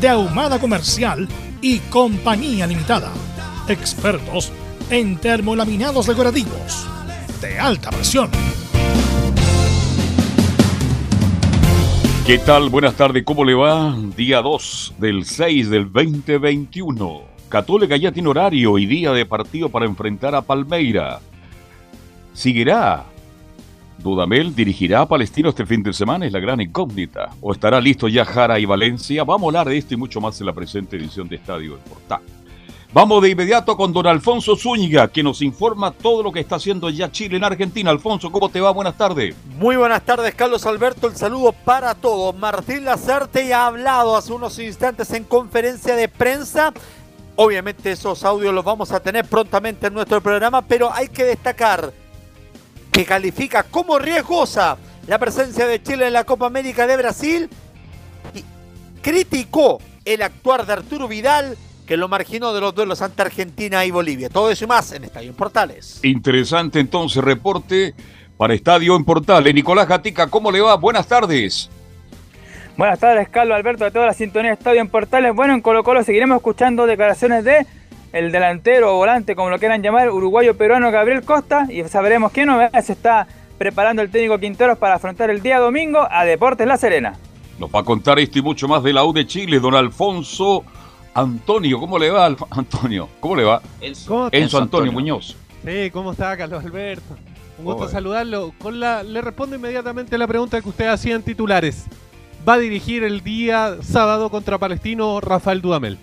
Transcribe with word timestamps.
de 0.00 0.08
Ahumada 0.08 0.60
Comercial 0.60 1.28
y 1.60 1.78
Compañía 1.78 2.66
Limitada. 2.66 3.12
Expertos 3.68 4.52
en 4.90 5.16
termolaminados 5.16 6.06
decorativos 6.06 6.86
de 7.40 7.58
alta 7.58 7.90
presión. 7.90 8.30
¿Qué 12.26 12.38
tal? 12.38 12.68
Buenas 12.68 12.94
tardes, 12.94 13.24
¿cómo 13.24 13.44
le 13.44 13.54
va? 13.54 13.96
Día 14.16 14.40
2 14.40 14.94
del 14.98 15.24
6 15.24 15.70
del 15.70 15.92
2021. 15.92 17.22
Católica 17.48 17.96
ya 17.96 18.12
tiene 18.12 18.28
horario 18.28 18.78
y 18.78 18.86
día 18.86 19.12
de 19.12 19.26
partido 19.26 19.68
para 19.68 19.86
enfrentar 19.86 20.34
a 20.34 20.42
Palmeira. 20.42 21.20
¿Seguirá 22.34 23.06
Dudamel 23.98 24.54
dirigirá 24.54 25.00
a 25.00 25.08
Palestino 25.08 25.48
este 25.48 25.66
fin 25.66 25.82
de 25.82 25.92
semana, 25.92 26.26
es 26.26 26.32
la 26.32 26.40
gran 26.40 26.60
incógnita. 26.60 27.30
¿O 27.40 27.52
estará 27.52 27.80
listo 27.80 28.08
ya 28.08 28.24
Jara 28.24 28.58
y 28.58 28.64
Valencia? 28.64 29.24
Vamos 29.24 29.46
a 29.46 29.48
hablar 29.48 29.68
de 29.68 29.78
esto 29.78 29.94
y 29.94 29.96
mucho 29.96 30.20
más 30.20 30.40
en 30.40 30.46
la 30.46 30.52
presente 30.52 30.96
edición 30.96 31.28
de 31.28 31.36
Estadio 31.36 31.72
del 31.72 31.80
Portal. 31.80 32.20
Vamos 32.90 33.22
de 33.22 33.28
inmediato 33.28 33.76
con 33.76 33.92
don 33.92 34.06
Alfonso 34.06 34.56
Zúñiga, 34.56 35.08
que 35.08 35.22
nos 35.22 35.42
informa 35.42 35.90
todo 35.90 36.22
lo 36.22 36.32
que 36.32 36.40
está 36.40 36.56
haciendo 36.56 36.88
ya 36.88 37.12
Chile 37.12 37.36
en 37.36 37.44
Argentina. 37.44 37.90
Alfonso, 37.90 38.32
¿cómo 38.32 38.48
te 38.48 38.62
va? 38.62 38.70
Buenas 38.70 38.96
tardes. 38.96 39.36
Muy 39.58 39.76
buenas 39.76 40.02
tardes, 40.02 40.34
Carlos 40.34 40.64
Alberto. 40.64 41.08
El 41.08 41.16
saludo 41.16 41.52
para 41.52 41.94
todos. 41.94 42.34
Martín 42.34 42.86
Lazarte 42.86 43.52
ha 43.52 43.66
hablado 43.66 44.16
hace 44.16 44.32
unos 44.32 44.58
instantes 44.58 45.12
en 45.12 45.24
conferencia 45.24 45.96
de 45.96 46.08
prensa. 46.08 46.72
Obviamente 47.36 47.92
esos 47.92 48.24
audios 48.24 48.54
los 48.54 48.64
vamos 48.64 48.90
a 48.92 49.00
tener 49.00 49.26
prontamente 49.26 49.88
en 49.88 49.94
nuestro 49.94 50.22
programa, 50.22 50.62
pero 50.62 50.90
hay 50.92 51.08
que 51.08 51.24
destacar 51.24 51.92
que 52.98 53.04
califica 53.04 53.62
como 53.62 53.96
riesgosa 53.96 54.76
la 55.06 55.20
presencia 55.20 55.68
de 55.68 55.80
Chile 55.80 56.08
en 56.08 56.14
la 56.14 56.24
Copa 56.24 56.46
América 56.46 56.84
de 56.84 56.96
Brasil 56.96 57.48
y 58.34 58.42
criticó 59.00 59.78
el 60.04 60.20
actuar 60.20 60.66
de 60.66 60.72
Arturo 60.72 61.06
Vidal 61.06 61.56
que 61.86 61.96
lo 61.96 62.08
marginó 62.08 62.52
de 62.52 62.60
los 62.60 62.74
duelos 62.74 63.00
ante 63.00 63.22
Argentina 63.22 63.84
y 63.84 63.92
Bolivia. 63.92 64.28
Todo 64.28 64.50
eso 64.50 64.64
y 64.64 64.66
más 64.66 64.90
en 64.90 65.04
Estadio 65.04 65.30
en 65.30 65.36
Portales. 65.36 66.00
Interesante 66.02 66.80
entonces 66.80 67.22
reporte 67.22 67.94
para 68.36 68.52
Estadio 68.52 68.96
en 68.96 69.04
Portales. 69.04 69.54
Nicolás 69.54 69.86
Gatica, 69.86 70.26
¿cómo 70.26 70.50
le 70.50 70.60
va? 70.60 70.74
Buenas 70.74 71.06
tardes. 71.06 71.70
Buenas 72.76 72.98
tardes, 72.98 73.28
Carlos 73.28 73.54
Alberto, 73.54 73.84
de 73.84 73.92
toda 73.92 74.06
la 74.06 74.12
sintonía 74.12 74.50
de 74.50 74.54
Estadio 74.54 74.80
en 74.80 74.88
Portales. 74.88 75.32
Bueno, 75.36 75.54
en 75.54 75.60
Colo 75.60 75.84
Colo 75.84 76.02
seguiremos 76.02 76.38
escuchando 76.38 76.84
declaraciones 76.84 77.44
de 77.44 77.64
el 78.12 78.32
delantero 78.32 78.94
o 78.94 78.96
volante, 78.98 79.34
como 79.34 79.50
lo 79.50 79.58
quieran 79.58 79.82
llamar, 79.82 80.10
uruguayo 80.10 80.56
peruano 80.56 80.90
Gabriel 80.90 81.22
Costa, 81.22 81.66
y 81.70 81.82
sabremos 81.84 82.32
qué 82.32 82.46
novedades 82.46 82.86
se 82.86 82.92
está 82.92 83.26
preparando 83.58 84.02
el 84.02 84.10
técnico 84.10 84.38
Quinteros 84.38 84.78
para 84.78 84.94
afrontar 84.94 85.30
el 85.30 85.42
día 85.42 85.58
domingo 85.58 86.06
a 86.10 86.24
Deportes 86.24 86.66
La 86.66 86.76
Serena. 86.76 87.18
Nos 87.58 87.70
va 87.70 87.80
a 87.80 87.84
contar 87.84 88.18
esto 88.18 88.38
y 88.38 88.42
mucho 88.42 88.68
más 88.68 88.82
de 88.82 88.92
la 88.92 89.04
U 89.04 89.12
de 89.12 89.26
Chile, 89.26 89.58
don 89.58 89.74
Alfonso 89.74 90.64
Antonio. 91.12 91.80
¿Cómo 91.80 91.98
le 91.98 92.10
va, 92.10 92.26
Antonio? 92.50 93.08
¿Cómo 93.18 93.34
le 93.34 93.44
va? 93.44 93.60
Enzo, 93.80 94.58
Antonio, 94.58 94.92
Muñoz. 94.92 95.36
Sí, 95.64 95.90
¿cómo 95.90 96.12
está, 96.12 96.36
Carlos 96.36 96.64
Alberto? 96.64 97.16
Un 97.58 97.64
gusto 97.64 97.88
saludarlo. 97.88 98.52
Con 98.62 98.78
la, 98.78 99.02
le 99.02 99.20
respondo 99.20 99.56
inmediatamente 99.56 100.14
a 100.14 100.18
la 100.18 100.28
pregunta 100.28 100.60
que 100.60 100.68
usted 100.68 100.86
hacía 100.86 101.16
en 101.16 101.22
titulares. 101.22 101.86
¿Va 102.48 102.54
a 102.54 102.58
dirigir 102.58 103.02
el 103.02 103.24
día 103.24 103.78
sábado 103.82 104.30
contra 104.30 104.58
Palestino 104.58 105.20
Rafael 105.20 105.60
Dudamel? 105.60 105.98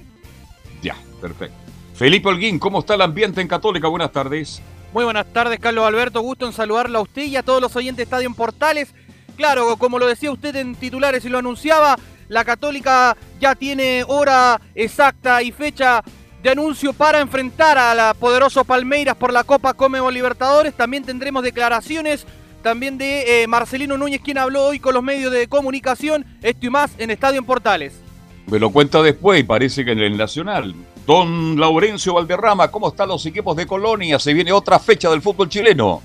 Ya, 0.81 0.97
perfecto. 1.21 1.64
Felipe 1.95 2.27
Holguín, 2.27 2.59
¿cómo 2.59 2.79
está 2.79 2.95
el 2.95 3.01
ambiente 3.01 3.39
en 3.39 3.47
Católica? 3.47 3.87
Buenas 3.87 4.11
tardes. 4.11 4.61
Muy 4.91 5.05
buenas 5.05 5.25
tardes, 5.31 5.59
Carlos 5.59 5.85
Alberto. 5.85 6.19
Gusto 6.19 6.45
en 6.45 6.51
saludarlo 6.51 6.99
a 6.99 7.01
usted 7.01 7.23
y 7.23 7.37
a 7.37 7.43
todos 7.43 7.61
los 7.61 7.73
oyentes 7.77 7.97
de 7.97 8.03
Estadio 8.03 8.27
en 8.27 8.33
Portales. 8.33 8.93
Claro, 9.37 9.77
como 9.77 9.97
lo 9.97 10.05
decía 10.05 10.29
usted 10.29 10.55
en 10.57 10.75
titulares 10.75 11.23
y 11.23 11.29
lo 11.29 11.37
anunciaba, 11.37 11.97
la 12.27 12.43
Católica 12.43 13.15
ya 13.39 13.55
tiene 13.55 14.03
hora 14.07 14.59
exacta 14.73 15.41
y 15.41 15.53
fecha 15.53 16.03
de 16.43 16.49
anuncio 16.49 16.91
para 16.91 17.21
enfrentar 17.21 17.77
a 17.77 17.95
la 17.95 18.13
poderoso 18.13 18.65
Palmeiras 18.65 19.15
por 19.15 19.31
la 19.31 19.45
Copa 19.45 19.73
Comebo 19.73 20.11
Libertadores. 20.11 20.73
También 20.73 21.03
tendremos 21.03 21.43
declaraciones 21.43 22.25
también 22.61 22.97
de 22.97 23.43
eh, 23.43 23.47
Marcelino 23.47 23.97
Núñez, 23.97 24.19
quien 24.21 24.37
habló 24.37 24.65
hoy 24.65 24.79
con 24.79 24.93
los 24.93 25.03
medios 25.03 25.31
de 25.31 25.47
comunicación. 25.47 26.25
Esto 26.41 26.65
y 26.65 26.69
más 26.69 26.91
en 26.97 27.09
Estadio 27.09 27.39
en 27.39 27.45
Portales. 27.45 28.01
Me 28.47 28.59
lo 28.59 28.69
cuenta 28.71 29.01
después, 29.01 29.43
parece 29.45 29.85
que 29.85 29.91
en 29.91 29.99
el 29.99 30.17
Nacional. 30.17 30.75
Don 31.05 31.59
Laurencio 31.59 32.15
Valderrama, 32.15 32.71
¿cómo 32.71 32.87
están 32.87 33.09
los 33.09 33.23
equipos 33.27 33.55
de 33.55 33.67
Colonia? 33.67 34.17
Se 34.17 34.33
viene 34.33 34.51
otra 34.51 34.79
fecha 34.79 35.07
del 35.11 35.21
fútbol 35.21 35.47
chileno. 35.47 36.01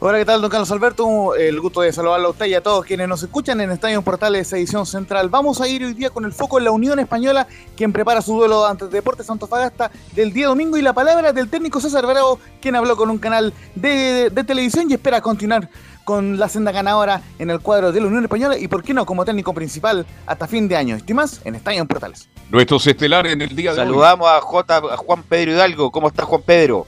Hola, 0.00 0.18
¿qué 0.18 0.24
tal, 0.24 0.40
don 0.40 0.50
Carlos 0.50 0.70
Alberto? 0.72 1.36
El 1.36 1.60
gusto 1.60 1.82
de 1.82 1.92
saludarlo 1.92 2.28
a 2.28 2.30
usted 2.30 2.46
y 2.46 2.54
a 2.54 2.62
todos 2.62 2.84
quienes 2.84 3.06
nos 3.06 3.22
escuchan 3.22 3.60
en 3.60 3.70
Estadio 3.70 4.02
Portales 4.02 4.52
Edición 4.52 4.84
Central. 4.84 5.28
Vamos 5.28 5.60
a 5.60 5.68
ir 5.68 5.84
hoy 5.84 5.94
día 5.94 6.10
con 6.10 6.24
el 6.24 6.32
foco 6.32 6.58
en 6.58 6.64
la 6.64 6.72
Unión 6.72 6.98
Española, 6.98 7.46
quien 7.76 7.92
prepara 7.92 8.20
su 8.20 8.34
duelo 8.34 8.66
ante 8.66 8.88
Deportes 8.88 9.30
Antofagasta 9.30 9.92
del 10.12 10.32
día 10.32 10.48
domingo 10.48 10.76
y 10.76 10.82
la 10.82 10.92
palabra 10.92 11.32
del 11.32 11.48
técnico 11.48 11.80
César 11.80 12.04
Bravo, 12.04 12.40
quien 12.60 12.74
habló 12.74 12.96
con 12.96 13.10
un 13.10 13.18
canal 13.18 13.52
de 13.76 14.44
televisión 14.44 14.90
y 14.90 14.94
espera 14.94 15.20
continuar 15.20 15.68
con 16.04 16.38
la 16.38 16.48
senda 16.48 16.72
ganadora 16.72 17.22
en 17.38 17.50
el 17.50 17.60
cuadro 17.60 17.92
de 17.92 18.00
la 18.00 18.06
Unión 18.06 18.24
Española 18.24 18.58
y, 18.58 18.68
por 18.68 18.82
qué 18.82 18.94
no, 18.94 19.06
como 19.06 19.24
técnico 19.24 19.54
principal 19.54 20.06
hasta 20.26 20.46
fin 20.46 20.68
de 20.68 20.76
año. 20.76 20.96
Estimas 20.96 21.40
en 21.44 21.54
Estadio 21.54 21.80
en 21.80 21.86
Portales. 21.86 22.28
Nuestros 22.50 22.86
estelares 22.86 23.32
en 23.32 23.42
el 23.42 23.54
día 23.54 23.70
de 23.70 23.76
Saludamos 23.76 24.28
a, 24.28 24.40
J, 24.40 24.76
a 24.76 24.96
Juan 24.96 25.22
Pedro 25.22 25.52
Hidalgo. 25.52 25.90
¿Cómo 25.90 26.08
está 26.08 26.24
Juan 26.24 26.42
Pedro? 26.42 26.86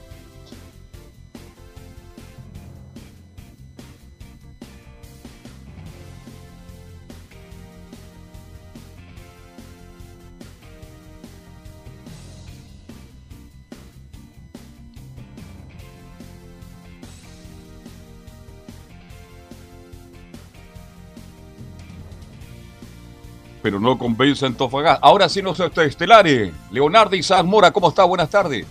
Pero 23.63 23.79
no 23.79 23.97
convence 23.97 24.45
a 24.45 24.49
Antofagasta. 24.49 24.99
Ahora 25.01 25.29
sí 25.29 25.41
nos 25.41 25.57
estelares. 25.59 26.51
Leonardo 26.69 27.15
Isaac 27.15 27.45
Mora, 27.45 27.71
¿cómo 27.71 27.89
está? 27.89 28.03
Buenas 28.03 28.29
tardes. 28.29 28.67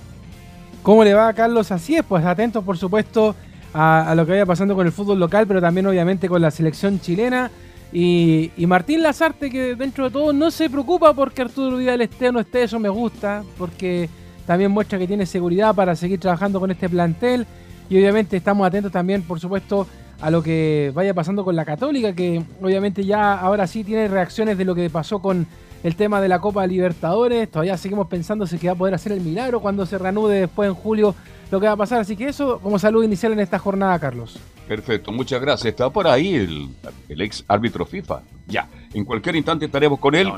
¿Cómo 0.82 1.02
le 1.02 1.14
va, 1.14 1.32
Carlos? 1.32 1.72
Así 1.72 1.96
es, 1.96 2.04
pues 2.04 2.24
atentos, 2.24 2.62
por 2.62 2.76
supuesto, 2.76 3.34
a, 3.72 4.12
lo 4.14 4.26
que 4.26 4.32
vaya 4.32 4.46
pasando 4.46 4.74
con 4.74 4.86
el 4.86 4.92
fútbol 4.92 5.18
local, 5.18 5.46
pero 5.46 5.60
también, 5.60 5.86
obviamente, 5.86 6.28
con 6.28 6.42
la 6.42 6.50
selección 6.50 7.00
chilena. 7.00 7.50
Y, 7.90 8.50
Martín 8.66 9.02
Lazarte, 9.02 9.50
que 9.50 9.74
dentro 9.74 10.04
de 10.04 10.10
todo 10.10 10.32
no 10.32 10.50
se 10.50 10.68
preocupa 10.68 11.14
porque 11.14 11.42
Arturo 11.42 11.76
Vidal 11.78 12.02
esté 12.02 12.28
o 12.28 12.32
no 12.32 12.40
esté, 12.40 12.64
eso 12.64 12.78
me 12.78 12.88
gusta, 12.88 13.42
porque 13.56 14.10
también 14.46 14.70
muestra 14.70 14.98
que 14.98 15.06
tiene 15.06 15.24
seguridad 15.24 15.74
para 15.74 15.96
seguir 15.96 16.20
trabajando 16.20 16.60
con 16.60 16.70
este 16.70 16.88
plantel. 16.88 17.46
Y 17.88 17.96
obviamente 17.96 18.36
estamos 18.36 18.66
atentos 18.66 18.92
también, 18.92 19.22
por 19.22 19.40
supuesto, 19.40 19.86
a 20.22 20.30
lo 20.30 20.42
que 20.42 20.92
vaya 20.94 21.12
pasando 21.12 21.44
con 21.44 21.56
la 21.56 21.64
Católica, 21.64 22.14
que 22.14 22.42
obviamente 22.62 23.04
ya 23.04 23.34
ahora 23.34 23.66
sí 23.66 23.82
tiene 23.82 24.06
reacciones 24.06 24.56
de 24.56 24.64
lo 24.64 24.74
que 24.74 24.88
pasó 24.88 25.20
con 25.20 25.48
el 25.82 25.96
tema 25.96 26.20
de 26.20 26.28
la 26.28 26.40
Copa 26.40 26.64
Libertadores. 26.64 27.50
Todavía 27.50 27.76
seguimos 27.76 28.06
pensando 28.06 28.46
si 28.46 28.56
que 28.56 28.68
va 28.68 28.74
a 28.74 28.76
poder 28.76 28.94
hacer 28.94 29.10
el 29.10 29.20
milagro 29.20 29.60
cuando 29.60 29.84
se 29.84 29.98
reanude 29.98 30.40
después 30.40 30.68
en 30.68 30.74
julio 30.74 31.16
lo 31.50 31.58
que 31.58 31.66
va 31.66 31.72
a 31.72 31.76
pasar. 31.76 32.00
Así 32.00 32.16
que 32.16 32.28
eso 32.28 32.60
como 32.60 32.78
salud 32.78 33.02
inicial 33.02 33.32
en 33.32 33.40
esta 33.40 33.58
jornada, 33.58 33.98
Carlos. 33.98 34.38
Perfecto, 34.68 35.10
muchas 35.10 35.40
gracias. 35.40 35.72
Está 35.72 35.90
por 35.90 36.06
ahí 36.06 36.36
el, 36.36 36.68
ex 37.08 37.44
árbitro 37.48 37.84
FIFA. 37.84 38.22
Ya, 38.46 38.68
en 38.94 39.04
cualquier 39.04 39.34
instante 39.34 39.66
estaremos 39.66 39.98
con 39.98 40.14
él. 40.14 40.32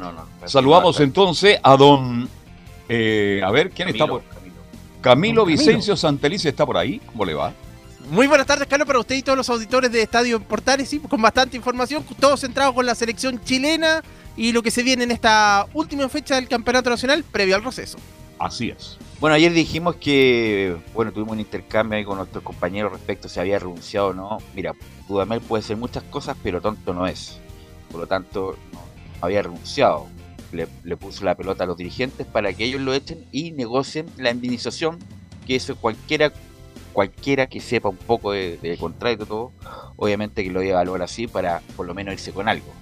Saludamos 0.47 0.99
entonces 1.01 1.59
a 1.63 1.77
don... 1.77 2.27
Eh, 2.89 3.43
a 3.45 3.51
ver, 3.51 3.71
¿quién 3.71 3.89
está 3.89 4.07
por...? 4.07 4.23
Camilo, 4.23 4.55
Camilo 5.03 5.45
Vicencio 5.45 5.95
Santelice 5.95 6.49
está 6.49 6.65
por 6.65 6.79
ahí. 6.79 7.03
¿Cómo 7.13 7.27
le 7.27 7.35
va? 7.35 7.53
Muy 8.11 8.27
buenas 8.27 8.47
tardes, 8.47 8.69
Carlos, 8.69 8.87
para 8.87 8.99
usted 8.99 9.17
y 9.17 9.23
todos 9.23 9.39
los 9.39 9.49
auditores 9.49 9.91
de 9.91 10.03
Estadio 10.03 10.39
Portales, 10.39 10.91
sí, 10.91 10.99
con 10.99 11.23
bastante 11.23 11.57
información, 11.57 12.05
todos 12.21 12.41
centrados 12.41 12.75
con 12.75 12.85
la 12.85 12.95
selección 12.95 13.43
chilena 13.43 14.03
y 14.37 14.53
lo 14.53 14.63
que 14.63 14.71
se 14.71 14.83
viene 14.83 15.05
en 15.05 15.11
esta 15.11 15.67
última 15.73 16.07
fecha 16.11 16.35
del 16.35 16.47
Campeonato 16.47 16.91
Nacional 16.91 17.25
previo 17.25 17.57
al 17.57 17.63
proceso. 17.63 17.97
Así 18.39 18.69
es. 18.69 18.99
Bueno, 19.21 19.37
ayer 19.37 19.53
dijimos 19.53 19.97
que, 19.97 20.77
bueno, 20.93 21.13
tuvimos 21.13 21.33
un 21.33 21.41
intercambio 21.41 21.97
ahí 21.97 22.05
con 22.05 22.19
nuestros 22.19 22.45
compañeros 22.45 22.93
respecto 22.93 23.27
a 23.27 23.31
si 23.31 23.41
había 23.41 23.59
renunciado 23.59 24.09
o 24.09 24.13
no. 24.13 24.39
Mira, 24.55 24.75
Dudamel 25.09 25.41
puede 25.41 25.63
ser 25.63 25.79
muchas 25.79 26.03
cosas, 26.03 26.37
pero 26.43 26.61
tonto 26.61 26.93
no 26.93 27.07
es. 27.07 27.39
Por 27.91 28.01
lo 28.01 28.07
tanto, 28.07 28.59
no, 28.73 28.81
había 29.23 29.43
renunciado. 29.43 30.09
Le, 30.53 30.97
puso 30.97 31.25
la 31.25 31.35
pelota 31.35 31.65
a 31.65 31.67
los 31.67 31.79
dirigentes 31.79 32.27
para 32.27 32.53
que 32.53 32.65
ellos 32.65 32.83
lo 32.83 32.93
echen 32.93 33.25
y 33.33 33.53
negocien 33.53 34.07
la 34.19 34.31
indemnización, 34.31 34.99
que 35.47 35.57
eso 35.57 35.75
cualquiera 35.75 36.33
cualquiera 36.95 37.47
que 37.47 37.61
sepa 37.61 37.91
un 37.91 37.99
poco 37.99 38.33
de, 38.33 38.57
de 38.57 38.79
contrato 38.79 39.27
todo, 39.27 39.53
obviamente 39.97 40.43
que 40.43 40.51
lo 40.51 40.63
iba 40.63 40.79
a 40.79 40.83
evaluar 40.83 41.03
así 41.03 41.27
para 41.27 41.61
por 41.77 41.85
lo 41.85 41.93
menos 41.93 42.15
irse 42.15 42.33
con 42.33 42.49
algo. 42.49 42.73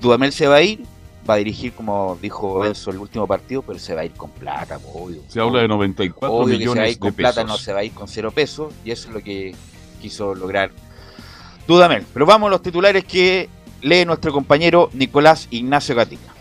Dudamel 0.00 0.32
se 0.32 0.48
va 0.48 0.56
a 0.56 0.62
ir, 0.62 0.80
va 1.28 1.34
a 1.34 1.36
dirigir, 1.36 1.72
como 1.72 2.18
dijo 2.20 2.64
Enzo, 2.64 2.90
el 2.90 2.98
último 2.98 3.26
partido, 3.26 3.62
pero 3.62 3.78
se 3.78 3.94
va 3.94 4.00
a 4.00 4.04
ir 4.04 4.12
con 4.12 4.30
plata, 4.30 4.80
obvio. 4.92 5.22
Se 5.28 5.40
habla 5.40 5.60
de 5.60 5.68
94 5.68 6.46
millones 6.46 6.58
que 6.58 6.72
se 6.72 6.78
va 6.78 6.84
a 6.84 6.88
ir 6.88 6.98
con 6.98 7.12
plata, 7.12 7.44
no 7.44 7.56
se 7.56 7.72
va 7.72 7.80
a 7.80 7.84
ir 7.84 7.92
con 7.92 8.08
cero 8.08 8.32
pesos, 8.32 8.72
y 8.84 8.90
eso 8.90 9.08
es 9.08 9.14
lo 9.14 9.22
que 9.22 9.54
quiso 10.00 10.34
lograr 10.34 10.70
Dudamel. 11.68 12.04
Pero 12.12 12.26
vamos 12.26 12.48
a 12.48 12.50
los 12.50 12.62
titulares 12.62 13.04
que 13.04 13.48
lee 13.82 14.04
nuestro 14.04 14.32
compañero 14.32 14.90
Nicolás 14.94 15.46
Ignacio 15.50 15.94
Gatica. 15.94 16.32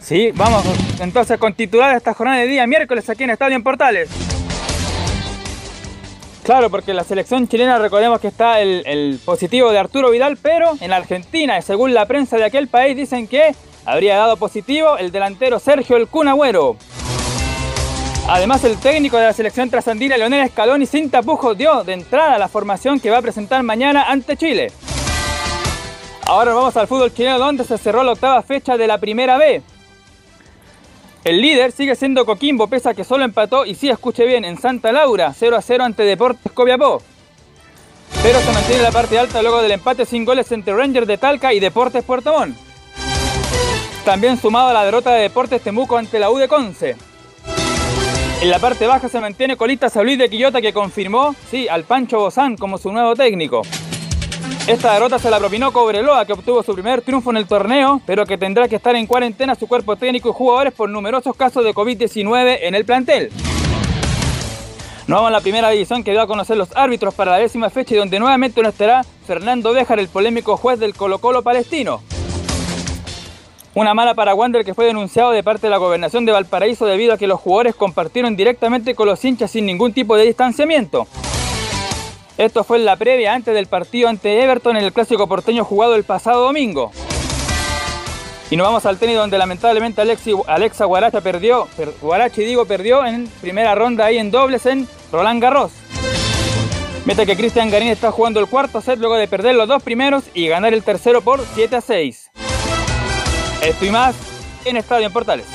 Sí, 0.00 0.32
vamos 0.34 0.62
entonces 1.00 1.38
con 1.38 1.54
titulares 1.54 1.96
esta 1.96 2.12
jornada 2.12 2.40
de 2.40 2.46
día 2.46 2.66
miércoles 2.66 3.08
aquí 3.08 3.24
en 3.24 3.30
Estadio 3.30 3.56
en 3.56 3.62
Portales. 3.62 4.33
Claro, 6.44 6.68
porque 6.68 6.92
la 6.92 7.04
selección 7.04 7.48
chilena 7.48 7.78
recordemos 7.78 8.20
que 8.20 8.28
está 8.28 8.60
el, 8.60 9.18
positivo 9.24 9.72
de 9.72 9.78
Arturo 9.78 10.10
Vidal, 10.10 10.36
pero 10.36 10.72
en 10.78 10.92
Argentina, 10.92 11.60
según 11.62 11.94
la 11.94 12.04
prensa 12.04 12.36
de 12.36 12.44
aquel 12.44 12.68
país, 12.68 12.94
dicen 12.94 13.26
que 13.26 13.54
habría 13.86 14.18
dado 14.18 14.36
positivo 14.36 14.98
el 14.98 15.10
delantero 15.10 15.58
Sergio 15.58 15.96
El 15.96 16.06
Cunagüero. 16.06 16.76
Además, 18.28 18.62
el 18.64 18.76
técnico 18.76 19.16
de 19.16 19.24
la 19.24 19.32
selección 19.32 19.70
trasandina, 19.70 20.18
Leonel 20.18 20.50
Scaloni, 20.50 20.84
sin 20.84 21.10
tapujos, 21.10 21.56
dio 21.56 21.82
de 21.82 21.94
entrada 21.94 22.38
la 22.38 22.48
formación 22.48 23.00
que 23.00 23.10
va 23.10 23.18
a 23.18 23.22
presentar 23.22 23.62
mañana 23.62 24.04
ante 24.04 24.36
Chile. 24.36 24.70
Ahora 26.26 26.52
vamos 26.52 26.76
al 26.76 26.86
fútbol 26.86 27.14
chileno, 27.14 27.38
donde 27.38 27.64
se 27.64 27.78
cerró 27.78 28.02
la 28.02 28.12
octava 28.12 28.42
fecha 28.42 28.76
de 28.76 28.86
la 28.86 28.98
primera 28.98 29.38
B. 29.38 29.62
El 31.24 31.40
líder 31.40 31.72
sigue 31.72 31.96
siendo 31.96 32.26
Coquimbo, 32.26 32.66
pese 32.66 32.90
a 32.90 32.94
que 32.94 33.02
solo 33.02 33.24
empató, 33.24 33.64
y 33.64 33.74
sí, 33.74 33.88
escuche 33.88 34.26
bien, 34.26 34.44
en 34.44 34.58
Santa 34.58 34.92
Laura, 34.92 35.32
0 35.34 35.56
a 35.56 35.62
0 35.62 35.84
ante 35.84 36.02
Deportes 36.02 36.52
Copiapó. 36.52 37.00
Pero 38.22 38.40
se 38.40 38.52
mantiene 38.52 38.82
la 38.82 38.92
parte 38.92 39.18
alta 39.18 39.40
luego 39.40 39.62
del 39.62 39.72
empate 39.72 40.04
sin 40.04 40.26
goles 40.26 40.52
entre 40.52 40.74
Rangers 40.74 41.06
de 41.06 41.16
Talca 41.16 41.54
y 41.54 41.60
Deportes 41.60 42.04
Puerto 42.04 42.38
Montt. 42.38 42.58
También 44.04 44.36
sumado 44.36 44.68
a 44.68 44.74
la 44.74 44.84
derrota 44.84 45.14
de 45.14 45.22
Deportes 45.22 45.62
Temuco 45.62 45.96
ante 45.96 46.18
la 46.18 46.30
U 46.30 46.36
de 46.36 46.46
Conce. 46.46 46.94
En 48.42 48.50
la 48.50 48.58
parte 48.58 48.86
baja 48.86 49.08
se 49.08 49.18
mantiene 49.18 49.56
Colita 49.56 49.88
San 49.88 50.04
Luis 50.04 50.18
de 50.18 50.28
Quillota 50.28 50.60
que 50.60 50.74
confirmó, 50.74 51.34
sí, 51.50 51.66
al 51.68 51.84
Pancho 51.84 52.18
Bozán 52.18 52.58
como 52.58 52.76
su 52.76 52.92
nuevo 52.92 53.14
técnico. 53.16 53.62
Esta 54.66 54.94
derrota 54.94 55.18
se 55.18 55.30
la 55.30 55.38
propinó 55.38 55.72
Cobreloa, 55.72 56.24
que 56.24 56.32
obtuvo 56.32 56.62
su 56.62 56.72
primer 56.72 57.02
triunfo 57.02 57.28
en 57.28 57.36
el 57.36 57.46
torneo, 57.46 58.00
pero 58.06 58.24
que 58.24 58.38
tendrá 58.38 58.66
que 58.66 58.76
estar 58.76 58.96
en 58.96 59.06
cuarentena 59.06 59.54
su 59.54 59.66
cuerpo 59.66 59.96
técnico 59.96 60.30
y 60.30 60.32
jugadores 60.32 60.72
por 60.72 60.88
numerosos 60.88 61.36
casos 61.36 61.62
de 61.64 61.74
COVID-19 61.74 62.60
en 62.62 62.74
el 62.74 62.86
plantel. 62.86 63.30
Nos 65.06 65.16
vamos 65.16 65.28
a 65.28 65.32
la 65.32 65.42
primera 65.42 65.68
división 65.68 66.02
que 66.02 66.12
dio 66.12 66.22
a 66.22 66.26
conocer 66.26 66.56
los 66.56 66.74
árbitros 66.74 67.12
para 67.12 67.32
la 67.32 67.36
décima 67.36 67.68
fecha 67.68 67.94
y 67.94 67.98
donde 67.98 68.18
nuevamente 68.18 68.62
no 68.62 68.70
estará 68.70 69.04
Fernando 69.26 69.74
Béjar, 69.74 69.98
el 69.98 70.08
polémico 70.08 70.56
juez 70.56 70.80
del 70.80 70.94
Colo 70.94 71.18
Colo 71.18 71.42
palestino. 71.42 72.00
Una 73.74 73.92
mala 73.92 74.14
para 74.14 74.34
Wander 74.34 74.64
que 74.64 74.72
fue 74.72 74.86
denunciado 74.86 75.32
de 75.32 75.42
parte 75.42 75.66
de 75.66 75.72
la 75.72 75.76
gobernación 75.76 76.24
de 76.24 76.32
Valparaíso 76.32 76.86
debido 76.86 77.12
a 77.12 77.18
que 77.18 77.26
los 77.26 77.38
jugadores 77.38 77.74
compartieron 77.74 78.34
directamente 78.34 78.94
con 78.94 79.08
los 79.08 79.22
hinchas 79.22 79.50
sin 79.50 79.66
ningún 79.66 79.92
tipo 79.92 80.16
de 80.16 80.24
distanciamiento. 80.24 81.06
Esto 82.36 82.64
fue 82.64 82.78
en 82.78 82.84
la 82.84 82.96
previa 82.96 83.32
antes 83.32 83.54
del 83.54 83.66
partido 83.66 84.08
ante 84.08 84.42
Everton 84.42 84.76
en 84.76 84.84
el 84.84 84.92
clásico 84.92 85.28
porteño 85.28 85.64
jugado 85.64 85.94
el 85.94 86.02
pasado 86.02 86.44
domingo. 86.44 86.90
Y 88.50 88.56
nos 88.56 88.66
vamos 88.66 88.86
al 88.86 88.98
tenis 88.98 89.16
donde 89.16 89.38
lamentablemente 89.38 90.02
Alexa 90.02 90.84
Guaracha 90.84 91.20
perdió, 91.20 91.68
Guarachi 92.00 92.44
digo 92.44 92.66
perdió 92.66 93.06
en 93.06 93.28
primera 93.40 93.74
ronda 93.74 94.06
ahí 94.06 94.18
en 94.18 94.30
dobles 94.30 94.66
en 94.66 94.88
Roland 95.12 95.40
Garros. 95.40 95.72
Mete 97.04 97.26
que 97.26 97.36
Cristian 97.36 97.70
Garín 97.70 97.88
está 97.88 98.10
jugando 98.10 98.40
el 98.40 98.46
cuarto 98.46 98.80
set 98.80 98.98
luego 98.98 99.16
de 99.16 99.28
perder 99.28 99.54
los 99.54 99.68
dos 99.68 99.82
primeros 99.82 100.24
y 100.34 100.48
ganar 100.48 100.74
el 100.74 100.82
tercero 100.82 101.20
por 101.20 101.44
7 101.54 101.76
a 101.76 101.80
6. 101.80 102.30
Esto 103.62 103.84
y 103.84 103.90
más 103.90 104.14
en 104.64 104.76
Estadio 104.76 105.06
en 105.06 105.12
Portales. 105.12 105.46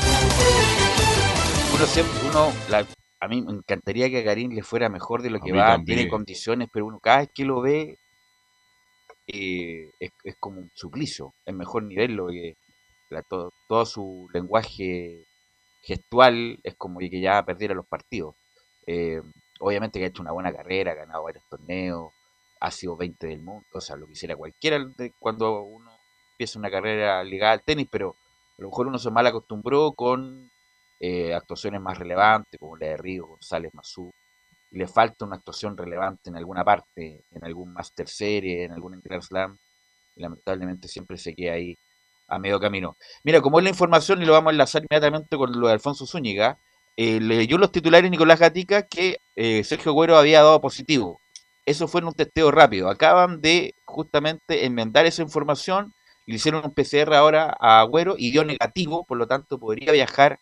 Uno, 1.74 1.86
uno 2.30 2.54
la, 2.70 2.86
a 3.20 3.28
mí 3.28 3.42
me 3.42 3.52
encantaría 3.52 4.10
que 4.10 4.20
a 4.20 4.22
Garín 4.22 4.56
le 4.56 4.64
fuera 4.64 4.90
mejor 4.90 5.22
de 5.22 5.30
lo 5.30 5.40
que 5.40 5.52
va, 5.52 5.82
tiene 5.84 6.08
condiciones, 6.08 6.70
pero 6.72 6.86
uno 6.86 7.00
cada 7.00 7.20
vez 7.20 7.30
que 7.34 7.44
lo 7.44 7.62
ve 7.62 7.98
eh, 9.28 9.92
es, 10.00 10.36
como 10.40 10.62
un 10.62 10.72
suplicio, 10.74 11.34
es 11.46 11.54
mejor 11.54 11.84
nivel 11.84 12.14
lo 12.14 12.28
que 12.28 12.56
todo, 13.68 13.86
su 13.86 14.28
lenguaje 14.34 15.26
gestual 15.82 16.60
es 16.64 16.76
como 16.76 17.00
que 17.00 17.22
ya 17.22 17.44
perdiera 17.44 17.74
los 17.74 17.88
partidos. 17.88 18.36
Eh, 18.88 19.22
obviamente 19.60 20.00
que 20.00 20.06
ha 20.06 20.10
hecho 20.10 20.22
una 20.22 20.32
buena 20.32 20.54
carrera, 20.54 20.92
ha 20.92 20.96
ganado 20.96 21.24
varios 21.24 21.44
torneos, 21.50 22.12
ha 22.62 22.72
sido 22.72 22.96
20 22.96 23.28
del 23.28 23.42
mundo, 23.42 23.66
o 23.74 23.82
sea, 23.82 23.96
lo 23.96 24.08
quisiera 24.08 24.36
cualquiera 24.36 24.80
de 24.98 25.12
cuando 25.20 25.62
uno 25.62 25.92
empieza 26.32 26.60
una 26.60 26.72
carrera 26.72 27.24
ligada 27.24 27.54
al 27.54 27.64
tenis, 27.64 27.88
pero 27.92 28.16
a 28.58 28.62
lo 28.62 28.70
mejor 28.70 28.88
uno 28.88 28.98
se 28.98 29.12
mal 29.12 29.28
acostumbró 29.28 29.92
con 29.94 30.49
eh, 31.00 31.34
actuaciones 31.34 31.82
más 31.82 31.98
relevantes, 31.98 32.60
como 32.60 32.76
la 32.78 32.88
de 32.88 32.98
Río 32.98 33.28
González 33.28 33.74
Mazú, 33.74 34.12
y 34.72 34.78
le 34.78 34.88
falta 34.88 35.26
una 35.26 35.38
actuación 35.38 35.78
relevante 35.78 36.30
en 36.30 36.38
alguna 36.38 36.64
parte, 36.64 37.24
en 37.32 37.44
algún 37.44 37.74
Master 37.74 38.08
Series, 38.08 38.66
en 38.66 38.72
algún 38.72 39.00
Grand 39.04 39.24
Slam, 39.24 39.58
lamentablemente 40.16 40.88
siempre 40.88 41.18
se 41.18 41.34
queda 41.34 41.54
ahí 41.54 41.78
a 42.28 42.38
medio 42.38 42.60
camino. 42.60 42.98
Mira, 43.24 43.42
como 43.42 43.60
es 43.60 43.64
la 43.64 43.70
información, 43.72 44.22
y 44.22 44.26
lo 44.26 44.34
vamos 44.34 44.52
a 44.52 44.54
enlazar 44.54 44.84
inmediatamente 44.84 45.38
con 45.38 45.60
lo 45.60 45.68
de 45.68 45.74
Alfonso 45.74 46.06
Zúñiga, 46.06 46.60
eh, 46.98 47.20
leyó 47.22 47.58
los 47.58 47.72
titulares 47.72 48.12
Nicolás 48.12 48.40
Gatica 48.40 48.84
que 48.84 49.18
eh, 49.36 49.64
Sergio 49.64 49.94
Güero 49.94 50.18
había 50.18 50.42
dado 50.42 50.60
positivo. 50.62 51.20
Eso 51.66 51.88
fue 51.88 52.02
en 52.02 52.08
un 52.08 52.14
testeo 52.14 52.52
rápido. 52.52 52.90
Acaban 52.90 53.42
de 53.42 53.74
justamente 53.86 54.66
enmendar 54.66 55.06
esa 55.06 55.22
información, 55.22 55.94
le 56.26 56.36
hicieron 56.36 56.64
un 56.66 56.74
PCR 56.74 57.14
ahora 57.14 57.56
a 57.60 57.84
Güero 57.84 58.16
y 58.18 58.32
dio 58.32 58.44
negativo, 58.44 59.06
por 59.06 59.18
lo 59.18 59.28
tanto 59.28 59.60
podría 59.60 59.92
viajar 59.92 60.40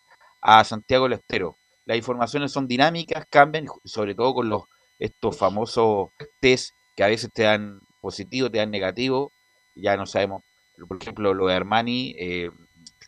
a 0.47 0.63
Santiago 0.63 1.03
del 1.03 1.19
Estero. 1.19 1.57
Las 1.85 1.97
informaciones 1.97 2.53
son 2.53 2.69
dinámicas, 2.69 3.25
cambian, 3.29 3.65
sobre 3.83 4.15
todo 4.15 4.33
con 4.33 4.49
los 4.49 4.63
estos 4.97 5.37
famosos 5.37 6.09
test 6.39 6.71
que 6.95 7.03
a 7.03 7.07
veces 7.07 7.29
te 7.33 7.43
dan 7.43 7.81
positivo, 7.99 8.49
te 8.49 8.59
dan 8.59 8.71
negativo, 8.71 9.33
ya 9.75 9.97
no 9.97 10.05
sabemos. 10.05 10.43
Por 10.87 10.97
ejemplo, 11.01 11.33
lo 11.33 11.47
de 11.47 11.53
Armani 11.53 12.15
eh, 12.17 12.49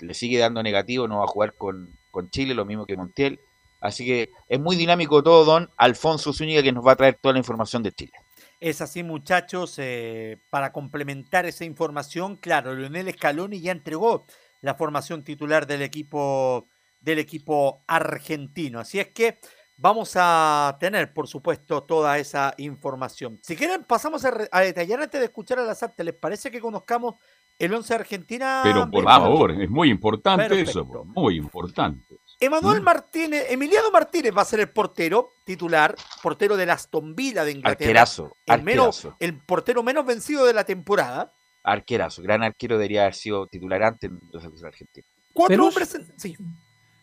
le 0.01 0.13
sigue 0.13 0.38
dando 0.38 0.62
negativo, 0.62 1.08
no 1.08 1.19
va 1.19 1.24
a 1.24 1.27
jugar 1.27 1.53
con, 1.53 1.98
con 2.12 2.29
Chile, 2.29 2.53
lo 2.53 2.65
mismo 2.65 2.86
que 2.86 2.98
Montiel. 2.98 3.39
Así 3.79 4.05
que 4.05 4.31
es 4.50 4.60
muy 4.60 4.75
dinámico 4.75 5.24
todo, 5.24 5.46
don 5.46 5.69
Alfonso 5.77 6.34
Zúñiga, 6.34 6.62
que 6.62 6.74
nos 6.74 6.86
va 6.86 6.91
a 6.91 6.98
traer 6.98 7.17
toda 7.22 7.31
la 7.31 7.39
información 7.39 7.84
de 7.84 7.93
Chile. 7.93 8.12
Es 8.60 8.81
así, 8.81 9.01
muchachos. 9.01 9.75
Eh, 9.77 10.39
para 10.50 10.74
complementar 10.74 11.46
esa 11.46 11.63
información, 11.63 12.36
claro, 12.36 12.75
Leonel 12.75 13.13
Scaloni 13.13 13.62
ya 13.62 13.72
entregó 13.72 14.25
la 14.60 14.75
formación 14.75 15.24
titular 15.24 15.67
del 15.67 15.84
equipo 15.84 16.67
del 17.00 17.20
equipo 17.20 17.84
argentino. 17.88 18.79
Así 18.79 19.00
es 19.00 19.08
que 19.08 19.39
vamos 19.79 20.12
a 20.15 20.77
tener, 20.79 21.13
por 21.13 21.27
supuesto, 21.27 21.84
toda 21.84 22.18
esa 22.18 22.53
información. 22.58 23.39
Si 23.41 23.56
quieren, 23.56 23.84
pasamos 23.84 24.24
a, 24.25 24.62
detallar 24.62 25.01
antes 25.01 25.20
de 25.20 25.25
escuchar 25.25 25.60
a 25.60 25.63
la 25.63 25.75
SAT. 25.75 26.00
¿Les 26.01 26.15
parece 26.15 26.51
que 26.51 26.60
conozcamos 26.60 27.15
el 27.58 27.74
11 27.74 27.94
de 27.94 28.00
Argentina? 28.00 28.62
Pero 28.63 28.89
por 28.91 29.03
favor, 29.06 29.51
es 29.51 29.70
muy 29.70 29.89
importante 29.89 30.62
eso, 30.62 30.86
muy 30.86 31.38
importante. 31.38 32.18
Emanuel 32.41 32.82
¿Mm? 32.82 32.84
Martínez, 32.86 33.46
Emiliano 33.50 33.91
Martínez 33.91 34.34
va 34.36 34.44
a 34.44 34.46
ser 34.46 34.62
el 34.62 34.70
portero 34.70 35.32
titular, 35.46 35.96
portero 36.22 36.56
de 36.56 36.72
Aston 36.72 37.13
Villa 37.15 37.44
de 37.44 37.51
Inglaterra. 37.51 37.89
Arquerazo, 37.89 38.38
el, 38.46 38.63
Menos, 38.63 39.10
el 39.20 39.38
portero 39.39 39.84
menos 39.84 40.06
vencido 40.06 40.46
de 40.46 40.53
la 40.53 40.63
temporada. 40.63 41.34
Arquerazo, 41.63 42.22
gran 42.22 42.41
arquero 42.44 42.77
debería 42.77 43.01
haber 43.01 43.15
sido 43.15 43.48
titular 43.48 43.84
antes 43.84 44.10
en 44.10 44.22
los 44.32 44.63
argentinos. 44.63 45.10
Cuatro 45.34 45.68
hombres, 45.68 45.98
sí. 46.18 46.38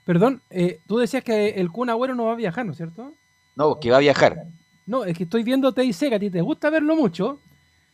Perdón, 0.06 0.40
eh, 0.50 0.78
tú 0.86 0.98
decías 0.98 1.25
que 1.25 1.48
el 1.48 1.72
Kun 1.72 1.90
Agüero 1.90 2.14
no 2.14 2.26
va 2.26 2.32
a 2.34 2.36
viajar, 2.36 2.64
¿no 2.64 2.70
es 2.70 2.76
cierto? 2.76 3.12
No, 3.56 3.80
que 3.80 3.90
va 3.90 3.96
a 3.96 4.00
viajar. 4.00 4.44
No, 4.86 5.04
es 5.04 5.18
que 5.18 5.25
estoy 5.25 5.42
viendo 5.42 5.75
TIC, 5.75 6.08
que 6.08 6.14
a 6.14 6.18
ti 6.20 6.30
te 6.30 6.40
gusta 6.40 6.70
verlo 6.70 6.94
mucho. 6.94 7.40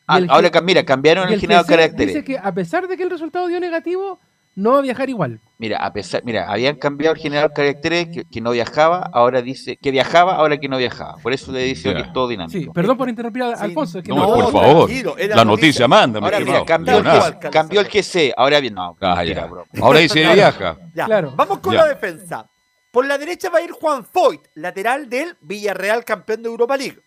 Ah, 0.06 0.20
ahora, 0.28 0.50
mira, 0.60 0.84
cambiaron 0.84 1.32
el, 1.32 1.40
generador 1.40 1.66
de 1.66 1.74
caracteres. 1.74 2.14
Dice 2.14 2.24
que 2.24 2.36
a 2.36 2.52
pesar 2.52 2.86
de 2.86 2.98
que 2.98 3.02
el 3.02 3.08
resultado 3.08 3.46
dio 3.46 3.58
negativo, 3.60 4.20
no 4.54 4.72
va 4.72 4.78
a 4.78 4.82
viajar 4.82 5.08
igual. 5.08 5.40
Mira, 5.58 5.78
a 5.78 5.92
pesar, 5.92 6.22
mira, 6.24 6.50
habían 6.50 6.76
cambiado 6.76 7.14
el 7.14 7.20
generador 7.20 7.50
de 7.50 7.54
caracteres 7.54 8.08
que, 8.30 8.40
no 8.40 8.50
viajaba, 8.50 9.08
ahora 9.12 9.40
dice 9.40 9.76
que 9.76 9.90
viajaba, 9.90 10.34
ahora 10.34 10.58
que 10.58 10.68
no 10.68 10.76
viajaba. 10.76 11.16
Por 11.22 11.32
eso 11.32 11.52
le 11.52 11.62
dice 11.62 11.94
que 11.94 12.00
es 12.00 12.12
todo 12.12 12.28
dinámico. 12.28 12.58
Sí, 12.58 12.68
perdón 12.74 12.98
por 12.98 13.08
interrumpir 13.08 13.42
a 13.44 13.52
Alfonso. 13.54 14.00
no, 14.04 14.26
por 14.26 14.52
favor. 14.52 14.90
la 15.18 15.44
noticia, 15.44 15.86
manda. 15.88 16.18
Ahora 16.20 16.40
mira, 16.40 16.64
cambió, 16.64 16.98
el, 16.98 17.38
cambió 17.50 17.80
el 17.80 17.88
GC, 17.88 18.34
ahora 18.36 18.60
bien, 18.60 18.74
no. 18.74 18.96
Ah, 19.00 19.22
ahora 19.80 20.00
dice 20.00 20.20
viaja. 20.32 20.76
Claro. 20.94 21.32
Vamos 21.36 21.58
con 21.58 21.74
la 21.74 21.86
defensa. 21.86 22.48
Por 22.90 23.06
la 23.06 23.16
derecha 23.16 23.48
va 23.48 23.58
a 23.58 23.62
ir 23.62 23.70
Juan 23.70 24.04
Foyt, 24.04 24.48
lateral 24.54 25.08
del 25.08 25.38
Villarreal, 25.40 26.04
campeón 26.04 26.42
de 26.42 26.48
Europa 26.50 26.76
League. 26.76 26.98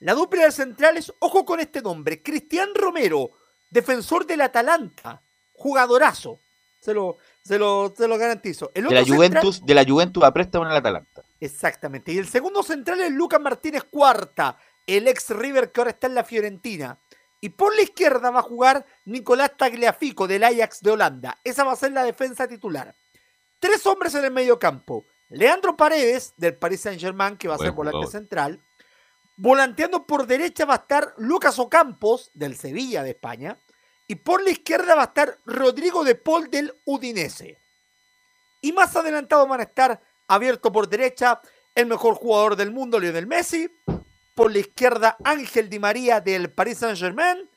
La 0.00 0.14
dupla 0.14 0.44
de 0.44 0.50
centrales, 0.50 1.12
ojo 1.20 1.44
con 1.44 1.60
este 1.60 1.80
nombre, 1.80 2.22
Cristian 2.22 2.70
Romero, 2.74 3.30
defensor 3.70 4.26
del 4.26 4.40
Atalanta, 4.40 5.22
jugadorazo. 5.52 6.40
Se 6.80 6.94
lo, 6.94 7.18
se 7.42 7.58
lo, 7.58 7.92
se 7.96 8.06
lo 8.06 8.16
garantizo. 8.16 8.70
de, 8.74 8.82
la 8.82 9.04
Juventus, 9.04 9.64
de 9.64 9.74
la 9.74 9.84
Juventus 9.84 10.22
a 10.22 10.32
préstamo 10.32 10.64
en 10.64 10.70
el 10.70 10.76
Atalanta. 10.76 11.22
Exactamente. 11.40 12.12
Y 12.12 12.18
el 12.18 12.28
segundo 12.28 12.62
central 12.62 13.00
es 13.00 13.10
Lucas 13.10 13.40
Martínez 13.40 13.84
Cuarta, 13.84 14.58
el 14.86 15.08
ex 15.08 15.30
River 15.30 15.72
que 15.72 15.80
ahora 15.80 15.90
está 15.90 16.06
en 16.06 16.14
la 16.14 16.24
Fiorentina. 16.24 16.98
Y 17.40 17.50
por 17.50 17.74
la 17.74 17.82
izquierda 17.82 18.30
va 18.30 18.40
a 18.40 18.42
jugar 18.42 18.84
Nicolás 19.04 19.52
Tagliafico 19.56 20.26
del 20.26 20.44
Ajax 20.44 20.80
de 20.82 20.90
Holanda. 20.90 21.38
Esa 21.44 21.64
va 21.64 21.72
a 21.72 21.76
ser 21.76 21.92
la 21.92 22.04
defensa 22.04 22.48
titular. 22.48 22.96
Tres 23.60 23.84
hombres 23.86 24.14
en 24.14 24.24
el 24.24 24.32
medio 24.32 24.58
campo. 24.58 25.04
Leandro 25.30 25.76
Paredes, 25.76 26.32
del 26.36 26.56
Paris 26.56 26.80
Saint-Germain, 26.80 27.36
que 27.36 27.48
va 27.48 27.56
a 27.56 27.58
ser 27.58 27.72
volante 27.72 28.06
central. 28.06 28.60
Volanteando 29.36 30.06
por 30.06 30.26
derecha 30.26 30.64
va 30.64 30.74
a 30.74 30.78
estar 30.78 31.14
Lucas 31.18 31.58
Ocampos, 31.58 32.30
del 32.34 32.56
Sevilla 32.56 33.02
de 33.02 33.10
España. 33.10 33.58
Y 34.08 34.16
por 34.16 34.42
la 34.42 34.50
izquierda 34.50 34.94
va 34.94 35.02
a 35.02 35.06
estar 35.06 35.38
Rodrigo 35.44 36.02
de 36.02 36.14
Paul, 36.14 36.50
del 36.50 36.74
Udinese. 36.84 37.58
Y 38.62 38.72
más 38.72 38.96
adelantado 38.96 39.46
van 39.46 39.60
a 39.60 39.64
estar, 39.64 40.00
abierto 40.26 40.72
por 40.72 40.88
derecha, 40.88 41.40
el 41.74 41.86
mejor 41.86 42.14
jugador 42.14 42.56
del 42.56 42.72
mundo, 42.72 42.98
Lionel 42.98 43.26
Messi. 43.26 43.70
Por 44.34 44.50
la 44.50 44.58
izquierda, 44.58 45.18
Ángel 45.22 45.68
Di 45.68 45.78
María, 45.78 46.20
del 46.20 46.50
Paris 46.50 46.78
Saint-Germain. 46.78 47.50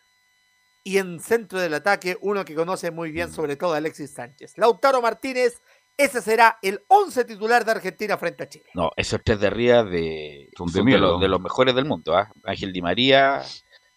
Y 0.83 0.97
en 0.97 1.19
centro 1.21 1.59
del 1.59 1.73
ataque, 1.73 2.17
uno 2.21 2.43
que 2.43 2.53
conoce 2.53 2.91
muy 2.91 3.11
bien, 3.11 3.31
sobre 3.31 3.55
todo 3.55 3.73
Alexis 3.73 4.11
Sánchez. 4.11 4.57
Lautaro 4.57 5.01
Martínez 5.01 5.61
ese 5.97 6.21
será 6.21 6.57
el 6.61 6.81
11 6.87 7.25
titular 7.25 7.63
de 7.63 7.71
Argentina 7.71 8.17
frente 8.17 8.43
a 8.43 8.49
Chile. 8.49 8.65
No, 8.73 8.91
esos 8.95 9.21
tres 9.23 9.39
de 9.39 9.47
arriba 9.47 9.83
de, 9.83 10.49
son 10.57 10.71
de, 10.71 10.97
los, 10.97 11.41
mejores 11.41 11.75
del 11.75 11.85
mundo. 11.85 12.15
¿ah? 12.15 12.31
Ángel 12.43 12.73
Di 12.73 12.81
María, 12.81 13.43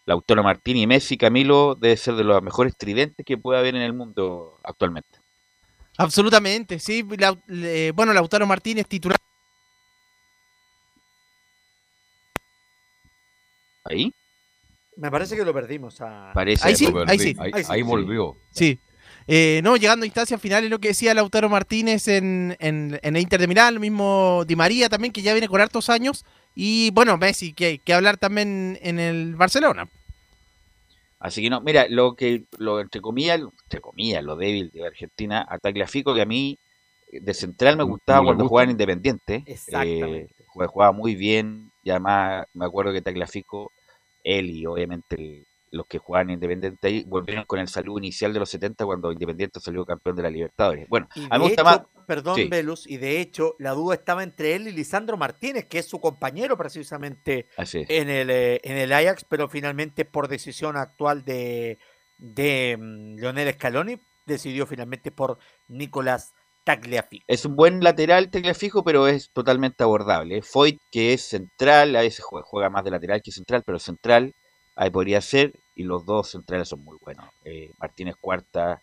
Lautaro 0.07 0.43
Martín 0.43 0.77
y 0.77 0.87
Messi, 0.87 1.17
Camilo, 1.17 1.75
debe 1.75 1.97
ser 1.97 2.15
de 2.15 2.25
los 2.25 2.43
mejores 2.43 2.77
tridentes 2.77 3.25
que 3.25 3.39
puede 3.39 3.59
haber 3.59 3.75
en 3.75 3.83
el 3.83 3.93
mundo 3.93 4.61
actualmente. 4.63 5.19
Absolutamente, 5.97 6.79
sí. 6.79 7.03
bueno, 7.03 8.13
Lautaro 8.13 8.47
Martínez 8.47 8.87
titular. 8.87 9.17
¿Ahí? 13.85 14.13
Me 14.97 15.11
parece 15.11 15.37
que 15.37 15.45
lo 15.45 15.53
perdimos. 15.53 15.99
Parece 16.35 16.69
ahí 16.69 16.77
sí, 16.77 16.87
ahí 17.07 17.19
sí. 17.19 17.37
Ahí, 17.69 17.83
volvió. 17.83 18.37
Sí. 18.51 18.79
Eh, 19.27 19.61
no, 19.65 19.77
llegando 19.77 20.05
a 20.05 20.07
instancias 20.07 20.41
finales, 20.41 20.71
lo 20.71 20.79
que 20.79 20.89
decía 20.89 21.15
Lautaro 21.15 21.49
Martínez 21.49 22.09
en, 22.09 22.57
en, 22.61 22.99
el 23.03 23.17
Inter 23.17 23.41
de 23.41 23.49
Milán, 23.49 23.75
lo 23.75 23.81
mismo 23.81 24.45
Di 24.47 24.57
María 24.57 24.89
también, 24.89 25.13
que 25.13 25.23
ya 25.23 25.33
viene 25.33 25.49
con 25.49 25.61
hartos 25.61 25.89
años. 25.89 26.25
Y 26.55 26.91
bueno, 26.91 27.17
Messi, 27.17 27.53
que, 27.53 27.79
que 27.79 27.95
hablar 27.95 28.17
también 28.17 28.79
en 28.83 28.99
el 28.99 29.35
Barcelona. 29.35 29.89
Así 31.25 31.41
que 31.41 31.49
no, 31.49 31.63
mira, 31.63 31.87
lo 31.89 32.15
que, 32.17 32.45
lo, 32.59 32.81
entre 32.81 33.01
comillas, 33.01 33.41
entre 33.65 33.81
comillas, 33.81 34.23
lo 34.23 34.37
débil 34.37 34.71
de 34.71 34.87
Argentina, 34.87 35.47
a 35.49 35.59
Tagliafico, 35.59 36.15
que 36.15 36.21
a 36.21 36.27
mí 36.27 36.59
de 37.11 37.33
central 37.33 37.79
me 37.79 37.85
gustaba 37.85 38.23
cuando 38.25 38.47
jugaba 38.47 38.65
en 38.65 38.73
Independiente. 38.73 39.43
Exactamente. 39.47 40.35
Eh, 40.39 40.67
jugaba, 40.67 40.93
muy 40.93 41.15
bien, 41.15 41.71
y 41.83 41.91
además 41.91 42.47
me 42.53 42.67
acuerdo 42.67 42.93
que 42.93 43.01
Tagliafico, 43.01 43.73
él 44.23 44.51
y 44.51 44.67
obviamente 44.67 45.15
el, 45.17 45.47
los 45.75 45.87
que 45.87 45.99
jugaban 45.99 46.31
Independiente 46.31 46.87
ahí 46.87 47.05
volvieron 47.05 47.45
con 47.45 47.59
el 47.59 47.69
saludo 47.69 47.99
inicial 47.99 48.33
de 48.33 48.39
los 48.39 48.49
70 48.51 48.85
cuando 48.85 49.13
Independiente 49.13 49.61
salió 49.61 49.85
campeón 49.85 50.17
de 50.17 50.23
la 50.23 50.31
Libertadores. 50.31 50.89
Bueno, 50.89 51.09
a 51.15 51.39
mí 51.39 51.45
me 51.45 51.51
gusta 51.51 51.65
más. 51.65 51.83
Perdón, 52.07 52.51
Velus, 52.51 52.87
y 52.87 52.99
de 52.99 53.21
hecho 53.21 53.57
la 53.59 53.71
duda 53.71 53.95
estaba 53.95 54.23
entre 54.23 54.55
él 54.55 54.69
y 54.69 54.73
Lisandro 54.73 55.17
Martínez, 55.17 55.67
que 55.67 55.79
es 55.79 55.87
su 55.87 56.01
compañero 56.01 56.57
precisamente 56.57 57.49
en 57.57 58.11
el, 58.11 58.31
eh, 58.31 58.61
en 58.63 58.77
el 58.77 58.93
Ajax, 58.93 59.25
pero 59.25 59.49
finalmente 59.49 60.05
por 60.05 60.29
decisión 60.29 60.77
actual 60.77 61.25
de, 61.25 61.79
de 62.19 62.77
mm, 62.79 63.17
Leonel 63.17 63.55
Scaloni 63.55 63.99
decidió 64.27 64.67
finalmente 64.67 65.11
por 65.11 65.39
Nicolás 65.69 66.35
Tagliafico. 66.65 67.25
Es 67.29 67.45
un 67.45 67.57
buen 67.57 67.83
lateral 67.83 68.31
Tagliafico, 68.31 68.85
pero 68.85 69.07
es 69.07 69.31
totalmente 69.31 69.83
abordable. 69.83 70.43
Foyt, 70.43 70.79
que 70.91 71.13
es 71.13 71.23
central, 71.23 71.95
a 71.97 72.01
veces 72.01 72.25
juega, 72.25 72.47
juega 72.47 72.71
más 72.71 72.85
de 72.85 72.91
lateral 72.91 73.23
que 73.23 73.33
central, 73.33 73.63
pero 73.65 73.79
central, 73.79 74.35
ahí 74.77 74.91
podría 74.91 75.21
ser 75.21 75.53
y 75.75 75.85
los 75.85 76.07
dos 76.07 76.31
centrales 76.31 76.69
son 76.69 76.85
muy 76.85 76.97
buenos. 77.01 77.27
Eh, 77.45 77.71
Martínez 77.79 78.17
Cuarta 78.21 78.83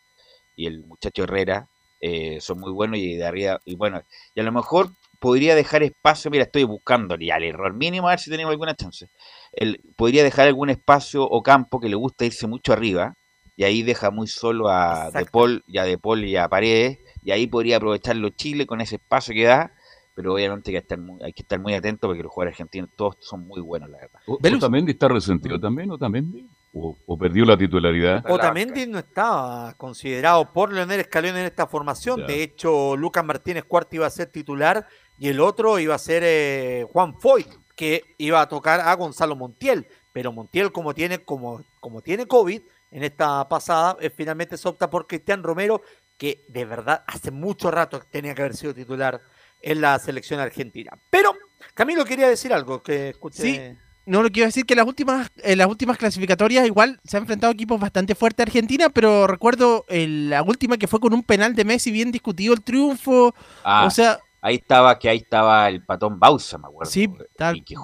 y 0.56 0.68
el 0.68 0.84
muchacho 0.86 1.24
Herrera 1.24 1.68
eh, 2.00 2.40
son 2.42 2.60
muy 2.60 2.72
buenos 2.72 2.98
y 2.98 3.16
de 3.16 3.26
arriba, 3.26 3.62
y 3.64 3.76
bueno, 3.76 4.02
y 4.34 4.40
a 4.40 4.44
lo 4.44 4.52
mejor 4.52 4.90
podría 5.20 5.54
dejar 5.54 5.84
espacio, 5.84 6.32
mira, 6.32 6.46
estoy 6.46 6.64
buscando 6.64 7.16
ya 7.16 7.38
el 7.38 7.44
error 7.44 7.74
mínimo 7.74 8.08
a 8.08 8.12
ver 8.12 8.20
si 8.20 8.32
tenemos 8.32 8.52
alguna 8.52 8.76
chance. 8.76 9.08
El, 9.52 9.80
podría 9.96 10.24
dejar 10.24 10.48
algún 10.48 10.72
espacio 10.72 11.24
o 11.24 11.44
campo 11.44 11.80
que 11.80 11.90
le 11.90 11.96
gusta 11.96 12.26
irse 12.26 12.48
mucho 12.48 12.74
arriba 12.74 13.16
y 13.56 13.66
ahí 13.66 13.84
deja 13.84 14.10
muy 14.10 14.28
solo 14.28 14.68
a 14.70 15.12
De 15.12 15.26
Paul, 15.26 15.64
y 15.68 15.78
a 15.78 15.84
De 15.84 16.00
Paul 16.00 16.26
y 16.26 16.38
a 16.38 16.48
Paredes 16.48 16.98
y 17.24 17.32
ahí 17.32 17.46
podría 17.46 17.78
aprovecharlo 17.78 18.30
Chile 18.30 18.66
con 18.66 18.82
ese 18.82 18.96
espacio 18.96 19.36
que 19.36 19.44
da 19.44 19.72
pero 20.14 20.34
obviamente 20.34 20.70
hay 20.70 20.74
que 20.74 20.80
estar 20.80 21.00
muy, 21.00 21.22
hay 21.24 21.34
que 21.34 21.42
estar 21.42 21.60
muy 21.60 21.74
atento 21.74 22.08
porque 22.08 22.24
los 22.24 22.32
jugadores 22.32 22.54
argentinos 22.54 22.90
todos 22.96 23.18
son 23.20 23.48
muy 23.48 23.62
buenos, 23.62 23.90
la 23.90 23.98
verdad. 23.98 24.20
¿Otamendi 24.28 24.92
está 24.92 25.08
resentido 25.08 25.60
también, 25.60 25.92
Otamendi? 25.92 26.48
o, 26.74 27.18
perdió 27.18 27.46
la 27.46 27.58
titularidad. 27.58 28.24
Otamendi 28.30 28.88
no 28.88 29.00
estaba 29.00 29.74
considerado 29.74 30.52
por 30.52 30.72
Leonel 30.72 31.02
Escalón 31.02 31.38
en 31.38 31.46
esta 31.46 31.68
formación. 31.68 32.26
De 32.26 32.44
hecho, 32.44 32.96
Lucas 32.96 33.26
Martínez 33.26 33.66
Cuarto 33.66 33.96
iba 33.98 34.08
a 34.08 34.10
ser 34.10 34.28
titular 34.28 34.88
y 35.20 35.28
el 35.28 35.40
otro 35.40 35.80
iba 35.80 35.96
a 35.96 36.00
ser 36.00 36.24
eh, 36.26 36.86
Juan 36.92 37.20
Foy, 37.20 37.46
que 37.76 38.16
iba 38.18 38.42
a 38.42 38.48
tocar 38.48 38.80
a 38.80 38.94
Gonzalo 38.96 39.36
Montiel. 39.36 39.88
Pero 40.14 40.32
Montiel, 40.32 40.72
como 40.72 40.94
tiene, 40.94 41.20
como, 41.20 41.62
como 41.80 42.02
tiene 42.02 42.26
COVID 42.26 42.62
en 42.92 43.04
esta 43.04 43.48
pasada, 43.50 43.98
eh, 44.00 44.10
finalmente 44.10 44.58
se 44.58 44.68
opta 44.68 44.90
por 44.90 45.08
Cristian 45.08 45.44
Romero, 45.44 45.82
que 46.18 46.46
de 46.48 46.66
verdad 46.66 47.04
hace 47.08 47.32
mucho 47.32 47.70
rato 47.70 48.02
tenía 48.10 48.34
que 48.34 48.44
haber 48.44 48.56
sido 48.56 48.74
titular 48.74 49.22
en 49.62 49.82
la 49.82 49.98
selección 50.00 50.40
argentina. 50.40 50.92
Pero 51.10 51.34
Camilo 51.74 52.06
quería 52.06 52.28
decir 52.28 52.54
algo 52.54 52.82
que 52.82 53.10
escuché. 53.10 53.78
No, 54.06 54.24
lo 54.24 54.30
quiero 54.32 54.48
decir 54.48 54.66
que 54.66 54.76
las 54.76 54.88
últimas, 54.88 55.30
en 55.38 55.60
las 55.60 55.68
últimas 55.68 55.98
clasificatorias 55.98 56.66
igual 56.66 57.00
se 57.04 57.18
han 57.18 57.24
enfrentado 57.24 57.54
equipos 57.54 57.80
bastante 57.80 58.16
fuertes 58.16 58.44
a 58.44 58.48
Argentina, 58.48 58.90
pero 58.90 59.28
recuerdo 59.28 59.86
la 59.90 60.42
última 60.42 60.78
que 60.78 60.88
fue 60.88 61.00
con 61.00 61.14
un 61.14 61.24
penal 61.24 61.54
de 61.56 61.66
Messi 61.66 61.92
bien 61.92 62.12
discutido 62.12 62.54
el 62.54 62.64
triunfo. 62.64 63.36
Ah, 63.64 63.86
o 63.86 63.92
sea, 63.92 64.20
ahí 64.42 64.56
estaba 64.56 64.98
que 64.98 65.08
ahí 65.08 65.18
estaba 65.18 65.70
el 65.70 65.86
patón 65.86 66.20
Bausa, 66.20 66.58
me 66.58 66.68
acuerdo. 66.68 66.92
Sí, 66.92 67.08
tal. 67.38 67.58
Y 67.58 67.62
que, 67.62 67.76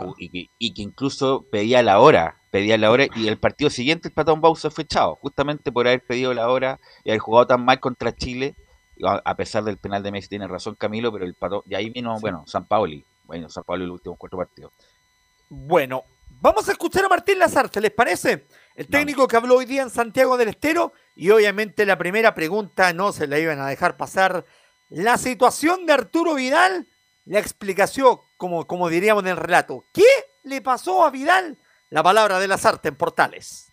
y, 0.58 0.74
que, 0.74 0.82
incluso 0.82 1.46
pedía 1.52 1.84
la 1.84 2.00
hora, 2.00 2.42
pedía 2.50 2.78
la 2.80 2.90
hora 2.90 3.06
y 3.16 3.28
el 3.28 3.38
partido 3.38 3.70
siguiente 3.70 4.08
el 4.08 4.14
patón 4.14 4.42
Bausa 4.42 4.72
fue 4.72 4.86
echado, 4.86 5.16
justamente 5.22 5.72
por 5.72 5.88
haber 5.88 6.04
pedido 6.04 6.34
la 6.34 6.50
hora 6.50 6.80
y 7.04 7.12
haber 7.12 7.20
jugado 7.20 7.48
tan 7.48 7.64
mal 7.64 7.80
contra 7.80 8.16
Chile, 8.16 8.56
a 9.04 9.36
pesar 9.36 9.64
del 9.64 9.78
penal 9.78 10.02
de 10.04 10.12
Messi, 10.12 10.30
tiene 10.30 10.48
razón 10.48 10.76
Camilo, 10.76 11.12
pero 11.12 11.26
el 11.26 11.36
patón, 11.36 11.62
y 11.66 11.76
ahí 11.76 11.90
vino, 11.90 12.20
bueno, 12.20 12.44
San 12.48 12.66
Paoli, 12.66 13.06
bueno, 13.24 13.50
San 13.50 13.64
Paoli 13.64 13.86
los 13.86 13.96
últimos 13.96 14.18
cuatro 14.18 14.40
partidos. 14.40 14.74
Bueno, 15.50 16.04
vamos 16.42 16.68
a 16.68 16.72
escuchar 16.72 17.06
a 17.06 17.10
Martín 17.10 17.40
Lazarte, 17.40 17.80
¿les 17.80 17.92
parece? 17.92 18.48
El 18.76 18.88
técnico 18.88 19.28
que 19.28 19.38
habló 19.38 19.58
hoy 19.58 19.66
día 19.66 19.82
en 19.82 19.90
Santiago 19.90 20.38
del 20.38 20.50
Estero 20.50 20.94
y 21.16 21.30
obviamente 21.30 21.86
la 21.86 21.98
primera 21.98 22.34
pregunta 22.34 22.94
no 22.94 23.12
se 23.12 23.28
la 23.28 23.40
iban 23.40 23.60
a 23.60 23.68
dejar 23.68 23.98
pasar. 23.98 24.46
La 24.90 25.18
situación 25.18 25.86
de 25.86 25.94
Arturo 25.94 26.36
Vidal, 26.36 26.88
la 27.26 27.40
explicación, 27.40 28.20
como, 28.38 28.68
como 28.68 28.90
diríamos 28.90 29.24
en 29.24 29.30
el 29.30 29.38
relato. 29.38 29.86
¿Qué 29.94 30.06
le 30.44 30.62
pasó 30.62 31.04
a 31.04 31.10
Vidal? 31.10 31.58
La 31.90 32.04
palabra 32.04 32.40
de 32.40 32.48
Lazarte 32.48 32.90
en 32.90 32.96
Portales. 32.96 33.72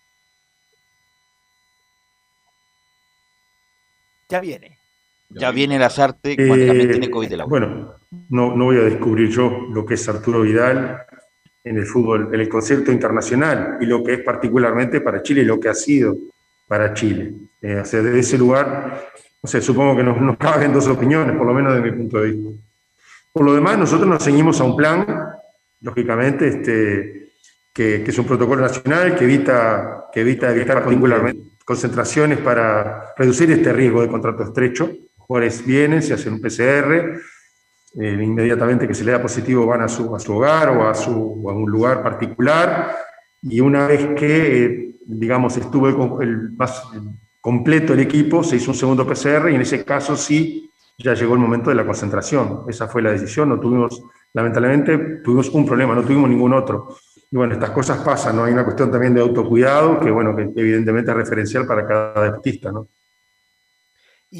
Ya 4.28 4.40
viene. 4.40 4.83
Ya 5.34 5.50
viene 5.50 5.78
Lazarte 5.78 6.36
cuando 6.36 6.66
también 6.66 6.90
tiene 6.90 7.10
COVID 7.10 7.28
de 7.28 7.36
la 7.36 7.44
Bueno, 7.44 7.94
no, 8.28 8.56
no 8.56 8.64
voy 8.64 8.76
a 8.76 8.82
descubrir 8.82 9.28
yo 9.30 9.66
lo 9.72 9.84
que 9.84 9.94
es 9.94 10.08
Arturo 10.08 10.42
Vidal 10.42 11.02
en 11.64 11.78
el 11.78 11.86
fútbol, 11.86 12.30
en 12.32 12.40
el 12.40 12.48
concepto 12.48 12.92
internacional 12.92 13.78
y 13.80 13.86
lo 13.86 14.04
que 14.04 14.14
es 14.14 14.20
particularmente 14.20 15.00
para 15.00 15.22
Chile 15.22 15.42
y 15.42 15.46
lo 15.46 15.58
que 15.58 15.68
ha 15.68 15.74
sido 15.74 16.16
para 16.68 16.94
Chile. 16.94 17.32
Eh, 17.60 17.76
o 17.76 17.84
sea, 17.84 18.02
desde 18.02 18.20
ese 18.20 18.38
lugar, 18.38 19.10
no 19.42 19.48
sé, 19.48 19.60
supongo 19.60 19.96
que 19.96 20.02
nos, 20.02 20.20
nos 20.20 20.36
caben 20.36 20.72
dos 20.72 20.86
opiniones, 20.88 21.36
por 21.36 21.46
lo 21.46 21.54
menos 21.54 21.74
desde 21.74 21.90
mi 21.90 21.96
punto 21.96 22.20
de 22.20 22.30
vista. 22.30 22.50
Por 23.32 23.44
lo 23.44 23.54
demás, 23.54 23.76
nosotros 23.78 24.06
nos 24.06 24.22
ceñimos 24.22 24.60
a 24.60 24.64
un 24.64 24.76
plan, 24.76 25.06
lógicamente, 25.80 26.46
este, 26.46 27.30
que, 27.72 28.04
es 28.06 28.18
un 28.18 28.26
protocolo 28.26 28.62
nacional 28.62 29.16
que 29.16 29.24
evita, 29.24 30.06
que 30.12 30.20
evita 30.20 30.52
evitar 30.52 30.80
particularmente 30.82 31.42
concentraciones 31.64 32.38
para 32.38 33.12
reducir 33.16 33.50
este 33.50 33.72
riesgo 33.72 34.02
de 34.02 34.08
contrato 34.08 34.44
estrecho. 34.44 34.90
Jugadores 35.26 35.64
vienen, 35.64 36.02
se 36.02 36.14
hacen 36.14 36.34
un 36.34 36.40
PCR, 36.40 37.20
eh, 38.00 38.20
inmediatamente 38.22 38.88
que 38.88 38.94
se 38.94 39.04
le 39.04 39.12
da 39.12 39.22
positivo 39.22 39.66
van 39.66 39.82
a 39.82 39.88
su, 39.88 40.14
a 40.14 40.18
su 40.18 40.34
hogar 40.34 40.68
o 40.70 40.88
a, 40.88 40.94
su, 40.94 41.44
a 41.48 41.52
un 41.52 41.70
lugar 41.70 42.02
particular 42.02 42.94
y 43.40 43.60
una 43.60 43.86
vez 43.86 44.08
que, 44.16 44.64
eh, 44.64 44.96
digamos, 45.06 45.56
estuvo 45.56 46.20
el, 46.20 46.52
más 46.52 46.82
completo 47.40 47.92
el 47.92 48.00
equipo, 48.00 48.42
se 48.42 48.56
hizo 48.56 48.72
un 48.72 48.76
segundo 48.76 49.06
PCR 49.06 49.50
y 49.50 49.54
en 49.54 49.60
ese 49.60 49.84
caso 49.84 50.16
sí 50.16 50.70
ya 50.98 51.14
llegó 51.14 51.34
el 51.34 51.40
momento 51.40 51.70
de 51.70 51.76
la 51.76 51.86
concentración. 51.86 52.62
Esa 52.68 52.88
fue 52.88 53.02
la 53.02 53.12
decisión, 53.12 53.48
no 53.48 53.60
tuvimos, 53.60 54.02
lamentablemente, 54.32 54.98
tuvimos 55.22 55.48
un 55.50 55.66
problema, 55.66 55.94
no 55.94 56.02
tuvimos 56.02 56.28
ningún 56.28 56.52
otro. 56.52 56.96
Y 57.30 57.36
bueno, 57.36 57.54
estas 57.54 57.70
cosas 57.70 57.98
pasan, 57.98 58.36
¿no? 58.36 58.44
Hay 58.44 58.52
una 58.52 58.64
cuestión 58.64 58.90
también 58.90 59.14
de 59.14 59.20
autocuidado 59.20 60.00
que, 60.00 60.10
bueno, 60.10 60.34
que 60.36 60.42
evidentemente 60.42 61.10
es 61.10 61.16
referencial 61.16 61.66
para 61.66 61.86
cada 61.86 62.24
deportista, 62.24 62.72
¿no? 62.72 62.88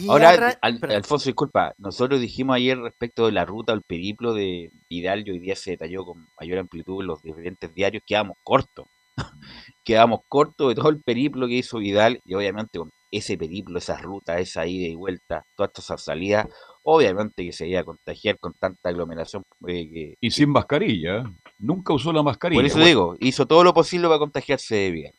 Ahora, 0.09 0.59
Alfonso, 0.61 1.29
disculpa, 1.29 1.75
nosotros 1.79 2.21
dijimos 2.21 2.57
ayer 2.57 2.79
respecto 2.79 3.27
de 3.27 3.33
la 3.33 3.45
ruta, 3.45 3.73
el 3.73 3.83
periplo 3.83 4.35
de 4.35 4.71
Vidal, 4.91 5.27
y 5.27 5.31
hoy 5.31 5.39
día 5.39 5.55
se 5.55 5.73
detalló 5.73 6.05
con 6.05 6.27
mayor 6.41 6.59
amplitud 6.59 7.01
en 7.01 7.07
los 7.07 7.23
diferentes 7.23 7.73
diarios, 7.75 8.03
quedamos 8.05 8.37
cortos. 8.43 8.87
quedamos 9.85 10.21
cortos 10.29 10.69
de 10.71 10.75
todo 10.75 10.89
el 10.89 11.01
periplo 11.01 11.47
que 11.47 11.55
hizo 11.55 11.79
Vidal, 11.79 12.21
y 12.25 12.35
obviamente 12.35 12.79
con 12.79 12.91
ese 13.13 13.39
periplo, 13.39 13.79
esa 13.79 13.97
ruta, 13.97 14.41
esa 14.41 14.67
ida 14.67 14.89
y 14.89 14.97
vuelta, 14.97 15.45
todas 15.57 15.71
estas 15.77 16.03
salidas, 16.03 16.49
obviamente 16.83 17.45
que 17.45 17.53
se 17.53 17.69
iba 17.69 17.81
a 17.81 17.85
contagiar 17.85 18.39
con 18.41 18.53
tanta 18.55 18.89
aglomeración. 18.89 19.45
Eh, 19.69 20.15
y 20.21 20.31
sin 20.33 20.51
mascarilla, 20.51 21.23
nunca 21.59 21.93
usó 21.93 22.13
la 22.13 22.23
mascarilla. 22.25 22.59
Por 22.59 22.67
eso 22.67 22.81
digo, 22.81 23.17
hizo 23.21 23.47
todo 23.47 23.63
lo 23.63 23.73
posible 23.73 24.09
para 24.09 24.19
contagiarse 24.19 24.75
de 24.75 24.91
bien. 24.91 25.13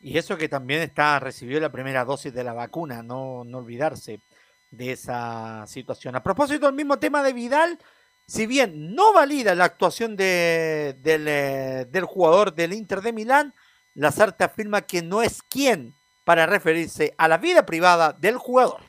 Y 0.00 0.16
eso 0.16 0.36
que 0.36 0.48
también 0.48 0.82
está 0.82 1.18
recibió 1.18 1.58
la 1.60 1.72
primera 1.72 2.04
dosis 2.04 2.32
de 2.32 2.44
la 2.44 2.52
vacuna, 2.52 3.02
no, 3.02 3.44
no 3.44 3.58
olvidarse 3.58 4.20
de 4.70 4.92
esa 4.92 5.66
situación. 5.66 6.14
A 6.14 6.22
propósito 6.22 6.66
del 6.66 6.74
mismo 6.74 6.98
tema 6.98 7.22
de 7.22 7.32
Vidal, 7.32 7.78
si 8.26 8.46
bien 8.46 8.94
no 8.94 9.12
valida 9.12 9.54
la 9.54 9.64
actuación 9.64 10.14
de, 10.14 10.96
del, 11.00 11.26
eh, 11.26 11.86
del 11.90 12.04
jugador 12.04 12.54
del 12.54 12.74
Inter 12.74 13.00
de 13.00 13.12
Milán, 13.12 13.54
Lazarte 13.94 14.44
afirma 14.44 14.82
que 14.82 15.02
no 15.02 15.22
es 15.22 15.42
quien 15.42 15.94
para 16.24 16.46
referirse 16.46 17.14
a 17.16 17.26
la 17.26 17.38
vida 17.38 17.64
privada 17.64 18.12
del 18.12 18.36
jugador. 18.36 18.82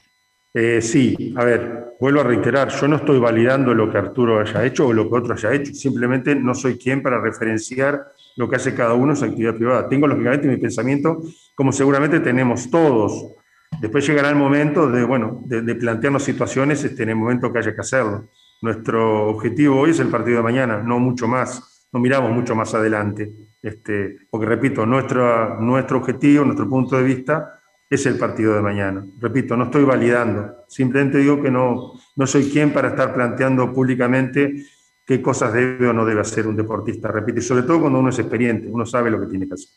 Eh, 0.53 0.81
sí, 0.81 1.33
a 1.37 1.45
ver, 1.45 1.95
vuelvo 1.99 2.21
a 2.21 2.23
reiterar, 2.23 2.69
yo 2.69 2.87
no 2.87 2.95
estoy 2.95 3.19
validando 3.19 3.73
lo 3.73 3.91
que 3.91 3.99
Arturo 3.99 4.39
haya 4.39 4.65
hecho 4.65 4.87
o 4.87 4.93
lo 4.93 5.07
que 5.07 5.15
otro 5.15 5.33
haya 5.33 5.53
hecho, 5.53 5.73
simplemente 5.73 6.33
no 6.33 6.55
soy 6.55 6.77
quien 6.77 7.03
para 7.03 7.21
referenciar 7.21 8.07
lo 8.35 8.49
que 8.49 8.55
hace 8.55 8.73
cada 8.73 8.93
uno 8.95 9.11
en 9.11 9.17
su 9.17 9.25
actividad 9.25 9.55
privada. 9.55 9.87
Tengo 9.87 10.07
lógicamente 10.07 10.47
mi 10.47 10.57
pensamiento, 10.57 11.21
como 11.53 11.71
seguramente 11.71 12.19
tenemos 12.19 12.69
todos. 12.71 13.35
Después 13.79 14.07
llegará 14.07 14.29
el 14.29 14.35
momento 14.35 14.89
de, 14.89 15.03
bueno, 15.03 15.41
de, 15.45 15.75
plantearnos 15.75 16.23
situaciones 16.23 16.83
este, 16.83 17.03
en 17.03 17.09
el 17.09 17.15
momento 17.15 17.53
que 17.53 17.59
haya 17.59 17.75
que 17.75 17.81
hacerlo. 17.81 18.29
Nuestro 18.61 19.27
objetivo 19.27 19.79
hoy 19.79 19.91
es 19.91 19.99
el 19.99 20.07
partido 20.07 20.37
de 20.37 20.43
mañana, 20.43 20.81
no 20.81 20.99
mucho 20.99 21.27
más, 21.27 21.87
no 21.93 21.99
miramos 21.99 22.31
mucho 22.31 22.55
más 22.55 22.73
adelante. 22.73 23.31
Este, 23.61 24.17
porque 24.31 24.47
repito, 24.47 24.85
nuestro, 24.85 25.59
nuestro 25.59 25.97
objetivo, 25.97 26.43
nuestro 26.43 26.67
punto 26.67 26.97
de 26.97 27.03
vista 27.03 27.58
es 27.89 28.05
el 28.05 28.17
partido 28.17 28.53
de 28.53 28.62
mañana. 28.62 29.05
Repito, 29.19 29.58
no 29.58 29.65
estoy 29.65 29.84
validando, 29.84 30.63
simplemente 30.67 31.17
digo 31.17 31.41
que 31.41 31.50
no, 31.50 31.93
no 32.15 32.27
soy 32.27 32.50
quien 32.50 32.72
para 32.72 32.89
estar 32.89 33.13
planteando 33.13 33.74
públicamente 33.74 34.65
qué 35.05 35.22
cosas 35.22 35.53
debe 35.53 35.88
o 35.88 35.93
no 35.93 36.05
debe 36.05 36.22
hacer 36.22 36.46
un 36.46 36.55
deportista. 36.55 37.08
Repito, 37.08 37.39
y 37.39 37.41
sobre 37.41 37.63
todo 37.63 37.81
cuando 37.81 38.00
uno 38.00 38.10
es 38.10 38.19
experiente, 38.19 38.67
uno 38.67 38.86
sabe 38.86 39.10
lo 39.10 39.19
que 39.19 39.25
tiene 39.25 39.48
que 39.48 39.55
hacer. 39.55 39.69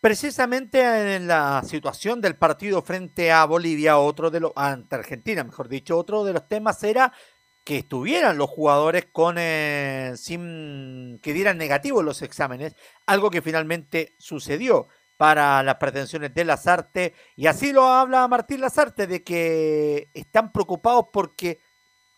Precisamente 0.00 1.16
en 1.16 1.26
la 1.26 1.62
situación 1.64 2.20
del 2.20 2.36
partido 2.36 2.82
frente 2.82 3.30
a 3.30 3.44
Bolivia, 3.44 3.98
otro 3.98 4.30
de 4.30 4.40
los, 4.40 4.52
ante 4.54 4.96
Argentina, 4.96 5.44
mejor 5.44 5.68
dicho, 5.68 5.98
otro 5.98 6.24
de 6.24 6.34
los 6.34 6.48
temas 6.48 6.82
era 6.82 7.12
que 7.64 7.78
estuvieran 7.78 8.36
los 8.36 8.50
jugadores 8.50 9.06
con 9.10 9.36
eh, 9.38 10.12
sin 10.16 11.18
que 11.22 11.32
dieran 11.32 11.56
negativos 11.56 12.04
los 12.04 12.20
exámenes, 12.20 12.76
algo 13.06 13.30
que 13.30 13.40
finalmente 13.40 14.14
sucedió 14.18 14.88
para 15.16 15.62
las 15.62 15.76
pretensiones 15.76 16.34
de 16.34 16.44
Lazarte. 16.44 17.14
Y 17.36 17.46
así 17.46 17.72
lo 17.72 17.84
habla 17.84 18.26
Martín 18.28 18.60
Lazarte, 18.60 19.06
de 19.06 19.22
que 19.22 20.10
están 20.14 20.52
preocupados 20.52 21.06
porque 21.12 21.60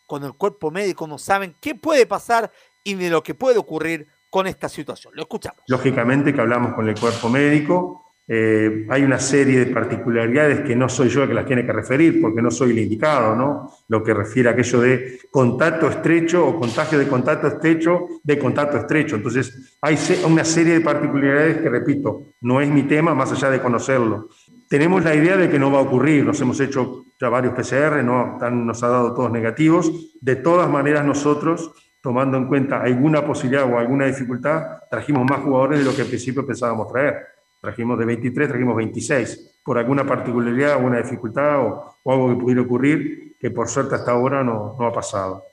con 0.06 0.24
el 0.24 0.34
cuerpo 0.34 0.70
médico 0.70 1.06
no 1.06 1.18
saben 1.18 1.54
qué 1.60 1.74
puede 1.74 2.06
pasar 2.06 2.50
y 2.84 2.94
de 2.94 3.10
lo 3.10 3.22
que 3.22 3.34
puede 3.34 3.58
ocurrir 3.58 4.08
con 4.30 4.46
esta 4.46 4.68
situación. 4.68 5.12
Lo 5.16 5.22
escuchamos. 5.22 5.62
Lógicamente 5.66 6.32
que 6.32 6.40
hablamos 6.40 6.74
con 6.74 6.88
el 6.88 6.98
cuerpo 6.98 7.28
médico, 7.28 8.05
eh, 8.28 8.86
hay 8.90 9.04
una 9.04 9.20
serie 9.20 9.60
de 9.60 9.66
particularidades 9.66 10.62
que 10.62 10.74
no 10.74 10.88
soy 10.88 11.08
yo 11.08 11.22
el 11.22 11.28
que 11.28 11.34
las 11.34 11.46
tiene 11.46 11.64
que 11.64 11.72
referir, 11.72 12.20
porque 12.20 12.42
no 12.42 12.50
soy 12.50 12.72
el 12.72 12.80
indicado, 12.80 13.36
¿no? 13.36 13.70
Lo 13.86 14.02
que 14.02 14.12
refiere 14.12 14.48
a 14.48 14.52
aquello 14.52 14.80
de 14.80 15.20
contacto 15.30 15.88
estrecho 15.88 16.44
o 16.44 16.58
contagio 16.58 16.98
de 16.98 17.06
contacto 17.06 17.46
estrecho 17.46 18.08
de 18.24 18.38
contacto 18.38 18.78
estrecho. 18.78 19.14
Entonces, 19.14 19.78
hay 19.80 19.96
una 20.26 20.44
serie 20.44 20.74
de 20.74 20.80
particularidades 20.80 21.58
que, 21.58 21.68
repito, 21.68 22.32
no 22.40 22.60
es 22.60 22.68
mi 22.68 22.82
tema, 22.82 23.14
más 23.14 23.30
allá 23.30 23.48
de 23.48 23.60
conocerlo. 23.60 24.28
Tenemos 24.68 25.04
la 25.04 25.14
idea 25.14 25.36
de 25.36 25.48
que 25.48 25.60
no 25.60 25.70
va 25.70 25.78
a 25.78 25.82
ocurrir, 25.82 26.24
nos 26.24 26.40
hemos 26.40 26.58
hecho 26.58 27.04
ya 27.20 27.28
varios 27.28 27.54
PCR, 27.54 28.02
no, 28.02 28.38
nos 28.50 28.82
ha 28.82 28.88
dado 28.88 29.14
todos 29.14 29.30
negativos. 29.30 30.16
De 30.20 30.34
todas 30.34 30.68
maneras, 30.68 31.04
nosotros, 31.04 31.70
tomando 32.00 32.36
en 32.36 32.48
cuenta 32.48 32.82
alguna 32.82 33.24
posibilidad 33.24 33.72
o 33.72 33.78
alguna 33.78 34.06
dificultad, 34.06 34.80
trajimos 34.90 35.24
más 35.30 35.38
jugadores 35.42 35.78
de 35.78 35.84
lo 35.84 35.94
que 35.94 36.02
al 36.02 36.08
principio 36.08 36.44
pensábamos 36.44 36.88
traer 36.88 37.35
Trajimos 37.60 37.98
de 37.98 38.04
23, 38.04 38.48
trajimos 38.48 38.76
26, 38.76 39.60
por 39.64 39.78
alguna 39.78 40.06
particularidad, 40.06 40.72
alguna 40.72 40.98
dificultad 40.98 41.60
o, 41.60 41.98
algo 42.04 42.28
que 42.28 42.40
pudiera 42.40 42.62
ocurrir, 42.62 43.36
que 43.38 43.50
por 43.50 43.68
suerte 43.68 43.94
hasta 43.94 44.12
ahora 44.12 44.44
no, 44.44 44.76
no 44.78 44.86
ha 44.86 44.92
pasado. 44.92 45.44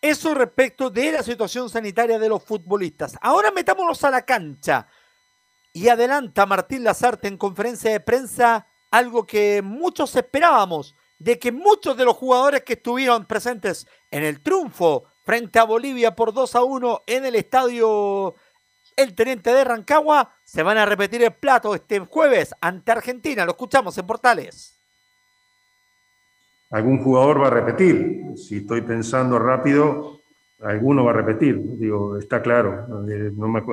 Eso 0.00 0.34
respecto 0.34 0.90
de 0.90 1.12
la 1.12 1.22
situación 1.22 1.70
sanitaria 1.70 2.18
de 2.18 2.28
los 2.28 2.42
futbolistas. 2.42 3.16
Ahora 3.20 3.50
metámonos 3.50 4.04
a 4.04 4.10
la 4.10 4.22
cancha. 4.22 4.86
Y 5.72 5.88
adelanta 5.88 6.46
Martín 6.46 6.84
Lazarte 6.84 7.26
en 7.26 7.38
conferencia 7.38 7.90
de 7.90 8.00
prensa 8.00 8.66
algo 8.90 9.26
que 9.26 9.60
muchos 9.60 10.14
esperábamos, 10.14 10.94
de 11.18 11.38
que 11.38 11.50
muchos 11.50 11.96
de 11.96 12.04
los 12.04 12.16
jugadores 12.16 12.62
que 12.62 12.74
estuvieron 12.74 13.24
presentes 13.24 13.86
en 14.10 14.22
el 14.22 14.40
triunfo 14.40 15.04
frente 15.24 15.58
a 15.58 15.64
Bolivia 15.64 16.14
por 16.14 16.32
2 16.32 16.54
a 16.54 16.62
1 16.62 17.02
en 17.06 17.24
el 17.24 17.34
estadio 17.34 18.34
el 18.96 19.14
teniente 19.14 19.52
de 19.52 19.64
Rancagua, 19.64 20.30
se 20.44 20.62
van 20.62 20.78
a 20.78 20.86
repetir 20.86 21.22
el 21.22 21.32
plato 21.32 21.74
este 21.74 21.98
jueves 22.00 22.54
ante 22.60 22.92
Argentina. 22.92 23.44
Lo 23.44 23.52
escuchamos 23.52 23.96
en 23.98 24.06
Portales. 24.06 24.74
Algún 26.70 27.02
jugador 27.02 27.40
va 27.40 27.46
a 27.48 27.50
repetir. 27.50 28.22
Si 28.36 28.58
estoy 28.58 28.80
pensando 28.80 29.38
rápido, 29.38 30.20
alguno 30.62 31.04
va 31.04 31.12
a 31.12 31.14
repetir. 31.14 31.78
Digo, 31.78 32.16
está 32.18 32.42
claro. 32.42 32.86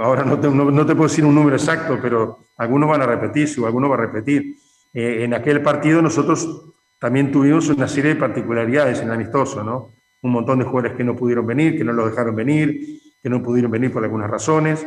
ahora 0.02 0.24
no 0.24 0.40
te, 0.40 0.50
puedo 0.96 1.08
decir 1.08 1.26
un 1.26 1.36
número 1.36 1.56
exacto, 1.56 1.98
pero 2.02 2.40
algunos 2.58 2.90
van 2.90 3.02
a 3.02 3.06
repetir, 3.06 3.48
si 3.48 3.64
alguno 3.64 3.90
va 3.90 3.96
a 3.96 4.00
repetir. 4.00 4.56
Eh, 4.94 5.24
en 5.24 5.34
aquel 5.34 5.62
partido 5.62 6.02
nosotros 6.02 6.74
también 7.00 7.32
tuvimos 7.32 7.70
una 7.70 7.88
serie 7.88 8.14
de 8.14 8.20
particularidades 8.20 9.02
en 9.02 9.10
amistoso, 9.10 9.64
¿no? 9.64 9.90
Un 10.22 10.32
montón 10.32 10.60
de 10.60 10.66
jugadores 10.66 10.96
que 10.96 11.04
no 11.04 11.16
pudieron 11.16 11.48
venir, 11.48 11.78
que 11.78 11.84
no 11.84 11.94
los 11.94 12.12
dejaron 12.12 12.36
venir, 12.36 13.01
que 13.22 13.30
no 13.30 13.42
pudieron 13.42 13.72
venir 13.72 13.92
por 13.92 14.04
algunas 14.04 14.30
razones. 14.30 14.86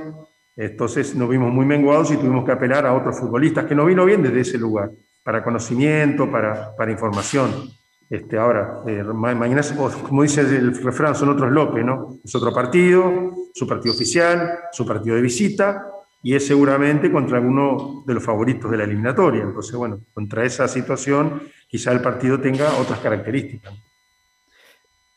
Entonces 0.56 1.14
nos 1.14 1.28
vimos 1.28 1.52
muy 1.52 1.66
menguados 1.66 2.10
y 2.12 2.16
tuvimos 2.16 2.44
que 2.44 2.52
apelar 2.52 2.86
a 2.86 2.94
otros 2.94 3.18
futbolistas 3.18 3.66
que 3.66 3.74
no 3.74 3.84
vino 3.84 4.04
bien 4.04 4.22
desde 4.22 4.40
ese 4.40 4.58
lugar, 4.58 4.90
para 5.22 5.42
conocimiento, 5.42 6.30
para, 6.30 6.74
para 6.76 6.92
información. 6.92 7.50
Este, 8.08 8.38
ahora, 8.38 8.82
eh, 8.86 9.02
mañana, 9.02 9.62
como 10.06 10.22
dice 10.22 10.42
el 10.42 10.76
refrán, 10.82 11.14
son 11.14 11.30
otros 11.30 11.50
López, 11.50 11.84
¿no? 11.84 12.18
Es 12.22 12.34
otro 12.34 12.52
partido, 12.52 13.32
su 13.54 13.66
partido 13.66 13.94
oficial, 13.94 14.58
su 14.72 14.86
partido 14.86 15.16
de 15.16 15.22
visita, 15.22 15.86
y 16.22 16.34
es 16.34 16.46
seguramente 16.46 17.10
contra 17.10 17.38
alguno 17.38 18.04
de 18.06 18.14
los 18.14 18.22
favoritos 18.22 18.70
de 18.70 18.76
la 18.76 18.84
eliminatoria. 18.84 19.42
Entonces, 19.42 19.74
bueno, 19.74 20.00
contra 20.12 20.44
esa 20.44 20.68
situación, 20.68 21.42
quizá 21.68 21.92
el 21.92 22.00
partido 22.00 22.40
tenga 22.40 22.76
otras 22.78 22.98
características. 23.00 23.74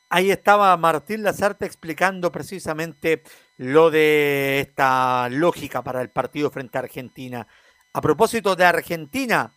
Ahí 0.09 0.31
estaba 0.31 0.75
Martín 0.77 1.21
Lazarte 1.23 1.65
explicando 1.65 2.31
precisamente 2.31 3.23
lo 3.57 3.91
de 3.91 4.61
esta 4.61 5.27
lógica 5.29 5.83
para 5.83 6.01
el 6.01 6.09
partido 6.09 6.49
frente 6.49 6.77
a 6.77 6.81
Argentina. 6.81 7.45
A 7.91 7.99
propósito 8.01 8.55
de 8.55 8.63
Argentina, 8.63 9.53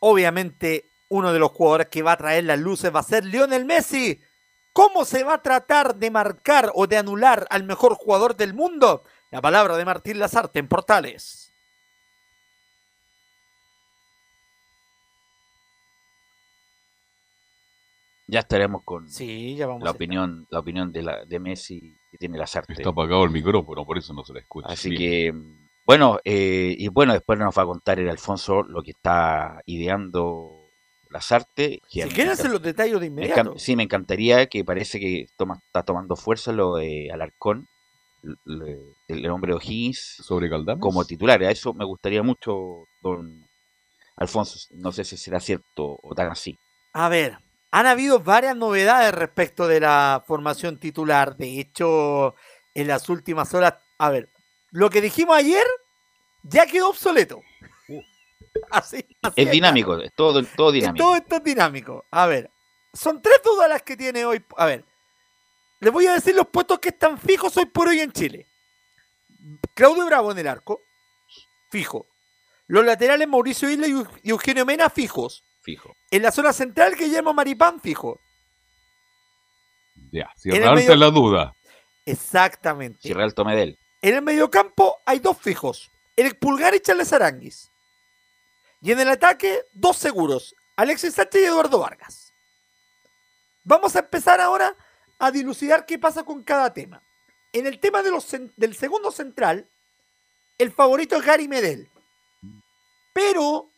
obviamente 0.00 0.88
uno 1.08 1.32
de 1.32 1.38
los 1.38 1.50
jugadores 1.50 1.88
que 1.88 2.02
va 2.02 2.12
a 2.12 2.16
traer 2.16 2.44
las 2.44 2.58
luces 2.58 2.94
va 2.94 3.00
a 3.00 3.02
ser 3.02 3.26
Lionel 3.26 3.66
Messi. 3.66 4.20
¿Cómo 4.72 5.04
se 5.04 5.24
va 5.24 5.34
a 5.34 5.42
tratar 5.42 5.96
de 5.96 6.10
marcar 6.10 6.70
o 6.74 6.86
de 6.86 6.96
anular 6.96 7.46
al 7.50 7.64
mejor 7.64 7.94
jugador 7.94 8.34
del 8.36 8.54
mundo? 8.54 9.04
La 9.30 9.42
palabra 9.42 9.76
de 9.76 9.84
Martín 9.84 10.18
Lazarte 10.18 10.58
en 10.58 10.68
Portales. 10.68 11.45
Ya 18.26 18.40
estaremos 18.40 18.82
con 18.84 19.08
sí, 19.08 19.56
ya 19.56 19.66
vamos 19.66 19.84
la 19.84 19.90
opinión 19.90 20.46
la 20.50 20.58
opinión 20.58 20.92
de 20.92 21.02
la 21.02 21.24
de 21.24 21.38
Messi 21.38 21.96
tiene 22.16 22.38
la 22.38 22.46
Sarte. 22.46 22.72
Está 22.72 22.90
apagado 22.90 23.24
el 23.24 23.30
micrófono, 23.30 23.84
por 23.84 23.98
eso 23.98 24.12
no 24.12 24.24
se 24.24 24.32
la 24.32 24.40
escucha. 24.40 24.68
Así 24.68 24.96
que, 24.96 25.34
bueno, 25.84 26.18
eh, 26.24 26.74
y 26.78 26.88
bueno, 26.88 27.12
después 27.12 27.38
nos 27.38 27.56
va 27.56 27.62
a 27.62 27.66
contar 27.66 27.98
el 28.00 28.08
Alfonso 28.08 28.62
lo 28.62 28.82
que 28.82 28.92
está 28.92 29.60
ideando 29.66 30.70
Lazarte. 31.10 31.80
Si 31.88 32.02
quieren 32.02 32.32
hacer 32.32 32.50
los 32.50 32.62
detalles 32.62 32.98
de 33.00 33.06
inmediato. 33.06 33.54
sí, 33.58 33.76
me 33.76 33.84
encantaría 33.84 34.46
que 34.46 34.64
parece 34.64 34.98
que 34.98 35.26
toma, 35.36 35.60
está 35.66 35.82
tomando 35.82 36.16
fuerza 36.16 36.52
lo 36.52 36.76
de 36.76 37.10
Alarcón, 37.12 37.68
el, 39.08 39.30
hombre 39.30 39.52
de 39.52 39.56
O'Higgins. 39.56 40.16
Sobre 40.22 40.50
Caldames. 40.50 40.82
Como 40.82 41.04
titular. 41.04 41.42
A 41.42 41.50
eso 41.50 41.74
me 41.74 41.84
gustaría 41.84 42.22
mucho, 42.22 42.84
don 43.00 43.46
Alfonso. 44.16 44.58
No 44.74 44.90
sé 44.90 45.04
si 45.04 45.16
será 45.16 45.38
cierto 45.38 45.98
o 46.02 46.14
tan 46.14 46.28
así. 46.28 46.58
A 46.92 47.08
ver, 47.08 47.38
han 47.76 47.86
habido 47.86 48.20
varias 48.20 48.56
novedades 48.56 49.12
respecto 49.12 49.68
de 49.68 49.80
la 49.80 50.24
formación 50.26 50.78
titular. 50.78 51.36
De 51.36 51.60
hecho, 51.60 52.34
en 52.72 52.88
las 52.88 53.10
últimas 53.10 53.52
horas, 53.52 53.74
a 53.98 54.08
ver, 54.08 54.30
lo 54.70 54.88
que 54.88 55.02
dijimos 55.02 55.36
ayer 55.36 55.66
ya 56.42 56.64
quedó 56.64 56.88
obsoleto. 56.88 57.42
Uh. 57.88 58.00
Así, 58.70 59.04
es 59.36 59.50
dinámico, 59.50 59.98
es 59.98 60.10
todo, 60.14 60.42
todo 60.42 60.72
dinámico. 60.72 61.04
todo 61.04 61.16
esto 61.16 61.36
es 61.36 61.44
dinámico. 61.44 62.06
A 62.10 62.24
ver, 62.24 62.50
son 62.94 63.20
tres 63.20 63.42
dudas 63.44 63.68
las 63.68 63.82
que 63.82 63.94
tiene 63.94 64.24
hoy. 64.24 64.42
A 64.56 64.64
ver, 64.64 64.82
les 65.80 65.92
voy 65.92 66.06
a 66.06 66.14
decir 66.14 66.34
los 66.34 66.46
puestos 66.46 66.78
que 66.78 66.88
están 66.88 67.18
fijos 67.18 67.54
hoy 67.58 67.66
por 67.66 67.88
hoy 67.88 68.00
en 68.00 68.10
Chile. 68.10 68.46
Claudio 69.74 70.06
Bravo 70.06 70.32
en 70.32 70.38
el 70.38 70.48
arco, 70.48 70.80
fijo. 71.70 72.06
Los 72.68 72.86
laterales 72.86 73.28
Mauricio 73.28 73.68
Isla 73.68 73.86
y 73.86 74.30
Eugenio 74.30 74.64
Mena, 74.64 74.88
fijos. 74.88 75.45
Fijo. 75.66 75.96
En 76.12 76.22
la 76.22 76.30
zona 76.30 76.52
central, 76.52 76.94
Guillermo 76.94 77.34
Maripán, 77.34 77.80
fijo. 77.80 78.20
Ya, 80.12 80.30
si 80.36 80.48
medio... 80.48 80.94
la 80.94 81.10
duda. 81.10 81.56
Exactamente. 82.04 83.00
Cierra 83.02 83.24
el 83.24 83.34
Tomedel. 83.34 83.76
En 84.00 84.14
el 84.14 84.22
mediocampo 84.22 84.98
hay 85.04 85.18
dos 85.18 85.36
fijos. 85.38 85.90
El 86.14 86.36
Pulgar 86.36 86.72
y 86.76 86.78
Charles 86.78 87.12
Aranguis. 87.12 87.72
Y 88.80 88.92
en 88.92 89.00
el 89.00 89.08
ataque, 89.08 89.64
dos 89.72 89.96
seguros. 89.96 90.54
Alexis 90.76 91.14
Sánchez 91.14 91.42
y 91.42 91.46
Eduardo 91.46 91.80
Vargas. 91.80 92.32
Vamos 93.64 93.96
a 93.96 94.00
empezar 94.00 94.40
ahora 94.40 94.76
a 95.18 95.32
dilucidar 95.32 95.84
qué 95.84 95.98
pasa 95.98 96.22
con 96.22 96.44
cada 96.44 96.72
tema. 96.72 97.02
En 97.52 97.66
el 97.66 97.80
tema 97.80 98.04
de 98.04 98.12
los, 98.12 98.24
del 98.56 98.76
segundo 98.76 99.10
central, 99.10 99.68
el 100.58 100.70
favorito 100.70 101.16
es 101.16 101.24
Gary 101.24 101.48
Medel. 101.48 101.90
Pero 103.12 103.72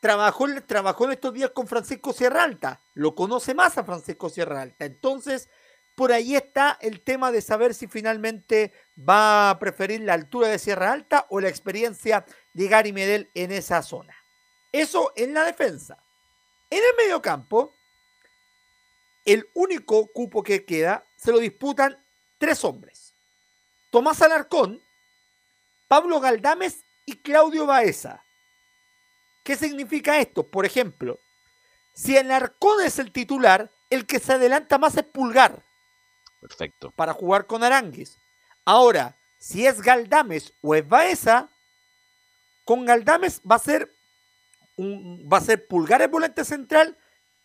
trabajó, 0.00 0.46
trabajó 0.66 1.04
en 1.04 1.12
estos 1.12 1.34
días 1.34 1.50
con 1.50 1.66
Francisco 1.66 2.12
Sierra 2.12 2.44
Alta, 2.44 2.80
lo 2.94 3.14
conoce 3.14 3.54
más 3.54 3.78
a 3.78 3.84
Francisco 3.84 4.28
Sierra 4.28 4.62
Alta. 4.62 4.84
Entonces, 4.84 5.48
por 5.94 6.12
ahí 6.12 6.36
está 6.36 6.78
el 6.80 7.00
tema 7.02 7.32
de 7.32 7.42
saber 7.42 7.74
si 7.74 7.88
finalmente 7.88 8.72
va 8.96 9.50
a 9.50 9.58
preferir 9.58 10.00
la 10.02 10.14
altura 10.14 10.48
de 10.48 10.58
Sierra 10.58 10.92
Alta 10.92 11.26
o 11.30 11.40
la 11.40 11.48
experiencia 11.48 12.24
de 12.54 12.68
Gary 12.68 12.92
Medel 12.92 13.30
en 13.34 13.50
esa 13.50 13.82
zona. 13.82 14.14
Eso 14.70 15.12
en 15.16 15.34
la 15.34 15.44
defensa. 15.44 15.98
En 16.70 16.78
el 16.78 16.96
mediocampo, 16.96 17.74
el 19.24 19.48
único 19.54 20.06
cupo 20.12 20.42
que 20.42 20.64
queda 20.64 21.04
se 21.16 21.32
lo 21.32 21.38
disputan 21.38 22.04
tres 22.38 22.64
hombres. 22.64 23.14
Tomás 23.90 24.22
Alarcón, 24.22 24.80
Pablo 25.88 26.20
Galdames 26.20 26.84
y 27.06 27.16
Claudio 27.16 27.66
Baeza. 27.66 28.22
¿Qué 29.48 29.56
significa 29.56 30.20
esto? 30.20 30.46
Por 30.46 30.66
ejemplo, 30.66 31.20
si 31.94 32.18
Alarcón 32.18 32.84
es 32.84 32.98
el 32.98 33.12
titular, 33.12 33.72
el 33.88 34.04
que 34.04 34.18
se 34.18 34.34
adelanta 34.34 34.76
más 34.76 34.94
es 34.98 35.04
Pulgar. 35.04 35.64
Perfecto. 36.38 36.92
Para 36.94 37.14
jugar 37.14 37.46
con 37.46 37.64
Aranguis. 37.64 38.18
Ahora, 38.66 39.16
si 39.38 39.66
es 39.66 39.80
Galdames 39.80 40.52
o 40.60 40.74
es 40.74 40.86
Baeza, 40.86 41.48
con 42.66 42.84
Galdames 42.84 43.40
va 43.50 43.56
a 43.56 43.58
ser 43.58 43.96
un, 44.76 45.26
va 45.32 45.38
a 45.38 45.40
ser 45.40 45.66
Pulgar 45.66 46.02
el 46.02 46.08
volante 46.08 46.44
central 46.44 46.98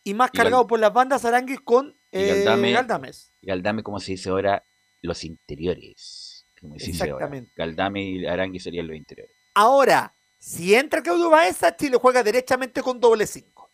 y 0.03 0.13
más 0.13 0.29
cargado 0.31 0.67
por 0.67 0.81
las 0.81 0.91
bandas 0.91 1.23
Aranguis 1.23 1.61
con 1.61 1.97
eh, 2.11 2.43
Galdames. 2.43 3.31
Galdame, 3.41 3.81
como 3.81 4.01
se 4.01 4.11
dice 4.11 4.27
ahora, 4.29 4.65
los 4.99 5.23
interiores. 5.23 6.47
Exactamente. 6.75 7.53
Galdame 7.55 8.03
y 8.03 8.25
Aranguis 8.25 8.63
serían 8.63 8.87
los 8.87 8.97
interiores. 8.97 9.33
Ahora, 9.53 10.13
si 10.43 10.75
entra 10.75 11.01
Claudio 11.01 11.29
Baeza, 11.29 11.73
Chile 11.73 11.97
juega 12.01 12.21
derechamente 12.21 12.81
con 12.81 12.99
doble 12.99 13.25
5. 13.25 13.71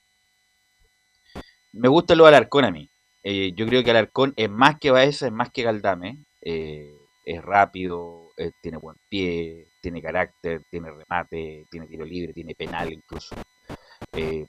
Me 1.73 1.87
gusta 1.87 2.13
lo 2.13 2.25
de 2.25 2.29
Alarcón 2.29 2.63
a 2.63 2.69
mí. 2.69 2.87
Eh, 3.23 3.53
yo 3.55 3.65
creo 3.65 3.83
que 3.83 3.89
Alarcón 3.89 4.33
es 4.35 4.51
más 4.51 4.77
que 4.79 4.91
Baeza, 4.91 5.25
es 5.25 5.31
más 5.31 5.49
que 5.51 5.63
Galdame. 5.63 6.19
Eh, 6.41 6.93
es 7.25 7.41
rápido, 7.41 8.29
eh, 8.37 8.51
tiene 8.61 8.77
buen 8.77 8.97
pie, 9.09 9.65
tiene 9.81 9.99
carácter, 9.99 10.61
tiene 10.69 10.91
remate, 10.91 11.65
tiene 11.71 11.87
tiro 11.87 12.05
libre, 12.05 12.33
tiene 12.33 12.53
penal 12.53 12.93
incluso. 12.93 13.35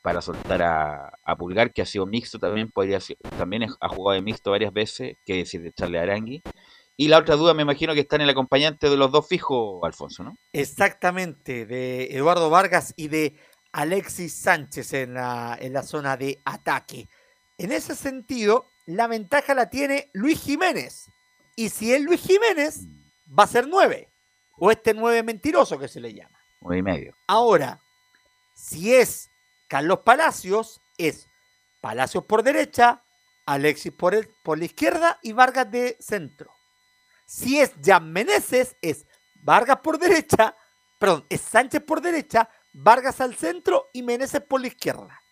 para 0.03 0.21
soltar 0.21 0.63
a, 0.63 1.37
Pulgar, 1.39 1.73
que 1.73 1.81
ha 1.81 1.87
sido 1.87 2.05
mixto 2.05 2.39
también, 2.39 2.71
podría 2.71 3.01
ser, 3.01 3.17
también 3.39 3.63
ha 3.63 3.89
jugado 3.89 4.17
de 4.17 4.23
mixto 4.23 4.51
varias 4.51 4.75
veces, 4.75 5.17
que 5.25 5.37
decir 5.37 5.63
de 5.63 5.73
Charlie 5.73 5.99
Arangui. 5.99 6.43
Y 7.01 7.09
la 7.09 7.17
otra 7.17 7.37
duda 7.37 7.55
me 7.55 7.63
imagino 7.63 7.95
que 7.95 8.01
está 8.01 8.17
en 8.17 8.23
el 8.23 8.29
acompañante 8.29 8.91
de 8.91 8.97
los 8.99 9.11
dos 9.11 9.27
fijos, 9.27 9.83
Alfonso, 9.83 10.23
¿no? 10.23 10.35
Exactamente, 10.53 11.65
de 11.65 12.15
Eduardo 12.15 12.51
Vargas 12.51 12.93
y 12.95 13.09
de 13.09 13.41
Alexis 13.73 14.35
Sánchez 14.35 14.93
en 14.93 15.15
la, 15.15 15.57
en 15.59 15.73
la 15.73 15.83
zona 15.83 16.19
de 16.19 16.43
ataque. 16.45 17.09
En 17.57 17.73
ese 17.73 17.95
sentido, 17.95 18.67
la 18.85 19.07
ventaja 19.07 19.55
la 19.55 19.71
tiene 19.71 20.11
Luis 20.13 20.43
Jiménez. 20.43 21.07
Y 21.57 21.71
si 21.71 21.91
es 21.91 22.03
Luis 22.03 22.21
Jiménez, 22.21 22.81
va 23.27 23.45
a 23.45 23.47
ser 23.47 23.67
nueve. 23.67 24.13
O 24.59 24.71
este 24.71 24.93
nueve 24.93 25.23
mentiroso 25.23 25.79
que 25.79 25.89
se 25.89 26.03
le 26.03 26.13
llama. 26.13 26.39
Nueve 26.61 26.81
y 26.81 26.83
medio. 26.83 27.15
Ahora, 27.29 27.81
si 28.55 28.95
es 28.95 29.31
Carlos 29.69 30.01
Palacios, 30.01 30.83
es 30.99 31.29
Palacios 31.81 32.27
por 32.27 32.43
derecha, 32.43 33.03
Alexis 33.47 33.91
por, 33.91 34.15
el, 34.15 34.29
por 34.45 34.59
la 34.59 34.67
izquierda 34.67 35.19
y 35.23 35.33
Vargas 35.33 35.71
de 35.71 35.97
centro. 35.99 36.60
Si 37.31 37.61
es 37.61 37.73
Jan 37.81 38.13
Meneses, 38.13 38.77
es 38.83 39.07
Vargas 39.37 39.79
por 39.85 40.01
derecha, 40.01 40.57
perdón, 40.99 41.25
es 41.29 41.41
Sánchez 41.41 41.81
por 41.81 42.01
derecha, 42.01 42.51
Vargas 42.73 43.21
al 43.21 43.37
centro 43.37 43.87
y 43.93 44.03
Meneses 44.03 44.41
por 44.41 44.61
la 44.61 44.67
izquierda. 44.67 45.23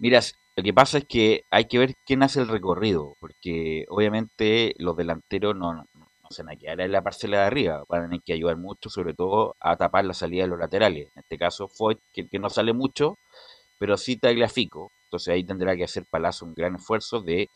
Mira, 0.00 0.20
lo 0.56 0.64
que 0.64 0.74
pasa 0.74 0.98
es 0.98 1.04
que 1.04 1.44
hay 1.48 1.66
que 1.66 1.78
ver 1.78 1.94
quién 2.04 2.24
hace 2.24 2.40
el 2.40 2.48
recorrido, 2.48 3.14
porque 3.20 3.84
obviamente 3.88 4.74
los 4.78 4.96
delanteros 4.96 5.54
no, 5.54 5.74
no, 5.74 5.86
se 6.28 6.42
van 6.42 6.56
a 6.56 6.58
quedar 6.58 6.80
en 6.80 6.90
la 6.90 7.02
parcela 7.02 7.38
de 7.38 7.46
arriba, 7.46 7.84
van 7.88 8.00
a 8.00 8.04
tener 8.06 8.22
que 8.22 8.32
ayudar 8.32 8.56
mucho, 8.56 8.90
sobre 8.90 9.14
todo 9.14 9.54
a 9.60 9.76
tapar 9.76 10.04
la 10.04 10.12
salida 10.12 10.42
de 10.42 10.48
los 10.48 10.58
laterales. 10.58 11.06
En 11.14 11.20
este 11.20 11.38
caso, 11.38 11.68
fue 11.68 11.98
que, 12.12 12.26
que 12.26 12.40
no 12.40 12.50
sale 12.50 12.72
mucho, 12.72 13.16
pero 13.78 13.96
sí 13.96 14.16
Tagliafico. 14.16 14.90
Entonces 15.04 15.34
ahí 15.34 15.44
tendrá 15.44 15.76
que 15.76 15.84
hacer 15.84 16.04
Palazzo 16.04 16.46
un 16.46 16.54
gran 16.54 16.74
esfuerzo 16.74 17.20
de 17.20 17.48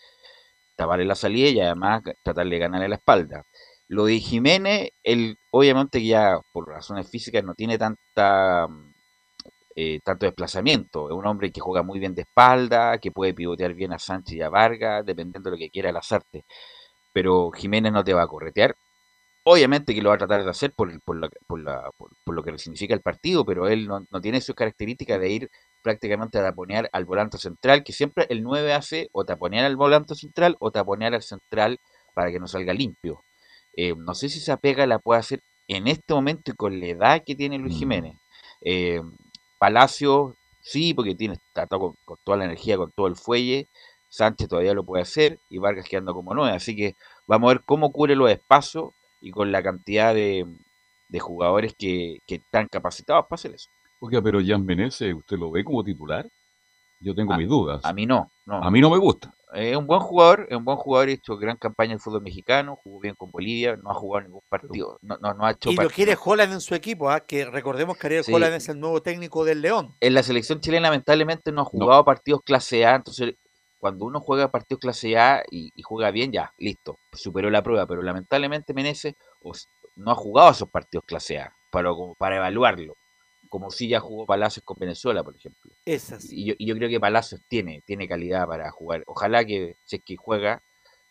taparle 0.76 1.04
la 1.04 1.14
salida 1.14 1.48
y 1.48 1.60
además 1.60 2.02
tratar 2.22 2.48
de 2.48 2.58
ganarle 2.58 2.88
la 2.88 2.96
espalda. 2.96 3.44
Lo 3.88 4.06
de 4.06 4.18
Jiménez, 4.18 4.90
él 5.02 5.38
obviamente 5.50 6.04
ya 6.04 6.40
por 6.52 6.68
razones 6.68 7.08
físicas 7.10 7.44
no 7.44 7.54
tiene 7.54 7.78
tanta 7.78 8.68
eh, 9.76 10.00
tanto 10.04 10.26
desplazamiento. 10.26 11.08
Es 11.08 11.14
un 11.14 11.26
hombre 11.26 11.50
que 11.50 11.60
juega 11.60 11.82
muy 11.82 11.98
bien 11.98 12.14
de 12.14 12.22
espalda, 12.22 12.98
que 12.98 13.10
puede 13.10 13.34
pivotear 13.34 13.74
bien 13.74 13.92
a 13.92 13.98
Sánchez 13.98 14.36
y 14.36 14.42
a 14.42 14.48
Vargas, 14.48 15.04
dependiendo 15.04 15.50
de 15.50 15.56
lo 15.56 15.58
que 15.58 15.70
quiera 15.70 15.90
el 15.90 15.96
azarte. 15.96 16.44
Pero 17.12 17.50
Jiménez 17.52 17.92
no 17.92 18.04
te 18.04 18.14
va 18.14 18.22
a 18.22 18.28
corretear. 18.28 18.76
Obviamente 19.44 19.94
que 19.94 20.02
lo 20.02 20.10
va 20.10 20.16
a 20.16 20.18
tratar 20.18 20.44
de 20.44 20.50
hacer 20.50 20.72
por, 20.74 20.90
por, 21.02 21.16
lo 21.18 22.42
que 22.44 22.58
significa 22.58 22.94
el 22.94 23.02
partido, 23.02 23.44
pero 23.44 23.68
él 23.68 23.86
no, 23.86 24.06
no 24.10 24.20
tiene 24.20 24.40
sus 24.40 24.54
características 24.54 25.20
de 25.20 25.30
ir 25.30 25.50
prácticamente 25.84 26.38
a 26.38 26.42
taponear 26.42 26.88
al 26.92 27.04
volante 27.04 27.36
central, 27.36 27.84
que 27.84 27.92
siempre 27.92 28.26
el 28.30 28.42
9 28.42 28.72
hace 28.72 29.10
o 29.12 29.26
taponear 29.26 29.66
al 29.66 29.76
volante 29.76 30.14
central 30.14 30.56
o 30.58 30.70
taponear 30.70 31.14
al 31.14 31.22
central 31.22 31.78
para 32.14 32.32
que 32.32 32.40
no 32.40 32.48
salga 32.48 32.72
limpio. 32.72 33.22
Eh, 33.76 33.94
no 33.94 34.14
sé 34.14 34.30
si 34.30 34.38
esa 34.38 34.56
pega 34.56 34.86
la 34.86 34.98
puede 34.98 35.20
hacer 35.20 35.42
en 35.68 35.86
este 35.86 36.14
momento 36.14 36.50
y 36.50 36.54
con 36.54 36.80
la 36.80 36.86
edad 36.86 37.22
que 37.24 37.34
tiene 37.34 37.58
Luis 37.58 37.74
mm. 37.74 37.78
Jiménez. 37.78 38.16
Eh, 38.62 39.02
Palacio, 39.58 40.34
sí, 40.62 40.94
porque 40.94 41.14
tiene, 41.14 41.34
está 41.34 41.66
con, 41.66 41.94
toda 42.24 42.38
la 42.38 42.46
energía, 42.46 42.78
con 42.78 42.90
todo 42.90 43.06
el 43.06 43.16
fuelle. 43.16 43.68
Sánchez 44.08 44.48
todavía 44.48 44.72
lo 44.72 44.84
puede 44.84 45.02
hacer 45.02 45.38
y 45.50 45.58
Vargas 45.58 45.86
quedando 45.86 46.14
como 46.14 46.34
9. 46.34 46.56
Así 46.56 46.74
que 46.74 46.94
vamos 47.26 47.50
a 47.50 47.54
ver 47.54 47.62
cómo 47.64 47.92
cubre 47.92 48.16
los 48.16 48.30
espacios 48.30 48.92
y 49.20 49.32
con 49.32 49.52
la 49.52 49.62
cantidad 49.62 50.14
de, 50.14 50.46
jugadores 51.20 51.74
que, 51.78 52.20
que 52.26 52.36
están 52.36 52.68
capacitados 52.68 53.26
para 53.26 53.34
hacer 53.34 53.54
eso. 53.54 53.68
Oiga, 54.04 54.20
pero 54.20 54.38
Jan 54.44 54.66
Menezes, 54.66 55.14
¿usted 55.14 55.38
lo 55.38 55.50
ve 55.50 55.64
como 55.64 55.82
titular? 55.82 56.28
Yo 57.00 57.14
tengo 57.14 57.34
mis 57.38 57.48
dudas. 57.48 57.82
A 57.86 57.94
mí 57.94 58.04
no, 58.04 58.30
no. 58.44 58.62
A 58.62 58.70
mí 58.70 58.78
no 58.78 58.90
me 58.90 58.98
gusta. 58.98 59.32
Es 59.54 59.74
un 59.74 59.86
buen 59.86 60.00
jugador, 60.00 60.46
es 60.50 60.56
un 60.58 60.64
buen 60.64 60.76
jugador, 60.76 61.08
ha 61.08 61.12
hecho 61.12 61.38
gran 61.38 61.56
campaña 61.56 61.92
en 61.92 61.94
el 61.94 62.00
fútbol 62.00 62.20
mexicano, 62.20 62.76
jugó 62.76 63.00
bien 63.00 63.14
con 63.14 63.30
Bolivia, 63.30 63.76
no 63.76 63.90
ha 63.90 63.94
jugado 63.94 64.26
ningún 64.26 64.42
partido, 64.46 64.98
no, 65.00 65.16
no, 65.16 65.46
ha 65.46 65.52
hecho 65.52 65.70
Y 65.70 65.76
lo 65.76 65.88
quiere 65.88 66.18
Holland 66.22 66.52
en 66.52 66.60
su 66.60 66.74
equipo, 66.74 67.08
¿ah? 67.08 67.20
que 67.20 67.46
recordemos 67.46 67.96
que 67.96 68.08
Ariel 68.08 68.24
Holland 68.30 68.54
es 68.54 68.68
el 68.68 68.78
nuevo 68.78 69.00
técnico 69.00 69.42
del 69.42 69.62
León. 69.62 69.94
En 70.00 70.12
la 70.12 70.22
selección 70.22 70.60
chilena 70.60 70.88
lamentablemente 70.88 71.50
no 71.50 71.62
ha 71.62 71.64
jugado 71.64 72.04
partidos 72.04 72.42
clase 72.44 72.84
A, 72.84 72.96
entonces 72.96 73.36
cuando 73.78 74.04
uno 74.04 74.20
juega 74.20 74.50
partidos 74.50 74.80
clase 74.80 75.16
A 75.16 75.42
y, 75.50 75.70
juega 75.82 76.10
bien, 76.10 76.30
ya, 76.30 76.52
listo, 76.58 76.98
superó 77.12 77.48
la 77.48 77.62
prueba, 77.62 77.86
pero 77.86 78.02
lamentablemente 78.02 78.74
Menezes 78.74 79.14
no 79.96 80.10
ha 80.10 80.14
jugado 80.14 80.50
esos 80.50 80.68
partidos 80.68 81.06
clase 81.06 81.38
A 81.38 81.54
para, 81.70 81.90
para 82.18 82.36
evaluarlo, 82.36 82.96
como 83.54 83.70
si 83.70 83.86
ya 83.86 84.00
jugó 84.00 84.26
Palacios 84.26 84.64
con 84.64 84.76
Venezuela, 84.80 85.22
por 85.22 85.36
ejemplo. 85.36 85.70
Esas. 85.84 86.24
Y, 86.28 86.44
yo, 86.44 86.54
y 86.58 86.66
yo 86.66 86.74
creo 86.74 86.88
que 86.88 86.98
Palacios 86.98 87.40
tiene, 87.46 87.84
tiene 87.86 88.08
calidad 88.08 88.48
para 88.48 88.68
jugar. 88.72 89.04
Ojalá 89.06 89.44
que 89.44 89.76
si 89.84 89.94
es 89.94 90.02
que 90.04 90.16
juega 90.16 90.60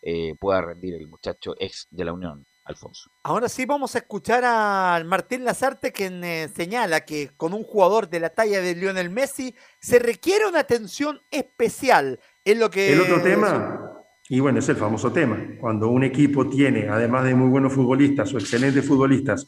eh, 0.01 0.35
pueda 0.37 0.61
rendir 0.61 0.95
el 0.95 1.07
muchacho 1.07 1.55
ex 1.57 1.87
de 1.89 2.03
la 2.03 2.11
Unión. 2.11 2.45
Alfonso. 2.65 3.11
Ahora 3.23 3.49
sí 3.49 3.65
vamos 3.65 3.93
a 3.95 3.99
escuchar 3.99 4.43
a 4.45 5.01
Martín 5.05 5.43
Lazarte 5.43 5.91
quien 5.91 6.23
eh, 6.23 6.47
señala 6.47 7.03
que 7.03 7.31
con 7.35 7.53
un 7.53 7.63
jugador 7.63 8.09
de 8.09 8.21
la 8.21 8.29
talla 8.29 8.61
de 8.61 8.73
Lionel 8.73 9.09
Messi 9.09 9.53
se 9.81 9.99
requiere 9.99 10.47
una 10.47 10.59
atención 10.59 11.19
especial 11.29 12.21
en 12.45 12.59
lo 12.59 12.69
que... 12.69 12.93
El 12.93 13.01
otro 13.01 13.21
tema, 13.21 14.05
y 14.29 14.39
bueno, 14.39 14.59
es 14.59 14.69
el 14.69 14.77
famoso 14.77 15.11
tema, 15.11 15.37
cuando 15.59 15.89
un 15.89 16.05
equipo 16.05 16.47
tiene, 16.47 16.87
además 16.87 17.25
de 17.25 17.35
muy 17.35 17.49
buenos 17.49 17.73
futbolistas 17.73 18.33
o 18.33 18.37
excelentes 18.37 18.87
futbolistas, 18.87 19.45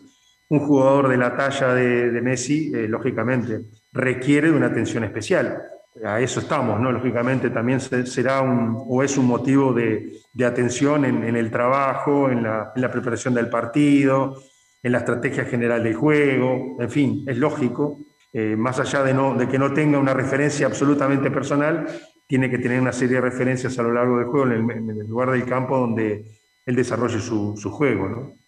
un 0.50 0.60
jugador 0.60 1.10
de 1.10 1.18
la 1.18 1.36
talla 1.36 1.74
de, 1.74 2.22
Messi, 2.22 2.72
eh, 2.74 2.88
lógicamente, 2.88 3.62
requiere 3.92 4.52
de 4.52 4.58
una 4.58 4.68
atención 4.68 5.04
especial 5.04 5.62
a 6.04 6.20
eso 6.20 6.40
estamos, 6.40 6.80
¿no? 6.80 6.92
Lógicamente 6.92 7.50
también 7.50 7.80
será 7.80 8.42
un, 8.42 8.84
o 8.88 9.02
es 9.02 9.18
un 9.18 9.28
motivo 9.28 9.72
de, 9.74 10.12
atención 10.46 11.06
en, 11.06 11.36
el 11.36 11.50
trabajo, 11.50 12.30
en 12.30 12.44
la, 12.44 12.92
preparación 12.92 13.34
del 13.34 13.50
partido, 13.50 14.42
en 14.84 14.92
la 14.92 15.00
estrategia 15.00 15.46
general 15.46 15.84
del 15.84 15.96
juego, 15.96 16.78
en 16.80 16.90
fin, 16.90 17.24
es 17.28 17.38
lógico, 17.38 18.00
eh, 18.34 18.56
más 18.58 18.80
allá 18.80 19.04
de, 19.04 19.48
que 19.48 19.58
no 19.58 19.74
tenga 19.74 19.98
una 19.98 20.14
referencia 20.14 20.68
absolutamente 20.68 21.32
personal, 21.32 21.88
tiene 22.28 22.50
que 22.50 22.58
tener 22.58 22.82
una 22.82 22.92
serie 22.92 23.16
de 23.16 23.22
referencias 23.22 23.80
a 23.80 23.84
lo 23.84 23.94
largo 23.94 24.18
del 24.18 24.28
juego 24.28 24.52
en 24.52 24.90
el, 24.90 25.08
lugar 25.08 25.32
del 25.32 25.46
campo 25.46 25.78
donde 25.78 26.26
él 26.66 26.76
desarrolle 26.76 27.20
su, 27.20 27.56
su 27.56 27.72
juego, 27.72 28.10
¿no? 28.10 28.45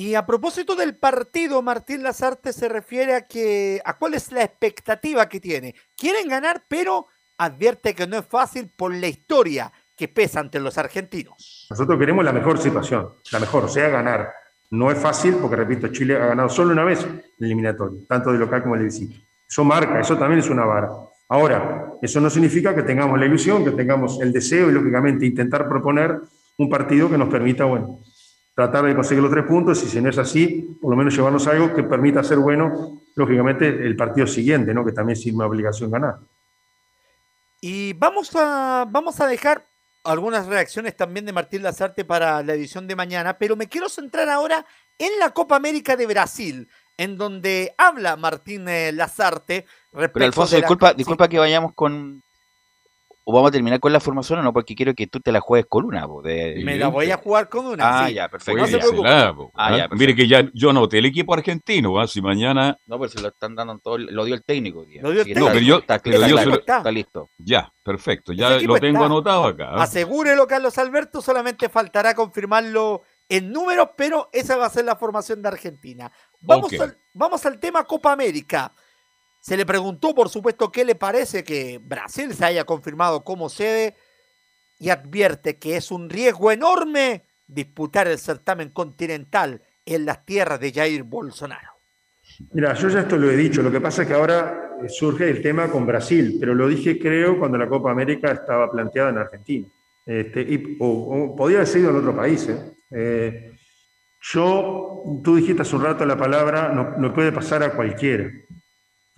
Y 0.00 0.14
a 0.14 0.24
propósito 0.24 0.76
del 0.76 0.94
partido, 0.94 1.60
Martín 1.60 2.04
Lazarte 2.04 2.52
se 2.52 2.68
refiere 2.68 3.16
a 3.16 3.26
que 3.26 3.82
a 3.84 3.98
cuál 3.98 4.14
es 4.14 4.30
la 4.30 4.44
expectativa 4.44 5.28
que 5.28 5.40
tiene. 5.40 5.74
Quieren 5.96 6.28
ganar, 6.28 6.62
pero 6.68 7.08
advierte 7.36 7.96
que 7.96 8.06
no 8.06 8.16
es 8.16 8.24
fácil 8.24 8.70
por 8.76 8.94
la 8.94 9.08
historia 9.08 9.72
que 9.96 10.06
pesa 10.06 10.38
ante 10.38 10.60
los 10.60 10.78
argentinos. 10.78 11.66
Nosotros 11.68 11.98
queremos 11.98 12.24
la 12.24 12.32
mejor 12.32 12.58
situación, 12.58 13.14
la 13.32 13.40
mejor, 13.40 13.64
o 13.64 13.68
sea, 13.68 13.88
ganar. 13.88 14.30
No 14.70 14.88
es 14.92 14.98
fácil 14.98 15.34
porque, 15.40 15.56
repito, 15.56 15.88
Chile 15.88 16.14
ha 16.14 16.26
ganado 16.26 16.48
solo 16.48 16.70
una 16.70 16.84
vez 16.84 17.02
el 17.02 17.24
eliminatorio, 17.40 18.06
tanto 18.08 18.30
de 18.30 18.38
local 18.38 18.62
como 18.62 18.76
de 18.76 18.84
visita. 18.84 19.16
Eso 19.48 19.64
marca, 19.64 19.98
eso 19.98 20.16
también 20.16 20.38
es 20.38 20.48
una 20.48 20.64
vara. 20.64 20.90
Ahora, 21.28 21.94
eso 22.00 22.20
no 22.20 22.30
significa 22.30 22.72
que 22.72 22.84
tengamos 22.84 23.18
la 23.18 23.26
ilusión, 23.26 23.64
que 23.64 23.72
tengamos 23.72 24.20
el 24.20 24.32
deseo 24.32 24.70
y, 24.70 24.74
lógicamente, 24.74 25.26
intentar 25.26 25.68
proponer 25.68 26.20
un 26.56 26.68
partido 26.68 27.10
que 27.10 27.18
nos 27.18 27.28
permita, 27.28 27.64
bueno, 27.64 27.98
tratar 28.58 28.86
de 28.86 28.94
conseguir 28.96 29.22
los 29.22 29.30
tres 29.30 29.44
puntos 29.44 29.80
y 29.84 29.86
si 29.86 30.00
no 30.00 30.10
es 30.10 30.18
así, 30.18 30.76
por 30.82 30.90
lo 30.90 30.96
menos 30.96 31.14
llevarnos 31.14 31.46
algo 31.46 31.72
que 31.72 31.84
permita 31.84 32.24
ser 32.24 32.38
bueno, 32.38 33.02
lógicamente, 33.14 33.68
el 33.68 33.94
partido 33.94 34.26
siguiente, 34.26 34.74
¿no? 34.74 34.84
que 34.84 34.90
también 34.90 35.16
es 35.16 35.24
una 35.26 35.46
obligación 35.46 35.92
ganar. 35.92 36.16
Y 37.60 37.92
vamos 37.92 38.34
a, 38.34 38.84
vamos 38.90 39.20
a 39.20 39.28
dejar 39.28 39.64
algunas 40.02 40.46
reacciones 40.46 40.96
también 40.96 41.24
de 41.24 41.32
Martín 41.32 41.62
Lazarte 41.62 42.04
para 42.04 42.42
la 42.42 42.54
edición 42.54 42.88
de 42.88 42.96
mañana, 42.96 43.38
pero 43.38 43.54
me 43.54 43.68
quiero 43.68 43.88
centrar 43.88 44.28
ahora 44.28 44.66
en 44.98 45.20
la 45.20 45.30
Copa 45.30 45.54
América 45.54 45.94
de 45.94 46.06
Brasil, 46.06 46.68
en 46.96 47.16
donde 47.16 47.76
habla 47.78 48.16
Martín 48.16 48.68
eh, 48.68 48.90
Lazarte. 48.90 49.66
Pero 49.92 50.24
Alfonso, 50.24 50.56
disculpa, 50.56 50.94
disculpa 50.94 51.28
que 51.28 51.38
vayamos 51.38 51.74
con, 51.74 52.24
o 53.30 53.32
vamos 53.32 53.50
a 53.50 53.52
terminar 53.52 53.78
con 53.78 53.92
la 53.92 54.00
formación 54.00 54.38
o 54.38 54.42
no, 54.42 54.54
porque 54.54 54.74
quiero 54.74 54.94
que 54.94 55.06
tú 55.06 55.20
te 55.20 55.30
la 55.30 55.40
juegues 55.40 55.66
con 55.68 55.84
una. 55.84 56.06
Me 56.24 56.78
la 56.78 56.88
voy 56.88 57.10
a 57.10 57.18
jugar 57.18 57.50
con 57.50 57.66
una. 57.66 58.04
Ah, 58.04 58.10
ya, 58.10 58.26
perfecto. 58.26 58.58
No 58.58 58.66
se 58.66 58.80
ah, 59.04 59.34
ah, 59.54 59.88
Mire 59.90 60.16
que 60.16 60.26
ya 60.26 60.48
yo 60.54 60.72
noté 60.72 60.96
el 60.96 61.04
equipo 61.04 61.34
argentino, 61.34 62.06
si 62.06 62.22
mañana. 62.22 62.78
No, 62.86 62.98
pero 62.98 63.10
se 63.10 63.20
lo 63.20 63.28
están 63.28 63.54
dando 63.54 63.78
todo, 63.80 63.98
lo 63.98 64.24
dio 64.24 64.34
el 64.34 64.42
técnico. 64.42 64.86
Lo 65.02 65.10
dio 65.10 65.20
el 65.20 65.26
técnico. 65.26 65.40
No, 65.40 65.52
pero 65.52 65.60
yo, 65.60 65.76
está, 65.76 66.90
listo. 66.90 67.28
Ya, 67.36 67.70
perfecto, 67.82 68.32
ya 68.32 68.60
lo 68.60 68.80
tengo 68.80 69.04
anotado 69.04 69.44
acá. 69.44 69.72
¿ah? 69.72 69.82
Asegúrelo, 69.82 70.46
Carlos 70.46 70.78
Alberto, 70.78 71.20
solamente 71.20 71.68
faltará 71.68 72.14
confirmarlo 72.14 73.02
en 73.28 73.52
números, 73.52 73.90
pero 73.94 74.30
esa 74.32 74.56
va 74.56 74.64
a 74.64 74.70
ser 74.70 74.86
la 74.86 74.96
formación 74.96 75.42
de 75.42 75.48
Argentina. 75.48 76.10
Vamos, 76.40 76.72
vamos 77.12 77.44
al 77.44 77.60
tema 77.60 77.84
Copa 77.84 78.10
América. 78.10 78.72
Se 79.48 79.56
le 79.56 79.64
preguntó, 79.64 80.14
por 80.14 80.28
supuesto, 80.28 80.70
qué 80.70 80.84
le 80.84 80.94
parece 80.94 81.42
que 81.42 81.80
Brasil 81.82 82.34
se 82.34 82.44
haya 82.44 82.64
confirmado 82.64 83.24
como 83.24 83.48
sede 83.48 83.94
y 84.78 84.90
advierte 84.90 85.56
que 85.56 85.78
es 85.78 85.90
un 85.90 86.10
riesgo 86.10 86.52
enorme 86.52 87.24
disputar 87.46 88.08
el 88.08 88.18
certamen 88.18 88.68
continental 88.68 89.62
en 89.86 90.04
las 90.04 90.26
tierras 90.26 90.60
de 90.60 90.70
Jair 90.70 91.02
Bolsonaro. 91.02 91.80
Mira, 92.52 92.74
yo 92.74 92.90
ya 92.90 93.00
esto 93.00 93.16
lo 93.16 93.30
he 93.30 93.38
dicho, 93.38 93.62
lo 93.62 93.70
que 93.70 93.80
pasa 93.80 94.02
es 94.02 94.08
que 94.08 94.12
ahora 94.12 94.76
eh, 94.84 94.88
surge 94.90 95.30
el 95.30 95.40
tema 95.40 95.70
con 95.70 95.86
Brasil, 95.86 96.36
pero 96.38 96.54
lo 96.54 96.68
dije 96.68 96.98
creo 96.98 97.38
cuando 97.38 97.56
la 97.56 97.70
Copa 97.70 97.90
América 97.90 98.30
estaba 98.30 98.70
planteada 98.70 99.08
en 99.08 99.16
Argentina, 99.16 99.66
este, 100.04 100.42
y, 100.42 100.76
o, 100.78 101.34
podía 101.34 101.56
haber 101.56 101.68
sido 101.68 101.88
en 101.88 101.96
otro 101.96 102.14
país. 102.14 102.46
¿eh? 102.50 102.58
Eh, 102.90 103.52
yo, 104.20 105.20
tú 105.24 105.36
dijiste 105.36 105.62
hace 105.62 105.74
un 105.74 105.84
rato 105.84 106.04
la 106.04 106.18
palabra, 106.18 106.68
no 106.98 107.14
puede 107.14 107.32
pasar 107.32 107.62
a 107.62 107.72
cualquiera. 107.72 108.30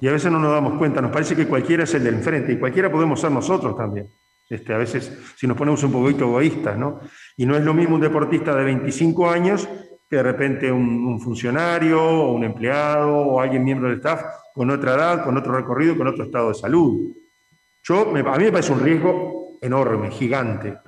Y 0.01 0.09
a 0.09 0.13
veces 0.13 0.33
no 0.33 0.39
nos 0.39 0.53
damos 0.53 0.79
cuenta, 0.79 1.01
nos 1.01 1.11
parece 1.11 1.37
que 1.37 1.47
cualquiera 1.47 1.85
es 1.85 1.95
el 1.95 2.05
del 2.05 2.15
enfrente, 2.15 2.53
y 2.53 2.59
cualquiera 2.59 2.91
podemos 2.91 3.21
ser 3.21 3.31
nosotros 3.31 3.77
también. 3.77 4.09
Este, 4.49 4.75
a 4.75 4.79
veces, 4.79 5.17
si 5.37 5.47
nos 5.47 5.57
ponemos 5.57 5.83
un 5.85 5.93
poquito 5.93 6.25
egoístas, 6.25 6.77
¿no? 6.77 7.01
Y 7.37 7.47
no 7.47 7.55
es 7.55 7.63
lo 7.63 7.73
mismo 7.73 7.95
un 7.95 8.01
deportista 8.01 8.55
de 8.55 8.65
25 8.65 9.31
años 9.31 9.69
que 10.09 10.17
de 10.17 10.23
repente 10.25 10.73
un, 10.73 11.21
funcionario 11.21 12.03
o 12.03 12.33
un 12.33 12.43
empleado 12.43 13.17
o 13.17 13.41
alguien 13.41 13.63
miembro 13.63 13.89
del 13.89 13.99
staff 13.99 14.23
con 14.53 14.69
otra 14.71 14.95
edad, 14.95 15.25
con 15.25 15.37
otro 15.37 15.55
recorrido, 15.55 15.97
con 15.97 16.09
otro 16.09 16.25
estado 16.25 16.49
de 16.49 16.55
salud. 16.55 17.13
Yo, 17.85 18.11
a 18.11 18.37
mí 18.39 18.45
me 18.45 18.53
parece 18.53 18.73
un 18.73 18.81
riesgo 18.81 19.59
enorme, 19.61 20.11
gigante, 20.11 20.79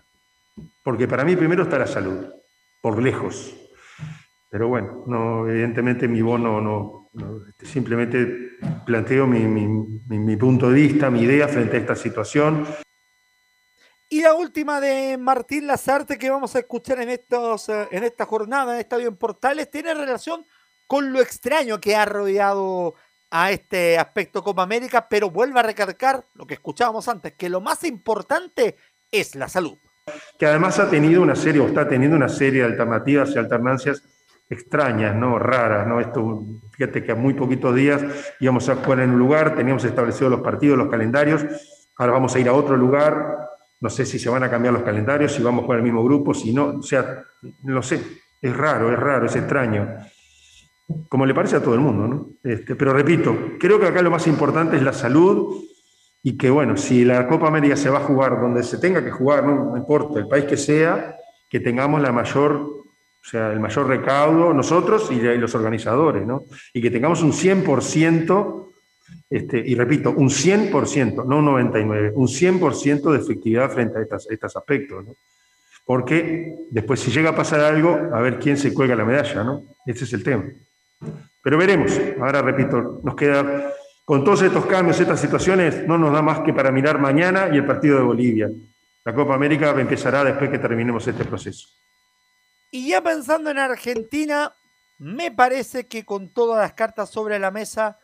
porque 0.82 1.06
para 1.06 1.24
mí 1.24 1.36
primero 1.36 1.62
está 1.62 1.78
la 1.78 1.86
salud, 1.86 2.26
por 2.80 3.00
lejos. 3.00 3.54
Pero 4.50 4.66
bueno, 4.66 5.04
no, 5.06 5.48
evidentemente 5.48 6.08
mi 6.08 6.20
bono 6.20 6.60
no, 6.60 7.01
este, 7.14 7.66
simplemente 7.66 8.58
planteo 8.86 9.26
mi, 9.26 10.36
punto 10.36 10.70
de 10.70 10.74
vista, 10.74 11.10
mi 11.10 11.22
idea 11.22 11.46
frente 11.48 11.76
a 11.76 11.80
esta 11.80 11.96
situación. 11.96 12.66
Y 14.08 14.22
la 14.22 14.34
última 14.34 14.80
de 14.80 15.16
Martín 15.18 15.66
Lazarte 15.66 16.18
que 16.18 16.30
vamos 16.30 16.54
a 16.54 16.60
escuchar 16.60 17.00
en, 17.00 17.10
estos, 17.10 17.68
eh, 17.68 17.88
en 17.90 18.04
esta 18.04 18.26
jornada 18.26 18.74
en 18.74 18.80
Estadio 18.80 19.08
en 19.08 19.16
Portales 19.16 19.70
tiene 19.70 19.94
relación 19.94 20.44
con 20.86 21.12
lo 21.12 21.20
extraño 21.20 21.80
que 21.80 21.96
ha 21.96 22.04
rodeado 22.04 22.94
a 23.30 23.50
este 23.50 23.98
aspecto 23.98 24.44
Copa 24.44 24.62
América, 24.62 25.06
pero 25.08 25.30
vuelve 25.30 25.58
a 25.58 25.62
recargar 25.62 26.26
lo 26.34 26.46
que 26.46 26.54
escuchábamos 26.54 27.08
antes, 27.08 27.32
que 27.32 27.48
lo 27.48 27.62
más 27.62 27.82
importante 27.84 28.76
es 29.10 29.34
la 29.34 29.48
salud. 29.48 29.78
Que 30.38 30.46
además 30.46 30.78
ha 30.78 30.90
tenido 30.90 31.22
una 31.22 31.34
serie, 31.34 31.62
o 31.62 31.68
está 31.68 31.88
teniendo 31.88 32.16
una 32.16 32.28
serie 32.28 32.60
de 32.60 32.66
alternativas 32.66 33.30
y 33.30 33.38
alternancias 33.38 34.02
extrañas, 34.48 35.14
¿no? 35.14 35.38
raras. 35.38 35.86
¿no? 35.86 36.00
Esto, 36.00 36.44
fíjate 36.70 37.04
que 37.04 37.12
a 37.12 37.14
muy 37.14 37.34
poquitos 37.34 37.74
días 37.74 38.02
íbamos 38.40 38.68
a 38.68 38.76
jugar 38.76 39.00
en 39.00 39.10
un 39.10 39.18
lugar, 39.18 39.54
teníamos 39.54 39.84
establecidos 39.84 40.30
los 40.30 40.40
partidos, 40.40 40.78
los 40.78 40.88
calendarios, 40.88 41.44
ahora 41.96 42.12
vamos 42.12 42.34
a 42.34 42.38
ir 42.38 42.48
a 42.48 42.52
otro 42.52 42.76
lugar, 42.76 43.48
no 43.80 43.90
sé 43.90 44.06
si 44.06 44.18
se 44.18 44.30
van 44.30 44.42
a 44.42 44.50
cambiar 44.50 44.74
los 44.74 44.82
calendarios, 44.82 45.32
si 45.32 45.42
vamos 45.42 45.66
con 45.66 45.76
el 45.76 45.82
mismo 45.82 46.04
grupo, 46.04 46.34
si 46.34 46.52
no, 46.52 46.66
o 46.78 46.82
sea, 46.82 47.24
no 47.62 47.82
sé, 47.82 48.00
es 48.40 48.56
raro, 48.56 48.92
es 48.92 48.98
raro, 48.98 49.26
es 49.26 49.36
extraño. 49.36 49.88
Como 51.08 51.24
le 51.24 51.34
parece 51.34 51.56
a 51.56 51.62
todo 51.62 51.74
el 51.74 51.80
mundo, 51.80 52.06
¿no? 52.06 52.28
Este, 52.44 52.76
pero 52.76 52.92
repito, 52.92 53.34
creo 53.58 53.80
que 53.80 53.86
acá 53.86 54.02
lo 54.02 54.10
más 54.10 54.26
importante 54.26 54.76
es 54.76 54.82
la 54.82 54.92
salud 54.92 55.64
y 56.22 56.36
que, 56.36 56.50
bueno, 56.50 56.76
si 56.76 57.04
la 57.04 57.26
Copa 57.26 57.48
América 57.48 57.76
se 57.76 57.90
va 57.90 57.98
a 57.98 58.02
jugar 58.02 58.40
donde 58.40 58.62
se 58.62 58.78
tenga 58.78 59.02
que 59.02 59.10
jugar, 59.10 59.44
no 59.44 59.76
importa 59.76 60.18
el 60.18 60.28
país 60.28 60.44
que 60.44 60.56
sea, 60.56 61.16
que 61.48 61.60
tengamos 61.60 62.00
la 62.00 62.12
mayor 62.12 62.84
o 63.22 63.28
sea, 63.28 63.52
el 63.52 63.60
mayor 63.60 63.86
recaudo, 63.86 64.52
nosotros 64.52 65.08
y, 65.12 65.20
los 65.20 65.54
organizadores, 65.54 66.26
¿no? 66.26 66.44
Y 66.72 66.82
que 66.82 66.90
tengamos 66.90 67.22
un 67.22 67.32
100%, 67.32 68.72
este, 69.30 69.58
y 69.64 69.76
repito, 69.76 70.10
un 70.10 70.28
100%, 70.28 71.24
no 71.24 71.38
un 71.38 71.46
99%, 71.46 72.12
un 72.14 72.26
100% 72.26 73.12
de 73.12 73.18
efectividad 73.18 73.70
frente 73.70 73.98
a 73.98 74.16
estos 74.28 74.56
aspectos, 74.56 75.04
¿no? 75.06 75.14
Porque 75.84 76.54
después 76.70 77.00
si 77.00 77.10
llega 77.10 77.30
a 77.30 77.36
pasar 77.36 77.60
algo, 77.60 77.90
a 78.12 78.20
ver 78.20 78.38
quién 78.38 78.56
se 78.56 78.74
cuelga 78.74 78.96
la 78.96 79.04
medalla, 79.04 79.44
¿no? 79.44 79.62
Ese 79.86 80.04
es 80.04 80.12
el 80.12 80.22
tema. 80.22 80.44
Pero 81.42 81.58
veremos, 81.58 82.00
ahora 82.20 82.42
repito, 82.42 83.00
nos 83.04 83.14
queda, 83.14 83.72
con 84.04 84.24
todos 84.24 84.42
estos 84.42 84.66
cambios, 84.66 85.00
estas 85.00 85.20
situaciones, 85.20 85.86
no 85.86 85.96
nos 85.96 86.12
da 86.12 86.22
más 86.22 86.40
que 86.40 86.52
para 86.52 86.72
mirar 86.72 87.00
mañana 87.00 87.48
y 87.52 87.56
el 87.56 87.66
partido 87.66 87.98
de 87.98 88.04
Bolivia. 88.04 88.50
La 89.04 89.14
Copa 89.14 89.34
América 89.34 89.74
empezará 89.78 90.24
después 90.24 90.50
que 90.50 90.58
terminemos 90.58 91.06
este 91.06 91.24
proceso. 91.24 91.68
Y 92.74 92.88
ya 92.88 93.02
pensando 93.02 93.50
en 93.50 93.58
Argentina, 93.58 94.54
me 94.98 95.30
parece 95.30 95.86
que 95.86 96.06
con 96.06 96.32
todas 96.32 96.58
las 96.58 96.72
cartas 96.72 97.10
sobre 97.10 97.38
la 97.38 97.50
mesa 97.50 97.98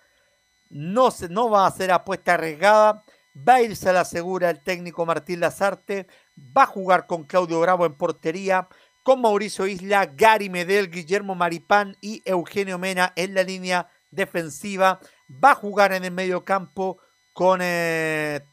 no, 0.69 1.11
se, 1.11 1.31
no 1.31 1.49
va 1.49 1.67
a 1.67 1.71
ser 1.71 1.91
apuesta 1.91 2.35
arriesgada. 2.35 3.03
va 3.35 3.55
a 3.55 3.63
irse 3.63 3.89
a 3.89 3.95
la 3.95 4.05
segura 4.05 4.51
el 4.51 4.63
técnico 4.63 5.07
Martín 5.07 5.41
Lazarte, 5.41 6.07
va 6.37 6.65
a 6.65 6.67
jugar 6.67 7.07
con 7.07 7.25
Claudio 7.25 7.61
Bravo 7.61 7.87
en 7.87 7.95
portería, 7.95 8.69
con 9.03 9.23
Mauricio 9.23 9.67
Isla, 9.67 10.05
Gary 10.05 10.51
Medel, 10.51 10.91
Guillermo 10.91 11.35
Maripán 11.35 11.97
y 12.03 12.21
Eugenio 12.27 12.77
Mena 12.77 13.15
en 13.17 13.33
la 13.33 13.45
línea 13.45 13.89
defensiva, 14.11 15.01
va 15.43 15.53
a 15.53 15.55
jugar 15.55 15.95
en 15.95 16.05
el 16.05 16.13
medio 16.13 16.45
campo 16.45 16.99
con 17.33 17.61
eh, 17.63 18.45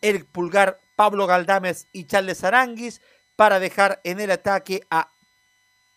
Eric 0.00 0.26
Pulgar, 0.30 0.78
Pablo 0.94 1.26
Galdames 1.26 1.88
y 1.90 2.04
Charles 2.04 2.44
Aranguis 2.44 3.00
para 3.34 3.58
dejar 3.58 4.00
en 4.04 4.20
el 4.20 4.30
ataque 4.30 4.82
a, 4.88 5.11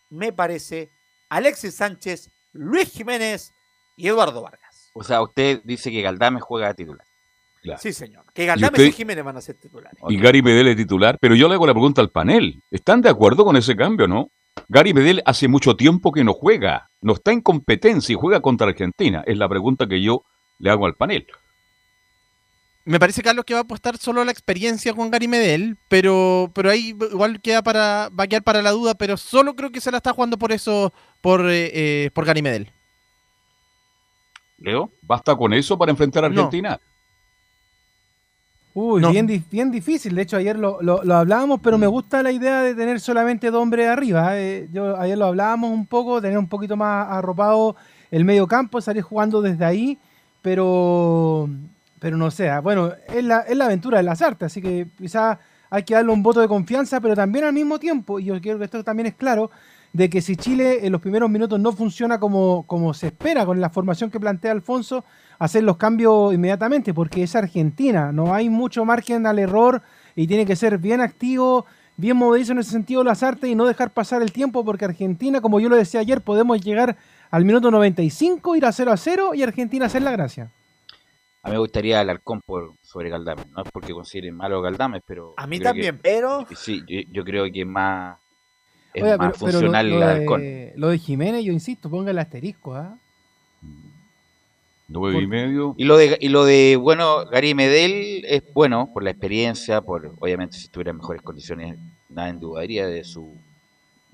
me 0.10 0.32
parece, 0.34 0.90
Alexis 1.30 1.76
Sánchez, 1.76 2.30
Luis 2.54 2.92
Jiménez 2.92 3.54
y 3.98 4.08
Eduardo 4.08 4.42
Vargas. 4.42 4.92
O 4.94 5.04
sea, 5.04 5.22
usted 5.22 5.62
dice 5.64 5.92
que 5.92 6.02
Galdames 6.02 6.44
juega 6.44 6.70
a 6.70 6.74
titular. 6.74 7.06
Sí, 7.80 7.94
señor. 7.94 8.26
Que 8.34 8.46
Galdames 8.46 8.80
y, 8.80 8.92
Jiménez 8.92 9.24
van 9.24 9.38
a 9.38 9.42
ser 9.42 9.56
titulares. 9.56 10.00
Y 10.08 10.18
Gary 10.18 10.42
Medel 10.42 10.68
es 10.68 10.78
titular, 10.78 11.18
pero 11.20 11.36
yo 11.36 11.48
le 11.48 11.56
hago 11.56 11.66
la 11.66 11.74
pregunta 11.74 12.02
al 12.02 12.12
panel. 12.12 12.62
¿Están 12.70 13.02
de 13.02 13.10
acuerdo 13.10 13.44
con 13.44 13.58
ese 13.58 13.76
cambio, 13.76 14.08
no? 14.08 14.30
Gary 14.70 14.94
Medel 14.94 15.22
hace 15.26 15.48
mucho 15.48 15.76
tiempo 15.76 16.12
que 16.12 16.24
no 16.24 16.34
juega, 16.34 16.90
no 17.02 17.14
está 17.14 17.32
en 17.32 17.42
competencia 17.42 18.14
y 18.14 18.16
juega 18.16 18.42
contra 18.42 18.68
Argentina. 18.68 19.24
Es 19.26 19.38
la 19.38 19.50
pregunta 19.50 19.88
que 19.88 20.02
yo 20.02 20.24
le 20.60 20.70
hago 20.70 20.86
al 20.86 20.96
panel. 20.96 21.26
Me 22.88 23.00
parece, 23.00 23.24
Carlos, 23.24 23.46
que 23.46 23.56
va 23.56 23.62
a 23.62 23.64
apostar 23.64 23.98
solo 23.98 24.24
la 24.24 24.32
experiencia 24.32 24.94
con 24.94 25.10
Gary 25.10 25.28
Medel, 25.28 25.76
pero, 25.90 26.52
pero 26.54 26.70
ahí 26.70 26.96
igual 27.12 27.42
queda 27.42 27.64
para, 27.64 28.10
va 28.10 28.26
a 28.26 28.28
quedar 28.28 28.44
para 28.44 28.62
la 28.62 28.70
duda, 28.70 28.94
pero 28.94 29.18
solo 29.18 29.56
creo 29.56 29.72
que 29.72 29.82
se 29.82 29.90
la 29.90 29.98
está 29.98 30.14
jugando 30.14 30.38
por 30.38 30.52
eso, 30.52 30.94
por, 31.20 31.50
eh, 31.50 31.72
eh, 31.74 32.12
por 32.14 32.26
Gary 32.26 32.44
Medel. 32.44 32.72
Leo, 34.60 34.92
¿basta 35.02 35.36
con 35.36 35.52
eso 35.54 35.76
para 35.76 35.92
enfrentar 35.92 36.26
a 36.26 36.28
Argentina? 36.28 36.80
Uy, 38.76 39.02
bien, 39.10 39.46
bien 39.50 39.72
difícil. 39.72 40.14
De 40.14 40.22
hecho, 40.22 40.38
ayer 40.38 40.58
lo, 40.60 40.80
lo, 40.82 41.16
hablábamos, 41.16 41.62
pero 41.64 41.80
me 41.80 41.88
gusta 41.88 42.22
la 42.22 42.32
idea 42.32 42.62
de 42.62 42.76
tener 42.76 43.00
solamente 43.00 43.50
dos 43.50 43.64
hombres 43.64 43.88
arriba. 43.88 44.38
¿eh? 44.38 44.68
yo, 44.72 44.96
ayer 45.00 45.18
lo 45.18 45.26
hablábamos 45.26 45.72
un 45.72 45.88
poco, 45.88 46.22
tener 46.22 46.38
un 46.38 46.48
poquito 46.48 46.78
más 46.78 47.08
arropado 47.10 47.76
el 48.12 48.26
medio 48.26 48.46
campo, 48.48 48.80
salir 48.80 49.02
jugando 49.02 49.42
desde 49.42 49.66
ahí, 49.66 49.98
pero 50.42 51.50
pero 52.00 52.18
no 52.18 52.32
sea. 52.32 52.62
Bueno, 52.62 52.92
es 53.08 53.24
la, 53.24 53.40
es 53.42 53.58
la 53.58 53.66
aventura 53.66 53.98
de 53.98 54.04
las 54.04 54.22
artes, 54.22 54.48
así 54.48 54.62
que 54.62 54.88
quizás 54.98 55.38
hay 55.70 55.84
que 55.84 55.94
darle 55.94 56.12
un 56.12 56.24
voto 56.24 56.40
de 56.40 56.48
confianza, 56.48 57.00
pero 57.02 57.16
también 57.16 57.46
al 57.46 57.54
mismo 57.54 57.80
tiempo, 57.80 58.20
y 58.20 58.26
yo 58.26 58.40
quiero 58.42 58.58
que 58.58 58.66
esto 58.66 58.84
también 58.84 59.08
es 59.08 59.16
claro, 59.16 59.52
de 59.94 60.10
que 60.10 60.22
si 60.22 60.36
Chile 60.36 60.86
en 60.86 60.92
los 60.92 61.00
primeros 61.00 61.30
minutos 61.30 61.60
no 61.60 61.72
funciona 61.72 62.20
como, 62.20 62.64
como 62.68 62.94
se 62.94 63.08
espera 63.08 63.46
con 63.46 63.62
la 63.62 63.70
formación 63.70 64.12
que 64.12 64.20
plantea 64.20 64.52
Alfonso, 64.52 65.06
hacer 65.40 65.64
los 65.64 65.78
cambios 65.78 66.34
inmediatamente, 66.34 66.94
porque 66.94 67.24
es 67.24 67.36
Argentina, 67.36 68.12
no 68.12 68.34
hay 68.34 68.50
mucho 68.50 68.84
margen 68.84 69.26
al 69.26 69.40
error 69.40 69.82
y 70.16 70.28
tiene 70.28 70.46
que 70.46 70.56
ser 70.58 70.78
bien 70.80 71.00
activo, 71.00 71.66
bien 71.98 72.18
movedizo 72.18 72.52
en 72.52 72.60
ese 72.60 72.72
sentido 72.72 73.04
las 73.06 73.24
artes 73.24 73.50
y 73.50 73.56
no 73.56 73.66
dejar 73.66 73.92
pasar 73.92 74.22
el 74.22 74.34
tiempo, 74.34 74.66
porque 74.66 74.86
Argentina, 74.86 75.40
como 75.40 75.62
yo 75.62 75.70
lo 75.70 75.78
decía 75.78 76.02
ayer, 76.02 76.20
podemos 76.22 76.60
llegar 76.60 76.98
al 77.32 77.46
minuto 77.46 77.72
95, 77.72 78.56
ir 78.58 78.66
a 78.66 78.74
0 78.74 78.92
a 78.92 78.98
0 78.98 79.34
y 79.34 79.44
Argentina 79.44 79.86
hacer 79.86 80.02
la 80.02 80.12
gracia. 80.12 80.52
A 81.46 81.50
mí 81.50 81.54
me 81.54 81.60
gustaría 81.60 82.00
Alarcón 82.00 82.42
por, 82.42 82.74
sobre 82.82 83.12
Galdames. 83.12 83.48
No 83.52 83.62
es 83.62 83.72
porque 83.72 83.94
consideren 83.94 84.36
malo 84.36 84.64
Galdames, 84.64 85.04
pero. 85.06 85.36
A 85.38 85.46
mí 85.46 85.60
también, 85.60 86.00
pero. 86.02 86.44
Sí, 86.56 86.82
yo, 87.12 87.24
creo 87.24 87.52
que 87.52 87.62
es 87.62 87.68
más. 87.68 88.18
Es 88.92 89.04
más 89.16 89.38
funcional 89.38 89.88
lo, 89.88 90.00
lo 90.00 90.06
Alarcón. 90.06 90.42
De, 90.42 90.74
lo 90.76 90.90
de 90.90 90.98
Jiménez, 90.98 91.46
yo 91.46 91.54
insisto, 91.54 91.88
ponga 91.88 92.10
el 92.10 92.18
asterisco, 92.18 92.74
¿ah? 92.74 92.98
¿eh? 93.62 95.22
y 95.22 95.28
medio. 95.28 95.76
Y 95.78 95.84
lo 95.84 95.98
de, 95.98 96.18
y 96.20 96.30
lo 96.30 96.46
de, 96.46 96.78
bueno, 96.78 97.28
Gary 97.28 97.54
Medel 97.54 98.26
es 98.26 98.42
bueno 98.52 98.90
por 98.92 99.04
la 99.04 99.12
experiencia, 99.12 99.82
por 99.82 100.16
obviamente 100.20 100.58
si 100.58 100.64
estuviera 100.64 100.90
en 100.90 100.98
mejores 100.98 101.22
condiciones, 101.22 101.78
nada 102.10 102.30
en 102.30 102.40
dudaría 102.40 102.88
de 102.88 103.04
su 103.04 103.36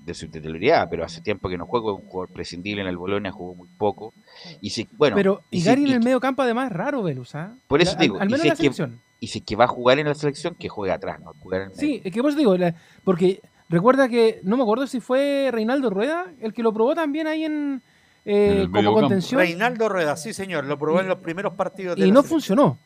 de 0.04 0.14
su 0.14 0.28
titularidad, 0.28 0.88
pero 0.90 1.04
hace 1.04 1.20
tiempo 1.20 1.48
que 1.48 1.56
no 1.56 1.66
juega, 1.66 1.92
un 1.92 2.02
jugador 2.02 2.32
prescindible 2.32 2.82
en 2.82 2.88
el 2.88 2.96
Bolonia, 2.96 3.30
jugó 3.30 3.54
muy 3.54 3.68
poco. 3.78 4.12
Y 4.60 4.70
si, 4.70 4.88
bueno, 4.92 5.16
pero 5.16 5.42
y, 5.50 5.62
Gary 5.62 5.84
en 5.84 5.92
el 5.92 6.02
medio 6.02 6.20
campo 6.20 6.42
además 6.42 6.70
es 6.70 6.76
raro, 6.76 7.02
Velus, 7.02 7.34
¿ah? 7.34 7.54
Por 7.68 7.80
eso 7.80 7.96
digo, 7.96 8.18
al, 8.20 8.28
menos 8.28 8.40
y 8.40 8.42
si 8.42 8.48
la 8.48 8.56
selección. 8.56 9.00
y 9.20 9.26
si 9.28 9.38
es 9.38 9.44
que 9.44 9.56
va 9.56 9.64
a 9.64 9.68
jugar 9.68 9.98
en 9.98 10.08
la 10.08 10.14
selección, 10.14 10.54
que 10.54 10.68
juegue 10.68 10.92
atrás, 10.92 11.20
no 11.20 11.32
jugar 11.40 11.62
en 11.62 11.70
el 11.70 11.76
Sí, 11.76 12.00
es 12.04 12.12
que 12.12 12.20
vos 12.20 12.36
digo, 12.36 12.56
porque 13.04 13.40
recuerda 13.68 14.08
que, 14.08 14.40
no 14.42 14.56
me 14.56 14.62
acuerdo 14.62 14.86
si 14.86 15.00
fue 15.00 15.50
Reinaldo 15.52 15.90
Rueda 15.90 16.32
el 16.40 16.52
que 16.52 16.62
lo 16.62 16.72
probó 16.72 16.94
también 16.94 17.26
ahí 17.26 17.44
en, 17.44 17.82
eh, 18.24 18.66
como 18.72 18.92
contención. 18.92 19.40
Reinaldo 19.40 19.88
Rueda, 19.88 20.16
sí 20.16 20.32
señor, 20.32 20.64
lo 20.64 20.78
probó 20.78 21.00
en 21.00 21.08
los 21.08 21.18
primeros 21.18 21.54
partidos. 21.54 21.96
De 21.96 22.06
y 22.06 22.10
no 22.10 22.22
funcionó. 22.22 22.78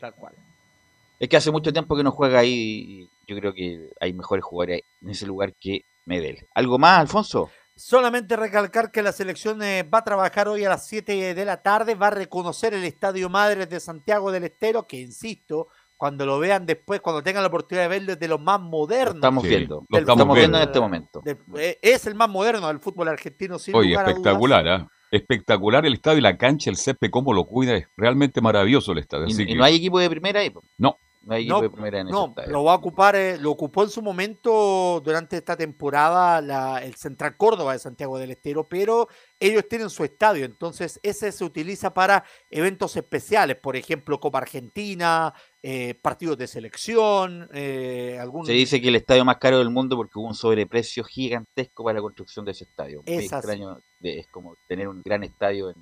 Tal 0.00 0.14
cual. 0.14 0.34
Es 1.18 1.28
que 1.28 1.36
hace 1.36 1.50
mucho 1.50 1.72
tiempo 1.72 1.96
que 1.96 2.02
no 2.02 2.10
juega 2.10 2.40
ahí. 2.40 3.08
Yo 3.26 3.36
creo 3.38 3.54
que 3.54 3.90
hay 4.00 4.12
mejores 4.12 4.44
jugadores 4.44 4.82
en 5.00 5.10
ese 5.10 5.26
lugar 5.26 5.54
que 5.54 5.84
Medel. 6.04 6.46
¿Algo 6.54 6.78
más, 6.78 6.98
Alfonso? 7.00 7.50
Solamente 7.76 8.36
recalcar 8.36 8.92
que 8.92 9.02
la 9.02 9.12
selección 9.12 9.60
eh, 9.62 9.82
va 9.82 9.98
a 9.98 10.04
trabajar 10.04 10.46
hoy 10.46 10.64
a 10.64 10.68
las 10.68 10.86
7 10.86 11.34
de 11.34 11.44
la 11.44 11.62
tarde, 11.62 11.96
va 11.96 12.06
a 12.08 12.10
reconocer 12.10 12.72
el 12.72 12.84
Estadio 12.84 13.28
Madres 13.28 13.68
de 13.68 13.80
Santiago 13.80 14.30
del 14.30 14.44
Estero, 14.44 14.86
que 14.86 15.00
insisto, 15.00 15.68
cuando 15.96 16.24
lo 16.26 16.38
vean 16.38 16.66
después, 16.66 17.00
cuando 17.00 17.22
tengan 17.22 17.42
la 17.42 17.48
oportunidad 17.48 17.84
de 17.84 17.88
verlo, 17.88 18.12
es 18.12 18.20
de 18.20 18.28
los 18.28 18.40
más 18.40 18.60
modernos. 18.60 19.16
estamos 19.16 19.42
viendo, 19.42 19.86
lo 19.88 19.98
estamos 19.98 20.36
viendo 20.36 20.58
en 20.58 20.64
este 20.64 20.80
momento. 20.80 21.22
Eh, 21.56 21.78
es 21.82 22.06
el 22.06 22.14
más 22.14 22.28
moderno 22.28 22.68
del 22.68 22.78
fútbol 22.78 23.08
argentino, 23.08 23.58
sin 23.58 23.74
Oye, 23.74 23.94
espectacular, 23.94 24.66
¿eh? 24.66 24.86
Espectacular 25.10 25.86
el 25.86 25.94
estadio 25.94 26.18
y 26.18 26.22
la 26.22 26.36
cancha, 26.36 26.70
el 26.70 26.76
césped, 26.76 27.08
cómo 27.10 27.32
lo 27.32 27.44
cuida, 27.44 27.76
es 27.76 27.86
realmente 27.96 28.40
maravilloso 28.40 28.92
el 28.92 28.98
estadio. 28.98 29.26
¿Y, 29.28 29.54
no 29.54 29.64
hay 29.64 29.76
equipo 29.76 29.98
de 29.98 30.10
primera 30.10 30.40
ahí? 30.40 30.52
No, 30.76 30.98
no, 31.26 32.34
lo 32.46 32.64
va 32.64 32.72
a 32.72 32.76
ocupar, 32.76 33.16
eh, 33.16 33.38
lo 33.38 33.50
ocupó 33.50 33.82
en 33.82 33.90
su 33.90 34.02
momento 34.02 35.00
durante 35.04 35.36
esta 35.36 35.56
temporada 35.56 36.38
el 36.82 36.94
Central 36.94 37.36
Córdoba 37.36 37.72
de 37.72 37.78
Santiago 37.78 38.18
del 38.18 38.32
Estero, 38.32 38.68
pero 38.68 39.08
ellos 39.40 39.66
tienen 39.68 39.90
su 39.90 40.04
estadio, 40.04 40.44
entonces 40.44 41.00
ese 41.02 41.32
se 41.32 41.44
utiliza 41.44 41.94
para 41.94 42.24
eventos 42.50 42.96
especiales, 42.96 43.56
por 43.56 43.76
ejemplo, 43.76 44.20
Copa 44.20 44.38
Argentina, 44.38 45.32
eh, 45.62 45.94
partidos 45.94 46.36
de 46.36 46.46
selección, 46.46 47.48
eh, 47.54 48.20
Se 48.44 48.52
dice 48.52 48.80
que 48.80 48.88
el 48.88 48.96
estadio 48.96 49.24
más 49.24 49.38
caro 49.38 49.58
del 49.58 49.70
mundo 49.70 49.96
porque 49.96 50.18
hubo 50.18 50.28
un 50.28 50.34
sobreprecio 50.34 51.04
gigantesco 51.04 51.84
para 51.84 51.98
la 51.98 52.02
construcción 52.02 52.44
de 52.44 52.52
ese 52.52 52.64
estadio. 52.64 53.02
Es 53.06 53.32
extraño, 53.32 53.80
es 54.02 54.26
como 54.28 54.56
tener 54.68 54.88
un 54.88 55.00
gran 55.02 55.24
estadio 55.24 55.70
en... 55.70 55.76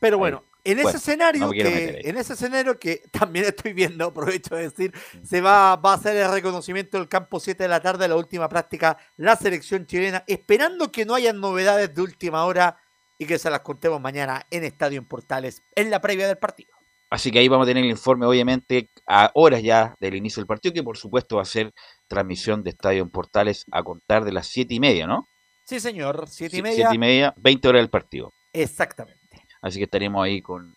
Pero 0.00 0.16
bueno, 0.16 0.44
en 0.64 0.78
ese 0.78 0.96
escenario, 0.96 1.50
que, 1.50 2.00
en 2.04 2.16
ese 2.16 2.34
escenario 2.34 2.78
que 2.78 3.02
también 3.10 3.46
estoy 3.46 3.72
viendo, 3.72 4.06
aprovecho 4.06 4.54
de 4.54 4.62
decir, 4.62 4.92
mm. 4.92 5.24
se 5.24 5.40
va, 5.40 5.76
va 5.76 5.92
a 5.92 5.94
hacer 5.94 6.16
el 6.16 6.30
reconocimiento 6.30 6.98
del 6.98 7.08
campo 7.08 7.40
7 7.40 7.62
de 7.62 7.68
la 7.68 7.80
tarde, 7.80 8.08
la 8.08 8.16
última 8.16 8.48
práctica, 8.48 8.96
la 9.16 9.36
selección 9.36 9.86
chilena, 9.86 10.24
esperando 10.26 10.90
que 10.92 11.04
no 11.04 11.14
haya 11.14 11.32
novedades 11.32 11.94
de 11.94 12.02
última 12.02 12.44
hora 12.44 12.76
y 13.18 13.26
que 13.26 13.38
se 13.38 13.50
las 13.50 13.60
contemos 13.60 14.00
mañana 14.00 14.46
en 14.50 14.64
Estadio 14.64 14.98
en 14.98 15.04
Portales, 15.04 15.62
en 15.74 15.90
la 15.90 16.00
previa 16.00 16.26
del 16.26 16.38
partido. 16.38 16.74
Así 17.10 17.32
que 17.32 17.40
ahí 17.40 17.48
vamos 17.48 17.66
a 17.66 17.68
tener 17.68 17.84
el 17.84 17.90
informe, 17.90 18.24
obviamente, 18.24 18.88
a 19.04 19.32
horas 19.34 19.62
ya 19.62 19.96
del 19.98 20.14
inicio 20.14 20.40
del 20.40 20.46
partido, 20.46 20.72
que 20.72 20.82
por 20.82 20.96
supuesto 20.96 21.36
va 21.36 21.42
a 21.42 21.44
ser 21.44 21.74
transmisión 22.06 22.62
de 22.62 22.70
Estadio 22.70 23.02
en 23.02 23.10
Portales 23.10 23.66
a 23.72 23.82
contar 23.82 24.24
de 24.24 24.32
las 24.32 24.46
7 24.46 24.72
y 24.72 24.80
media, 24.80 25.08
¿no? 25.08 25.26
Sí, 25.64 25.80
señor, 25.80 26.26
7 26.28 26.56
y 26.56 26.62
media. 26.62 26.76
7 26.76 26.94
y 26.94 26.98
media, 26.98 27.34
20 27.36 27.68
horas 27.68 27.82
del 27.82 27.90
partido. 27.90 28.32
Exactamente. 28.52 29.19
Así 29.62 29.78
que 29.78 29.84
estaremos 29.84 30.24
ahí 30.24 30.40
con, 30.40 30.74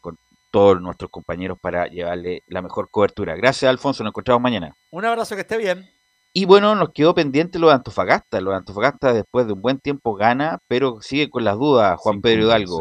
con 0.00 0.18
todos 0.50 0.80
nuestros 0.80 1.10
compañeros 1.10 1.58
para 1.60 1.86
llevarle 1.86 2.42
la 2.46 2.62
mejor 2.62 2.90
cobertura. 2.90 3.34
Gracias, 3.36 3.68
Alfonso. 3.68 4.02
Nos 4.02 4.12
encontramos 4.12 4.42
mañana. 4.42 4.76
Un 4.90 5.04
abrazo, 5.04 5.34
que 5.34 5.42
esté 5.42 5.56
bien. 5.56 5.90
Y 6.32 6.44
bueno, 6.44 6.74
nos 6.74 6.90
quedó 6.92 7.14
pendiente 7.14 7.58
lo 7.58 7.68
de 7.68 7.74
Antofagasta. 7.74 8.40
Lo 8.40 8.50
de 8.50 8.58
Antofagasta 8.58 9.12
después 9.12 9.46
de 9.46 9.54
un 9.54 9.62
buen 9.62 9.78
tiempo 9.78 10.14
gana, 10.14 10.58
pero 10.68 11.00
sigue 11.00 11.30
con 11.30 11.44
las 11.44 11.56
dudas 11.56 11.98
Juan 11.98 12.20
Pedro 12.20 12.44
Hidalgo. 12.44 12.78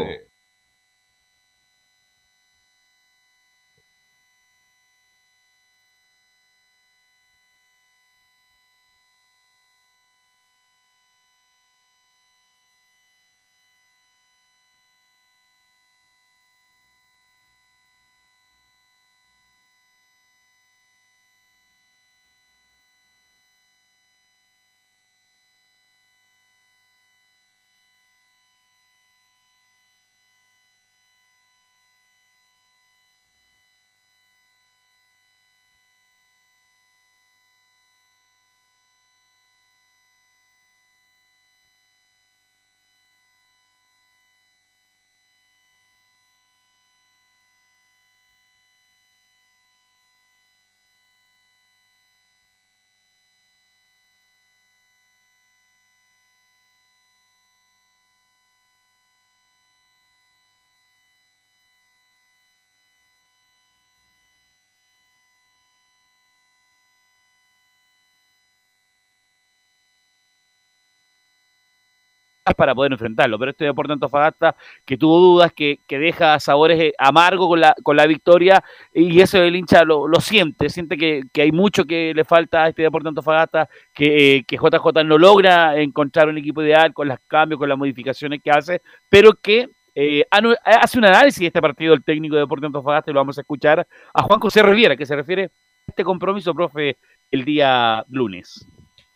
Para 72.55 72.75
poder 72.75 72.91
enfrentarlo. 72.91 73.37
Pero 73.39 73.51
este 73.51 73.65
Deporte 73.65 73.93
Antofagasta 73.93 74.55
que 74.85 74.97
tuvo 74.97 75.19
dudas, 75.19 75.51
que, 75.53 75.79
que 75.87 75.99
deja 75.99 76.39
sabores 76.39 76.79
eh, 76.79 76.93
amargos 76.97 77.47
con 77.47 77.61
la, 77.61 77.75
con 77.83 77.95
la 77.95 78.05
victoria 78.05 78.63
y 78.93 79.19
eso 79.21 79.37
el 79.37 79.55
hincha 79.55 79.83
lo, 79.83 80.07
lo 80.07 80.19
siente, 80.19 80.69
siente 80.69 80.97
que, 80.97 81.23
que, 81.31 81.41
hay 81.41 81.51
mucho 81.51 81.85
que 81.85 82.13
le 82.15 82.23
falta 82.23 82.63
a 82.63 82.69
este 82.69 82.83
Deporte 82.83 83.09
Antofagasta, 83.09 83.69
que, 83.93 84.43
que 84.47 84.57
JJ 84.57 85.03
no 85.05 85.17
logra 85.17 85.79
encontrar 85.79 86.29
un 86.29 86.37
equipo 86.37 86.61
ideal 86.61 86.93
con 86.93 87.07
los 87.07 87.19
cambios, 87.27 87.59
con 87.59 87.69
las 87.69 87.77
modificaciones 87.77 88.41
que 88.43 88.51
hace, 88.51 88.81
pero 89.09 89.33
que 89.33 89.69
eh, 89.99 90.23
hace 90.63 90.99
un 90.99 91.05
análisis 91.05 91.39
de 91.39 91.47
este 91.47 91.59
partido 91.59 91.95
el 91.95 92.03
técnico 92.03 92.35
de 92.35 92.41
Deporte 92.41 92.67
Antofagasta 92.67 93.09
y 93.09 93.13
lo 93.15 93.19
vamos 93.19 93.37
a 93.39 93.41
escuchar 93.41 93.87
a 94.13 94.21
Juan 94.21 94.39
José 94.39 94.61
Riviera, 94.61 94.95
que 94.95 95.07
se 95.07 95.15
refiere 95.15 95.45
a 95.45 95.49
este 95.87 96.03
compromiso, 96.03 96.53
profe, 96.53 96.97
el 97.31 97.43
día 97.43 98.05
lunes. 98.09 98.65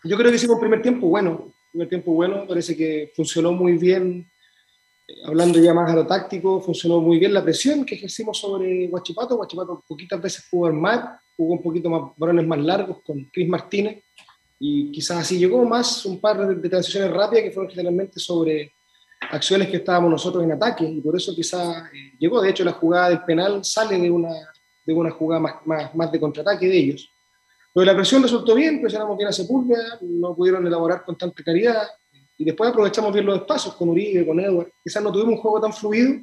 Yo 0.03 0.17
creo 0.17 0.31
que 0.31 0.37
hicimos 0.37 0.55
un 0.55 0.61
primer 0.61 0.81
tiempo 0.81 1.07
bueno, 1.07 1.49
primer 1.71 1.89
tiempo 1.89 2.13
bueno, 2.13 2.45
parece 2.47 2.75
que 2.75 3.11
funcionó 3.15 3.51
muy 3.53 3.77
bien, 3.77 4.29
eh, 5.07 5.13
hablando 5.25 5.59
ya 5.59 5.73
más 5.73 5.89
a 5.91 5.95
lo 5.95 6.05
táctico, 6.05 6.61
funcionó 6.61 6.99
muy 6.99 7.17
bien 7.17 7.33
la 7.33 7.43
presión 7.43 7.85
que 7.85 7.95
ejercimos 7.95 8.37
sobre 8.37 8.87
Guachipato, 8.87 9.37
Guachipato 9.37 9.83
poquitas 9.87 10.21
veces 10.21 10.45
jugó 10.49 10.67
armar, 10.67 11.19
jugó 11.37 11.53
un 11.53 11.61
poquito 11.61 11.89
más 11.89 12.11
varones 12.17 12.45
más 12.45 12.59
largos 12.59 12.97
con 13.05 13.23
Chris 13.31 13.47
Martínez, 13.47 14.03
y 14.59 14.91
quizás 14.91 15.19
así 15.19 15.39
llegó 15.39 15.65
más 15.65 16.05
un 16.05 16.19
par 16.19 16.47
de, 16.47 16.55
de 16.55 16.69
transiciones 16.69 17.09
rápidas 17.11 17.45
que 17.45 17.51
fueron 17.51 17.71
generalmente 17.71 18.19
sobre 18.19 18.73
acciones 19.29 19.69
que 19.69 19.77
estábamos 19.77 20.11
nosotros 20.11 20.43
en 20.43 20.51
ataque, 20.51 20.83
y 20.83 20.99
por 20.99 21.15
eso 21.15 21.33
quizás 21.33 21.85
eh, 21.93 22.11
llegó, 22.19 22.41
de 22.41 22.49
hecho 22.49 22.63
la 22.63 22.73
jugada 22.73 23.09
del 23.09 23.23
penal 23.23 23.63
sale 23.63 23.97
de 23.97 24.11
una, 24.11 24.33
de 24.85 24.93
una 24.93 25.11
jugada 25.11 25.39
más, 25.39 25.55
más, 25.65 25.95
más 25.95 26.11
de 26.11 26.19
contraataque 26.19 26.67
de 26.67 26.77
ellos. 26.77 27.09
Lo 27.73 27.81
de 27.81 27.85
la 27.85 27.95
presión 27.95 28.21
resultó 28.21 28.53
bien, 28.53 28.81
presionamos 28.81 29.17
bien 29.17 29.29
a 29.29 29.31
Sepúlveda, 29.31 29.99
no 30.01 30.35
pudieron 30.35 30.65
elaborar 30.67 31.03
con 31.05 31.17
tanta 31.17 31.41
claridad, 31.43 31.87
y 32.37 32.43
después 32.43 32.69
aprovechamos 32.69 33.13
bien 33.13 33.25
los 33.25 33.37
espacios 33.37 33.75
con 33.75 33.89
Uribe, 33.89 34.25
con 34.25 34.39
Edward. 34.39 34.71
Quizás 34.83 35.01
no 35.03 35.11
tuvimos 35.11 35.35
un 35.35 35.41
juego 35.41 35.61
tan 35.61 35.71
fluido, 35.71 36.21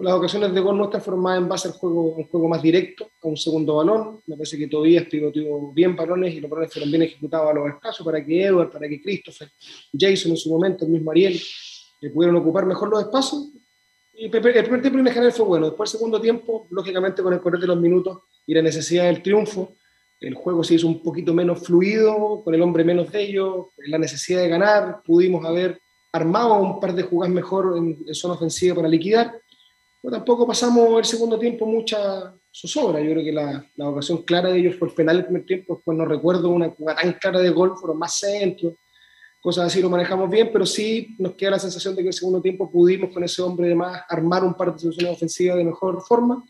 las 0.00 0.14
ocasiones 0.14 0.54
de 0.54 0.60
gol 0.60 0.90
fueron 1.00 1.20
más 1.20 1.38
en 1.38 1.48
base 1.48 1.66
al 1.66 1.74
juego, 1.74 2.14
un 2.14 2.28
juego 2.28 2.48
más 2.48 2.62
directo, 2.62 3.10
a 3.20 3.26
un 3.26 3.36
segundo 3.36 3.76
balón. 3.76 4.22
Me 4.26 4.36
parece 4.36 4.56
que 4.56 4.68
todavía 4.68 5.08
tuvo 5.08 5.72
bien 5.72 5.96
balones 5.96 6.34
y 6.34 6.40
los 6.40 6.48
balones 6.48 6.72
fueron 6.72 6.88
bien 6.90 7.02
ejecutados 7.02 7.50
a 7.50 7.54
los 7.54 7.68
espacios 7.68 8.06
para 8.06 8.24
que 8.24 8.44
Edward, 8.44 8.70
para 8.70 8.88
que 8.88 9.02
Christopher, 9.02 9.50
Jason 9.92 10.30
en 10.30 10.36
su 10.36 10.50
momento, 10.50 10.84
el 10.84 10.92
mismo 10.92 11.10
Ariel, 11.10 11.34
eh, 12.00 12.10
pudieron 12.10 12.36
ocupar 12.36 12.64
mejor 12.64 12.90
los 12.90 13.00
espacios. 13.00 13.50
Y 14.14 14.26
el 14.26 14.30
primer 14.30 14.82
tiempo 14.82 14.98
en 15.00 15.06
general 15.06 15.32
fue 15.32 15.46
bueno. 15.46 15.66
Después, 15.66 15.92
el 15.92 15.98
segundo 15.98 16.20
tiempo, 16.20 16.68
lógicamente, 16.70 17.20
con 17.20 17.32
el 17.32 17.40
correr 17.40 17.60
de 17.60 17.66
los 17.66 17.80
minutos 17.80 18.18
y 18.46 18.54
la 18.54 18.62
necesidad 18.62 19.06
del 19.06 19.20
triunfo, 19.20 19.77
el 20.20 20.34
juego 20.34 20.64
se 20.64 20.74
hizo 20.74 20.88
un 20.88 21.02
poquito 21.02 21.32
menos 21.32 21.60
fluido, 21.60 22.42
con 22.42 22.54
el 22.54 22.62
hombre 22.62 22.84
menos 22.84 23.10
de 23.12 23.22
ellos, 23.22 23.66
la 23.76 23.98
necesidad 23.98 24.42
de 24.42 24.48
ganar, 24.48 25.02
pudimos 25.04 25.44
haber 25.44 25.80
armado 26.12 26.54
un 26.54 26.80
par 26.80 26.94
de 26.94 27.04
jugadas 27.04 27.32
mejor 27.32 27.76
en, 27.76 28.14
zona 28.14 28.34
ofensiva 28.34 28.74
para 28.74 28.88
liquidar, 28.88 29.40
pero 30.02 30.16
tampoco 30.16 30.46
pasamos 30.46 30.98
el 30.98 31.04
segundo 31.04 31.38
tiempo 31.38 31.66
mucha 31.66 32.34
zozobra, 32.52 33.00
yo 33.00 33.12
creo 33.12 33.24
que 33.24 33.32
la, 33.32 33.64
la 33.76 33.88
ocasión 33.90 34.22
clara 34.22 34.50
de 34.50 34.58
ellos 34.58 34.76
fue 34.76 34.88
el 34.88 34.94
penal 34.94 35.18
el 35.18 35.24
primer 35.24 35.44
tiempo, 35.44 35.76
después 35.76 35.96
no 35.96 36.04
recuerdo 36.04 36.48
una 36.48 36.70
jugada 36.70 37.02
tan 37.02 37.12
clara 37.12 37.40
de 37.40 37.50
gol, 37.50 37.76
fueron 37.76 37.98
más 37.98 38.18
centros, 38.18 38.74
cosas 39.40 39.66
así 39.66 39.80
lo 39.80 39.90
manejamos 39.90 40.28
bien, 40.28 40.50
pero 40.52 40.66
sí 40.66 41.14
nos 41.18 41.34
queda 41.34 41.52
la 41.52 41.58
sensación 41.60 41.94
de 41.94 42.02
que 42.02 42.08
el 42.08 42.14
segundo 42.14 42.40
tiempo 42.40 42.68
pudimos 42.68 43.12
con 43.12 43.22
ese 43.22 43.40
hombre 43.42 43.68
de 43.68 43.76
más 43.76 44.02
armar 44.08 44.42
un 44.42 44.54
par 44.54 44.72
de 44.72 44.80
soluciones 44.80 45.14
ofensivas 45.14 45.56
de 45.56 45.64
mejor 45.64 46.02
forma 46.02 46.44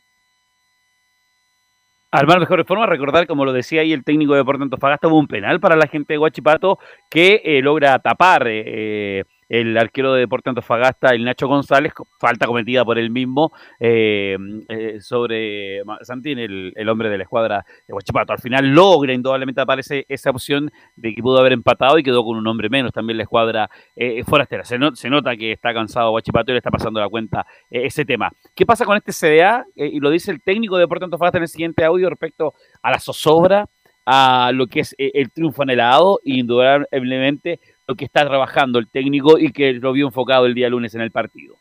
Armar 2.10 2.40
mejor 2.40 2.64
forma, 2.64 2.86
recordar, 2.86 3.26
como 3.26 3.44
lo 3.44 3.52
decía 3.52 3.82
ahí 3.82 3.92
el 3.92 4.02
técnico 4.02 4.32
de 4.32 4.38
Deportes 4.38 4.62
Antofagasta, 4.62 5.08
hubo 5.08 5.18
un 5.18 5.26
penal 5.26 5.60
para 5.60 5.76
la 5.76 5.86
gente 5.86 6.14
de 6.14 6.18
Guachipato 6.18 6.78
que 7.10 7.42
eh, 7.44 7.60
logra 7.60 7.98
tapar 7.98 8.46
eh, 8.48 9.24
el 9.48 9.76
arquero 9.78 10.12
de 10.12 10.20
Deportes 10.20 10.50
Antofagasta, 10.50 11.08
el 11.10 11.24
Nacho 11.24 11.48
González, 11.48 11.92
falta 12.18 12.46
cometida 12.46 12.84
por 12.84 12.98
él 12.98 13.10
mismo 13.10 13.52
eh, 13.80 14.36
eh, 14.68 15.00
sobre 15.00 15.82
Santín, 16.02 16.38
el, 16.38 16.72
el, 16.76 16.88
hombre 16.88 17.08
de 17.08 17.18
la 17.18 17.24
escuadra 17.24 17.64
de 17.86 17.94
Huachipato. 17.94 18.32
Al 18.32 18.40
final 18.40 18.68
logra, 18.68 19.12
indudablemente 19.12 19.60
aparece 19.60 20.04
esa 20.08 20.30
opción 20.30 20.70
de 20.96 21.14
que 21.14 21.22
pudo 21.22 21.38
haber 21.38 21.52
empatado 21.52 21.98
y 21.98 22.02
quedó 22.02 22.24
con 22.24 22.36
un 22.36 22.46
hombre 22.46 22.68
menos 22.68 22.92
también 22.92 23.16
la 23.16 23.22
escuadra 23.22 23.70
eh, 23.96 24.22
forastera. 24.24 24.64
Se, 24.64 24.78
no, 24.78 24.94
se, 24.94 25.08
nota 25.08 25.36
que 25.36 25.52
está 25.52 25.72
cansado 25.72 26.12
Huachipato 26.12 26.50
y 26.50 26.54
le 26.54 26.58
está 26.58 26.70
pasando 26.70 27.00
la 27.00 27.08
cuenta 27.08 27.46
ese 27.70 28.04
tema. 28.04 28.30
¿Qué 28.54 28.66
pasa 28.66 28.84
con 28.84 28.96
este 28.96 29.12
CDA? 29.12 29.64
Y 29.74 30.00
lo 30.00 30.10
dice 30.10 30.30
el 30.30 30.42
técnico 30.42 30.76
de 30.76 30.82
Deportes 30.82 31.04
Antofagasta 31.04 31.38
en 31.38 31.42
el 31.42 31.48
siguiente 31.48 31.84
audio 31.84 32.10
respecto 32.10 32.54
a 32.82 32.90
la 32.90 32.98
zozobra, 32.98 33.68
a 34.04 34.50
lo 34.54 34.66
que 34.66 34.80
es 34.80 34.94
el 34.98 35.30
triunfo 35.30 35.62
anhelado, 35.62 36.20
indudablemente 36.24 37.60
lo 37.88 37.96
que 37.96 38.04
está 38.04 38.26
trabajando 38.26 38.78
el 38.78 38.90
técnico 38.90 39.38
y 39.38 39.50
que 39.50 39.72
lo 39.72 39.92
vio 39.92 40.06
enfocado 40.06 40.44
el 40.44 40.54
día 40.54 40.68
lunes 40.68 40.94
en 40.94 41.00
el 41.00 41.10
partido. 41.10 41.58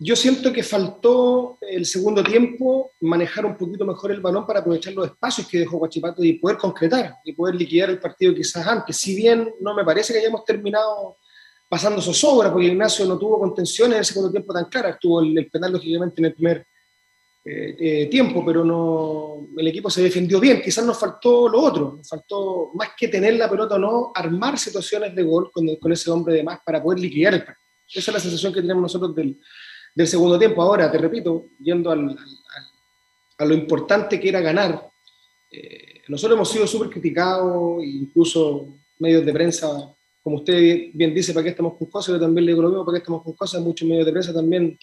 Yo 0.00 0.16
siento 0.16 0.52
que 0.52 0.64
faltó 0.64 1.58
el 1.60 1.86
segundo 1.86 2.24
tiempo 2.24 2.90
manejar 3.00 3.46
un 3.46 3.56
poquito 3.56 3.86
mejor 3.86 4.10
el 4.10 4.20
balón 4.20 4.44
para 4.44 4.58
aprovechar 4.58 4.92
los 4.92 5.06
espacios 5.06 5.46
que 5.46 5.60
dejó 5.60 5.78
Guachipato 5.78 6.24
y 6.24 6.34
poder 6.34 6.58
concretar 6.58 7.14
y 7.24 7.32
poder 7.32 7.54
liquidar 7.54 7.90
el 7.90 8.00
partido 8.00 8.34
quizás 8.34 8.66
antes. 8.66 8.96
Si 8.96 9.14
bien 9.14 9.54
no 9.60 9.72
me 9.72 9.84
parece 9.84 10.12
que 10.12 10.18
hayamos 10.18 10.44
terminado 10.44 11.18
pasando 11.68 12.02
zozobra, 12.02 12.52
porque 12.52 12.66
Ignacio 12.66 13.06
no 13.06 13.16
tuvo 13.16 13.38
contenciones 13.38 13.94
en 13.94 13.98
el 14.00 14.04
segundo 14.04 14.32
tiempo 14.32 14.52
tan 14.52 14.64
claras, 14.64 14.98
tuvo 15.00 15.22
el, 15.22 15.38
el 15.38 15.48
penal 15.48 15.72
lógicamente 15.72 16.20
en 16.20 16.24
el 16.24 16.34
primer 16.34 16.66
eh, 17.46 17.76
eh, 17.78 18.06
tiempo, 18.06 18.42
pero 18.42 18.64
no, 18.64 19.48
el 19.58 19.68
equipo 19.68 19.90
se 19.90 20.02
defendió 20.02 20.40
bien. 20.40 20.62
Quizás 20.62 20.84
nos 20.84 20.98
faltó 20.98 21.48
lo 21.48 21.60
otro, 21.60 21.94
nos 21.98 22.08
faltó 22.08 22.70
más 22.74 22.90
que 22.96 23.08
tener 23.08 23.34
la 23.34 23.50
pelota 23.50 23.74
o 23.74 23.78
no, 23.78 24.12
armar 24.14 24.58
situaciones 24.58 25.14
de 25.14 25.22
gol 25.22 25.50
con, 25.52 25.76
con, 25.76 25.92
ese 25.92 26.10
hombre 26.10 26.34
de 26.34 26.42
más 26.42 26.60
para 26.64 26.82
poder 26.82 27.00
liquidar 27.00 27.34
el 27.34 27.44
partido. 27.44 27.64
Esa 27.86 28.10
es 28.10 28.14
la 28.14 28.20
sensación 28.20 28.52
que 28.52 28.62
tenemos 28.62 28.82
nosotros 28.82 29.14
del, 29.14 29.38
del 29.94 30.06
segundo 30.06 30.38
tiempo. 30.38 30.62
Ahora, 30.62 30.90
te 30.90 30.96
repito, 30.96 31.50
yendo 31.60 31.90
al, 31.90 32.08
al, 32.08 32.18
a 33.38 33.44
lo 33.44 33.54
importante 33.54 34.18
que 34.18 34.30
era 34.30 34.40
ganar, 34.40 34.90
eh, 35.50 36.02
nosotros 36.08 36.36
hemos 36.36 36.48
sido 36.48 36.66
súper 36.66 36.88
criticados, 36.88 37.84
incluso 37.84 38.78
medios 38.98 39.24
de 39.24 39.32
prensa, 39.32 39.94
como 40.22 40.36
usted 40.36 40.86
bien 40.94 41.14
dice, 41.14 41.34
para 41.34 41.44
qué 41.44 41.50
estamos 41.50 41.76
con 41.76 41.88
cosas, 41.88 42.14
yo 42.14 42.20
también 42.20 42.46
le 42.46 42.52
digo 42.52 42.62
lo 42.62 42.68
mismo, 42.68 42.84
para 42.86 42.96
qué 42.96 43.02
estamos 43.02 43.22
con 43.22 43.34
cosas, 43.34 43.60
muchos 43.60 43.86
medios 43.86 44.06
de 44.06 44.12
prensa 44.12 44.32
también 44.32 44.78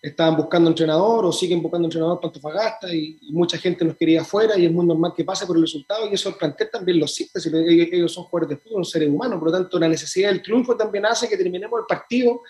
estaban 0.00 0.36
buscando 0.36 0.70
entrenador 0.70 1.26
o 1.26 1.32
siguen 1.32 1.60
buscando 1.60 1.86
entrenador 1.86 2.20
para 2.20 2.28
Antofagasta 2.28 2.94
y, 2.94 3.18
y, 3.20 3.32
mucha 3.32 3.58
gente 3.58 3.84
nos 3.84 3.96
quería 3.96 4.20
afuera 4.20 4.56
y 4.56 4.66
es 4.66 4.72
muy 4.72 4.86
normal 4.86 5.12
que 5.16 5.24
pase 5.24 5.44
por 5.44 5.56
el 5.56 5.62
resultado 5.62 6.08
y 6.08 6.14
eso 6.14 6.28
el 6.28 6.36
plantel 6.36 6.70
también 6.70 7.00
lo 7.00 7.08
siente, 7.08 7.40
si 7.40 7.48
ellos 7.48 8.12
son 8.12 8.24
jugadores 8.24 8.56
de 8.56 8.62
fútbol, 8.62 8.84
son 8.84 8.92
seres 8.92 9.08
humanos, 9.08 9.38
por 9.38 9.50
lo 9.50 9.58
tanto 9.58 9.78
la 9.78 9.88
necesidad 9.88 10.30
del 10.30 10.42
triunfo 10.42 10.76
también 10.76 11.04
hace 11.06 11.28
que 11.28 11.36
terminemos 11.36 11.80
el 11.80 11.86
partido 11.86 12.42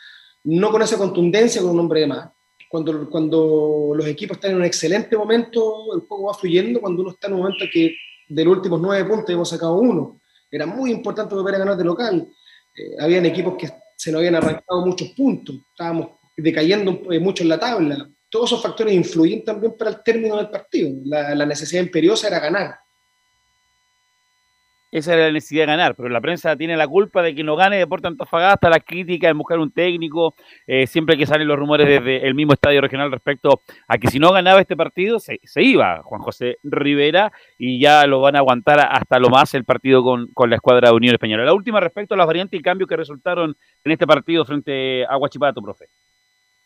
no 0.45 0.71
con 0.71 0.83
esa 0.83 0.97
contundencia 0.97 1.61
con 1.61 1.73
un 1.73 1.81
hombre 1.81 2.01
de 2.01 2.07
más. 2.07 2.31
Cuando, 2.71 3.09
cuando 3.09 3.93
los 3.95 4.07
equipos 4.07 4.37
están 4.37 4.53
en 4.53 4.59
un 4.59 4.65
excelente 4.65 5.17
momento, 5.17 5.95
el 5.95 6.01
juego 6.01 6.27
va 6.27 6.35
fluyendo, 6.35 6.81
cuando 6.81 7.01
uno 7.03 7.13
está 7.13 7.29
en 7.29 7.35
un 7.35 7.41
momento 7.41 7.65
que 7.73 7.95
de 8.29 8.45
los 8.45 8.57
últimos 8.57 8.81
nueve 8.81 9.09
puntos 9.09 9.31
hemos 9.31 9.49
sacado 9.49 9.77
uno, 9.77 10.21
era 10.51 10.67
muy 10.67 10.91
importante 10.91 11.35
volver 11.35 11.55
a 11.55 11.59
ganar 11.59 11.77
de 11.77 11.85
local, 11.85 12.29
eh, 12.75 12.97
habían 13.01 13.25
equipos 13.25 13.55
que 13.57 13.71
se 13.97 14.13
nos 14.13 14.19
habían 14.19 14.35
arrancado 14.35 14.85
muchos 14.85 15.09
puntos, 15.11 15.57
estábamos 15.71 16.18
decayendo 16.39 17.01
eh, 17.11 17.19
mucho 17.19 17.43
en 17.43 17.49
la 17.51 17.59
tabla. 17.59 18.09
Todos 18.31 18.51
esos 18.51 18.63
factores 18.63 18.95
influyen 18.95 19.45
también 19.45 19.75
para 19.77 19.91
el 19.91 20.03
término 20.03 20.37
del 20.37 20.51
partido. 20.51 20.91
La, 21.05 21.47
necesidad 21.47 21.83
imperiosa 21.83 22.29
era 22.29 22.39
ganar. 22.39 22.77
Esa 24.91 25.15
era 25.15 25.27
la 25.27 25.33
necesidad 25.33 25.65
de 25.65 25.73
ganar, 25.73 25.95
pero 25.95 26.09
la 26.09 26.21
prensa 26.21 26.57
tiene 26.57 26.75
la 26.75 26.89
culpa 26.89 27.23
de 27.23 27.35
que 27.35 27.45
no 27.45 27.57
gane 27.57 27.77
Deporte 27.77 28.07
Antofagasta, 28.07 28.71
las 28.71 28.85
críticas 28.85 29.29
de 29.29 29.35
buscar 29.35 29.59
un 29.59 29.71
técnico, 29.71 30.35
eh, 30.67 30.87
siempre 30.87 31.19
que 31.19 31.27
salen 31.27 31.47
los 31.47 31.59
rumores 31.59 31.87
desde 31.87 32.27
el 32.27 32.35
mismo 32.35 32.55
estadio 32.55 32.81
regional 32.81 33.13
respecto 33.13 33.61
a 33.87 33.99
que 33.99 34.09
si 34.09 34.19
no 34.19 34.33
ganaba 34.33 34.63
este 34.63 34.77
partido, 34.77 35.19
se, 35.19 35.41
se, 35.45 35.63
iba 35.63 36.03
Juan 36.05 36.23
José 36.23 36.57
Rivera 36.63 37.33
y 37.59 37.79
ya 37.79 38.07
lo 38.07 38.23
van 38.23 38.37
a 38.37 38.39
aguantar 38.39 38.81
hasta 38.81 39.19
lo 39.19 39.29
más 39.29 39.53
el 39.53 39.65
partido 39.65 40.03
con, 40.03 40.29
con 40.29 40.49
la 40.49 40.57
escuadra 40.57 40.89
de 40.89 40.97
Unión 40.97 41.15
Española. 41.15 41.45
La 41.45 41.53
última 41.53 41.81
respecto 41.81 42.15
a 42.15 42.17
las 42.17 42.27
variantes 42.27 42.59
y 42.59 42.63
cambios 42.63 42.89
que 42.89 42.97
resultaron 42.97 43.55
en 43.85 43.93
este 43.93 44.07
partido 44.07 44.47
frente 44.47 45.05
a 45.05 45.19
Huachipato, 45.19 45.61
profe 45.61 45.89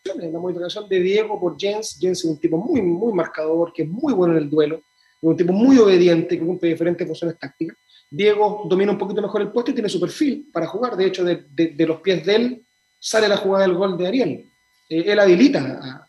la 0.04 0.38
modificación 0.38 0.88
de 0.88 1.00
Diego 1.00 1.38
por 1.38 1.56
Jens. 1.58 1.98
Jens 2.00 2.20
es 2.20 2.24
un 2.24 2.38
tipo 2.38 2.58
muy, 2.58 2.82
muy 2.82 3.12
marcador, 3.12 3.72
que 3.72 3.82
es 3.82 3.88
muy 3.88 4.12
bueno 4.12 4.36
en 4.36 4.42
el 4.42 4.50
duelo, 4.50 4.76
es 4.76 4.82
un 5.22 5.36
tipo 5.36 5.52
muy 5.52 5.78
obediente, 5.78 6.38
que 6.38 6.44
cumple 6.44 6.70
diferentes 6.70 7.06
funciones 7.06 7.38
tácticas. 7.38 7.76
Diego 8.10 8.66
domina 8.68 8.92
un 8.92 8.98
poquito 8.98 9.22
mejor 9.22 9.40
el 9.40 9.50
puesto 9.50 9.70
y 9.70 9.74
tiene 9.74 9.88
su 9.88 10.00
perfil 10.00 10.50
para 10.52 10.66
jugar. 10.66 10.96
De 10.96 11.06
hecho, 11.06 11.24
de, 11.24 11.46
de, 11.50 11.68
de 11.68 11.86
los 11.86 12.00
pies 12.00 12.24
de 12.26 12.34
él 12.34 12.66
sale 12.98 13.26
la 13.26 13.38
jugada 13.38 13.66
del 13.66 13.76
gol 13.76 13.96
de 13.96 14.06
Ariel. 14.06 14.50
Eh, 14.88 15.04
él 15.06 15.18
habilita 15.18 15.60
a, 15.82 16.08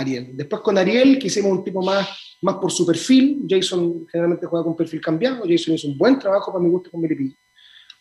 Ariel. 0.00 0.30
Después 0.36 0.62
con 0.62 0.78
Ariel 0.78 1.18
quisimos 1.18 1.52
un 1.52 1.62
tipo 1.62 1.82
más, 1.82 2.08
más 2.40 2.56
por 2.56 2.72
su 2.72 2.86
perfil. 2.86 3.44
Jason 3.48 4.06
generalmente 4.10 4.46
juega 4.46 4.64
con 4.64 4.76
perfil 4.76 5.00
cambiado. 5.00 5.42
Jason 5.46 5.74
hizo 5.74 5.88
un 5.88 5.98
buen 5.98 6.18
trabajo 6.18 6.52
para 6.52 6.64
mi 6.64 6.70
gusto 6.70 6.90
con 6.90 7.00
Melipilla. 7.00 7.36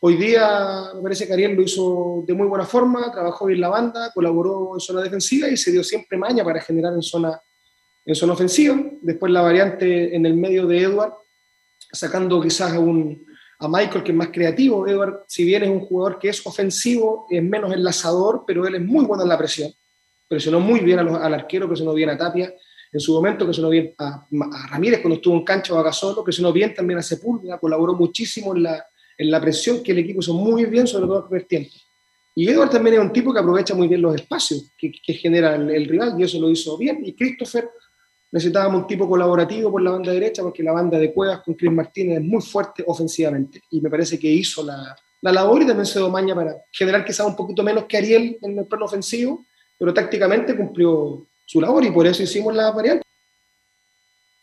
Hoy 0.06 0.18
día 0.18 0.90
me 0.96 1.02
parece 1.02 1.26
que 1.26 1.32
Ariel 1.32 1.56
lo 1.56 1.62
hizo 1.62 2.26
de 2.28 2.34
muy 2.34 2.46
buena 2.46 2.66
forma, 2.66 3.10
trabajó 3.10 3.46
bien 3.46 3.62
la 3.62 3.70
banda, 3.70 4.12
colaboró 4.14 4.72
en 4.74 4.82
zona 4.82 5.02
defensiva 5.02 5.48
y 5.48 5.56
se 5.56 5.72
dio 5.72 5.82
siempre 5.82 6.18
maña 6.18 6.44
para 6.44 6.60
generar 6.60 6.92
en 6.92 7.02
zona, 7.02 7.42
en 8.04 8.14
zona 8.14 8.34
ofensiva. 8.34 8.78
Después 9.02 9.32
la 9.32 9.40
variante 9.40 10.14
en 10.14 10.26
el 10.26 10.34
medio 10.34 10.68
de 10.68 10.82
Edward, 10.82 11.14
sacando 11.90 12.42
quizás 12.42 12.74
a 12.74 12.80
un, 12.80 13.26
a 13.60 13.70
Michael, 13.70 14.04
que 14.04 14.12
es 14.12 14.18
más 14.18 14.28
creativo. 14.28 14.86
Edward, 14.86 15.24
si 15.26 15.46
bien 15.46 15.64
es 15.64 15.70
un 15.70 15.80
jugador 15.80 16.20
que 16.20 16.28
es 16.28 16.46
ofensivo, 16.46 17.26
es 17.30 17.42
menos 17.42 17.72
enlazador, 17.72 18.44
pero 18.46 18.68
él 18.68 18.76
es 18.76 18.82
muy 18.82 19.06
bueno 19.06 19.24
en 19.24 19.30
la 19.30 19.38
presión. 19.38 19.72
Presionó 20.28 20.60
muy 20.60 20.82
bien 20.82 21.00
al 21.00 21.34
arquero, 21.34 21.66
presionó 21.66 21.94
bien 21.94 22.10
a 22.10 22.18
Tapia. 22.18 22.54
En 22.92 23.00
su 23.00 23.14
momento 23.14 23.46
presionó 23.46 23.70
bien 23.70 23.96
a, 23.98 24.28
Ramírez 24.70 25.00
cuando 25.00 25.16
estuvo 25.16 25.38
en 25.38 25.46
cancha 25.46 25.74
o 25.74 25.78
a 25.78 25.84
Gasolo, 25.84 26.26
presionó 26.26 26.52
bien 26.52 26.74
también 26.74 27.00
a 27.00 27.02
Sepúlveda, 27.02 27.58
colaboró 27.58 27.94
muchísimo 27.94 28.54
en 28.54 28.64
la, 28.64 28.86
en 29.18 29.32
la 29.32 29.40
presión 29.42 29.84
que 29.84 29.92
el 29.92 30.00
equipo 30.00 30.20
hizo 30.20 30.34
muy 30.34 30.66
bien, 30.66 30.88
sobre 30.88 31.08
todo 31.08 31.20
el 31.20 31.26
primer 31.26 31.48
tiempo. 31.48 31.72
Y 32.36 32.50
Edward 32.50 32.72
también 32.72 32.96
es 32.96 33.02
un 33.02 33.14
tipo 33.14 33.32
que 33.32 33.40
aprovecha 33.40 33.76
muy 33.76 33.88
bien 33.88 34.02
los 34.02 34.16
espacios 34.16 34.72
que, 34.78 34.92
genera 35.14 35.56
el, 35.56 35.88
rival 35.88 36.16
y 36.20 36.24
eso 36.24 36.40
lo 36.40 36.50
hizo 36.50 36.78
bien. 36.78 37.02
Y 37.06 37.14
Christopher 37.14 37.70
necesitábamos 38.32 38.82
un 38.82 38.88
tipo 38.88 39.08
colaborativo 39.08 39.72
por 39.72 39.82
la 39.82 39.92
banda 39.92 40.12
derecha 40.12 40.42
porque 40.42 40.64
la 40.64 40.72
banda 40.72 40.98
de 40.98 41.14
Cuevas 41.14 41.42
con 41.44 41.54
Chris 41.54 41.72
Martínez 41.72 42.18
es 42.18 42.24
muy 42.24 42.42
fuerte 42.42 42.84
ofensivamente 42.88 43.62
y 43.70 43.80
me 43.80 43.90
parece 43.90 44.18
que 44.18 44.28
hizo 44.28 44.64
la, 44.64 44.96
la 45.22 45.32
labor 45.32 45.62
y 45.62 45.68
también 45.68 45.86
se 45.86 46.00
domaña 46.00 46.34
para 46.34 46.56
generar 46.72 47.06
quizás 47.06 47.28
un 47.28 47.36
poquito 47.36 47.62
menos 47.62 47.86
que 47.86 47.98
Ariel 47.98 48.38
en 48.42 48.58
el 48.58 48.66
plano 48.66 48.86
ofensivo, 48.86 49.46
pero 49.78 49.94
tácticamente 49.94 50.58
cumplió 50.58 51.28
su 51.46 51.62
labor 51.62 51.86
y 51.86 51.92
por 51.92 52.08
eso 52.08 52.24
hicimos 52.24 52.56
la 52.56 52.72
variante. 52.72 53.04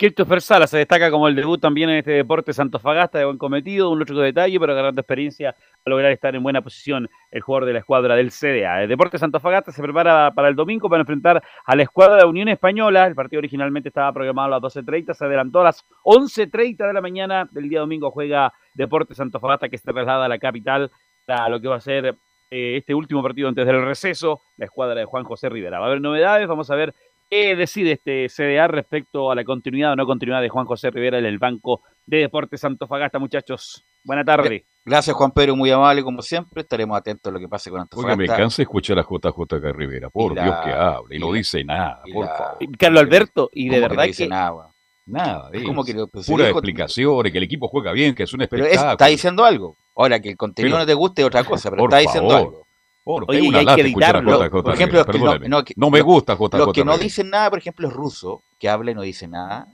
Christopher 0.00 0.40
Sala 0.40 0.66
se 0.66 0.78
destaca 0.78 1.10
como 1.10 1.28
el 1.28 1.34
debut 1.34 1.60
también 1.60 1.90
en 1.90 1.96
este 1.96 2.12
deporte 2.12 2.54
Santofagasta 2.54 3.18
de 3.18 3.26
buen 3.26 3.36
cometido, 3.36 3.90
un 3.90 4.00
otro 4.00 4.18
detalle, 4.18 4.58
pero 4.58 4.74
ganando 4.74 4.98
experiencia 4.98 5.54
a 5.84 5.90
lograr 5.90 6.10
estar 6.10 6.34
en 6.34 6.42
buena 6.42 6.62
posición 6.62 7.06
el 7.30 7.42
jugador 7.42 7.66
de 7.66 7.74
la 7.74 7.80
escuadra 7.80 8.16
del 8.16 8.30
CDA. 8.30 8.82
El 8.82 8.88
deporte 8.88 9.18
Santofagasta 9.18 9.72
se 9.72 9.82
prepara 9.82 10.32
para 10.34 10.48
el 10.48 10.56
domingo 10.56 10.88
para 10.88 11.02
enfrentar 11.02 11.42
a 11.66 11.76
la 11.76 11.82
escuadra 11.82 12.16
de 12.16 12.24
Unión 12.24 12.48
Española. 12.48 13.08
El 13.08 13.14
partido 13.14 13.40
originalmente 13.40 13.90
estaba 13.90 14.10
programado 14.14 14.46
a 14.54 14.58
las 14.58 14.74
12.30, 14.74 15.12
se 15.12 15.22
adelantó 15.26 15.60
a 15.60 15.64
las 15.64 15.84
11.30 16.04 16.86
de 16.86 16.92
la 16.94 17.02
mañana 17.02 17.46
del 17.50 17.68
día 17.68 17.80
domingo. 17.80 18.10
Juega 18.10 18.54
Deporte 18.72 19.14
Santofagasta 19.14 19.68
que 19.68 19.76
se 19.76 19.92
traslada 19.92 20.24
a 20.24 20.28
la 20.28 20.38
capital 20.38 20.90
para 21.26 21.50
lo 21.50 21.60
que 21.60 21.68
va 21.68 21.76
a 21.76 21.80
ser 21.80 22.16
eh, 22.50 22.78
este 22.78 22.94
último 22.94 23.22
partido 23.22 23.48
antes 23.48 23.64
del 23.64 23.84
receso, 23.84 24.40
la 24.56 24.64
escuadra 24.64 24.98
de 24.98 25.04
Juan 25.04 25.22
José 25.22 25.48
Rivera. 25.48 25.78
Va 25.78 25.84
a 25.84 25.88
haber 25.88 26.00
novedades, 26.00 26.48
vamos 26.48 26.68
a 26.70 26.74
ver 26.74 26.94
¿Qué 27.30 27.54
decide 27.54 27.92
este 27.92 28.26
CDA 28.28 28.66
respecto 28.66 29.30
a 29.30 29.36
la 29.36 29.44
continuidad 29.44 29.92
o 29.92 29.96
no 29.96 30.04
continuidad 30.04 30.42
de 30.42 30.48
Juan 30.48 30.66
José 30.66 30.90
Rivera 30.90 31.16
en 31.16 31.24
el 31.24 31.38
Banco 31.38 31.82
de 32.04 32.16
Deportes 32.16 32.60
Fagasta, 32.88 33.20
muchachos? 33.20 33.84
Buena 34.02 34.24
tarde. 34.24 34.64
Gracias, 34.84 35.14
Juan 35.14 35.30
Pedro, 35.30 35.54
muy 35.54 35.70
amable 35.70 36.02
como 36.02 36.22
siempre. 36.22 36.62
Estaremos 36.62 36.98
atentos 36.98 37.30
a 37.30 37.32
lo 37.32 37.38
que 37.38 37.46
pase 37.46 37.70
con 37.70 37.82
Antofagasta. 37.82 38.16
Porque 38.16 38.28
me 38.28 38.36
cansa 38.36 38.62
escuchar 38.62 38.98
a 38.98 39.02
JJ 39.02 39.72
Rivera, 39.72 40.10
por 40.10 40.34
Dios 40.34 40.56
que 40.64 40.72
hable, 40.72 41.16
y, 41.16 41.20
no 41.20 41.32
dice 41.32 41.62
nada, 41.62 42.02
por 42.12 42.26
favor. 42.26 42.58
Carlos 42.76 43.00
Alberto, 43.00 43.48
y 43.52 43.68
de 43.68 43.78
verdad 43.78 44.02
que... 44.02 44.08
dice 44.08 44.26
nada, 44.26 44.72
Nada, 45.06 45.50
es 45.52 45.62
como 45.62 45.84
que 45.84 45.94
pues, 46.10 46.26
pura 46.26 46.48
explicaciones, 46.48 47.30
que 47.30 47.38
el 47.38 47.44
equipo 47.44 47.68
juega 47.68 47.92
bien, 47.92 48.12
que 48.12 48.24
es 48.24 48.32
un 48.32 48.42
espectáculo. 48.42 48.80
Pero 48.80 48.92
está 48.92 49.06
diciendo 49.06 49.44
algo. 49.44 49.76
Ahora, 49.94 50.18
que 50.18 50.30
el 50.30 50.36
contenido 50.36 50.78
no 50.78 50.86
te 50.86 50.94
guste 50.94 51.22
es 51.22 51.26
otra 51.26 51.44
cosa, 51.44 51.70
pero 51.70 51.84
está 51.84 51.98
diciendo 51.98 52.36
algo. 52.36 52.66
Por, 53.10 53.24
Oye, 53.28 53.50
hay 53.56 53.66
que 53.66 53.80
editarlo. 53.80 54.48
por 54.62 54.72
ejemplo, 54.72 55.04
no, 55.48 55.64
no, 55.74 55.90
me 55.90 56.00
gusta 56.00 56.34
JJ. 56.36 56.58
Los 56.58 56.72
que 56.72 56.84
no 56.84 56.96
dicen 56.96 57.28
nada, 57.28 57.50
por 57.50 57.58
ejemplo, 57.58 57.88
es 57.88 57.92
ruso, 57.92 58.44
que 58.56 58.68
habla 58.68 58.92
y 58.92 58.94
no 58.94 59.02
dice 59.02 59.26
nada. 59.26 59.66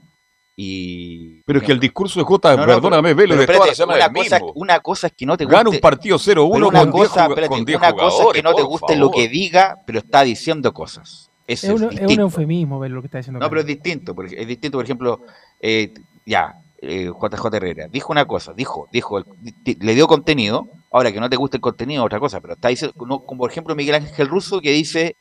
Y... 0.55 1.43
Pero 1.43 1.59
es 1.59 1.65
que 1.65 1.71
el 1.71 1.79
discurso 1.79 2.19
de 2.19 2.25
J, 2.25 2.65
perdóname, 2.65 3.13
Vélez, 3.13 3.37
de 3.37 3.45
toda 3.45 3.67
la 3.67 3.75
semana 3.75 4.07
una, 4.07 4.13
cosa, 4.13 4.39
una 4.55 4.79
cosa 4.79 5.07
es 5.07 5.13
que 5.13 5.27
no 5.27 5.37
te 5.37 5.43
guste. 5.43 5.55
Gana 5.55 5.69
un 5.69 5.79
partido 5.79 6.17
0-1 6.17 6.49
con, 6.49 6.63
una 6.63 6.89
cosa, 6.89 7.27
con 7.47 7.63
10 7.63 7.77
una 7.77 7.93
cosa 7.93 8.23
es 8.23 8.33
que 8.33 8.41
no 8.41 8.55
te 8.55 8.63
guste 8.63 8.95
lo 8.95 9.11
que 9.11 9.27
diga, 9.27 9.77
pero 9.85 9.99
está 9.99 10.23
diciendo 10.23 10.73
cosas. 10.73 11.29
es, 11.45 11.63
un, 11.65 11.83
es, 11.91 12.01
un, 12.01 12.21
eufemismo 12.21 12.79
ver 12.79 12.89
lo 12.89 13.03
que 13.03 13.07
está 13.07 13.19
diciendo. 13.19 13.39
No, 13.39 13.47
pero 13.49 13.61
es 13.61 13.67
distinto. 13.67 14.15
Es 14.23 14.47
distinto, 14.47 14.79
por 14.79 14.85
ejemplo, 14.85 15.21
eh, 15.61 15.93
ya, 16.25 16.55
eh, 16.81 17.05
JJ 17.05 17.55
Herrera 17.55 17.87
dijo 17.87 18.11
una 18.11 18.25
cosa, 18.25 18.53
dijo, 18.53 18.87
dijo, 18.91 19.23
le 19.63 19.93
dio 19.93 20.07
contenido, 20.07 20.67
ahora 20.91 21.11
que 21.11 21.19
no 21.19 21.29
te 21.29 21.35
guste 21.35 21.57
el 21.57 21.61
contenido 21.61 22.03
otra 22.03 22.19
cosa, 22.19 22.41
pero 22.41 22.53
está 22.53 22.69
diciendo, 22.69 22.95
como 22.97 23.37
por 23.37 23.51
ejemplo 23.51 23.75
Miguel 23.75 23.95
Ángel 23.95 24.27
Russo 24.27 24.61
que 24.61 24.71
dice, 24.71 25.17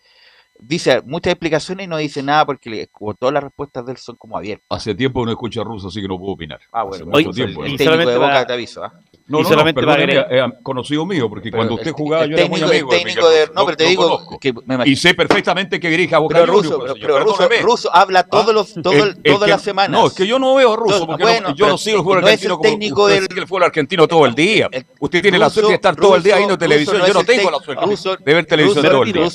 dice 0.58 1.02
muchas 1.02 1.32
explicaciones 1.32 1.86
y 1.86 1.88
no 1.88 1.96
dice 1.96 2.22
nada 2.22 2.46
porque 2.46 2.88
como 2.88 3.14
todas 3.14 3.32
las 3.32 3.44
respuestas 3.44 3.84
de 3.86 3.92
él 3.92 3.98
son 3.98 4.16
como 4.16 4.36
abiertas. 4.36 4.66
Hace 4.70 4.94
tiempo 4.94 5.24
no 5.24 5.30
escucho 5.30 5.60
a 5.60 5.64
Russo, 5.64 5.88
así 5.88 6.00
que 6.00 6.08
no 6.08 6.18
puedo 6.18 6.32
opinar. 6.32 6.60
Ah, 6.72 6.84
bueno, 6.84 7.06
mucho 7.06 7.30
tiempo, 7.30 7.64
el, 7.64 7.76
técnico 7.76 8.10
de 8.10 8.18
Boca 8.18 8.46
te 8.46 8.52
aviso, 8.52 8.84
¿ah? 8.84 8.92
No, 9.28 9.40
no, 9.40 9.48
solamente 9.48 9.80
no, 9.80 9.88
perdón, 9.88 10.54
conocido 10.62 11.04
mío, 11.04 11.28
porque 11.28 11.50
cuando 11.50 11.74
usted 11.74 11.90
jugaba 11.90 12.26
yo 12.26 12.36
era 12.36 12.48
muy 12.48 12.62
amigo. 12.62 12.92
El 12.92 12.98
técnico 13.02 13.28
de, 13.28 13.50
no, 13.52 13.64
pero 13.64 13.76
te 13.76 13.84
digo 13.84 14.38
que 14.40 14.54
me 14.64 14.88
Y 14.88 14.94
sé 14.94 15.14
perfectamente 15.14 15.80
que 15.80 15.90
dirige 15.90 16.14
a 16.14 16.18
Boca 16.18 16.38
pero 16.38 16.52
Russo, 16.52 16.84
pero, 17.00 17.64
Russo, 17.64 17.92
habla 17.92 18.22
todos 18.22 18.54
los, 18.54 18.74
todo, 18.74 19.14
todas 19.24 19.50
las 19.50 19.62
semanas. 19.62 19.90
No, 19.90 20.06
es 20.06 20.12
que 20.12 20.26
yo 20.28 20.38
no 20.38 20.54
veo 20.54 20.74
a 20.74 20.76
Russo, 20.76 21.06
porque 21.06 21.42
yo 21.56 21.66
no 21.66 21.76
sigo 21.76 21.98
el 21.98 22.04
fútbol 22.04 22.18
argentino 22.18 22.56
como 22.56 22.68
usted 22.68 23.26
sigue 23.28 23.40
el 23.40 23.46
fútbol 23.46 23.62
argentino 23.64 24.06
todo 24.06 24.26
el 24.26 24.34
día. 24.34 24.70
Usted 25.00 25.22
tiene 25.22 25.38
la 25.38 25.50
suerte 25.50 25.70
de 25.70 25.74
estar 25.74 25.96
todo 25.96 26.14
el 26.14 26.22
día 26.22 26.36
viendo 26.36 26.56
televisión, 26.56 27.02
yo 27.04 27.14
no 27.14 27.24
tengo 27.24 27.50
la 27.50 27.58
suerte 27.96 28.24
de 28.24 28.34
ver 28.34 28.46
televisión 28.46 28.84
todo 28.84 29.02
el 29.02 29.12
día. 29.12 29.28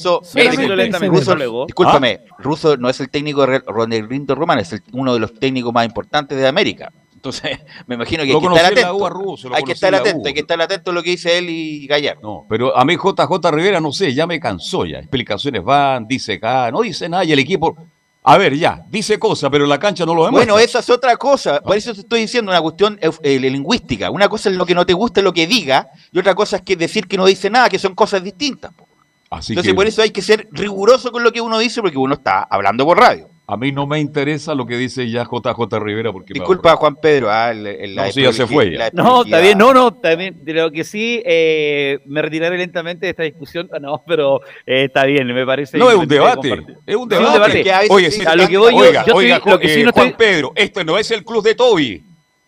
Discúlpame, 1.65 2.21
Russo 2.39 2.77
no 2.77 2.89
es 2.89 2.99
el 3.01 3.09
técnico 3.09 3.45
de 3.45 3.59
Ronaldo 3.59 4.35
Román, 4.35 4.59
es 4.59 4.73
uno 4.93 5.13
de 5.13 5.19
los 5.19 5.33
técnicos 5.33 5.73
más 5.73 5.85
importantes 5.85 6.37
de 6.37 6.47
América. 6.47 6.91
Entonces, 7.21 7.59
me 7.85 7.95
imagino 7.95 8.23
que 8.23 8.33
hay 8.33 8.39
que 8.39 8.47
estar 8.47 8.65
atento. 8.65 9.53
hay 9.53 9.63
que 9.63 9.71
estar 9.73 9.95
atento, 9.95 10.27
hay 10.27 10.33
que 10.33 10.39
estar 10.39 10.59
atento 10.59 10.89
a 10.89 10.93
lo 10.95 11.03
que 11.03 11.11
dice 11.11 11.37
él 11.37 11.49
y 11.49 11.85
Gallardo. 11.85 12.21
No, 12.21 12.45
pero 12.49 12.75
a 12.75 12.83
mí 12.83 12.95
JJ 12.95 13.51
Rivera, 13.51 13.79
no 13.79 13.91
sé, 13.91 14.13
ya 14.13 14.25
me 14.25 14.39
cansó 14.39 14.85
ya. 14.85 14.97
Explicaciones 14.97 15.63
van, 15.63 16.07
dice 16.07 16.33
acá, 16.33 16.71
no 16.71 16.81
dice 16.81 17.07
nada 17.07 17.23
y 17.23 17.31
el 17.31 17.39
equipo... 17.39 17.77
A 18.23 18.37
ver, 18.37 18.55
ya, 18.55 18.85
dice 18.87 19.17
cosas, 19.17 19.49
pero 19.49 19.65
la 19.65 19.79
cancha 19.79 20.05
no 20.05 20.13
lo 20.13 20.25
vemos. 20.25 20.37
Bueno, 20.37 20.59
esa 20.59 20.77
es 20.77 20.89
otra 20.91 21.17
cosa. 21.17 21.59
Por 21.59 21.75
eso 21.75 21.91
te 21.91 22.01
estoy 22.01 22.21
diciendo 22.21 22.51
una 22.51 22.61
cuestión 22.61 22.99
eh, 23.01 23.39
lingüística. 23.39 24.11
Una 24.11 24.29
cosa 24.29 24.51
es 24.51 24.55
lo 24.55 24.63
que 24.63 24.75
no 24.75 24.85
te 24.85 24.93
gusta, 24.93 25.23
lo 25.23 25.33
que 25.33 25.47
diga, 25.47 25.89
y 26.11 26.19
otra 26.19 26.35
cosa 26.35 26.57
es 26.57 26.61
que 26.61 26.75
decir 26.75 27.07
que 27.07 27.17
no 27.17 27.25
dice 27.25 27.49
nada, 27.49 27.67
que 27.67 27.79
son 27.79 27.95
cosas 27.95 28.23
distintas. 28.23 28.73
Entonces, 29.49 29.73
por 29.73 29.87
eso 29.87 30.03
hay 30.03 30.11
que 30.11 30.21
ser 30.21 30.47
riguroso 30.51 31.11
con 31.11 31.23
lo 31.23 31.31
que 31.31 31.41
uno 31.41 31.57
dice, 31.57 31.81
porque 31.81 31.97
uno 31.97 32.13
está 32.13 32.43
hablando 32.43 32.85
por 32.85 32.99
radio. 32.99 33.30
A 33.47 33.57
mí 33.57 33.71
no 33.71 33.85
me 33.85 33.99
interesa 33.99 34.55
lo 34.55 34.65
que 34.65 34.77
dice 34.77 35.09
ya 35.09 35.25
JJ 35.25 35.79
Rivera 35.79 36.13
porque 36.13 36.33
Disculpa 36.33 36.75
Juan 36.77 36.95
Pedro, 36.95 37.29
ah, 37.29 37.51
el, 37.51 37.95
no, 37.95 38.11
sí, 38.11 38.21
ya 38.21 38.31
se 38.31 38.47
fue. 38.47 38.77
No, 38.93 39.23
está 39.23 39.39
bien, 39.39 39.57
no, 39.57 39.73
no, 39.73 39.93
también 39.93 40.41
lo 40.45 40.71
que 40.71 40.83
sí 40.83 41.21
eh, 41.25 41.99
me 42.05 42.21
retiraré 42.21 42.57
lentamente 42.57 43.07
de 43.07 43.09
esta 43.09 43.23
discusión, 43.23 43.69
no, 43.81 44.03
pero 44.07 44.39
eh, 44.65 44.85
está 44.85 45.05
bien, 45.05 45.27
me 45.27 45.45
parece. 45.45 45.77
No 45.77 45.89
es 45.89 45.97
un 45.97 46.07
debate, 46.07 46.65
es 46.85 46.95
un 46.95 47.09
debate. 47.09 47.65
Oye, 47.89 48.09
a 48.25 48.35
lo 48.35 48.47
que 48.47 48.57
voy 48.57 48.73
oiga, 48.73 49.05
yo, 49.05 49.15
oiga, 49.15 49.41
lo 49.43 49.59
que 49.59 49.69
sí 49.69 49.83
no 49.83 49.91
Juan 49.91 50.15
Pedro, 50.17 50.53
esto 50.55 50.83
no 50.83 50.97
es 50.97 51.11
el 51.11 51.25
club 51.25 51.43
de 51.43 51.55
Toby. 51.55 52.03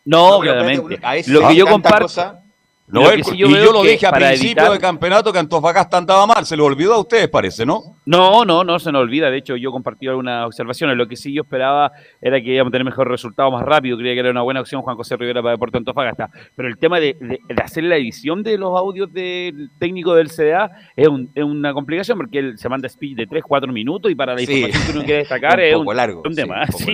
No, 0.05 0.39
claramente. 0.39 0.99
Lo 1.27 1.47
que 1.47 1.55
yo 1.55 1.67
comparto. 1.67 2.42
No, 2.87 3.01
y 3.13 3.37
yo, 3.37 3.47
lo 3.47 3.81
dije 3.81 4.05
a 4.05 4.11
principio 4.11 4.69
del 4.69 4.79
campeonato 4.79 5.31
que 5.31 5.39
Antofagasta 5.39 5.97
andaba 5.97 6.27
mal, 6.27 6.45
se 6.45 6.57
lo 6.57 6.65
olvidó 6.65 6.93
a 6.95 6.99
ustedes, 6.99 7.29
parece, 7.29 7.65
¿no? 7.65 7.81
No, 8.05 8.43
no, 8.43 8.63
no 8.65 8.77
se 8.77 8.91
nos 8.91 9.01
olvida. 9.01 9.31
De 9.31 9.37
hecho, 9.37 9.55
yo 9.55 9.71
compartí 9.71 10.05
algunas 10.07 10.45
observaciones. 10.45 10.97
Lo 10.97 11.07
que 11.07 11.15
sí 11.15 11.33
yo 11.33 11.43
esperaba 11.43 11.93
era 12.21 12.41
que 12.41 12.53
íbamos 12.53 12.71
a 12.71 12.73
tener 12.73 12.85
mejor 12.85 13.09
resultado 13.09 13.49
más 13.51 13.63
rápido. 13.63 13.97
Creía 13.97 14.13
que 14.13 14.19
era 14.19 14.31
una 14.31 14.41
buena 14.41 14.59
opción 14.59 14.81
Juan 14.81 14.97
José 14.97 15.15
Rivera 15.15 15.41
para 15.41 15.53
Deportes 15.53 15.79
Antofagasta. 15.79 16.29
Pero 16.55 16.67
el 16.67 16.77
tema 16.77 16.99
de, 16.99 17.39
hacer 17.63 17.85
la 17.85 17.95
edición 17.95 18.43
de 18.43 18.57
los 18.57 18.77
audios 18.77 19.11
del 19.13 19.71
técnico 19.79 20.13
del 20.13 20.29
CDA 20.29 20.69
es, 20.97 21.07
una 21.07 21.73
complicación 21.73 22.17
porque 22.17 22.39
él 22.39 22.57
se 22.57 22.67
manda 22.67 22.89
speech 22.89 23.15
de 23.15 23.27
3, 23.27 23.43
4 23.47 23.71
minutos 23.71 24.11
y 24.11 24.15
para 24.15 24.35
la 24.35 24.41
información 24.41 24.83
que 24.85 24.91
uno 24.91 25.05
quiere 25.05 25.19
destacar 25.19 25.59
es 25.61 25.75
un, 25.75 25.95
largo, 25.95 26.21
un 26.25 26.35
tema. 26.35 26.67
Sí, 26.67 26.93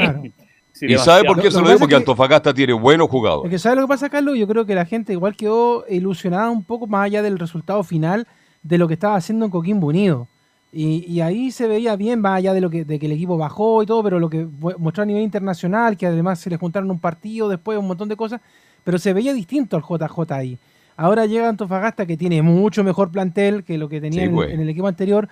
¿Y 0.82 0.98
sabe 0.98 1.24
por 1.26 1.42
qué 1.42 1.52
se 1.52 1.60
lo 1.60 1.68
digo? 1.68 1.80
Porque 1.80 1.96
Antofagasta 1.96 2.54
tiene 2.54 2.74
buenos 2.74 3.10
jugadores. 3.10 3.46
Es 3.46 3.52
que 3.52 3.60
¿sabe 3.60 3.78
lo 3.78 3.82
que 3.84 3.88
pasa, 3.88 4.10
Carlos? 4.10 4.38
Yo 4.38 4.48
creo 4.48 4.66
que 4.66 4.76
la 4.76 4.86
gente 4.86 5.14
igual 5.14 5.36
quedó 5.36 5.86
ilusionada 5.90 6.50
un 6.50 6.64
poco 6.64 6.88
más 6.88 7.06
allá 7.06 7.22
del 7.22 7.40
resultado 7.40 7.84
final 7.84 8.28
de 8.64 8.78
lo 8.78 8.88
que 8.88 8.94
estaba 8.96 9.16
haciendo 9.16 9.46
en 9.46 9.52
Coquimbo 9.52 9.88
Unido. 9.88 10.28
Y, 10.72 11.20
ahí 11.22 11.50
se 11.50 11.68
veía 11.68 11.96
bien, 11.96 12.22
más 12.22 12.38
allá 12.38 12.54
de 12.54 12.62
lo 12.62 12.70
que, 12.70 12.86
de 12.86 13.00
que 13.00 13.08
el 13.08 13.14
equipo 13.14 13.38
bajó 13.38 13.82
y 13.82 13.88
todo, 13.88 14.04
pero 14.04 14.20
lo 14.20 14.30
que 14.30 14.48
mostró 14.78 15.02
a 15.02 15.06
nivel 15.06 15.24
internacional, 15.24 15.98
que 15.98 16.06
además 16.06 16.40
se 16.40 16.50
le 16.52 16.58
juntaron 16.58 16.92
un 16.92 17.00
partido 17.00 17.50
después, 17.50 17.80
un 17.80 17.88
montón 17.88 18.08
de 18.08 18.16
cosas, 18.16 18.40
pero 18.84 19.00
se 19.00 19.12
veía 19.14 19.34
distinto 19.34 19.76
al 19.76 19.84
JJ 19.84 20.32
ahí. 20.32 20.60
Ahora 20.96 21.26
llega 21.26 21.50
Antofagasta 21.50 22.06
que 22.06 22.18
tiene 22.18 22.44
mucho 22.44 22.84
mejor 22.84 23.10
plantel 23.10 23.64
que 23.64 23.80
lo 23.80 23.90
que 23.90 24.00
tenía 24.00 24.26
en, 24.26 24.38
en, 24.38 24.60
el 24.60 24.70
equipo 24.70 24.88
anterior 24.88 25.28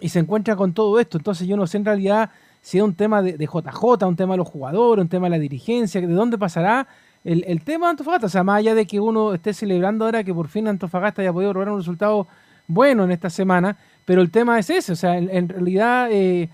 y 0.00 0.08
se 0.08 0.20
encuentra 0.20 0.56
con 0.56 0.72
todo 0.72 0.98
esto. 0.98 1.18
Entonces 1.18 1.46
yo 1.46 1.56
no 1.56 1.66
sé 1.66 1.76
en 1.76 1.84
realidad 1.84 2.30
si 2.60 2.78
es 2.78 2.84
un 2.84 2.94
tema 2.94 3.22
de, 3.22 3.36
JJ, 3.36 4.06
un 4.06 4.16
tema 4.16 4.34
de 4.34 4.38
los 4.38 4.48
jugadores, 4.48 5.02
un 5.02 5.08
tema 5.08 5.26
de 5.26 5.30
la 5.30 5.38
dirigencia, 5.38 6.00
de 6.00 6.06
dónde 6.06 6.38
pasará 6.38 6.86
el, 7.24 7.62
tema 7.62 7.86
de 7.86 7.90
Antofagasta. 7.90 8.26
O 8.26 8.30
sea, 8.30 8.42
más 8.42 8.58
allá 8.58 8.74
de 8.74 8.86
que 8.86 9.00
uno 9.00 9.34
esté 9.34 9.52
celebrando 9.52 10.04
ahora 10.04 10.24
que 10.24 10.34
por 10.34 10.48
fin 10.48 10.68
Antofagasta 10.68 11.22
haya 11.22 11.32
podido 11.32 11.52
lograr 11.52 11.72
un 11.72 11.80
resultado 11.80 12.26
bueno 12.66 13.04
en 13.04 13.10
esta 13.10 13.30
semana, 13.30 13.76
pero 14.04 14.22
el 14.22 14.30
tema 14.30 14.58
es 14.58 14.70
ese. 14.70 14.92
O 14.92 14.96
sea, 14.96 15.16
en, 15.16 15.48
realidad 15.48 16.08
eh, 16.10 16.48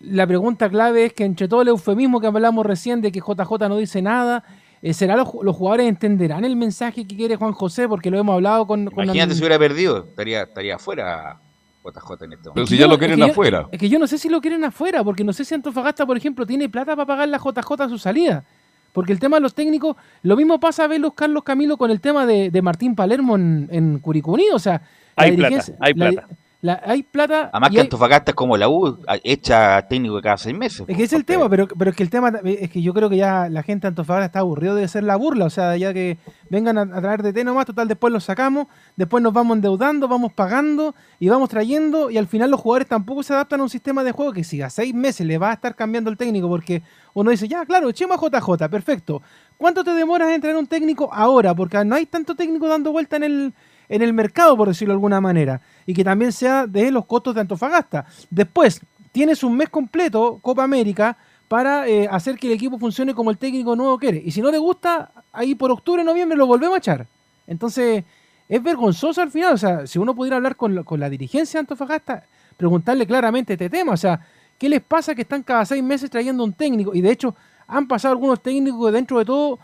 la 0.00 0.26
pregunta 0.26 0.68
clave 0.68 1.06
es 1.06 1.12
que 1.12 1.24
entre 1.24 1.48
todo 1.48 1.62
el 1.62 1.68
eufemismo 1.68 2.20
que 2.20 2.26
hablamos 2.26 2.64
recién 2.66 3.00
de 3.00 3.12
que 3.12 3.20
JJ 3.20 3.68
no 3.68 3.76
dice 3.76 4.02
nada, 4.02 4.44
eh, 4.82 4.94
¿será 4.94 5.16
los, 5.16 5.28
los, 5.42 5.54
jugadores 5.56 5.86
entenderán 5.86 6.44
el 6.44 6.56
mensaje 6.56 7.06
que 7.06 7.16
quiere 7.16 7.36
Juan 7.36 7.52
José? 7.52 7.88
Porque 7.88 8.10
lo 8.10 8.18
hemos 8.18 8.34
hablado 8.34 8.66
con... 8.66 8.90
Imagínate 8.92 9.34
si 9.34 9.40
hubiera 9.40 9.58
perdido, 9.58 10.06
estaría, 10.08 10.42
estaría 10.42 10.76
afuera 10.76 11.38
JJ 11.84 12.24
en 12.24 12.32
este 12.34 12.50
Pero 12.54 12.66
si 12.66 12.76
ya 12.76 12.86
lo 12.86 12.98
quieren 12.98 13.22
afuera. 13.22 13.68
es 13.70 13.78
que 13.78 13.88
yo 13.88 13.98
no 13.98 14.06
sé 14.06 14.18
si 14.18 14.28
lo 14.28 14.40
quieren 14.40 14.64
afuera, 14.64 15.02
porque 15.02 15.24
no 15.24 15.32
sé 15.32 15.44
si 15.44 15.54
Antofagasta, 15.54 16.06
por 16.06 16.16
ejemplo, 16.16 16.46
tiene 16.46 16.68
plata 16.68 16.94
para 16.94 17.06
pagar 17.06 17.28
la 17.28 17.38
JJ 17.38 17.82
a 17.82 17.88
su 17.88 17.98
salida. 17.98 18.44
Porque 18.92 19.12
el 19.12 19.18
tema 19.18 19.38
de 19.38 19.40
los 19.40 19.54
técnicos, 19.54 19.96
lo 20.22 20.36
mismo 20.36 20.60
pasa 20.60 20.84
a 20.84 20.86
ver 20.86 21.00
los 21.00 21.14
Carlos 21.14 21.42
Camilo 21.44 21.78
con 21.78 21.90
el 21.90 22.00
tema 22.00 22.26
de, 22.26 22.62
Martín 22.62 22.94
Palermo 22.94 23.36
en, 23.36 23.68
en 23.72 23.98
Curicuni. 23.98 24.50
O 24.52 24.58
sea, 24.58 24.82
hay 25.16 25.36
plata, 25.36 25.64
hay 25.80 25.94
plata 25.94 26.28
hay 26.62 27.02
plata. 27.02 27.50
Además 27.52 27.70
que 27.70 27.80
Antofagasta 27.80 28.30
es 28.30 28.34
como 28.36 28.56
la 28.56 28.68
U, 28.68 28.98
hecha 29.24 29.82
técnico 29.88 30.20
cada 30.22 30.36
seis 30.36 30.56
meses. 30.56 30.84
Es 30.86 30.96
que 30.96 31.02
es 31.02 31.12
el 31.12 31.24
tema, 31.24 31.48
pero, 31.48 31.66
pero 31.66 31.90
es 31.90 31.96
que 31.96 32.04
el 32.04 32.10
tema 32.10 32.32
es 32.44 32.70
que 32.70 32.80
yo 32.80 32.94
creo 32.94 33.10
que 33.10 33.16
ya 33.16 33.48
la 33.48 33.64
gente 33.64 33.82
de 33.82 33.88
Antofagasta 33.88 34.26
está 34.26 34.38
aburrido 34.40 34.76
de 34.76 34.86
ser 34.86 35.02
la 35.02 35.16
burla. 35.16 35.46
O 35.46 35.50
sea, 35.50 35.76
ya 35.76 35.92
que 35.92 36.18
vengan 36.50 36.78
a, 36.78 37.00
traer 37.00 37.22
de 37.22 37.32
té 37.32 37.42
nomás, 37.42 37.66
total, 37.66 37.88
después 37.88 38.12
los 38.12 38.24
sacamos, 38.24 38.68
después 38.96 39.22
nos 39.22 39.32
vamos 39.32 39.56
endeudando, 39.56 40.06
vamos 40.06 40.32
pagando 40.32 40.94
y 41.18 41.28
vamos 41.28 41.48
trayendo. 41.48 42.10
Y 42.10 42.18
al 42.18 42.28
final 42.28 42.50
los 42.50 42.60
jugadores 42.60 42.86
tampoco 42.86 43.24
se 43.24 43.32
adaptan 43.32 43.58
a 43.58 43.64
un 43.64 43.70
sistema 43.70 44.04
de 44.04 44.12
juego 44.12 44.32
que 44.32 44.44
si 44.44 44.62
a 44.62 44.70
seis 44.70 44.94
meses 44.94 45.26
le 45.26 45.38
va 45.38 45.50
a 45.50 45.54
estar 45.54 45.74
cambiando 45.74 46.10
el 46.10 46.16
técnico, 46.16 46.48
porque 46.48 46.82
uno 47.14 47.30
dice, 47.32 47.48
ya, 47.48 47.66
claro, 47.66 47.88
echemos 47.88 48.16
a 48.22 48.38
JJ, 48.38 48.68
perfecto. 48.68 49.20
¿Cuánto 49.56 49.82
te 49.82 49.90
demoras 49.90 50.30
en 50.30 50.40
traer 50.40 50.56
un 50.56 50.66
técnico 50.66 51.12
ahora? 51.12 51.54
Porque 51.54 51.84
no 51.84 51.96
hay 51.96 52.06
tanto 52.06 52.36
técnico 52.36 52.68
dando 52.68 52.92
vuelta 52.92 53.16
en 53.16 53.24
el 53.24 53.54
en 53.92 54.00
el 54.00 54.14
mercado, 54.14 54.56
por 54.56 54.68
decirlo 54.68 54.92
de 54.92 54.96
alguna 54.96 55.20
manera, 55.20 55.60
y 55.84 55.92
que 55.92 56.02
también 56.02 56.32
sea 56.32 56.66
de 56.66 56.90
los 56.90 57.04
costos 57.04 57.34
de 57.34 57.42
Antofagasta. 57.42 58.06
Después, 58.30 58.80
tienes 59.12 59.44
un 59.44 59.54
mes 59.54 59.68
completo, 59.68 60.38
Copa 60.40 60.64
América, 60.64 61.14
para 61.46 61.86
eh, 61.86 62.08
hacer 62.10 62.38
que 62.38 62.46
el 62.46 62.54
equipo 62.54 62.78
funcione 62.78 63.14
como 63.14 63.30
el 63.30 63.36
técnico 63.36 63.76
nuevo 63.76 63.98
quiere. 63.98 64.22
Y 64.24 64.30
si 64.30 64.40
no 64.40 64.50
le 64.50 64.56
gusta, 64.56 65.12
ahí 65.30 65.54
por 65.54 65.70
octubre, 65.70 66.02
noviembre 66.02 66.38
lo 66.38 66.46
volvemos 66.46 66.76
a 66.76 66.78
echar. 66.78 67.06
Entonces, 67.46 68.04
es 68.48 68.62
vergonzoso 68.62 69.20
al 69.20 69.30
final. 69.30 69.52
O 69.52 69.58
sea, 69.58 69.86
si 69.86 69.98
uno 69.98 70.14
pudiera 70.14 70.36
hablar 70.36 70.56
con, 70.56 70.82
con 70.84 70.98
la 70.98 71.10
dirigencia 71.10 71.58
de 71.58 71.60
Antofagasta, 71.60 72.24
preguntarle 72.56 73.06
claramente 73.06 73.52
este 73.52 73.68
tema. 73.68 73.92
O 73.92 73.98
sea, 73.98 74.18
¿qué 74.56 74.70
les 74.70 74.80
pasa 74.80 75.14
que 75.14 75.22
están 75.22 75.42
cada 75.42 75.66
seis 75.66 75.82
meses 75.82 76.08
trayendo 76.08 76.42
un 76.42 76.54
técnico? 76.54 76.94
Y 76.94 77.02
de 77.02 77.10
hecho, 77.10 77.34
han 77.66 77.86
pasado 77.86 78.12
algunos 78.12 78.40
técnicos 78.40 78.86
que 78.86 78.92
dentro 78.92 79.18
de 79.18 79.26
todo 79.26 79.58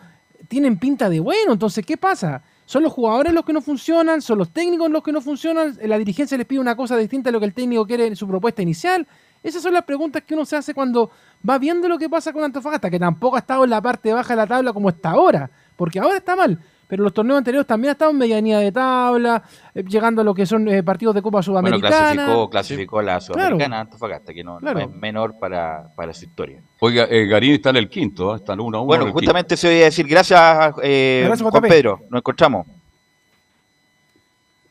tienen 0.48 0.78
pinta 0.78 1.08
de 1.08 1.20
bueno. 1.20 1.54
Entonces, 1.54 1.86
¿qué 1.86 1.96
pasa? 1.96 2.42
¿Son 2.68 2.82
los 2.82 2.92
jugadores 2.92 3.32
los 3.32 3.46
que 3.46 3.54
no 3.54 3.62
funcionan? 3.62 4.20
¿Son 4.20 4.36
los 4.36 4.50
técnicos 4.50 4.90
los 4.90 5.02
que 5.02 5.10
no 5.10 5.22
funcionan? 5.22 5.78
¿La 5.84 5.96
dirigencia 5.96 6.36
les 6.36 6.46
pide 6.46 6.60
una 6.60 6.76
cosa 6.76 6.98
distinta 6.98 7.30
a 7.30 7.32
lo 7.32 7.40
que 7.40 7.46
el 7.46 7.54
técnico 7.54 7.86
quiere 7.86 8.06
en 8.06 8.14
su 8.14 8.28
propuesta 8.28 8.60
inicial? 8.60 9.06
Esas 9.42 9.62
son 9.62 9.72
las 9.72 9.84
preguntas 9.84 10.22
que 10.24 10.34
uno 10.34 10.44
se 10.44 10.54
hace 10.54 10.74
cuando 10.74 11.10
va 11.48 11.56
viendo 11.56 11.88
lo 11.88 11.96
que 11.96 12.10
pasa 12.10 12.30
con 12.30 12.44
Antofagasta, 12.44 12.90
que 12.90 12.98
tampoco 12.98 13.36
ha 13.36 13.38
estado 13.38 13.64
en 13.64 13.70
la 13.70 13.80
parte 13.80 14.12
baja 14.12 14.34
de 14.34 14.36
la 14.36 14.46
tabla 14.46 14.74
como 14.74 14.90
está 14.90 15.12
ahora, 15.12 15.50
porque 15.76 15.98
ahora 15.98 16.18
está 16.18 16.36
mal 16.36 16.58
pero 16.88 17.04
los 17.04 17.12
torneos 17.12 17.38
anteriores 17.38 17.66
también 17.66 17.90
ha 17.90 17.92
estado 17.92 18.10
en 18.10 18.18
medianía 18.18 18.58
de 18.58 18.72
tabla, 18.72 19.42
eh, 19.74 19.84
llegando 19.84 20.22
a 20.22 20.24
lo 20.24 20.34
que 20.34 20.46
son 20.46 20.66
eh, 20.68 20.82
partidos 20.82 21.14
de 21.14 21.22
Copa 21.22 21.42
Sudamericana. 21.42 21.98
Bueno, 21.98 22.14
clasificó, 22.14 22.50
clasificó 22.50 22.98
a 23.00 23.02
la 23.02 23.20
Sudamericana 23.20 23.80
Antofagasta, 23.80 24.32
que 24.32 24.42
no, 24.42 24.58
es 24.58 24.90
menor 24.90 25.38
para, 25.38 25.92
para, 25.94 26.14
su 26.14 26.24
historia. 26.24 26.62
Oiga, 26.80 27.06
eh, 27.10 27.26
Garín 27.26 27.54
está 27.54 27.70
en 27.70 27.76
el 27.76 27.88
quinto, 27.88 28.34
está 28.36 28.52
en 28.52 28.60
1 28.60 28.82
1. 28.82 28.84
Bueno, 28.84 29.12
justamente 29.12 29.56
se 29.56 29.68
voy 29.68 29.80
a 29.82 29.84
decir, 29.86 30.06
gracias, 30.06 30.74
eh, 30.82 31.28
Juan 31.38 31.62
Pedro, 31.62 32.00
nos 32.08 32.20
encontramos. 32.20 32.66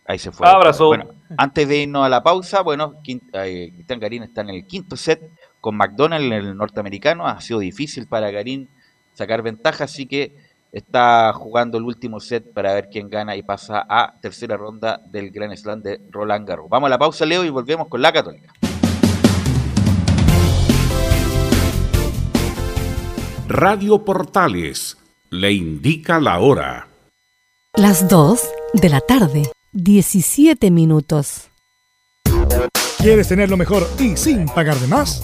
Ahí 0.05 0.17
se 0.17 0.31
fue. 0.31 0.47
Abrazo. 0.47 0.87
Bueno, 0.87 1.09
antes 1.37 1.67
de 1.67 1.79
irnos 1.79 2.05
a 2.05 2.09
la 2.09 2.23
pausa, 2.23 2.61
bueno, 2.61 2.95
Cristian 3.03 3.99
Garín 3.99 4.23
está 4.23 4.39
en 4.39 4.51
el 4.51 4.65
quinto 4.65 4.95
set 4.95 5.21
con 5.59 5.75
McDonald's 5.75 6.27
en 6.27 6.33
el 6.33 6.55
norteamericano. 6.55 7.27
Ha 7.27 7.41
sido 7.41 7.59
difícil 7.59 8.07
para 8.07 8.31
Garín 8.31 8.69
sacar 9.13 9.41
ventaja, 9.41 9.83
así 9.83 10.05
que 10.05 10.33
está 10.71 11.33
jugando 11.33 11.77
el 11.77 11.83
último 11.83 12.21
set 12.21 12.53
para 12.53 12.73
ver 12.73 12.87
quién 12.89 13.09
gana 13.09 13.35
y 13.35 13.43
pasa 13.43 13.85
a 13.89 14.13
tercera 14.21 14.55
ronda 14.55 15.01
del 15.07 15.31
Grand 15.31 15.53
Slam 15.57 15.81
de 15.81 15.99
Roland 16.09 16.47
Garros. 16.47 16.69
Vamos 16.69 16.87
a 16.87 16.91
la 16.91 16.97
pausa, 16.97 17.25
Leo, 17.25 17.43
y 17.43 17.49
volvemos 17.49 17.89
con 17.89 18.01
la 18.01 18.13
Católica. 18.13 18.53
Radio 23.47 24.03
Portales 24.03 24.97
le 25.29 25.53
indica 25.53 26.19
la 26.19 26.39
hora. 26.39 26.89
Las 27.75 28.09
2 28.09 28.41
de 28.73 28.89
la 28.89 28.99
tarde. 28.99 29.49
17 29.71 30.69
minutos. 30.69 31.47
¿Quieres 32.97 33.29
tener 33.29 33.49
lo 33.49 33.55
mejor 33.55 33.87
y 33.99 34.17
sin 34.17 34.47
pagar 34.47 34.75
de 34.75 34.87
más? 34.87 35.23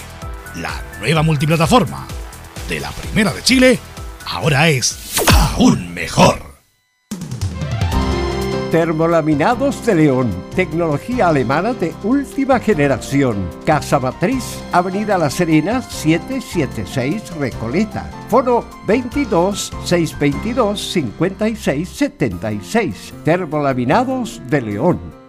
La 0.55 0.81
nueva 0.99 1.23
multiplataforma 1.23 2.05
de 2.67 2.79
la 2.79 2.91
Primera 2.91 3.33
de 3.33 3.43
Chile 3.43 3.79
ahora 4.25 4.69
es 4.69 5.21
aún 5.33 5.93
mejor. 5.93 6.51
Termolaminados 8.71 9.85
de 9.85 9.95
León, 9.95 10.33
tecnología 10.55 11.27
alemana 11.27 11.73
de 11.73 11.93
última 12.03 12.57
generación. 12.59 13.49
Casa 13.65 13.99
Matriz, 13.99 14.59
Avenida 14.71 15.17
La 15.17 15.29
Serena, 15.29 15.81
776 15.81 17.35
Recoleta. 17.35 18.09
Foro 18.29 18.65
22 18.87 19.73
622 19.83 20.93
5676. 20.93 23.13
Termolaminados 23.25 24.41
de 24.47 24.61
León 24.61 25.21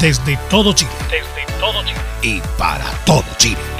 desde 0.00 0.36
todo 0.48 0.72
Chile. 0.72 0.90
Desde 1.10 1.44
todo 1.60 1.84
Chile. 1.84 2.00
Y 2.22 2.40
para 2.58 2.90
todo 3.04 3.22
Chile. 3.36 3.58
Y 3.76 3.79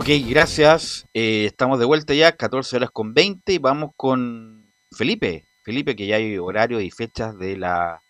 Ok, 0.00 0.06
gracias. 0.28 1.08
Eh, 1.12 1.46
estamos 1.46 1.80
de 1.80 1.84
vuelta 1.84 2.14
ya, 2.14 2.30
14 2.30 2.76
horas 2.76 2.90
con 2.92 3.14
20 3.14 3.52
y 3.52 3.58
vamos 3.58 3.90
con 3.96 4.72
Felipe. 4.96 5.44
Felipe, 5.64 5.96
que 5.96 6.06
ya 6.06 6.14
hay 6.14 6.38
horario 6.38 6.80
y 6.80 6.88
fechas 6.92 7.36
de 7.36 7.56
la 7.56 8.00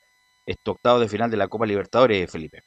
este 0.45 0.71
octavo 0.71 1.01
de 1.01 1.09
final 1.09 1.31
de 1.31 1.39
la 1.39 1.49
Copa 1.49 1.65
Libertadores, 1.65 2.31
Felipe. 2.31 2.63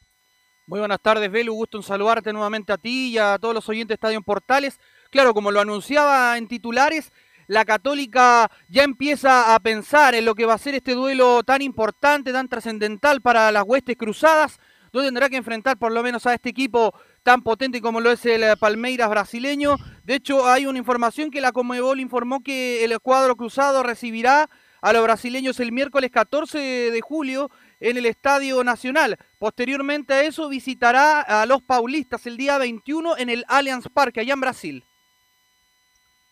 Muy 0.66 0.80
buenas 0.80 1.00
tardes, 1.04 1.32
Belu. 1.32 1.54
Gusto 1.54 1.78
en 1.78 1.84
saludarte 1.84 2.34
nuevamente 2.34 2.74
a 2.74 2.80
ti 2.80 3.10
y 3.10 3.20
a 3.20 3.38
todos 3.40 3.54
los 3.54 3.70
oyentes 3.70 3.90
de 3.90 3.94
Estadio 3.94 4.24
Portales. 4.24 4.80
Claro, 5.12 5.36
como 5.36 5.52
lo 5.52 5.60
anunciaba 5.60 6.36
en 6.40 6.48
titulares, 6.48 7.12
la 7.46 7.64
Católica 7.64 8.50
ya 8.70 8.82
empieza 8.82 9.54
a 9.54 9.60
pensar 9.60 10.16
en 10.16 10.26
lo 10.26 10.34
que 10.34 10.48
va 10.48 10.56
a 10.56 10.58
ser 10.58 10.74
este 10.74 10.96
duelo 10.96 11.44
tan 11.44 11.62
importante, 11.62 12.34
tan 12.34 12.48
trascendental 12.48 13.22
para 13.22 13.52
las 13.52 13.66
huestes 13.68 13.98
cruzadas, 13.98 14.60
donde 14.92 15.10
tendrá 15.10 15.30
que 15.30 15.38
enfrentar 15.38 15.78
por 15.78 15.92
lo 15.92 16.02
menos 16.02 16.26
a 16.26 16.34
este 16.34 16.50
equipo 16.50 16.96
tan 17.24 17.42
potente 17.42 17.82
como 17.82 18.00
lo 18.02 18.12
es 18.12 18.26
el 18.26 18.44
Palmeiras 18.58 19.10
brasileño. 19.10 19.78
De 20.04 20.16
hecho, 20.16 20.48
hay 20.48 20.66
una 20.66 20.80
información 20.80 21.32
que 21.32 21.42
la 21.42 21.52
Comebol 21.52 22.00
informó 22.00 22.42
que 22.42 22.84
el 22.84 23.00
cuadro 23.00 23.36
cruzado 23.36 23.84
recibirá 23.84 24.50
a 24.82 24.94
los 24.94 25.04
brasileños 25.04 25.60
el 25.60 25.72
miércoles 25.72 26.10
14 26.12 26.58
de 26.58 27.02
julio 27.02 27.52
en 27.80 27.98
el 27.98 28.06
Estadio 28.06 28.64
Nacional. 28.64 29.18
Posteriormente 29.40 30.14
a 30.14 30.24
eso 30.24 30.50
visitará 30.50 31.22
a 31.22 31.46
los 31.46 31.62
paulistas 31.62 32.26
el 32.26 32.38
día 32.38 32.58
21 32.58 33.18
en 33.18 33.30
el 33.30 33.46
Allianz 33.48 33.88
Parque, 33.94 34.22
allá 34.22 34.34
en 34.34 34.42
Brasil. 34.42 34.84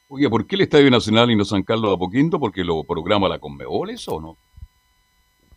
Oye, 0.07 0.27
¿por 0.27 0.47
qué 0.47 0.55
el 0.55 0.61
Estadio 0.61 0.89
Nacional 0.89 1.29
y 1.29 1.35
no 1.35 1.45
San 1.45 1.61
Carlos 1.61 1.91
de 1.91 1.95
Apoquinto? 1.95 2.39
¿Porque 2.39 2.63
lo 2.63 2.83
programa 2.83 3.29
la 3.29 3.37
Conmebol 3.37 3.91
eso 3.91 4.13
o 4.13 4.21
no? 4.21 4.37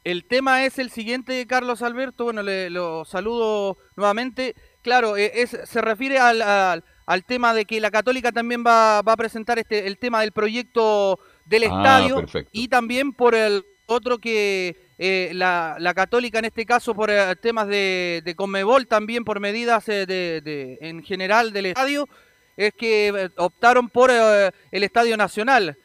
El 0.05 0.25
tema 0.25 0.65
es 0.65 0.79
el 0.79 0.91
siguiente, 0.91 1.47
Carlos 1.47 1.81
Alberto. 1.81 2.25
Bueno, 2.25 2.43
le 2.43 2.69
lo 2.69 3.05
saludo 3.05 3.79
nuevamente. 3.97 4.57
Claro, 4.83 5.17
eh, 5.17 5.31
es, 5.35 5.57
se 5.65 5.81
refiere 5.81 6.19
al, 6.19 6.43
al, 6.43 7.25
tema 7.25 7.55
de 7.55 7.65
que 7.65 7.81
la 7.81 7.91
Católica 7.91 8.33
también 8.33 8.65
va, 8.67 9.03
va, 9.03 9.13
a 9.13 9.17
presentar 9.17 9.59
este, 9.59 9.87
el 9.87 9.97
tema 9.97 10.21
del 10.21 10.33
proyecto 10.33 11.21
del 11.45 11.65
ah, 11.65 11.67
estadio 11.67 12.25
y 12.51 12.69
también 12.69 13.13
por 13.13 13.35
el 13.35 13.65
otro 13.87 14.19
que 14.19 14.77
eh, 14.99 15.33
la, 15.35 15.77
la, 15.79 15.95
Católica 15.95 16.39
en 16.39 16.47
este 16.47 16.65
caso 16.65 16.95
por 16.95 17.11
eh, 17.11 17.35
temas 17.41 17.67
de, 17.69 18.23
de 18.25 18.35
Conmebol, 18.35 18.87
también 18.87 19.25
por 19.25 19.41
medidas 19.41 19.89
eh, 19.89 20.07
de, 20.07 20.79
en 20.81 21.03
general 21.03 21.53
del 21.53 21.67
estadio, 21.67 22.09
es 22.57 22.73
que 22.75 23.31
optaron 23.37 23.89
por 23.89 24.11
el 24.11 24.83
Estadio 24.85 25.17
Nacional. 25.17 25.77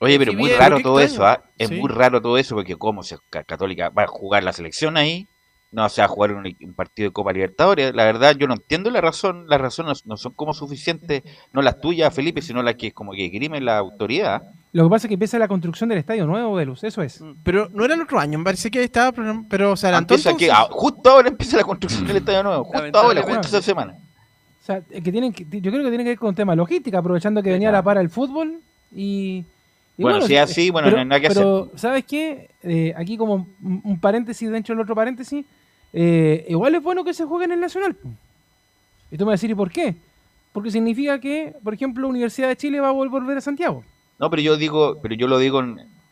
Oye, 0.00 0.18
pero 0.18 0.34
muy 0.34 0.50
raro 0.50 0.80
todo 0.80 1.00
eso, 1.00 1.24
¿ah? 1.24 1.42
es 1.56 1.70
muy 1.70 1.88
raro 1.88 2.20
todo 2.20 2.36
eso 2.36 2.54
porque 2.54 2.76
como 2.76 3.02
se 3.02 3.16
Católica 3.30 3.88
va 3.88 4.02
a 4.04 4.06
jugar 4.06 4.44
la 4.44 4.52
selección 4.52 4.96
ahí, 4.96 5.26
no 5.72 5.88
se 5.88 6.02
va 6.02 6.04
a 6.04 6.08
jugar 6.08 6.34
un, 6.34 6.74
partido 6.74 7.08
de 7.08 7.12
Copa 7.12 7.32
Libertadores. 7.32 7.94
La 7.94 8.04
verdad, 8.04 8.36
yo 8.36 8.46
no 8.46 8.54
entiendo 8.54 8.90
la 8.90 9.00
razón. 9.00 9.46
Las 9.48 9.60
razones 9.60 10.06
no, 10.06 10.16
son 10.16 10.32
como 10.34 10.52
suficientes, 10.52 11.22
no 11.52 11.62
las 11.62 11.80
tuyas, 11.80 12.14
Felipe, 12.14 12.42
sino 12.42 12.62
las 12.62 12.74
que 12.74 12.92
como 12.92 13.12
que 13.12 13.28
grimen 13.28 13.64
la 13.64 13.78
autoridad. 13.78 14.42
Lo 14.72 14.84
que 14.84 14.90
pasa 14.90 15.06
es 15.06 15.08
que 15.08 15.14
empieza 15.14 15.38
la 15.38 15.48
construcción 15.48 15.88
del 15.88 15.98
estadio 15.98 16.26
nuevo, 16.26 16.56
de 16.58 16.66
luz, 16.66 16.84
eso 16.84 17.02
es. 17.02 17.20
Mm. 17.20 17.32
Pero 17.42 17.68
no 17.72 17.84
era 17.84 17.94
el 17.94 18.02
otro 18.02 18.18
año, 18.18 18.38
me 18.38 18.44
parece 18.44 18.70
que 18.70 18.82
estaba, 18.82 19.12
pero, 19.48 19.72
o 19.72 19.76
sea, 19.76 19.96
empieza 19.96 20.34
que, 20.34 20.50
ah, 20.50 20.66
justo 20.70 21.10
ahora 21.10 21.28
empieza 21.28 21.56
la 21.56 21.64
construcción 21.64 22.06
del 22.06 22.18
estadio 22.18 22.42
nuevo, 22.42 22.64
justo 22.64 22.98
ahora, 22.98 23.22
justo 23.22 23.40
esta 23.40 23.62
semana. 23.62 23.94
O 24.62 24.64
sea, 24.64 24.80
que 24.80 25.12
tienen 25.12 25.32
que, 25.32 25.44
yo 25.44 25.70
creo 25.70 25.82
que 25.82 25.90
tiene 25.90 26.04
que 26.04 26.10
ver 26.10 26.18
con 26.18 26.34
tema 26.34 26.54
logística, 26.54 26.98
aprovechando 26.98 27.42
que 27.42 27.50
venía 27.50 27.70
la 27.72 27.82
para 27.82 28.00
el 28.00 28.08
fútbol 28.08 28.60
y... 28.94 29.44
bueno, 29.98 30.22
si 30.22 30.36
es 30.36 30.40
así, 30.40 30.70
bueno, 30.70 30.90
no 30.90 30.98
hay 30.98 31.04
nada 31.04 31.20
que 31.20 31.28
pero, 31.28 31.70
¿sabes 31.76 32.04
qué? 32.06 32.48
Eh, 32.62 32.94
aquí 32.96 33.16
como 33.16 33.46
un 33.62 33.98
paréntesis 34.00 34.50
dentro 34.50 34.74
del 34.74 34.82
otro 34.82 34.94
paréntesis, 34.94 35.44
eh, 35.92 36.46
igual 36.48 36.74
es 36.74 36.82
bueno 36.82 37.04
que 37.04 37.14
se 37.14 37.24
juegue 37.24 37.44
en 37.44 37.52
el 37.52 37.60
Nacional. 37.60 37.96
Y 39.10 39.16
tú 39.16 39.24
me 39.24 39.30
vas 39.30 39.32
a 39.32 39.38
decir, 39.40 39.50
¿y 39.50 39.54
por 39.54 39.70
qué? 39.70 39.94
Porque 40.52 40.70
significa 40.70 41.18
que, 41.20 41.54
por 41.62 41.74
ejemplo, 41.74 42.08
Universidad 42.08 42.48
de 42.48 42.56
Chile 42.56 42.80
va 42.80 42.88
a 42.88 42.92
volver 42.92 43.36
a 43.36 43.40
Santiago. 43.40 43.84
No, 44.18 44.30
pero 44.30 44.42
yo 44.42 44.56
digo, 44.56 44.98
pero 45.02 45.14
yo 45.14 45.26
lo 45.26 45.38
digo 45.38 45.62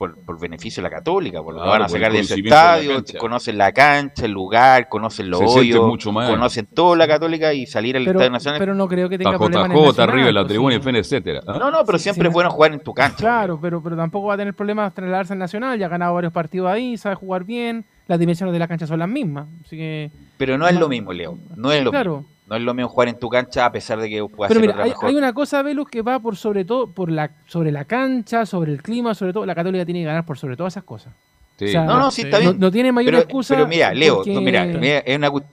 por, 0.01 0.41
beneficio 0.41 0.83
de 0.83 0.89
la 0.89 0.97
católica, 0.97 1.43
por 1.43 1.55
lo 1.55 1.63
que 1.63 1.69
van 1.69 1.83
a 1.83 1.89
sacar 1.89 2.11
de 2.11 2.21
ese 2.21 2.35
estadio, 2.41 3.05
conocen 3.19 3.59
la 3.59 3.71
cancha, 3.71 4.25
el 4.25 4.33
lugar, 4.33 4.89
conocen 4.89 5.29
los 5.29 5.43
hoyos, 5.43 5.79
conocen 6.03 6.67
toda 6.67 6.97
la 6.97 7.07
católica 7.07 7.53
y 7.53 7.67
salir 7.67 7.99
al 7.99 8.07
estadio 8.07 8.31
nacional. 8.31 8.59
Pero 8.59 8.75
no 8.75 8.89
creo 8.89 9.11
que 9.11 9.19
tenga 9.19 9.39
problemas 9.39 9.71
en 9.71 10.01
arriba, 10.01 10.33
la 10.33 10.41
pues, 10.41 10.49
tribuna, 10.49 10.75
y 10.75 10.99
etcétera. 10.99 11.41
¿ah? 11.47 11.57
No, 11.59 11.71
no, 11.71 11.85
pero 11.85 11.99
siempre 11.99 12.29
es 12.29 12.35
bueno 12.35 12.51
jugar 12.51 12.73
en 12.73 12.81
tu 12.81 12.95
cancha. 12.95 13.17
Claro, 13.17 13.59
pero, 13.61 13.83
pero 13.83 13.95
tampoco 13.95 14.29
va 14.29 14.35
a 14.35 14.39
tener 14.39 14.55
problemas 14.55 14.95
trasladarse 14.95 15.35
al 15.35 15.39
nacional, 15.39 15.79
ya 15.79 15.87
ha 15.87 15.91
ganado 15.91 16.15
varios 16.15 16.33
partidos 16.33 16.71
ahí, 16.71 16.97
sabe 16.97 17.17
jugar 17.17 17.45
bien, 17.45 17.85
las 18.11 18.19
dimensiones 18.19 18.53
de 18.53 18.59
la 18.59 18.67
cancha 18.67 18.89
son 18.89 18.99
las 18.99 19.09
mismas, 19.09 19.47
así 19.65 19.77
que... 19.77 20.11
Pero 20.37 20.59
no 20.59 20.67
es 20.67 20.75
lo 20.75 20.89
mismo, 20.89 21.13
Leo, 21.13 21.39
no 21.55 21.71
es 21.71 21.85
lo 21.85 21.93
mismo. 21.93 22.27
No 22.49 22.57
es 22.57 22.63
lo 22.63 22.75
mismo 22.75 22.89
jugar 22.89 23.07
en 23.07 23.17
tu 23.17 23.29
cancha 23.29 23.65
a 23.65 23.71
pesar 23.71 24.01
de 24.01 24.11
que 24.11 24.25
puedas 24.25 24.49
Pero 24.49 24.61
mira, 24.61 24.83
hay, 24.83 24.93
hay, 25.01 25.15
una 25.15 25.33
cosa, 25.33 25.63
Velus, 25.63 25.89
que 25.89 26.03
va 26.03 26.19
por 26.19 26.35
sobre 26.35 26.65
todo 26.65 26.91
por 26.91 27.09
la 27.09 27.31
sobre 27.47 27.71
la 27.71 27.85
cancha, 27.85 28.45
sobre 28.45 28.73
el 28.73 28.83
clima, 28.83 29.15
sobre 29.15 29.33
todo 29.33 29.47
la 29.47 29.55
Católica 29.55 29.85
tiene 29.85 30.01
que 30.01 30.07
ganar 30.07 30.27
por 30.27 30.37
sobre 30.37 30.57
todas 30.57 30.73
esas 30.73 30.83
cosas. 30.83 31.13
no, 31.61 32.01
no, 32.01 32.11
sí, 32.11 32.23
está 32.23 32.41
bien. 32.41 32.59
No, 32.59 32.73
tiene 32.73 32.91
mayor 32.91 33.15
excusa. 33.15 33.55
Pero 33.55 33.69
mira, 33.69 33.95
Leo, 33.95 34.25
mira, 34.27 34.67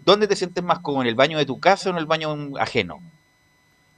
¿dónde 0.04 0.28
te 0.28 0.36
sientes 0.36 0.64
más 0.64 0.80
como 0.80 1.04
en 1.04 1.08
el 1.08 1.14
baño 1.14 1.38
de 1.38 1.46
tu 1.46 1.60
casa 1.60 1.92
o 1.92 1.94
en 1.94 2.00
el 2.00 2.08
baño 2.08 2.36
ajeno? 2.60 3.00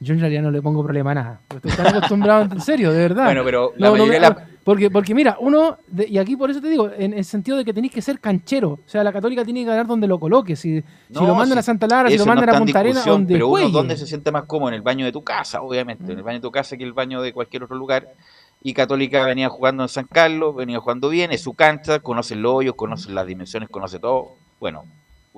Yo 0.02 0.14
en 0.14 0.20
realidad 0.20 0.42
no 0.42 0.52
le 0.52 0.62
pongo 0.62 0.84
problema 0.84 1.12
a 1.12 1.16
nada. 1.16 1.42
Estoy 1.56 1.72
tan 1.72 1.88
acostumbrado, 1.88 2.44
en 2.52 2.60
serio, 2.60 2.92
de 2.92 3.00
verdad. 3.00 3.26
Bueno, 3.26 3.46
pero 3.46 3.74
la 3.78 3.92
mayoría 3.92 4.20
la... 4.20 4.49
Porque, 4.64 4.92
porque 4.92 5.16
mira, 5.16 5.38
uno, 5.40 5.78
y 5.96 6.18
aquí 6.18 6.36
por 6.36 6.52
eso 6.52 6.62
te 6.62 6.70
digo, 6.70 6.92
en 6.92 7.14
el 7.14 7.26
sentido 7.26 7.58
de 7.58 7.66
que 7.66 7.74
tenéis 7.74 7.94
que 7.94 8.02
ser 8.02 8.20
canchero. 8.20 8.72
O 8.72 8.80
sea, 8.86 9.04
la 9.04 9.12
Católica 9.12 9.44
tiene 9.44 9.62
que 9.62 9.68
ganar 9.68 9.88
donde 9.88 10.08
lo 10.08 10.20
coloque. 10.20 10.56
Si, 10.56 10.82
si 10.82 10.86
lo 11.14 11.34
mandan 11.36 11.58
a 11.58 11.62
Santa 11.62 11.88
Lara, 11.88 12.10
si 12.10 12.18
lo 12.18 12.26
mandan 12.26 12.50
a 12.50 12.58
Punta 12.60 12.80
Arenas, 12.80 13.06
donde 13.06 13.34
Pero 13.34 13.48
uno, 13.48 13.70
¿dónde 13.70 13.98
se 13.98 14.06
siente 14.06 14.32
más 14.32 14.44
cómodo? 14.44 14.70
En 14.70 14.76
el 14.76 14.82
baño 14.82 15.06
de 15.06 15.12
tu 15.12 15.24
casa, 15.24 15.62
obviamente. 15.62 16.12
En 16.12 16.18
el 16.18 16.24
baño 16.24 16.38
de 16.38 16.42
tu 16.42 16.52
casa 16.52 16.78
que 16.78 16.84
el 16.84 16.94
baño 16.94 17.22
de 17.22 17.34
cualquier 17.34 17.64
otro 17.64 17.78
lugar. 17.78 18.14
Y 18.62 18.74
Católica 18.74 19.26
venía 19.26 19.48
jugando 19.48 19.84
en 19.84 19.90
San 19.90 20.06
Carlos, 20.06 20.54
venía 20.56 20.80
jugando 20.80 21.08
bien, 21.08 21.32
es 21.32 21.42
su 21.42 21.54
cancha, 21.54 22.00
conoce 22.00 22.34
el 22.34 22.46
hoyo, 22.46 22.76
conoce 22.76 23.10
las 23.12 23.26
dimensiones, 23.26 23.70
conoce 23.70 24.00
todo. 24.00 24.36
Bueno, 24.60 24.84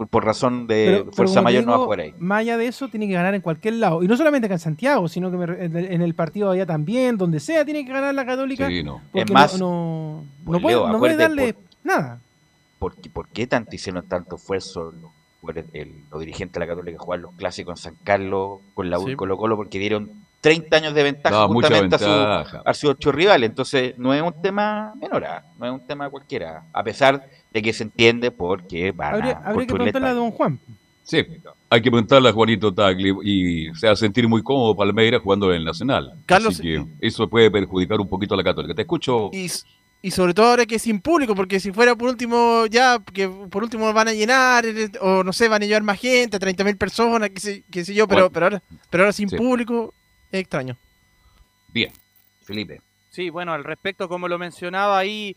por 0.09 0.25
razón 0.25 0.67
de 0.67 1.05
fuerza 1.11 1.41
mayor 1.41 1.65
no 1.65 1.71
va 1.71 1.77
a 1.77 1.81
jugar 1.81 1.99
ahí. 1.99 2.13
Más 2.17 2.39
allá 2.39 2.57
de 2.57 2.67
eso, 2.67 2.87
tiene 2.87 3.07
que 3.07 3.13
ganar 3.13 3.35
en 3.35 3.41
cualquier 3.41 3.75
lado. 3.75 4.01
Y 4.03 4.07
no 4.07 4.17
solamente 4.17 4.45
acá 4.45 4.55
en 4.55 4.59
Santiago, 4.59 5.07
sino 5.07 5.29
que 5.29 5.37
en 5.63 6.01
el 6.01 6.15
partido 6.15 6.51
allá 6.51 6.65
también, 6.65 7.17
donde 7.17 7.39
sea, 7.39 7.65
tiene 7.65 7.85
que 7.85 7.91
ganar 7.91 8.13
la 8.15 8.25
Católica. 8.25 8.67
Sí, 8.67 8.83
no. 8.83 9.01
es 9.13 9.29
más, 9.31 9.59
no, 9.59 10.25
no, 10.45 10.59
puede, 10.59 10.75
no 10.75 10.99
puede, 10.99 11.17
darle 11.17 11.55
nada. 11.83 12.19
Por, 12.79 12.95
¿Por 13.11 13.27
qué 13.27 13.45
tanto 13.47 13.75
hicieron 13.75 14.07
tanto 14.07 14.37
esfuerzo 14.37 14.93
los, 15.43 15.55
el, 15.73 16.03
los 16.09 16.19
dirigentes 16.19 16.53
de 16.53 16.59
la 16.61 16.67
Católica 16.67 16.97
jugar 16.97 17.19
los 17.19 17.33
clásicos 17.33 17.79
en 17.79 17.83
San 17.83 17.95
Carlos 18.03 18.59
con 18.73 18.89
la 18.89 18.97
U 18.97 19.09
y 19.09 19.15
Colo 19.15 19.37
Colo? 19.37 19.55
Porque 19.55 19.77
dieron 19.77 20.25
30 20.41 20.75
años 20.75 20.93
de 20.95 21.03
ventaja 21.03 21.47
justamente 21.47 21.95
a, 21.95 22.73
sus 22.73 22.89
ocho 22.89 23.11
rivales. 23.11 23.49
Entonces, 23.49 23.97
no 23.97 24.13
es 24.13 24.21
un 24.21 24.41
tema 24.41 24.93
menor, 24.99 25.23
¿ah? 25.25 25.45
no 25.59 25.67
es 25.67 25.71
un 25.71 25.85
tema 25.85 26.09
cualquiera. 26.09 26.65
A 26.73 26.83
pesar 26.83 27.27
de 27.51 27.61
que 27.61 27.73
se 27.73 27.83
entiende 27.83 28.31
porque 28.31 28.91
van 28.91 29.15
habría, 29.15 29.33
a 29.33 29.49
habría 29.49 29.67
que 29.67 29.73
preguntarle 29.73 30.07
a 30.07 30.13
don 30.13 30.31
Juan. 30.31 30.59
Sí, 31.03 31.17
hay 31.69 31.81
que 31.81 31.91
preguntarle 31.91 32.29
a 32.29 32.33
Juanito 32.33 32.73
Tagli 32.73 33.13
y 33.23 33.75
se 33.75 33.87
va 33.87 33.93
a 33.93 33.95
sentir 33.95 34.27
muy 34.27 34.43
cómodo 34.43 34.75
Palmeira 34.75 35.19
jugando 35.19 35.51
en 35.51 35.57
el 35.57 35.65
Nacional. 35.65 36.13
Carlos, 36.25 36.61
eso 36.99 37.29
puede 37.29 37.51
perjudicar 37.51 37.99
un 37.99 38.07
poquito 38.07 38.33
a 38.33 38.37
la 38.37 38.43
Católica. 38.43 38.73
Te 38.73 38.83
escucho. 38.83 39.29
Y, 39.33 39.51
y, 40.01 40.11
sobre 40.11 40.33
todo 40.33 40.47
ahora 40.47 40.65
que 40.65 40.75
es 40.75 40.83
sin 40.83 41.01
público, 41.01 41.35
porque 41.35 41.59
si 41.59 41.71
fuera 41.71 41.95
por 41.95 42.09
último, 42.09 42.65
ya, 42.67 42.99
que 42.99 43.27
por 43.27 43.63
último 43.63 43.91
van 43.91 44.07
a 44.07 44.13
llenar, 44.13 44.63
o 45.01 45.23
no 45.23 45.33
sé, 45.33 45.49
van 45.49 45.63
a 45.63 45.65
llevar 45.65 45.83
más 45.83 45.99
gente, 45.99 46.39
30.000 46.39 46.77
personas, 46.77 47.29
qué 47.31 47.83
sé, 47.83 47.93
yo, 47.93 48.07
pero, 48.07 48.31
pero, 48.31 48.45
ahora, 48.45 48.61
pero 48.89 49.03
ahora 49.03 49.13
sin 49.13 49.29
público 49.29 49.93
es 50.31 50.41
extraño. 50.41 50.77
Bien, 51.73 51.91
Felipe. 52.43 52.79
Sí, 53.09 53.29
bueno, 53.29 53.51
al 53.51 53.63
respecto, 53.63 54.07
como 54.07 54.29
lo 54.29 54.37
mencionaba 54.37 54.97
ahí 54.97 55.35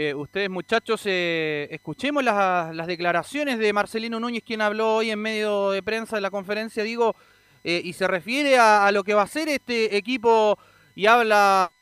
eh, 0.00 0.14
ustedes 0.14 0.48
muchachos, 0.48 1.02
eh, 1.06 1.66
escuchemos 1.72 2.22
las, 2.22 2.86
declaraciones 2.86 3.58
de 3.58 3.72
Marcelino 3.72 4.20
Núñez, 4.20 4.44
quien 4.46 4.62
habló 4.62 4.94
hoy 4.94 5.10
en 5.10 5.18
medio 5.18 5.72
de 5.72 5.82
prensa 5.82 6.14
de 6.14 6.22
la 6.22 6.30
conferencia, 6.30 6.84
digo, 6.84 7.16
eh, 7.64 7.80
y 7.82 7.94
se 7.94 8.06
refiere 8.06 8.58
a, 8.60 8.92
lo 8.92 9.02
que 9.02 9.14
va 9.14 9.22
a 9.22 9.26
ser 9.26 9.48
este 9.48 9.96
equipo 9.96 10.56
y 10.94 11.06
habla 11.06 11.72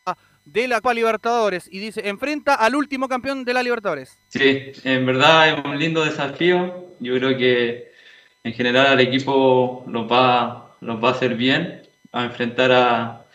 de 0.47 0.67
la 0.67 0.77
Copa 0.77 0.95
Libertadores 0.95 1.69
y 1.71 1.79
dice, 1.79 2.09
enfrenta 2.09 2.55
al 2.55 2.75
último 2.75 3.07
campeón 3.07 3.45
de 3.45 3.53
la 3.53 3.63
Libertadores. 3.63 4.17
Sí, 4.29 4.73
en 4.85 5.05
verdad 5.05 5.51
es 5.51 5.65
un 5.67 5.79
lindo 5.79 6.03
desafío. 6.03 6.95
Yo 7.01 7.19
creo 7.19 7.37
que 7.37 7.93
en 8.45 8.55
general 8.55 8.87
al 8.87 9.01
equipo 9.01 9.85
nos 9.87 10.11
va, 10.11 10.75
va 10.81 11.09
a 11.09 11.13
hacer 11.13 11.35
bien 11.35 11.83
a 12.13 12.25
enfrentar 12.25 12.73
a, 12.73 13.27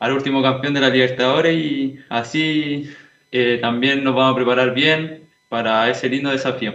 al 0.00 0.12
último 0.12 0.42
campeón 0.42 0.74
de 0.74 0.80
la 0.80 0.90
Libertadores 0.90 1.56
y 1.56 2.00
así 2.08 2.90
eh, 3.30 3.58
también 3.60 4.04
nos 4.04 4.14
vamos 4.14 4.32
a 4.32 4.36
preparar 4.36 4.74
bien 4.74 5.28
para 5.48 5.88
ese 5.90 6.08
lindo 6.08 6.30
desafío. 6.30 6.74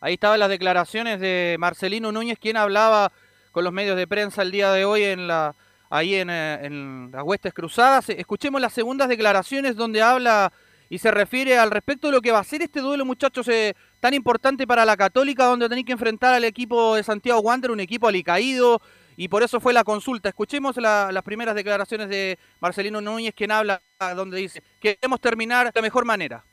Ahí 0.00 0.14
estaban 0.14 0.38
las 0.38 0.50
declaraciones 0.50 1.18
de 1.18 1.56
Marcelino 1.58 2.12
Núñez, 2.12 2.38
quien 2.38 2.56
hablaba 2.56 3.10
con 3.52 3.64
los 3.64 3.72
medios 3.72 3.96
de 3.96 4.06
prensa 4.06 4.42
el 4.42 4.50
día 4.50 4.70
de 4.72 4.84
hoy 4.84 5.02
en 5.04 5.26
la, 5.26 5.54
ahí 5.88 6.16
en, 6.16 6.28
eh, 6.30 7.08
las 7.12 7.22
Huestes 7.22 7.54
Cruzadas. 7.54 8.08
Escuchemos 8.10 8.60
las 8.60 8.72
segundas 8.72 9.08
declaraciones 9.08 9.76
donde 9.76 10.02
habla 10.02 10.52
y 10.90 10.98
se 10.98 11.10
refiere 11.10 11.56
al 11.56 11.70
respecto 11.70 12.08
de 12.08 12.12
lo 12.12 12.20
que 12.20 12.32
va 12.32 12.40
a 12.40 12.44
ser 12.44 12.62
este 12.62 12.80
duelo, 12.80 13.04
muchachos, 13.04 13.48
eh, 13.48 13.74
tan 14.00 14.12
importante 14.12 14.66
para 14.66 14.84
la 14.84 14.96
Católica, 14.96 15.46
donde 15.46 15.68
tenéis 15.68 15.86
que 15.86 15.92
enfrentar 15.92 16.34
al 16.34 16.44
equipo 16.44 16.96
de 16.96 17.02
Santiago 17.02 17.40
Wander, 17.40 17.70
un 17.70 17.80
equipo 17.80 18.06
alicaído, 18.06 18.82
y 19.16 19.28
por 19.28 19.42
eso 19.42 19.60
fue 19.60 19.72
la 19.72 19.84
consulta. 19.84 20.28
Escuchemos 20.28 20.76
las 20.76 21.22
primeras 21.22 21.54
declaraciones 21.54 22.08
de 22.08 22.38
Marcelino 22.60 23.00
Núñez, 23.00 23.34
quien 23.34 23.52
habla, 23.52 23.82
donde 24.16 24.38
dice, 24.38 24.62
que 24.80 24.96
queremos 24.96 25.20
terminar 25.20 25.66
de 25.66 25.72
la 25.74 25.82
mejor 25.82 26.04
manera. 26.04 26.44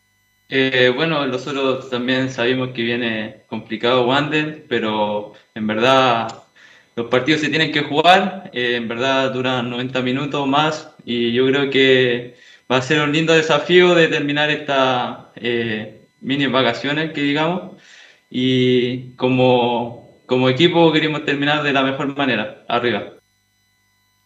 Eh, 0.54 0.92
bueno, 0.94 1.26
nosotros 1.28 1.90
también 1.90 2.30
sabemos 2.30 2.72
que 2.72 2.84
viene 2.84 3.44
complicado 3.48 4.06
Wander, 4.06 4.66
pero 4.68 5.34
en 5.56 5.66
verdad 5.66 6.28
los 6.96 7.08
partidos 7.08 7.40
se 7.40 7.50
tienen 7.50 7.72
que 7.72 7.84
jugar, 7.84 8.52
eh, 8.54 8.76
en 8.76 8.90
verdad 8.90 9.32
duran 9.32 9.70
90 9.70 10.02
minutos 10.02 10.46
más 10.46 10.94
y 11.06 11.32
yo 11.32 11.48
creo 11.48 11.70
que 11.70 12.36
va 12.70 12.78
a 12.78 12.82
ser 12.82 13.02
un 13.02 13.14
lindo 13.14 13.34
desafío 13.34 13.96
de 13.96 14.10
terminar 14.10 14.50
estas 14.50 15.20
eh, 15.36 16.02
mini 16.20 16.48
vacaciones 16.48 17.14
que 17.14 17.22
digamos 17.22 17.78
y 18.30 19.12
como, 19.16 20.01
como 20.32 20.48
equipo 20.48 20.94
queremos 20.94 21.26
terminar 21.26 21.62
de 21.62 21.74
la 21.74 21.84
mejor 21.84 22.16
manera, 22.16 22.64
arriba. 22.70 23.04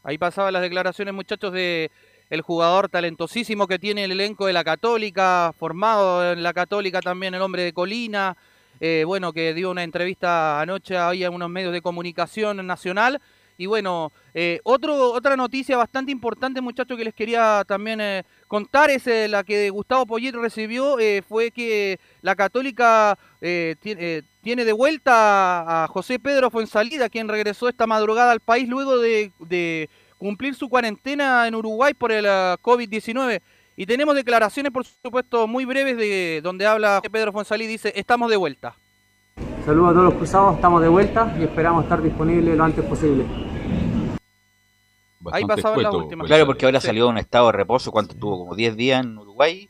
Ahí 0.04 0.20
pasaban 0.20 0.54
las 0.54 0.62
declaraciones 0.62 1.16
muchachos 1.16 1.52
de 1.52 1.90
el 2.30 2.42
jugador 2.44 2.90
talentosísimo 2.90 3.66
que 3.66 3.80
tiene 3.80 4.04
el 4.04 4.12
elenco 4.12 4.46
de 4.46 4.54
la 4.54 4.64
Católica, 4.64 5.52
formado 5.58 6.32
en 6.34 6.44
la 6.44 6.54
Católica 6.54 7.02
también 7.02 7.34
el 7.34 7.42
hombre 7.42 7.64
de 7.64 7.74
Colina, 7.74 8.38
eh, 8.80 9.04
bueno, 9.08 9.34
que 9.34 9.56
dio 9.56 9.72
una 9.72 9.82
entrevista 9.82 10.62
anoche 10.62 10.96
ahí 10.96 11.24
a 11.24 11.32
unos 11.32 11.50
medios 11.50 11.74
de 11.74 11.82
comunicación 11.82 12.68
nacional. 12.68 13.20
Y 13.58 13.66
bueno, 13.66 14.12
eh, 14.36 14.60
otra 14.64 15.36
noticia 15.36 15.76
bastante 15.76 16.12
importante, 16.12 16.62
muchachos, 16.62 17.00
que 17.00 17.06
les 17.06 17.16
quería 17.16 17.64
también 17.68 18.00
eh, 18.00 18.24
contar, 18.48 18.92
es 18.92 19.08
la 19.08 19.44
que 19.44 19.72
Gustavo 19.72 20.06
Poyet 20.06 20.36
recibió, 20.36 20.98
fue 21.28 21.50
que 21.50 22.00
la 22.22 22.36
Católica 22.36 23.18
tiene 23.40 24.24
de 24.54 24.74
vuelta 24.74 25.84
a 25.84 25.88
José 25.88 26.20
Pedro 26.20 26.52
Fuensalida, 26.52 27.10
quien 27.10 27.28
regresó 27.28 27.68
esta 27.68 27.88
madrugada 27.88 28.32
al 28.32 28.42
país 28.42 28.70
luego 28.70 29.00
de, 29.00 29.32
de 29.40 29.90
cumplir 30.20 30.54
su 30.54 30.70
cuarentena 30.70 31.48
en 31.48 31.56
Uruguay 31.56 31.96
por 31.96 32.12
el 32.12 32.26
COVID-19. 32.26 33.42
Y 33.76 33.88
tenemos 33.88 34.14
declaraciones, 34.14 34.72
por 34.72 34.86
supuesto, 34.86 35.48
muy 35.48 35.66
breves 35.66 35.98
de 35.98 36.42
donde 36.44 36.68
habla 36.68 37.02
Pedro 37.12 37.34
Fonsalí, 37.34 37.66
dice, 37.66 37.92
estamos 37.96 38.30
de 38.30 38.38
vuelta. 38.38 38.76
Saludos 39.66 39.90
a 39.90 39.94
todos 39.94 40.06
los 40.06 40.14
cruzados, 40.14 40.56
estamos 40.56 40.82
de 40.82 40.90
vuelta 40.90 41.36
y 41.40 41.44
esperamos 41.44 41.84
estar 41.84 42.02
disponibles 42.02 42.56
lo 42.56 42.64
antes 42.64 42.86
posible. 42.86 43.26
Ahí 45.32 45.44
pasaban 45.44 45.82
las 45.82 45.94
últimas. 45.94 46.28
Claro, 46.28 46.46
porque 46.46 46.66
ahora 46.66 46.80
salió 46.80 47.10
un 47.10 47.18
estado 47.18 47.48
de 47.48 47.54
reposo, 47.54 47.92
¿cuánto 47.92 48.16
tuvo? 48.16 48.38
Como 48.38 48.56
10 48.56 48.76
días 48.78 49.04
en 49.04 49.18
Uruguay. 49.18 49.68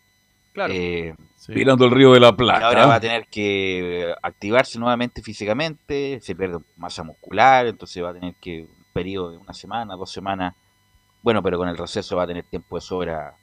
Claro. 0.55 0.73
Eh, 0.73 1.13
Mirando 1.49 1.83
el 1.83 1.91
río 1.91 2.13
de 2.13 2.21
la 2.21 2.33
Plata. 2.33 2.67
Ahora 2.67 2.85
va 2.85 2.95
a 2.95 2.99
tener 3.01 3.27
que 3.27 4.15
activarse 4.23 4.79
nuevamente 4.79 5.21
físicamente, 5.21 6.19
se 6.21 6.33
pierde 6.33 6.59
masa 6.77 7.03
muscular, 7.03 7.67
entonces 7.67 8.01
va 8.01 8.11
a 8.11 8.13
tener 8.13 8.35
que 8.35 8.61
un 8.61 8.85
periodo 8.93 9.31
de 9.31 9.37
una 9.37 9.53
semana, 9.53 9.97
dos 9.97 10.13
semanas. 10.13 10.55
Bueno, 11.21 11.43
pero 11.43 11.57
con 11.57 11.67
el 11.67 11.77
receso 11.77 12.15
va 12.15 12.23
a 12.23 12.27
tener 12.27 12.45
tiempo 12.45 12.77
de 12.77 12.81
sobra 12.81 13.35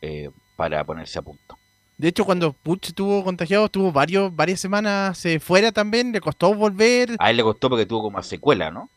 eh, 0.00 0.30
para 0.54 0.84
ponerse 0.84 1.18
a 1.18 1.22
punto. 1.22 1.58
De 1.98 2.06
hecho, 2.06 2.24
cuando 2.24 2.52
Puch 2.52 2.86
estuvo 2.86 3.24
contagiado, 3.24 3.64
estuvo 3.64 3.90
varios, 3.90 4.34
varias 4.34 4.60
semanas 4.60 5.26
eh, 5.26 5.40
fuera 5.40 5.72
también, 5.72 6.12
le 6.12 6.20
costó 6.20 6.54
volver. 6.54 7.16
A 7.18 7.30
él 7.30 7.36
le 7.36 7.42
costó 7.42 7.68
porque 7.68 7.84
tuvo 7.84 8.02
como 8.02 8.22
secuela, 8.22 8.70
¿no? 8.70 8.88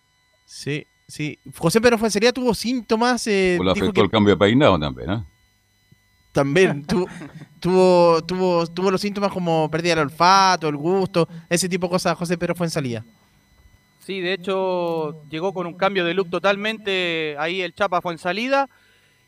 Sí, 0.46 0.86
sí. 1.08 1.40
José 1.58 1.82
Pedro 1.82 1.98
Fuensería 1.98 2.32
tuvo 2.32 2.54
síntomas. 2.54 3.26
Eh, 3.26 3.58
le 3.60 3.72
afectó 3.72 4.04
el 4.04 4.12
cambio 4.12 4.36
de 4.36 4.38
peinado 4.38 4.80
también, 4.80 5.10
¿eh? 5.10 5.24
También 6.38 6.86
tuvo, 6.86 7.08
tuvo, 7.60 8.22
tuvo, 8.22 8.68
tuvo 8.68 8.92
los 8.92 9.02
síntomas 9.02 9.32
como 9.32 9.72
pérdida 9.72 9.96
del 9.96 10.06
olfato, 10.06 10.68
el 10.68 10.78
gusto, 10.78 11.28
ese 11.50 11.68
tipo 11.68 11.88
de 11.88 11.92
cosas. 11.94 12.16
José 12.16 12.38
Pedro 12.38 12.54
fue 12.54 12.68
en 12.68 12.72
salida. 12.72 13.04
Sí, 14.06 14.22
de 14.22 14.34
hecho, 14.34 15.24
llegó 15.32 15.52
con 15.52 15.66
un 15.66 15.74
cambio 15.74 16.06
de 16.06 16.14
look 16.14 16.30
totalmente. 16.30 17.36
Ahí 17.40 17.64
el 17.64 17.74
Chapa 17.74 18.02
fue 18.02 18.14
en 18.14 18.20
salida 18.20 18.70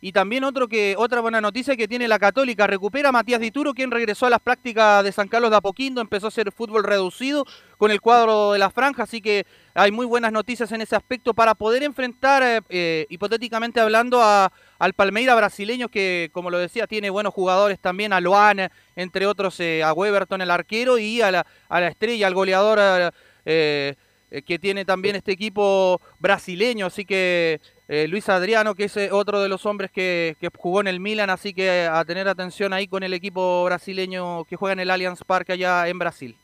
y 0.01 0.11
también 0.11 0.43
otro 0.43 0.67
que, 0.67 0.93
otra 0.99 1.19
buena 1.19 1.41
noticia 1.41 1.75
que 1.75 1.87
tiene 1.87 2.07
la 2.07 2.19
Católica, 2.19 2.67
recupera 2.67 3.09
a 3.09 3.11
Matías 3.11 3.41
Dituro, 3.41 3.73
quien 3.73 3.89
regresó 3.89 4.27
a 4.27 4.29
las 4.29 4.39
prácticas 4.39 5.03
de 5.03 5.11
San 5.11 5.27
Carlos 5.27 5.49
de 5.49 5.57
Apoquindo, 5.57 5.99
empezó 5.99 6.27
a 6.27 6.29
hacer 6.29 6.51
fútbol 6.51 6.83
reducido 6.83 7.43
con 7.77 7.89
el 7.89 7.99
cuadro 7.99 8.53
de 8.53 8.59
la 8.59 8.69
franja, 8.69 9.03
así 9.03 9.19
que 9.19 9.45
hay 9.73 9.91
muy 9.91 10.05
buenas 10.05 10.31
noticias 10.31 10.71
en 10.71 10.81
ese 10.81 10.95
aspecto 10.95 11.33
para 11.33 11.55
poder 11.55 11.81
enfrentar, 11.83 12.43
eh, 12.43 12.61
eh, 12.69 13.07
hipotéticamente 13.09 13.79
hablando, 13.81 14.21
a, 14.21 14.53
al 14.79 14.93
Palmeira 14.93 15.35
brasileño, 15.35 15.89
que 15.89 16.29
como 16.33 16.49
lo 16.49 16.57
decía, 16.57 16.87
tiene 16.87 17.11
buenos 17.11 17.33
jugadores 17.33 17.79
también, 17.79 18.13
a 18.13 18.19
Loan, 18.19 18.69
entre 18.95 19.27
otros, 19.27 19.59
eh, 19.59 19.83
a 19.83 19.93
Weberton, 19.93 20.41
el 20.41 20.49
arquero, 20.49 20.97
y 20.97 21.21
a 21.21 21.31
la, 21.31 21.45
a 21.67 21.79
la 21.79 21.87
estrella, 21.89 22.25
al 22.25 22.33
goleador 22.33 23.13
que 23.45 24.59
tiene 24.59 24.85
también 24.85 25.15
este 25.15 25.31
equipo 25.31 25.99
brasileño, 26.19 26.85
así 26.85 27.03
que 27.03 27.59
eh, 27.91 28.07
Luis 28.07 28.29
Adriano, 28.29 28.75
que 28.75 28.83
es 28.83 28.95
eh, 28.97 29.09
otro 29.11 29.41
de 29.41 29.49
los 29.49 29.65
hombres 29.65 29.89
que, 29.89 30.35
jugó 30.59 30.79
en 30.79 30.85
el 30.85 30.99
Milan, 30.99 31.31
así 31.31 31.55
que 31.55 31.65
eh, 31.65 31.87
a 31.87 32.05
tener 32.05 32.27
atención 32.27 32.71
ahí 32.71 32.87
con 32.87 33.01
el 33.01 33.15
equipo 33.15 33.63
brasileño 33.63 34.45
que 34.45 34.57
juega 34.57 34.73
en 34.73 34.81
el 34.81 34.91
Allianz 34.91 35.23
Parque 35.25 35.53
allá 35.53 35.87
en 35.87 35.97
Brasil. 35.97 36.37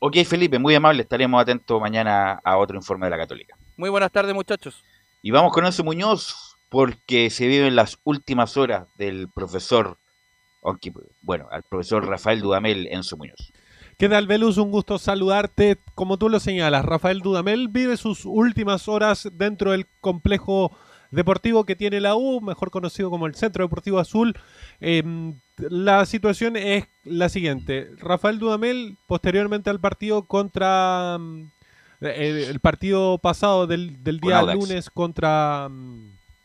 Ok, 0.00 0.18
Felipe, 0.26 0.58
muy 0.58 0.74
amable, 0.74 1.02
estaremos 1.02 1.40
atentos 1.40 1.80
mañana 1.80 2.42
a 2.44 2.58
otro 2.58 2.76
informe 2.76 3.06
de 3.06 3.10
la 3.10 3.16
Católica. 3.16 3.56
Muy 3.78 3.88
buenas 3.88 4.12
tardes, 4.12 4.34
muchachos. 4.34 4.84
Y 5.22 5.30
vamos 5.30 5.50
con 5.50 5.64
Enzo 5.64 5.82
Muñoz, 5.82 6.49
porque 6.70 7.28
se 7.30 7.48
viven 7.48 7.76
las 7.76 7.98
últimas 8.04 8.56
horas 8.56 8.86
del 8.96 9.28
profesor, 9.34 9.98
bueno, 11.20 11.46
al 11.50 11.64
profesor 11.64 12.06
Rafael 12.06 12.40
Dudamel 12.40 12.86
Enzo 12.90 13.16
Muñoz. 13.16 13.52
¿Qué 13.98 14.08
tal, 14.08 14.26
Velus? 14.26 14.56
Un 14.56 14.70
gusto 14.70 14.98
saludarte. 14.98 15.76
Como 15.94 16.16
tú 16.16 16.30
lo 16.30 16.40
señalas, 16.40 16.84
Rafael 16.84 17.20
Dudamel 17.20 17.68
vive 17.68 17.98
sus 17.98 18.24
últimas 18.24 18.88
horas 18.88 19.28
dentro 19.32 19.72
del 19.72 19.86
complejo 20.00 20.74
deportivo 21.10 21.64
que 21.64 21.76
tiene 21.76 22.00
la 22.00 22.14
U, 22.14 22.40
mejor 22.40 22.70
conocido 22.70 23.10
como 23.10 23.26
el 23.26 23.34
Centro 23.34 23.64
Deportivo 23.64 23.98
Azul. 23.98 24.38
Em, 24.80 25.40
la 25.58 26.06
situación 26.06 26.56
es 26.56 26.86
la 27.04 27.28
siguiente. 27.28 27.90
Rafael 27.98 28.38
Dudamel, 28.38 28.96
posteriormente 29.06 29.70
al 29.70 29.80
partido 29.80 30.26
contra... 30.26 31.18
Mm, 31.18 31.50
el, 32.00 32.60
partido 32.60 33.18
pasado 33.18 33.66
del, 33.66 34.02
día 34.02 34.42
lunes 34.54 34.88
contra... 34.88 35.68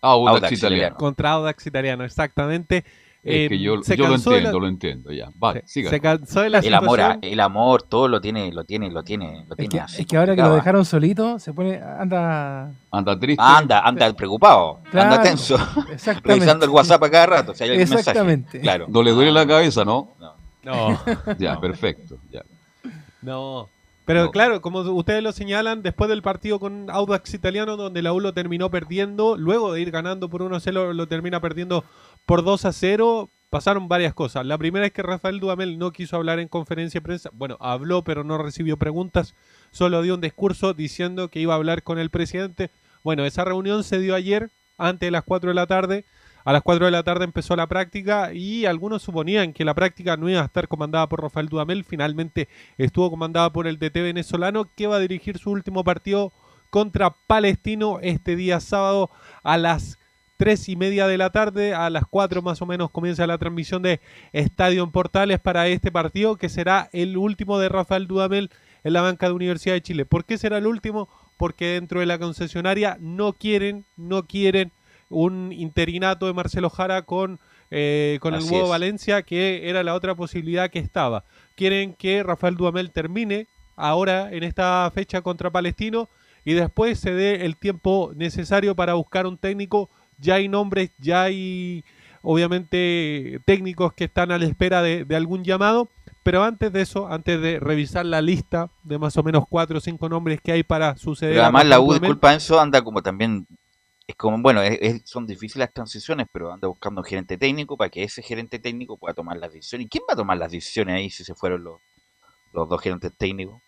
Mm, 0.05 0.27
Audax, 0.27 0.51
Italiano. 0.51 0.95
Contra 0.97 1.31
Audax 1.31 1.67
Italiano, 1.67 2.03
exactamente. 2.03 2.83
Es 3.25 3.49
que 3.49 3.57
yo, 3.57 3.81
yo 3.81 4.07
lo 4.07 4.15
entiendo, 4.15 4.59
lo 4.59 4.67
entiendo 4.67 5.11
ya. 5.11 5.29
Vale, 5.35 5.63
se, 5.65 5.89
se 5.89 5.99
cansó 5.99 6.41
de 6.41 6.51
la 6.51 6.59
el 6.59 6.73
amor, 6.75 6.99
el 7.23 7.39
amor, 7.39 7.81
todo 7.81 8.07
lo 8.07 8.21
tiene, 8.21 8.51
lo 8.51 8.65
tiene, 8.65 8.91
lo 8.91 9.01
tiene, 9.03 9.45
lo 9.49 9.55
tiene 9.55 9.65
es 9.65 9.69
que, 9.69 9.79
así. 9.79 10.01
Es 10.01 10.07
que 10.07 10.17
ahora 10.17 10.35
que 10.35 10.43
lo 10.43 10.53
dejaron 10.53 10.85
solito, 10.85 11.39
se 11.39 11.51
pone, 11.51 11.81
anda. 11.81 12.71
Anda 12.91 13.19
triste. 13.19 13.43
Anda, 13.43 13.79
anda 13.79 14.13
preocupado, 14.13 14.79
anda 14.93 15.23
tenso. 15.23 15.55
Exactamente. 15.91 16.27
Revisando 16.27 16.65
el 16.65 16.71
WhatsApp 16.71 17.03
a 17.03 17.09
cada 17.09 17.25
rato. 17.25 17.53
hay 17.59 17.71
exactamente. 17.71 18.59
Claro. 18.59 18.85
No 18.89 19.01
le 19.01 19.09
duele 19.09 19.31
la 19.31 19.47
cabeza, 19.47 19.83
¿no? 19.83 20.11
No. 20.19 20.35
No. 20.63 20.99
ya, 21.39 21.59
perfecto. 21.61 22.17
Ya. 22.31 22.43
No. 23.23 23.67
Pero 24.05 24.29
claro, 24.29 24.61
como 24.61 24.81
ustedes 24.81 25.23
lo 25.23 25.31
señalan, 25.31 25.81
después 25.81 26.09
del 26.09 26.21
partido 26.21 26.59
con 26.59 26.89
Audax 26.91 27.33
Italiano, 27.33 27.75
donde 27.75 28.03
la 28.03 28.13
U 28.13 28.19
lo 28.19 28.33
terminó 28.33 28.69
perdiendo, 28.69 29.35
luego 29.35 29.73
de 29.73 29.81
ir 29.81 29.89
ganando 29.89 30.29
por 30.29 30.41
1-0, 30.41 30.93
lo 30.93 31.07
termina 31.07 31.41
perdiendo 31.41 31.83
por 32.27 32.43
2 32.43 32.65
a 32.65 32.71
0, 32.71 33.29
pasaron 33.49 33.87
varias 33.87 34.13
cosas. 34.13 34.45
La 34.45 34.59
primera 34.59 34.85
es 34.85 34.91
que 34.91 35.01
Rafael 35.01 35.39
Dudamel 35.39 35.79
no 35.79 35.91
quiso 35.91 36.17
hablar 36.17 36.39
en 36.39 36.47
conferencia 36.47 36.99
de 36.99 37.03
prensa. 37.03 37.29
Bueno, 37.33 37.57
habló, 37.59 38.03
pero 38.03 38.23
no 38.23 38.37
recibió 38.37 38.77
preguntas. 38.77 39.33
Solo 39.71 40.03
dio 40.03 40.13
un 40.13 40.21
discurso 40.21 40.75
diciendo 40.75 41.29
que 41.29 41.39
iba 41.39 41.53
a 41.53 41.57
hablar 41.57 41.81
con 41.81 41.97
el 41.97 42.11
presidente. 42.11 42.69
Bueno, 43.03 43.25
esa 43.25 43.43
reunión 43.43 43.83
se 43.83 43.99
dio 43.99 44.13
ayer, 44.13 44.51
antes 44.77 45.07
de 45.07 45.11
las 45.11 45.23
4 45.23 45.49
de 45.49 45.55
la 45.55 45.67
tarde. 45.67 46.05
A 46.45 46.53
las 46.53 46.61
4 46.61 46.85
de 46.85 46.91
la 46.91 47.01
tarde 47.01 47.25
empezó 47.25 47.55
la 47.55 47.65
práctica 47.65 48.31
y 48.31 48.67
algunos 48.67 49.01
suponían 49.01 49.51
que 49.51 49.65
la 49.65 49.73
práctica 49.73 50.15
no 50.15 50.29
iba 50.29 50.41
a 50.41 50.45
estar 50.45 50.67
comandada 50.67 51.09
por 51.09 51.23
Rafael 51.23 51.49
Dudamel. 51.49 51.83
Finalmente 51.83 52.47
estuvo 52.77 53.09
comandada 53.09 53.51
por 53.51 53.65
el 53.65 53.79
DT 53.79 53.95
venezolano 53.95 54.69
que 54.75 54.85
va 54.85 54.97
a 54.97 54.99
dirigir 54.99 55.39
su 55.39 55.49
último 55.49 55.83
partido 55.83 56.31
contra 56.69 57.09
Palestino 57.09 57.97
este 57.99 58.35
día 58.35 58.59
sábado 58.59 59.09
a 59.41 59.57
las 59.57 59.97
tres 60.37 60.69
y 60.69 60.75
media 60.75 61.07
de 61.07 61.17
la 61.17 61.31
tarde. 61.31 61.73
A 61.73 61.89
las 61.89 62.03
4 62.07 62.43
más 62.43 62.61
o 62.61 62.67
menos 62.67 62.91
comienza 62.91 63.25
la 63.25 63.39
transmisión 63.39 63.81
de 63.81 63.99
Estadio 64.31 64.83
en 64.83 64.91
Portales 64.91 65.39
para 65.39 65.67
este 65.67 65.91
partido, 65.91 66.35
que 66.35 66.49
será 66.49 66.89
el 66.93 67.17
último 67.17 67.57
de 67.57 67.69
Rafael 67.69 68.05
Dudamel 68.05 68.51
en 68.83 68.93
la 68.93 69.01
banca 69.01 69.25
de 69.25 69.33
Universidad 69.33 69.73
de 69.73 69.81
Chile. 69.81 70.05
¿Por 70.05 70.25
qué 70.25 70.37
será 70.37 70.59
el 70.59 70.67
último? 70.67 71.09
Porque 71.37 71.69
dentro 71.69 72.01
de 72.01 72.05
la 72.05 72.19
concesionaria 72.19 72.97
no 72.99 73.33
quieren, 73.33 73.85
no 73.97 74.27
quieren 74.27 74.71
un 75.09 75.51
interinato 75.51 76.25
de 76.27 76.33
Marcelo 76.33 76.69
Jara 76.69 77.03
con, 77.03 77.39
eh, 77.71 78.17
con 78.21 78.33
el 78.33 78.43
huevo 78.43 78.69
Valencia, 78.69 79.21
que 79.23 79.69
era 79.69 79.83
la 79.83 79.93
otra 79.93 80.15
posibilidad 80.15 80.69
que 80.69 80.79
estaba. 80.79 81.23
Quieren 81.55 81.93
que 81.93 82.23
Rafael 82.23 82.55
Dudamel 82.55 82.91
termine 82.91 83.47
ahora 83.75 84.31
en 84.31 84.43
esta 84.43 84.89
fecha 84.93 85.21
contra 85.21 85.51
Palestino 85.51 86.07
y 86.43 86.53
después 86.53 86.99
se 86.99 87.13
dé 87.13 87.45
el 87.45 87.57
tiempo 87.57 88.11
necesario 88.15 88.75
para 88.75 88.93
buscar 88.93 89.25
un 89.25 89.37
técnico 89.37 89.89
ya 90.17 90.35
hay 90.35 90.47
nombres, 90.47 90.91
ya 90.99 91.23
hay 91.23 91.83
obviamente 92.21 93.39
técnicos 93.45 93.93
que 93.93 94.05
están 94.05 94.31
a 94.31 94.37
la 94.37 94.45
espera 94.45 94.81
de, 94.81 95.05
algún 95.15 95.43
llamado, 95.43 95.89
pero 96.23 96.43
antes 96.43 96.71
de 96.73 96.81
eso, 96.81 97.07
antes 97.07 97.39
de 97.39 97.59
revisar 97.59 98.05
la 98.05 98.21
lista 98.21 98.69
de 98.83 98.97
más 98.97 99.15
o 99.17 99.23
menos 99.23 99.45
cuatro 99.47 99.77
o 99.77 99.81
cinco 99.81 100.09
nombres 100.09 100.39
que 100.41 100.51
hay 100.51 100.63
para 100.63 100.97
suceder. 100.97 101.33
Pero 101.33 101.43
además 101.43 101.65
la 101.65 101.79
U, 101.79 101.93
disculpa 101.93 102.33
eso, 102.33 102.59
anda 102.59 102.83
como 102.83 103.01
también, 103.03 103.45
es 104.07 104.15
como, 104.15 104.37
bueno, 104.39 104.61
son 105.03 105.25
difíciles 105.25 105.65
las 105.67 105.73
transiciones, 105.73 106.27
pero 106.31 106.53
anda 106.53 106.67
buscando 106.67 107.01
un 107.01 107.05
gerente 107.05 107.37
técnico 107.37 107.75
para 107.75 107.89
que 107.89 108.03
ese 108.03 108.21
gerente 108.21 108.59
técnico 108.59 108.97
pueda 108.97 109.13
tomar 109.15 109.37
las 109.37 109.51
decisiones. 109.51 109.85
¿Y 109.87 109.89
quién 109.89 110.03
va 110.09 110.13
a 110.13 110.17
tomar 110.17 110.37
las 110.37 110.51
decisiones 110.51 110.95
ahí 110.95 111.09
si 111.09 111.23
se 111.23 111.33
fueron 111.33 111.63
los, 111.63 111.79
los 112.53 112.69
dos 112.69 112.79
gerentes 112.81 113.11
técnicos? 113.17 113.61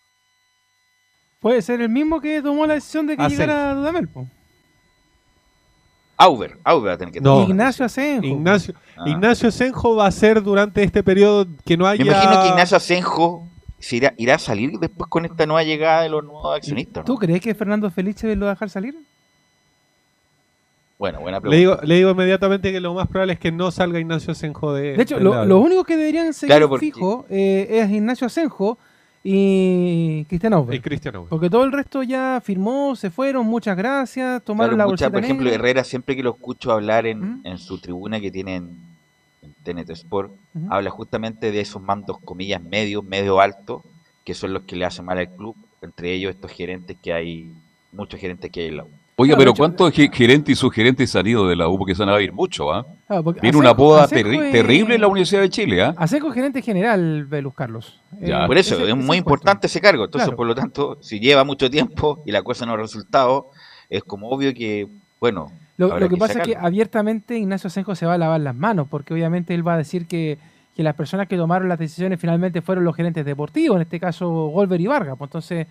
Puede 1.40 1.62
ser 1.62 1.82
el 1.82 1.90
mismo 1.90 2.20
que 2.22 2.42
tomó 2.42 2.66
la 2.68 2.76
decisión 2.76 3.08
de 3.08 3.16
que 3.18 3.24
Asenjo. 3.24 3.42
llegara 3.44 3.74
Dudamel. 3.74 4.10
Auber, 6.20 6.58
Auber 6.64 6.90
va 6.90 6.94
a 6.94 6.98
tener 6.98 7.14
que 7.14 7.22
No. 7.22 7.34
tomar. 7.36 7.50
Ignacio 7.50 7.86
Asenjo. 7.86 8.26
Ignacio, 8.26 8.74
Ah. 8.98 9.04
Ignacio 9.08 9.52
Senjo 9.52 9.96
va 9.96 10.08
a 10.08 10.12
ser 10.12 10.42
durante 10.42 10.82
este 10.84 11.04
periodo 11.04 11.46
que 11.64 11.78
no 11.78 11.86
haya. 11.86 12.04
Me 12.04 12.10
imagino 12.12 12.42
que 12.44 12.50
Ignacio 12.50 12.78
Asenjo 12.78 13.48
se 13.80 13.98
irá, 13.98 14.14
irá 14.18 14.36
a 14.36 14.40
salir 14.40 14.80
después 14.80 15.08
con 15.10 15.26
esta 15.26 15.46
nueva 15.46 15.64
llegada 15.64 16.02
de 16.02 16.10
los 16.10 16.24
nuevos 16.24 16.56
accionistas. 16.58 17.02
¿no? 17.02 17.06
¿Tú 17.06 17.18
crees 17.18 17.40
que 17.42 17.54
Fernando 17.54 17.90
Felice 17.92 18.36
lo 18.36 18.46
va 18.46 18.52
a 18.52 18.56
dejar 18.56 18.70
salir? 18.72 18.96
Bueno, 20.98 21.20
buena 21.20 21.38
Le 21.38 21.41
pregunta. 21.41 21.58
digo, 21.60 21.78
le 21.84 21.95
digo 21.95 22.10
inmediatamente 22.12 22.72
que 22.72 22.80
lo 22.80 22.93
más 22.93 23.08
probable 23.08 23.34
es 23.34 23.39
que 23.39 23.52
no 23.52 23.70
salga 23.70 24.00
Ignacio 24.00 24.34
Senjo 24.34 24.74
de. 24.74 24.95
De 24.98 25.04
hecho, 25.04 25.20
lo, 25.20 25.45
lo 25.45 25.60
único 25.60 25.84
que 25.84 25.95
deberían 25.95 26.34
seguir 26.34 26.52
Claro, 26.56 26.70
porque- 26.70 26.88
fijo 26.88 27.26
eh, 27.30 27.68
es 27.70 27.91
Ignacio 27.91 28.26
Asenjo 28.28 28.80
y 29.24 30.26
Cristian 30.26 30.54
Auber. 30.54 30.74
Y 30.76 30.80
Cristian 30.80 31.16
Auber. 31.18 31.30
Porque 31.30 31.50
todo 31.50 31.66
el 31.66 31.72
resto 31.72 32.02
ya 32.02 32.41
firmó, 32.43 32.95
se 32.95 33.12
fueron, 33.12 33.45
muchas 33.45 33.78
gracias, 33.78 34.43
tomaron 34.43 34.76
Claro, 34.76 34.88
la 34.88 34.91
mucha- 34.91 35.10
por 35.12 35.24
ejemplo, 35.24 35.43
negra. 35.45 35.60
Herrera, 35.60 35.84
siempre 35.84 36.16
que 36.16 36.24
lo 36.24 36.32
escucho 36.32 36.72
hablar 36.72 37.06
en, 37.06 37.41
en 37.43 37.58
su 37.60 37.78
tribuna 37.80 38.20
que 38.20 38.32
tiene 38.32 38.56
en, 38.56 38.78
en 39.43 39.54
TNT 39.64 39.91
Sport, 39.91 40.32
habla 40.70 40.89
justamente 40.89 41.52
de 41.52 41.60
esos 41.62 41.82
mandos, 41.82 42.18
comillas, 42.24 42.62
medios, 42.64 43.04
medio 43.04 43.39
altos, 43.39 43.84
que 44.24 44.34
son 44.34 44.54
los 44.54 44.64
que 44.64 44.76
le 44.76 44.86
hacen 44.86 45.06
mal 45.06 45.18
al 45.20 45.30
club, 45.30 45.56
entre 45.84 46.14
ellos 46.14 46.32
estos 46.34 46.52
gerentes 46.52 46.98
que 47.04 47.14
hay, 47.14 47.52
muchos 47.91 48.20
gerentes 48.20 48.50
que 48.50 48.62
hay 48.62 48.68
en 48.70 48.78
la 48.78 48.84
U. 48.86 48.89
Oiga, 49.20 49.36
Claro, 49.36 49.51
pero 49.53 49.57
¿cuántos 49.57 49.91
ge- 49.93 50.11
gerentes 50.13 50.53
y 50.53 50.55
subgerentes 50.55 51.09
han 51.15 51.22
salido 51.22 51.47
de 51.47 51.55
la 51.55 51.68
U? 51.68 51.80
Porque 51.80 51.95
se 51.95 52.05
van 52.05 52.13
a 52.13 52.22
ir 52.22 52.32
mucho, 52.32 52.72
¿ah? 52.72 52.86
Claro, 53.07 53.24
porque 53.24 53.41
Viene 53.41 53.57
una 53.57 53.76
poda 53.76 54.03
Asenjo 54.03 54.30
terri- 54.30 54.43
es- 54.45 54.51
terrible 54.51 54.93
en 54.93 55.01
la 55.01 55.07
Universidad 55.07 55.41
de 55.41 55.49
Chile, 55.49 55.82
¿ah? 55.82 55.95
Asenjo 55.97 56.28
es 56.28 56.36
gerente 56.36 56.61
general, 56.61 57.26
Velus 57.26 57.55
Carlos. 57.55 57.99
Ya. 58.22 58.43
Eh, 58.43 58.47
Por 58.47 58.59
eso, 58.59 58.76
ese- 58.76 58.84
es 58.84 58.89
ese 58.89 58.95
muy 58.95 59.05
puesto. 59.07 59.18
importante 59.18 59.65
ese 59.65 59.82
cargo. 59.82 60.05
Entonces, 60.05 60.28
Claro. 60.28 60.38
por 60.38 60.45
lo 60.45 60.53
tanto, 60.53 60.99
si 61.01 61.20
lleva 61.20 61.43
mucho 61.43 61.68
tiempo 61.68 62.22
y 62.28 62.32
la 62.32 62.43
cosa 62.43 62.68
no 62.68 62.74
ha 62.74 62.78
resultado, 62.78 63.49
es 63.89 64.03
como 64.03 64.30
obvio 64.30 64.53
que, 64.53 64.88
bueno. 65.20 65.51
Lo, 65.78 65.97
que 66.09 66.18
pasa 66.18 66.41
es 66.41 66.47
que 66.49 66.55
abiertamente 66.55 67.39
Ignacio 67.39 67.70
Asenjo 67.70 67.95
se 67.95 68.05
va 68.05 68.13
a 68.13 68.18
lavar 68.20 68.39
las 68.41 68.53
manos, 68.55 68.88
porque 68.88 69.15
obviamente 69.15 69.55
él 69.55 69.68
va 69.68 69.74
a 69.74 69.78
decir 69.78 70.05
que, 70.05 70.38
que 70.76 70.84
las 70.84 70.93
personas 70.93 71.28
que 71.28 71.38
tomaron 71.38 71.68
las 71.70 71.80
decisiones 71.80 72.20
finalmente 72.20 72.61
fueron 72.61 72.84
los 72.84 72.95
gerentes 72.95 73.26
deportivos, 73.26 73.78
en 73.78 73.82
este 73.82 73.99
caso 73.99 74.30
Golver 74.49 74.80
y 74.80 74.86
Vargas. 74.86 75.15
Pues 75.18 75.28
entonces, 75.30 75.65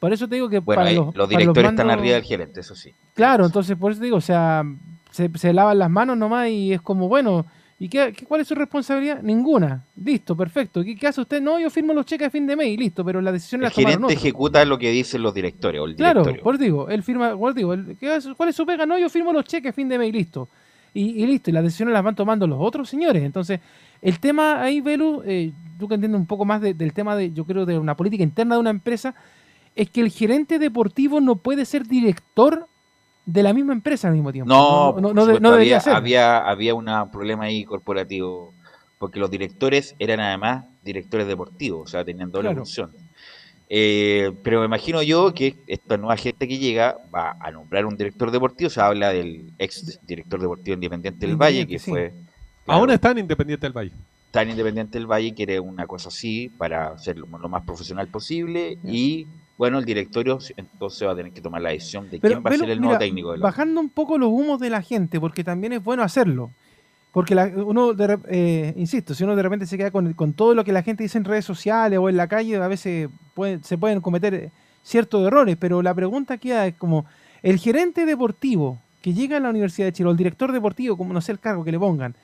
por 0.00 0.12
eso 0.12 0.26
te 0.26 0.34
digo 0.34 0.48
que 0.48 0.58
Bueno, 0.58 0.80
para 0.80 0.92
los, 0.92 1.14
para 1.14 1.26
directores 1.28 1.70
están 1.70 1.90
arriba 1.90 2.14
del 2.16 2.24
gerente, 2.24 2.60
eso 2.60 2.74
sí. 2.74 2.92
Claro, 3.14 3.46
entonces 3.46 3.76
por 3.76 3.92
eso 3.92 4.00
te 4.00 4.06
digo, 4.06 4.16
o 4.16 4.20
sea, 4.20 4.64
se, 5.12 5.30
se 5.38 5.52
lavan 5.52 5.78
las 5.78 5.90
manos 5.90 6.16
nomás 6.18 6.48
y 6.48 6.72
es 6.72 6.80
como, 6.80 7.06
bueno, 7.08 7.46
¿y 7.78 7.88
qué, 7.88 8.12
qué- 8.16 8.24
cuál 8.26 8.40
es 8.40 8.48
su 8.48 8.54
responsabilidad? 8.54 9.22
Ninguna. 9.22 9.84
Listo, 10.02 10.36
perfecto. 10.36 10.82
¿Qué, 10.82 10.96
qué 10.96 11.06
hace 11.06 11.20
usted? 11.20 11.40
No, 11.40 11.58
yo 11.60 11.70
firmo 11.70 11.92
los 11.92 12.06
cheques 12.06 12.26
a 12.28 12.30
fin 12.30 12.46
de 12.46 12.56
mes 12.56 12.68
y 12.68 12.76
listo, 12.76 13.04
pero 13.04 13.20
la 13.20 13.30
decisión 13.32 13.60
El 13.60 13.64
la 13.66 13.70
tomaron 13.70 13.92
gerente 14.08 14.14
ejecuta 14.14 14.64
lo 14.64 14.78
que 14.78 14.90
dicen 14.90 15.22
los 15.22 15.34
directores 15.34 15.80
o 15.80 15.84
el 15.84 15.96
Claro, 15.96 16.20
directorio. 16.20 16.42
por 16.42 16.54
eso 16.56 16.64
digo, 16.64 16.88
él 16.88 17.02
firma, 17.02 17.36
por 17.36 17.50
eso 17.50 17.56
digo, 17.56 17.74
él- 17.74 17.96
¿qué 18.00 18.10
hace- 18.12 18.34
¿cuál 18.34 18.48
es 18.48 18.56
su 18.56 18.64
pega? 18.66 18.86
No, 18.86 18.98
yo 18.98 19.08
firmo 19.10 19.32
los 19.32 19.44
cheques 19.44 19.70
a 19.70 19.72
fin 19.74 19.88
de 19.88 19.98
mes 19.98 20.08
y 20.08 20.12
listo. 20.12 20.48
Y, 20.92 21.22
y 21.22 21.26
listo, 21.26 21.50
y 21.50 21.52
las 21.52 21.62
decisiones 21.62 21.92
las 21.92 22.02
van 22.02 22.16
tomando 22.16 22.46
los 22.48 22.58
otros 22.60 22.88
señores. 22.88 23.22
Entonces, 23.22 23.60
el 24.02 24.18
tema 24.18 24.60
ahí, 24.60 24.80
Velu, 24.80 25.22
eh, 25.24 25.52
tú 25.78 25.86
que 25.86 25.94
entiendes 25.94 26.18
un 26.20 26.26
poco 26.26 26.44
más 26.44 26.60
de- 26.60 26.74
del 26.74 26.92
tema 26.92 27.14
de, 27.14 27.32
yo 27.32 27.44
creo, 27.44 27.64
de 27.64 27.78
una 27.78 27.94
política 27.96 28.24
interna 28.24 28.56
de 28.56 28.60
una 28.60 28.70
empresa, 28.70 29.14
es 29.80 29.90
que 29.90 30.00
el 30.00 30.10
gerente 30.10 30.58
deportivo 30.58 31.20
no 31.20 31.36
puede 31.36 31.64
ser 31.64 31.86
director 31.86 32.66
de 33.24 33.42
la 33.42 33.52
misma 33.52 33.72
empresa 33.72 34.08
al 34.08 34.14
mismo 34.14 34.32
tiempo. 34.32 34.48
No, 34.52 34.92
no, 35.00 35.14
no 35.14 35.24
no 35.24 35.26
debería 35.26 35.76
había, 35.76 35.80
ser. 35.80 35.94
Había, 35.94 36.38
había 36.38 36.74
un 36.74 36.86
problema 37.10 37.44
ahí 37.44 37.64
corporativo, 37.64 38.52
porque 38.98 39.18
los 39.20 39.30
directores 39.30 39.94
eran 39.98 40.20
además 40.20 40.64
directores 40.82 41.26
deportivos, 41.26 41.82
o 41.82 41.86
sea, 41.86 42.04
tenían 42.04 42.30
doble 42.30 42.48
Claro. 42.48 42.58
función. 42.64 42.90
Eh, 43.68 44.32
pero 44.42 44.60
me 44.60 44.66
imagino 44.66 45.00
yo 45.02 45.32
que 45.32 45.56
esta 45.68 45.96
nueva 45.96 46.16
gente 46.16 46.48
que 46.48 46.58
llega 46.58 46.96
va 47.14 47.36
a 47.40 47.50
nombrar 47.52 47.86
un 47.86 47.96
director 47.96 48.30
deportivo, 48.32 48.68
se 48.68 48.80
habla 48.80 49.10
del 49.10 49.52
ex 49.58 50.00
director 50.06 50.40
deportivo 50.40 50.74
independiente 50.74 51.26
del 51.26 51.36
Valle, 51.36 51.66
que 51.66 51.78
sí. 51.78 51.90
fue 51.90 52.12
Aún 52.66 52.90
está 52.90 53.12
en 53.12 53.18
Independiente 53.18 53.64
del 53.66 53.72
Valle. 53.72 53.92
tan 54.32 54.50
independiente 54.50 54.98
del 54.98 55.06
Valle, 55.06 55.32
quiere 55.34 55.58
una 55.60 55.86
cosa 55.86 56.08
así 56.08 56.48
para 56.58 56.98
ser 56.98 57.16
lo, 57.18 57.26
lo 57.26 57.48
más 57.48 57.62
profesional 57.64 58.08
posible, 58.08 58.76
y 58.84 59.26
bueno, 59.60 59.78
el 59.78 59.84
directorio 59.84 60.38
entonces 60.56 61.06
va 61.06 61.12
a 61.12 61.16
tener 61.16 61.32
que 61.32 61.42
tomar 61.42 61.60
la 61.60 61.68
decisión 61.68 62.08
de 62.08 62.18
Pero, 62.18 62.36
quién 62.36 62.46
va 62.46 62.48
a 62.48 62.56
ser 62.56 62.70
el 62.70 62.80
mira, 62.80 62.92
nuevo 62.92 62.98
técnico 62.98 63.32
del 63.32 63.42
Bajando 63.42 63.78
un 63.82 63.90
poco 63.90 64.16
los 64.16 64.30
humos 64.30 64.58
de 64.58 64.70
la 64.70 64.80
gente, 64.80 65.20
porque 65.20 65.44
también 65.44 65.74
es 65.74 65.84
bueno 65.84 66.02
hacerlo. 66.02 66.50
Porque 67.12 67.34
la- 67.34 67.52
uno, 67.54 67.92
de 67.92 68.18
eh, 68.28 68.72
insisto, 68.78 69.14
si 69.14 69.22
uno 69.22 69.36
de 69.36 69.42
repente 69.42 69.66
se 69.66 69.76
queda 69.76 69.90
con, 69.90 70.14
con 70.14 70.32
todo 70.32 70.54
lo 70.54 70.64
que 70.64 70.72
la 70.72 70.82
gente 70.82 71.02
dice 71.02 71.18
en 71.18 71.24
redes 71.24 71.44
sociales 71.44 71.98
o 71.98 72.08
en 72.08 72.16
la 72.16 72.26
calle, 72.26 72.56
a 72.56 72.68
veces 72.68 73.10
se 73.62 73.76
pueden 73.76 74.00
cometer 74.00 74.32
eh, 74.32 74.50
ciertos 74.82 75.26
errores, 75.26 75.58
pero 75.60 75.82
la 75.82 75.92
pregunta 75.92 76.38
queda 76.38 76.66
es 76.66 76.74
como, 76.76 77.04
el 77.42 77.58
gerente 77.58 78.06
deportivo 78.06 78.78
que 79.02 79.12
llega 79.12 79.36
a 79.36 79.40
la 79.40 79.50
Universidad 79.50 79.88
de 79.88 79.92
Chile, 79.92 80.08
o 80.08 80.12
el 80.12 80.16
director 80.16 80.52
deportivo, 80.52 80.96
como 80.96 81.12
no 81.12 81.20
sé 81.20 81.32
el 81.32 81.38
cargo 81.38 81.64
que 81.64 81.72
le 81.72 81.78
pongan, 81.78 82.14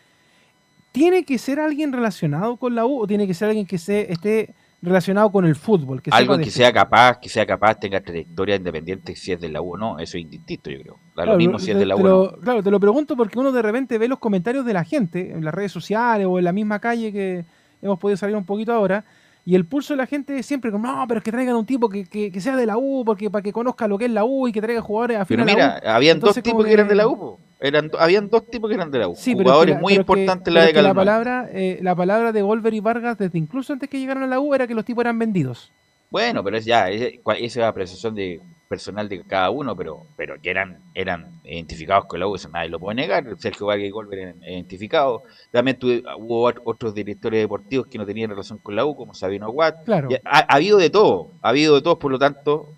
¿tiene 0.90 1.24
que 1.24 1.36
ser 1.36 1.60
alguien 1.60 1.92
relacionado 1.92 2.56
con 2.56 2.74
la 2.74 2.86
U 2.86 3.02
o 3.02 3.06
tiene 3.06 3.26
que 3.26 3.34
ser 3.34 3.48
alguien 3.48 3.66
que 3.66 3.76
se, 3.76 4.10
esté 4.10 4.54
relacionado 4.82 5.30
con 5.30 5.44
el 5.46 5.56
fútbol? 5.56 6.02
Que 6.02 6.10
Algo 6.12 6.38
que 6.38 6.50
sea 6.50 6.72
capaz, 6.72 7.18
que 7.18 7.28
sea 7.28 7.46
capaz, 7.46 7.76
tenga 7.76 8.00
trayectoria 8.00 8.56
independiente 8.56 9.16
si 9.16 9.32
es 9.32 9.40
de 9.40 9.48
la 9.48 9.60
U 9.62 9.74
o 9.74 9.76
no, 9.76 9.98
eso 9.98 10.16
es 10.16 10.22
indistinto, 10.22 10.70
yo 10.70 10.80
creo. 10.80 10.98
Da 11.14 11.26
lo 11.26 11.36
mismo 11.36 11.58
si 11.58 11.70
es 11.70 11.78
de 11.78 11.86
la 11.86 11.96
U 11.96 12.00
o 12.00 12.02
no. 12.32 12.38
Claro, 12.40 12.62
te 12.62 12.70
lo 12.70 12.80
pregunto 12.80 13.16
porque 13.16 13.38
uno 13.38 13.52
de 13.52 13.62
repente 13.62 13.98
ve 13.98 14.08
los 14.08 14.18
comentarios 14.18 14.64
de 14.64 14.72
la 14.72 14.84
gente 14.84 15.32
en 15.32 15.44
las 15.44 15.54
redes 15.54 15.72
sociales 15.72 16.26
o 16.28 16.38
en 16.38 16.44
la 16.44 16.52
misma 16.52 16.78
calle 16.78 17.12
que 17.12 17.44
hemos 17.82 17.98
podido 17.98 18.16
salir 18.16 18.36
un 18.36 18.44
poquito 18.44 18.72
ahora. 18.72 19.04
Y 19.48 19.54
el 19.54 19.64
pulso 19.64 19.94
de 19.94 19.98
la 19.98 20.06
gente 20.06 20.36
es 20.38 20.44
siempre 20.44 20.72
como, 20.72 20.88
no, 20.88 21.04
pero 21.06 21.18
es 21.18 21.24
que 21.24 21.30
traigan 21.30 21.54
un 21.54 21.64
tipo 21.64 21.88
que, 21.88 22.04
que- 22.04 22.32
que 22.32 22.40
sea 22.40 22.56
de 22.56 22.66
la 22.66 22.76
U, 22.76 23.04
porque 23.06 23.30
para 23.30 23.42
que 23.42 23.52
conozca 23.52 23.86
lo 23.86 23.96
que 23.96 24.06
es 24.06 24.10
la 24.10 24.24
U 24.24 24.48
y 24.48 24.52
que 24.52 24.60
traiga 24.60 24.80
jugadores 24.82 25.18
Pero 25.28 25.42
a 25.44 25.46
la 25.46 25.52
mira, 25.54 25.80
habían 25.86 26.16
Entonces, 26.16 26.42
dos 26.42 26.50
tipos 26.52 26.66
que 26.66 26.72
eran 26.72 26.88
de 26.88 26.94
la 26.96 27.06
U. 27.06 27.16
po. 27.16 27.40
Eran, 27.60 27.90
habían 27.98 28.28
dos 28.28 28.44
tipos 28.50 28.68
que 28.68 28.74
eran 28.74 28.90
de 28.90 28.98
la 28.98 29.08
U. 29.08 29.14
Sí, 29.14 29.34
pero 29.36 29.44
Jugadores 29.50 29.76
la- 29.76 29.80
muy 29.80 29.92
pero 29.94 30.04
que- 30.04 30.20
importantes 30.20 30.52
la 30.52 30.60
pero 30.66 30.76
de 30.78 30.82
la 30.82 30.94
palabra, 30.94 31.48
eh, 31.52 31.78
la 31.80 31.94
palabra 31.94 32.32
de 32.32 32.42
Golver 32.42 32.74
y 32.74 32.80
Vargas, 32.80 33.16
desde 33.18 33.38
incluso 33.38 33.72
antes 33.72 33.88
que 33.88 34.00
llegaran 34.00 34.24
a 34.24 34.26
la 34.26 34.40
U, 34.40 34.52
era 34.52 34.66
que 34.66 34.74
los 34.74 34.84
tipos 34.84 35.02
eran 35.02 35.16
vendidos. 35.18 35.72
Bueno, 36.10 36.42
pero 36.42 36.56
es 36.56 36.64
ya, 36.64 36.90
esa 36.90 37.06
es 37.34 37.56
la 37.56 37.68
apreciación 37.68 38.14
de 38.16 38.40
personal 38.68 39.08
de 39.08 39.22
cada 39.22 39.50
uno, 39.50 39.76
pero 39.76 40.06
pero 40.16 40.40
que 40.40 40.50
eran 40.50 40.78
eran 40.94 41.40
identificados 41.44 42.06
con 42.06 42.18
la 42.20 42.26
U, 42.26 42.34
eso 42.34 42.48
nadie 42.48 42.68
lo 42.68 42.80
puede 42.80 42.96
negar. 42.96 43.24
Sergio 43.38 43.66
Vargas 43.66 43.86
y 43.86 43.90
Golver 43.90 44.18
eran 44.18 44.42
identificados. 44.42 45.22
También 45.52 45.78
tuve- 45.78 46.02
hubo 46.18 46.50
ot- 46.50 46.60
otros 46.64 46.94
directores 46.94 47.40
deportivos 47.40 47.86
que 47.86 47.98
no 47.98 48.04
tenían 48.06 48.30
relación 48.30 48.58
con 48.58 48.74
la 48.74 48.84
U, 48.84 48.96
como 48.96 49.14
Sabino 49.14 49.50
Watt. 49.50 49.84
Claro. 49.84 50.08
Ha, 50.24 50.38
ha 50.40 50.54
habido 50.56 50.78
de 50.78 50.90
todo, 50.90 51.30
ha 51.42 51.50
habido 51.50 51.74
de 51.76 51.82
todo, 51.82 51.98
por 51.98 52.10
lo 52.10 52.18
tanto, 52.18 52.68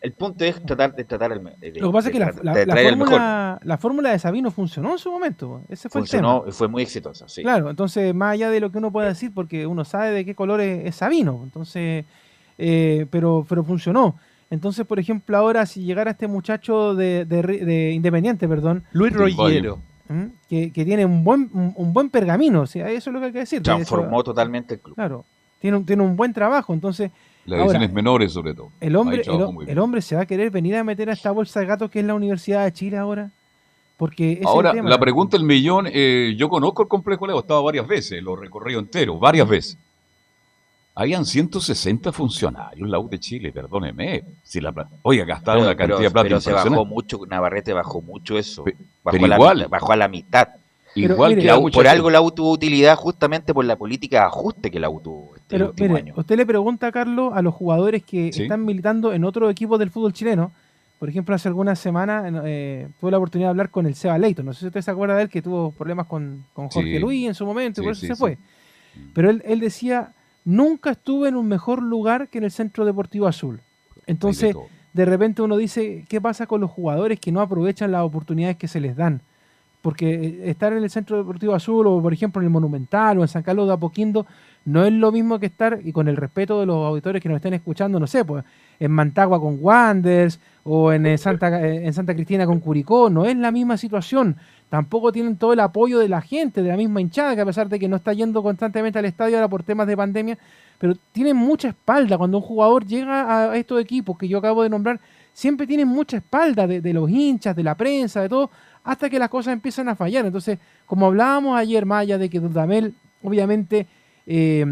el 0.00 0.12
punto 0.12 0.44
es 0.44 0.60
tratar 0.66 0.94
de 0.94 1.04
tratar 1.04 1.32
el, 1.32 1.44
de- 1.44 1.80
Lo 1.80 1.88
que 1.88 1.92
pasa 1.92 2.08
es 2.08 2.12
que 2.12 2.18
la, 2.18 2.32
la- 2.42 2.64
fórmula, 2.82 3.60
la 3.62 3.78
fórmula 3.78 4.10
de 4.10 4.18
Sabino 4.18 4.50
funcionó 4.50 4.92
en 4.92 4.98
su 4.98 5.10
momento. 5.10 5.60
Ese 5.68 5.88
fue 5.88 6.00
el 6.02 6.08
tema. 6.08 6.28
Funcionó 6.28 6.48
y 6.48 6.52
fue 6.52 6.68
muy 6.68 6.82
exitosa, 6.82 7.28
sí. 7.28 7.42
Claro, 7.42 7.70
entonces 7.70 8.14
más 8.14 8.32
allá 8.34 8.50
de 8.50 8.60
lo 8.60 8.70
que 8.72 8.78
uno 8.78 8.90
pueda 8.90 9.08
decir, 9.08 9.32
porque 9.32 9.66
uno 9.66 9.84
sabe 9.84 10.10
de 10.10 10.24
qué 10.24 10.34
color 10.34 10.60
es, 10.60 10.86
es 10.86 10.96
Sabino, 10.96 11.40
entonces, 11.44 12.04
eh, 12.58 13.06
pero, 13.10 13.46
pero 13.48 13.62
funcionó. 13.64 14.16
Entonces, 14.50 14.86
por 14.86 14.98
ejemplo, 14.98 15.36
ahora 15.36 15.66
si 15.66 15.82
llegara 15.82 16.12
este 16.12 16.28
muchacho 16.28 16.94
de, 16.94 17.24
de 17.24 17.42
Ri- 17.42 17.64
de 17.64 17.92
Independiente, 17.92 18.46
perdón, 18.46 18.84
Luis 18.92 19.12
Rollero. 19.12 19.78
¿m? 20.08 20.30
que, 20.48 20.70
que 20.72 20.84
tiene 20.84 21.04
un 21.04 21.24
buen, 21.24 21.50
un, 21.52 21.72
un 21.74 21.92
buen 21.92 22.10
pergamino, 22.10 22.60
o 22.62 22.66
sea, 22.66 22.88
eso 22.90 23.10
es 23.10 23.14
lo 23.14 23.18
que 23.20 23.26
hay 23.26 23.32
que 23.32 23.38
decir. 23.40 23.62
Transformó 23.62 24.22
totalmente 24.22 24.74
el 24.74 24.80
club. 24.80 24.94
claro, 24.94 25.24
tiene 25.60 25.78
un, 25.78 25.84
tiene 25.84 26.02
un 26.04 26.14
buen 26.16 26.32
trabajo, 26.32 26.72
entonces 26.72 27.10
Las 27.44 27.58
ahora, 27.58 27.72
divisiones 27.72 27.92
menores, 27.92 28.32
sobre 28.32 28.54
todo. 28.54 28.70
el 28.80 28.94
hombre, 28.94 29.22
el, 29.66 29.78
hombre 29.80 30.00
se 30.00 30.14
va 30.14 30.22
a 30.22 30.26
querer 30.26 30.50
venir 30.50 30.76
a 30.76 30.84
meter 30.84 31.10
a 31.10 31.14
esta 31.14 31.32
bolsa 31.32 31.58
de 31.58 31.66
gatos 31.66 31.90
que 31.90 31.98
es 32.00 32.04
la 32.06 32.14
Universidad 32.14 32.64
de 32.64 32.72
Chile 32.72 32.96
ahora, 32.98 33.30
porque 33.96 34.34
es 34.34 34.40
el 34.42 34.46
Ahora, 34.46 34.72
tema. 34.72 34.88
la 34.88 34.98
pregunta 35.00 35.36
del 35.38 35.46
millón, 35.46 35.86
eh, 35.90 36.34
yo 36.38 36.48
conozco 36.48 36.82
el 36.82 36.88
complejo 36.88 37.26
Leo, 37.26 37.38
he 37.38 37.40
estado 37.40 37.64
varias 37.64 37.88
veces, 37.88 38.22
lo 38.22 38.36
recorrido 38.36 38.78
entero, 38.78 39.18
varias 39.18 39.48
veces. 39.48 39.78
Habían 40.98 41.26
160 41.26 42.10
funcionarios 42.10 42.88
la 42.88 42.98
U 42.98 43.08
de 43.08 43.18
Chile, 43.20 43.52
perdóneme. 43.52 44.22
Si 44.42 44.60
la, 44.62 44.72
oiga, 45.02 45.24
gastaron 45.26 45.62
una 45.64 45.76
Pero- 45.76 45.88
cantidad 45.96 46.08
de 46.08 46.10
plata 46.10 46.24
pero 46.28 46.40
se 46.40 46.52
bajó 46.52 46.84
mucho, 46.86 47.20
Navarrete 47.28 47.72
bajó 47.74 48.00
mucho 48.00 48.38
eso. 48.38 48.64
Bajó, 48.64 48.76
pero 49.18 49.24
a 49.26 49.28
la, 49.28 49.34
igual. 49.36 49.56
mitad- 49.58 49.68
bajó 49.68 49.92
a 49.92 49.96
la 49.96 50.08
mitad. 50.08 50.48
Igual 50.94 51.30
mire, 51.32 51.42
que 51.42 51.46
La 51.48 51.52
la 51.52 51.58
U- 51.58 51.70
por 51.70 51.86
algo 51.86 52.08
la 52.08 52.22
U 52.22 52.30
tuvo 52.30 52.50
utilidad 52.52 52.96
justamente 52.96 53.52
por 53.52 53.66
la 53.66 53.76
política 53.76 54.20
de 54.20 54.24
ajuste 54.26 54.70
que 54.70 54.80
la 54.80 54.88
U 54.88 54.98
tuvo 55.00 55.32
este 55.36 55.44
Pero 55.48 55.66
último 55.68 55.88
mire, 55.90 56.00
año. 56.00 56.14
usted 56.16 56.36
le 56.38 56.46
pregunta, 56.46 56.90
Carlos, 56.90 57.32
a 57.34 57.42
los 57.42 57.52
jugadores 57.54 58.02
que 58.02 58.32
Sí. 58.32 58.44
están 58.44 58.64
militando 58.64 59.12
en 59.12 59.24
otros 59.24 59.50
equipos 59.50 59.78
del 59.78 59.90
fútbol 59.90 60.14
chileno. 60.14 60.52
Por 60.98 61.10
ejemplo, 61.10 61.34
hace 61.34 61.48
algunas 61.48 61.78
semanas 61.78 62.32
eh, 62.46 62.88
tuve 62.98 63.10
la 63.10 63.18
oportunidad 63.18 63.48
de 63.48 63.50
hablar 63.50 63.68
con 63.68 63.84
el 63.84 63.94
Seba 63.94 64.16
Leighton. 64.16 64.46
No 64.46 64.54
sé 64.54 64.60
si 64.60 64.66
usted 64.68 64.80
se 64.80 64.90
acuerda 64.90 65.14
de 65.16 65.24
él, 65.24 65.28
que 65.28 65.42
tuvo 65.42 65.72
problemas 65.72 66.06
con, 66.06 66.46
con 66.54 66.70
Jorge 66.70 66.94
Sí. 66.94 66.98
Luis 66.98 67.28
en 67.28 67.34
su 67.34 67.44
momento 67.44 67.82
y 67.82 67.84
Sí, 67.84 67.84
por 67.84 67.92
eso 67.92 68.00
sí, 68.00 68.06
se 68.06 68.14
sí. 68.14 68.18
fue. 68.18 68.38
Pero 69.12 69.28
él, 69.28 69.42
él 69.44 69.60
decía, 69.60 70.12
nunca 70.46 70.92
estuve 70.92 71.28
en 71.28 71.36
un 71.36 71.46
mejor 71.46 71.82
lugar 71.82 72.28
que 72.28 72.38
en 72.38 72.44
el 72.44 72.50
Centro 72.50 72.86
Deportivo 72.86 73.26
Azul. 73.26 73.60
Entonces, 74.06 74.56
de 74.92 75.04
repente 75.04 75.42
uno 75.42 75.58
dice, 75.58 76.06
¿qué 76.08 76.20
pasa 76.20 76.46
con 76.46 76.62
los 76.62 76.70
jugadores 76.70 77.20
que 77.20 77.32
no 77.32 77.42
aprovechan 77.42 77.92
las 77.92 78.02
oportunidades 78.02 78.56
que 78.56 78.68
se 78.68 78.80
les 78.80 78.96
dan? 78.96 79.20
Porque 79.82 80.14
eh, 80.14 80.50
estar 80.50 80.72
en 80.72 80.82
el 80.82 80.90
Centro 80.90 81.18
Deportivo 81.18 81.52
Azul 81.52 81.86
o, 81.88 82.00
por 82.00 82.12
ejemplo, 82.12 82.40
en 82.40 82.46
el 82.46 82.50
Monumental 82.50 83.18
o 83.18 83.22
en 83.22 83.28
San 83.28 83.42
Carlos 83.42 83.66
de 83.66 83.74
Apoquindo 83.74 84.24
no 84.64 84.84
es 84.84 84.92
lo 84.92 85.12
mismo 85.12 85.38
que 85.38 85.46
estar, 85.46 85.80
y 85.82 85.92
con 85.92 86.08
el 86.08 86.16
respeto 86.16 86.60
de 86.60 86.66
los 86.66 86.76
auditores 86.76 87.22
que 87.22 87.28
nos 87.28 87.36
estén 87.36 87.54
escuchando, 87.54 88.00
no 88.00 88.06
sé, 88.06 88.24
pues 88.24 88.44
en 88.78 88.90
Mantagua 88.90 89.40
con 89.40 89.58
Wanders 89.60 90.40
o 90.64 90.92
en 90.92 91.06
eh, 91.06 91.18
Santa, 91.18 91.60
eh, 91.64 91.86
en 91.86 91.92
Santa 91.92 92.14
Cristina 92.14 92.46
con 92.46 92.60
Curicó, 92.60 93.10
no 93.10 93.24
es 93.24 93.36
la 93.36 93.50
misma 93.50 93.76
situación. 93.76 94.36
Tampoco 94.68 95.12
tienen 95.12 95.36
todo 95.36 95.52
el 95.52 95.60
apoyo 95.60 95.98
de 95.98 96.08
la 96.08 96.20
gente, 96.20 96.62
de 96.62 96.68
la 96.68 96.76
misma 96.76 97.00
hinchada, 97.00 97.34
que 97.34 97.40
a 97.40 97.46
pesar 97.46 97.68
de 97.68 97.78
que 97.78 97.88
no 97.88 97.96
está 97.96 98.12
yendo 98.12 98.42
constantemente 98.42 98.98
al 98.98 99.04
estadio 99.04 99.36
ahora 99.36 99.48
por 99.48 99.62
temas 99.62 99.86
de 99.86 99.96
pandemia, 99.96 100.38
pero 100.78 100.94
tienen 101.12 101.36
mucha 101.36 101.68
espalda. 101.68 102.18
Cuando 102.18 102.38
un 102.38 102.42
jugador 102.42 102.84
llega 102.84 103.50
a 103.50 103.56
estos 103.56 103.80
equipos 103.80 104.18
que 104.18 104.26
yo 104.26 104.38
acabo 104.38 104.62
de 104.62 104.68
nombrar, 104.68 105.00
siempre 105.32 105.66
tienen 105.66 105.86
mucha 105.86 106.16
espalda 106.16 106.66
de, 106.66 106.92
los 106.92 107.08
hinchas, 107.10 107.54
de 107.54 107.62
la 107.62 107.74
prensa, 107.74 108.22
de 108.22 108.28
todo, 108.28 108.50
hasta 108.82 109.10
que 109.10 109.18
las 109.18 109.28
cosas 109.28 109.52
empiezan 109.52 109.88
a 109.88 109.94
fallar. 109.94 110.24
Entonces, 110.26 110.58
como 110.84 111.06
hablábamos 111.06 111.58
ayer, 111.58 111.86
Maya, 111.86 112.18
de 112.18 112.28
que 112.28 112.40
Dudamel 112.40 112.94
obviamente 113.22 113.86
eh, 114.26 114.64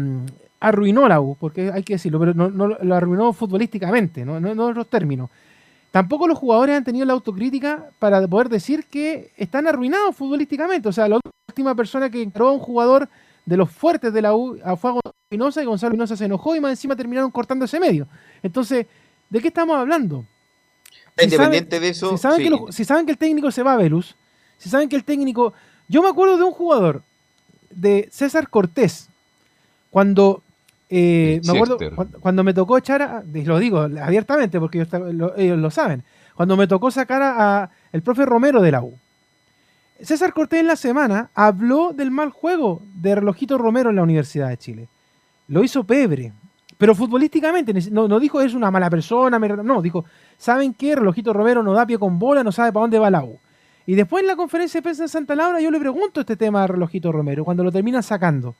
arruinó 0.59 1.07
la 1.07 1.21
U, 1.21 1.37
porque 1.39 1.71
hay 1.71 1.83
que 1.83 1.93
decirlo, 1.93 2.19
pero 2.19 2.33
no, 2.33 2.49
lo 2.49 2.95
arruinó 2.95 3.31
futbolísticamente, 3.31 4.25
no, 4.25 4.39
no, 4.39 4.51
en 4.51 4.59
otros 4.59 4.87
términos. 4.87 5.29
Tampoco 5.95 6.27
los 6.27 6.37
jugadores 6.37 6.75
han 6.75 6.83
tenido 6.83 7.05
la 7.05 7.13
autocrítica 7.13 7.89
para 7.99 8.27
poder 8.27 8.49
decir 8.49 8.83
que 8.87 9.31
están 9.37 9.65
arruinados 9.65 10.13
futbolísticamente. 10.13 10.89
O 10.89 10.91
sea, 10.91 11.07
la 11.07 11.21
última 11.47 11.73
persona 11.73 12.09
que 12.09 12.21
encaró 12.21 12.49
a 12.49 12.51
un 12.51 12.59
jugador 12.59 13.07
de 13.45 13.55
los 13.55 13.71
fuertes 13.71 14.11
de 14.11 14.21
la 14.21 14.35
U 14.35 14.57
fue 14.77 14.89
a 14.89 14.93
Gonzalo 14.93 15.15
Espinosa 15.29 15.61
y 15.61 15.65
Gonzalo 15.65 15.93
Espinosa 15.93 16.17
se 16.17 16.25
enojó 16.25 16.53
y 16.53 16.59
más 16.59 16.71
encima 16.71 16.97
terminaron 16.97 17.31
cortando 17.31 17.63
ese 17.63 17.79
medio. 17.79 18.09
Entonces, 18.43 18.87
¿de 19.29 19.39
qué 19.39 19.47
estamos 19.47 19.77
hablando? 19.77 20.25
Independiente 21.17 21.79
de 21.79 21.87
eso. 21.87 22.09
Si 22.09 22.17
saben, 22.17 22.41
que 22.41 22.73
si 22.73 22.83
saben 22.83 23.05
que 23.05 23.13
el 23.13 23.17
técnico 23.17 23.49
se 23.49 23.63
va 23.63 23.75
a 23.75 23.77
Velus, 23.77 24.17
si 24.57 24.67
saben 24.67 24.89
que 24.89 24.97
el 24.97 25.05
técnico. 25.05 25.53
Yo 25.87 26.03
me 26.03 26.09
acuerdo 26.09 26.35
de 26.35 26.43
un 26.43 26.51
jugador, 26.51 27.03
de 27.69 28.09
César 28.11 28.49
Cortés, 28.49 29.07
cuando 29.91 30.43
eh, 30.89 31.41
me 31.43 31.53
acuerdo 31.53 31.77
cuando, 32.19 32.43
me 32.43 32.53
tocó 32.53 32.77
echar, 32.77 33.01
a, 33.01 33.23
lo 33.25 33.59
digo 33.59 33.79
abiertamente 33.79 34.59
porque 34.59 34.85
ellos 35.37 35.57
lo, 35.57 35.71
saben, 35.71 36.03
cuando 36.35 36.55
me 36.57 36.67
tocó 36.67 36.91
sacar 36.91 37.21
a, 37.23 37.69
el 37.91 38.01
profe 38.01 38.25
Romero 38.25 38.61
de 38.61 38.71
la 38.71 38.81
U. 38.81 38.93
César 40.01 40.33
Cortés 40.33 40.59
en 40.59 40.67
la 40.67 40.75
semana 40.75 41.29
habló 41.33 41.93
del 41.93 42.11
mal 42.11 42.29
juego 42.29 42.81
de 42.95 43.15
Relojito 43.15 43.57
Romero 43.57 43.89
en 43.89 43.95
la 43.95 44.03
Universidad 44.03 44.49
de 44.49 44.57
Chile. 44.57 44.87
Lo 45.47 45.63
hizo 45.63 45.85
pebre, 45.85 46.33
pero 46.77 46.93
futbolísticamente 46.93 47.73
no, 47.91 48.07
no 48.07 48.19
dijo 48.19 48.41
es 48.41 48.53
una 48.53 48.69
mala 48.69 48.89
persona, 48.89 49.39
no, 49.39 49.81
dijo, 49.81 50.05
¿saben 50.37 50.73
qué? 50.73 50.95
Relojito 50.95 51.31
Romero 51.33 51.63
no 51.63 51.73
da 51.73 51.85
pie 51.85 51.97
con 51.97 52.19
bola, 52.19 52.43
no 52.43 52.51
sabe 52.51 52.73
para 52.73 52.81
dónde 52.81 52.99
va 52.99 53.09
la 53.09 53.23
U. 53.23 53.39
Y 53.87 53.95
después 53.95 54.21
en 54.21 54.27
la 54.27 54.35
conferencia 54.35 54.79
de 54.79 54.83
prensa 54.83 55.03
en 55.03 55.09
Santa 55.09 55.35
Laura 55.35 55.61
yo 55.61 55.71
le 55.71 55.79
pregunto 55.79 56.19
este 56.19 56.35
tema 56.35 56.63
a 56.63 56.67
Relojito 56.67 57.11
Romero, 57.11 57.45
cuando 57.45 57.63
lo 57.63 57.71
termina 57.71 58.01
sacando. 58.01 58.55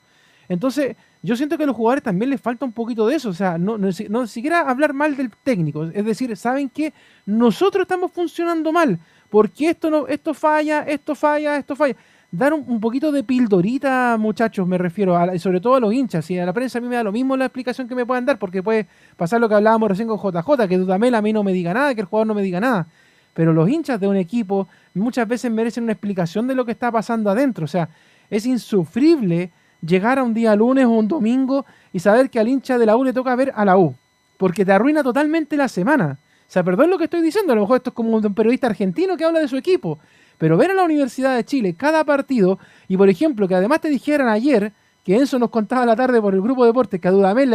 Entonces, 0.48 0.96
yo 1.22 1.36
siento 1.36 1.56
que 1.56 1.64
a 1.64 1.66
los 1.66 1.76
jugadores 1.76 2.04
también 2.04 2.30
les 2.30 2.40
falta 2.40 2.64
un 2.64 2.72
poquito 2.72 3.06
de 3.06 3.16
eso, 3.16 3.30
o 3.30 3.34
sea, 3.34 3.58
no, 3.58 3.76
no, 3.78 4.26
siquiera 4.26 4.60
hablar 4.60 4.92
mal 4.92 5.16
del 5.16 5.30
técnico, 5.42 5.84
es 5.84 6.04
decir, 6.04 6.36
¿saben 6.36 6.68
qué? 6.68 6.92
Nosotros 7.24 7.82
estamos 7.82 8.12
funcionando 8.12 8.72
mal, 8.72 8.98
porque 9.28 9.70
esto, 9.70 9.90
no, 9.90 10.06
esto 10.06 10.34
falla, 10.34 10.82
esto 10.82 11.14
falla, 11.14 11.56
esto 11.56 11.74
falla. 11.74 11.96
Dar 12.30 12.52
un, 12.52 12.80
poquito 12.80 13.12
de 13.12 13.24
pildorita, 13.24 14.16
muchachos, 14.18 14.66
me 14.66 14.78
refiero, 14.78 15.16
a, 15.16 15.38
sobre 15.38 15.60
todo 15.60 15.76
a 15.76 15.80
los 15.80 15.92
hinchas, 15.92 16.30
y 16.30 16.38
a 16.38 16.44
la 16.44 16.52
prensa 16.52 16.78
a 16.78 16.80
mí 16.80 16.88
me 16.88 16.96
da 16.96 17.02
lo 17.02 17.12
mismo 17.12 17.36
la 17.36 17.46
explicación 17.46 17.88
que 17.88 17.94
me 17.94 18.04
puedan 18.04 18.24
dar, 18.24 18.38
porque 18.38 18.62
puede 18.62 18.86
pasar 19.16 19.40
lo 19.40 19.48
que 19.48 19.54
hablábamos 19.54 19.88
recién 19.88 20.08
con 20.08 20.18
JJ, 20.18 20.68
que 20.68 20.78
Dudamel 20.78 21.14
a 21.14 21.22
mí 21.22 21.32
no 21.32 21.42
me 21.42 21.52
diga 21.52 21.72
nada, 21.72 21.94
que 21.94 22.02
el 22.02 22.06
jugador 22.06 22.26
no 22.26 22.34
me 22.34 22.42
diga 22.42 22.60
nada. 22.60 22.86
Pero 23.32 23.52
los 23.52 23.68
hinchas 23.68 24.00
de 24.00 24.08
un 24.08 24.16
equipo 24.16 24.68
muchas 24.94 25.26
veces 25.26 25.50
merecen 25.50 25.84
una 25.84 25.92
explicación 25.92 26.46
de 26.46 26.54
lo 26.54 26.64
que 26.64 26.72
está 26.72 26.90
pasando 26.90 27.30
adentro, 27.30 27.64
o 27.64 27.68
sea, 27.68 27.88
es 28.28 28.46
insufrible 28.46 29.50
llegar 29.80 30.18
a 30.18 30.22
un 30.22 30.34
día 30.34 30.54
lunes 30.56 30.86
o 30.86 30.90
un 30.90 31.08
domingo 31.08 31.66
y 31.92 32.00
saber 32.00 32.30
que 32.30 32.38
al 32.38 32.48
hincha 32.48 32.78
de 32.78 32.86
la 32.86 32.96
U 32.96 33.04
le 33.04 33.12
toca 33.12 33.34
ver 33.34 33.52
a 33.54 33.64
la 33.64 33.78
U, 33.78 33.94
porque 34.36 34.64
te 34.64 34.72
arruina 34.72 35.02
totalmente 35.02 35.56
la 35.56 35.68
semana. 35.68 36.18
O 36.48 36.50
sea, 36.52 36.62
perdón 36.62 36.90
lo 36.90 36.98
que 36.98 37.04
estoy 37.04 37.22
diciendo, 37.22 37.52
a 37.52 37.56
lo 37.56 37.62
mejor 37.62 37.78
esto 37.78 37.90
es 37.90 37.94
como 37.94 38.16
un 38.16 38.34
periodista 38.34 38.68
argentino 38.68 39.16
que 39.16 39.24
habla 39.24 39.40
de 39.40 39.48
su 39.48 39.56
equipo, 39.56 39.98
pero 40.38 40.56
ver 40.56 40.70
a 40.70 40.74
la 40.74 40.84
Universidad 40.84 41.34
de 41.34 41.44
Chile 41.44 41.74
cada 41.76 42.04
partido 42.04 42.58
y, 42.88 42.96
por 42.96 43.08
ejemplo, 43.08 43.48
que 43.48 43.54
además 43.54 43.80
te 43.80 43.88
dijeran 43.88 44.28
ayer, 44.28 44.72
que 45.04 45.16
Enzo 45.16 45.38
nos 45.38 45.50
contaba 45.50 45.82
a 45.82 45.86
la 45.86 45.96
tarde 45.96 46.20
por 46.20 46.34
el 46.34 46.42
grupo 46.42 46.64
de 46.64 46.70
deportes, 46.70 47.00
que 47.00 47.08
a 47.08 47.12
Dudamel 47.12 47.54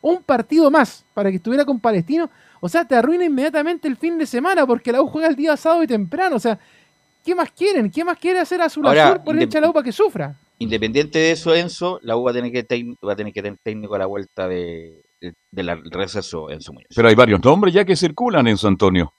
un 0.00 0.22
partido 0.22 0.70
más 0.70 1.04
para 1.12 1.30
que 1.30 1.36
estuviera 1.36 1.64
con 1.64 1.78
Palestino, 1.78 2.30
o 2.58 2.68
sea, 2.68 2.86
te 2.86 2.94
arruina 2.94 3.24
inmediatamente 3.24 3.86
el 3.86 3.96
fin 3.96 4.18
de 4.18 4.26
semana 4.26 4.66
porque 4.66 4.90
la 4.90 5.02
U 5.02 5.06
juega 5.06 5.28
el 5.28 5.36
día 5.36 5.56
sábado 5.56 5.82
y 5.82 5.86
temprano, 5.86 6.36
o 6.36 6.40
sea, 6.40 6.58
¿qué 7.24 7.34
más 7.34 7.50
quieren? 7.50 7.90
¿Qué 7.90 8.04
más 8.04 8.18
quiere 8.18 8.38
hacer 8.38 8.62
Azul 8.62 8.86
Azul 8.86 9.20
por 9.22 9.36
el 9.36 9.42
hincha 9.42 9.60
la 9.60 9.68
U 9.68 9.72
para 9.72 9.84
que 9.84 9.92
sufra? 9.92 10.34
Independiente 10.60 11.18
de 11.18 11.30
eso, 11.32 11.54
Enzo, 11.54 11.98
la 12.02 12.18
U 12.18 12.22
va 12.22 12.32
a 12.32 12.34
tener 12.34 12.52
que, 12.52 12.84
va 13.02 13.14
a 13.14 13.16
tener 13.16 13.32
que 13.32 13.42
tener 13.42 13.58
técnico 13.62 13.94
a 13.94 13.98
la 13.98 14.04
vuelta 14.04 14.46
de, 14.46 15.00
del 15.50 15.90
receso 15.90 16.50
Enzo 16.50 16.74
Muñoz. 16.74 16.90
Pero 16.94 17.08
hay 17.08 17.14
varios 17.14 17.42
nombres 17.42 17.72
ya 17.72 17.86
que 17.86 17.96
circulan, 17.96 18.46
Enzo 18.46 18.68
Antonio. 18.68 19.14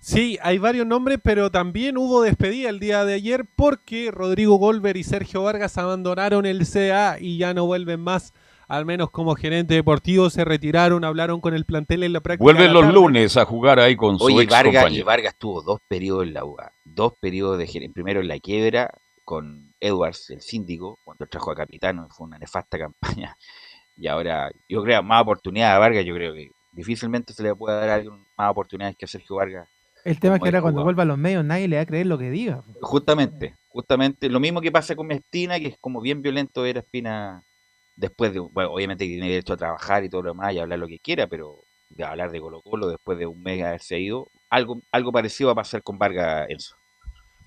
Sí, 0.00 0.38
hay 0.42 0.56
varios 0.56 0.86
nombres, 0.86 1.18
pero 1.22 1.50
también 1.50 1.98
hubo 1.98 2.22
despedida 2.22 2.70
el 2.70 2.80
día 2.80 3.04
de 3.04 3.12
ayer 3.12 3.44
porque 3.54 4.10
Rodrigo 4.10 4.56
Golver 4.56 4.96
y 4.96 5.04
Sergio 5.04 5.42
Vargas 5.42 5.76
abandonaron 5.76 6.46
el 6.46 6.66
CA 6.66 7.18
y 7.20 7.36
ya 7.36 7.52
no 7.52 7.66
vuelven 7.66 8.00
más. 8.00 8.32
Al 8.66 8.86
menos 8.86 9.10
como 9.10 9.34
gerente 9.34 9.74
deportivo 9.74 10.30
se 10.30 10.46
retiraron, 10.46 11.04
hablaron 11.04 11.42
con 11.42 11.52
el 11.52 11.66
plantel 11.66 12.04
en 12.04 12.14
la 12.14 12.20
práctica. 12.20 12.44
Vuelven 12.44 12.72
los 12.72 12.90
lunes 12.94 13.36
a 13.36 13.44
jugar 13.44 13.78
ahí 13.80 13.96
con 13.96 14.18
su 14.18 14.24
Oye, 14.24 14.44
ex 14.44 14.50
Vargas, 14.50 14.90
y 14.92 15.02
Vargas 15.02 15.34
tuvo 15.36 15.60
dos 15.60 15.80
periodos 15.86 16.24
en 16.24 16.32
la 16.32 16.46
U, 16.46 16.56
dos 16.86 17.12
periodos 17.20 17.58
de 17.58 17.66
gerente. 17.66 17.92
Primero 17.92 18.20
en 18.20 18.28
la 18.28 18.38
quiebra 18.38 18.90
con 19.24 19.69
Edwards, 19.80 20.30
el 20.30 20.40
síndico, 20.40 20.98
cuando 21.04 21.26
trajo 21.26 21.50
a 21.50 21.56
Capitano, 21.56 22.08
fue 22.10 22.26
una 22.26 22.38
nefasta 22.38 22.78
campaña. 22.78 23.36
Y 23.96 24.06
ahora, 24.06 24.50
yo 24.68 24.82
creo, 24.82 25.02
más 25.02 25.22
oportunidad 25.22 25.74
a 25.74 25.78
Vargas, 25.78 26.04
yo 26.04 26.14
creo 26.14 26.34
que 26.34 26.50
difícilmente 26.72 27.32
se 27.32 27.42
le 27.42 27.54
puede 27.54 27.78
dar 27.78 27.90
a 27.90 27.94
alguien 27.94 28.24
más 28.36 28.50
oportunidades 28.50 28.96
que 28.96 29.04
a 29.04 29.08
Sergio 29.08 29.36
Vargas. 29.36 29.68
El 30.04 30.18
tema 30.18 30.36
es 30.36 30.42
que 30.42 30.48
ahora 30.48 30.62
cuando 30.62 30.82
vuelva 30.82 31.02
a 31.02 31.06
los 31.06 31.18
medios 31.18 31.44
nadie 31.44 31.68
le 31.68 31.76
va 31.76 31.82
a 31.82 31.86
creer 31.86 32.06
lo 32.06 32.16
que 32.16 32.30
diga. 32.30 32.64
Justamente, 32.80 33.56
justamente, 33.68 34.30
lo 34.30 34.40
mismo 34.40 34.60
que 34.60 34.72
pasa 34.72 34.96
con 34.96 35.12
Espina, 35.12 35.58
que 35.58 35.68
es 35.68 35.78
como 35.78 36.00
bien 36.00 36.22
violento 36.22 36.62
ver 36.62 36.78
a 36.78 36.80
Espina 36.80 37.44
después 37.96 38.32
de, 38.32 38.40
bueno, 38.40 38.72
obviamente 38.72 39.04
tiene 39.04 39.28
derecho 39.28 39.52
a 39.52 39.58
trabajar 39.58 40.04
y 40.04 40.08
todo 40.08 40.22
lo 40.22 40.30
demás 40.30 40.54
y 40.54 40.58
hablar 40.58 40.78
lo 40.78 40.88
que 40.88 40.98
quiera, 41.00 41.26
pero 41.26 41.64
de 41.90 42.04
hablar 42.04 42.30
de 42.30 42.40
Colo 42.40 42.62
Colo 42.62 42.88
después 42.88 43.18
de 43.18 43.26
un 43.26 43.42
mes 43.42 43.58
de 43.58 43.66
haberse 43.66 43.98
ido, 43.98 44.30
algo, 44.48 44.80
algo 44.90 45.12
parecido 45.12 45.48
va 45.48 45.52
a 45.52 45.56
pasar 45.56 45.82
con 45.82 45.98
Vargas 45.98 46.48
Enzo. 46.48 46.76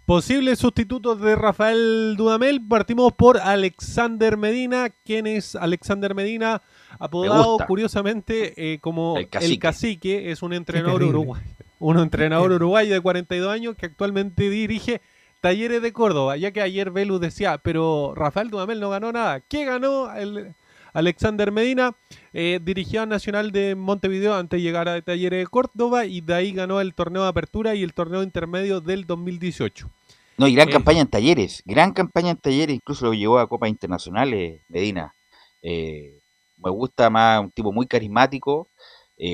Posibles 0.06 0.60
sustitutos 0.60 1.22
de 1.22 1.34
Rafael 1.38 2.16
Dudamel. 2.18 2.62
Partimos 2.68 3.14
por 3.14 3.38
Alexander 3.38 4.36
Medina. 4.36 4.90
¿Quién 5.06 5.26
es 5.28 5.56
Alexander 5.56 6.14
Medina? 6.14 6.62
Apodado 7.00 7.58
curiosamente 7.66 8.74
eh, 8.74 8.80
como 8.80 9.16
el 9.18 9.60
cacique. 9.60 10.30
Es 10.30 10.44
un 10.44 10.52
entrenador 10.52 11.04
uruguayo. 11.04 11.46
Un 11.80 12.00
entrenador 12.00 12.52
uruguayo 12.52 12.94
de 12.94 13.00
42 13.00 13.50
años 13.50 13.76
que 13.78 13.86
actualmente 13.86 14.50
dirige 14.50 15.02
Talleres 15.40 15.82
de 15.82 15.94
Córdoba. 15.94 16.36
Ya 16.36 16.52
que 16.52 16.62
ayer 16.62 16.92
Velus 16.92 17.22
decía, 17.22 17.58
pero 17.60 18.14
Rafael 18.14 18.50
Dudamel 18.50 18.82
no 18.82 18.90
ganó 18.90 19.14
nada. 19.14 19.40
¿Qué 19.40 19.64
ganó 19.64 20.14
el 20.14 20.54
Alexander 20.94 21.52
Medina? 21.52 21.96
Eh, 22.34 22.60
dirigió 22.64 23.02
a 23.02 23.06
Nacional 23.06 23.52
de 23.52 23.76
Montevideo 23.76 24.36
antes 24.36 24.60
de 24.60 24.62
llegar 24.62 24.88
a 24.88 25.02
Talleres 25.02 25.40
de 25.40 25.48
Córdoba 25.48 26.06
y 26.06 26.22
de 26.22 26.36
ahí 26.36 26.52
ganó 26.52 26.80
el 26.80 26.94
torneo 26.94 27.24
de 27.24 27.30
apertura 27.30 27.76
y 27.76 27.84
el 27.84 27.94
torneo 27.94 28.24
intermedio 28.24 28.80
del 28.80 29.06
2018. 29.06 29.90
No, 30.38 30.48
y 30.48 30.56
gran 30.56 30.70
eh, 30.70 30.72
campaña 30.72 31.02
en 31.02 31.08
talleres, 31.08 31.64
gran 31.66 31.94
campaña 31.94 32.32
en 32.32 32.38
talleres, 32.38 32.76
incluso 32.76 33.06
lo 33.08 33.14
llevó 33.14 33.40
a 33.40 33.48
Copas 33.48 33.70
Internacionales, 33.70 34.62
Medina. 34.70 35.14
Eh, 35.62 36.20
me 36.58 36.72
gusta 36.72 37.10
más, 37.10 37.42
un 37.42 37.52
tipo 37.52 37.72
muy 37.72 37.88
carismático, 37.88 38.70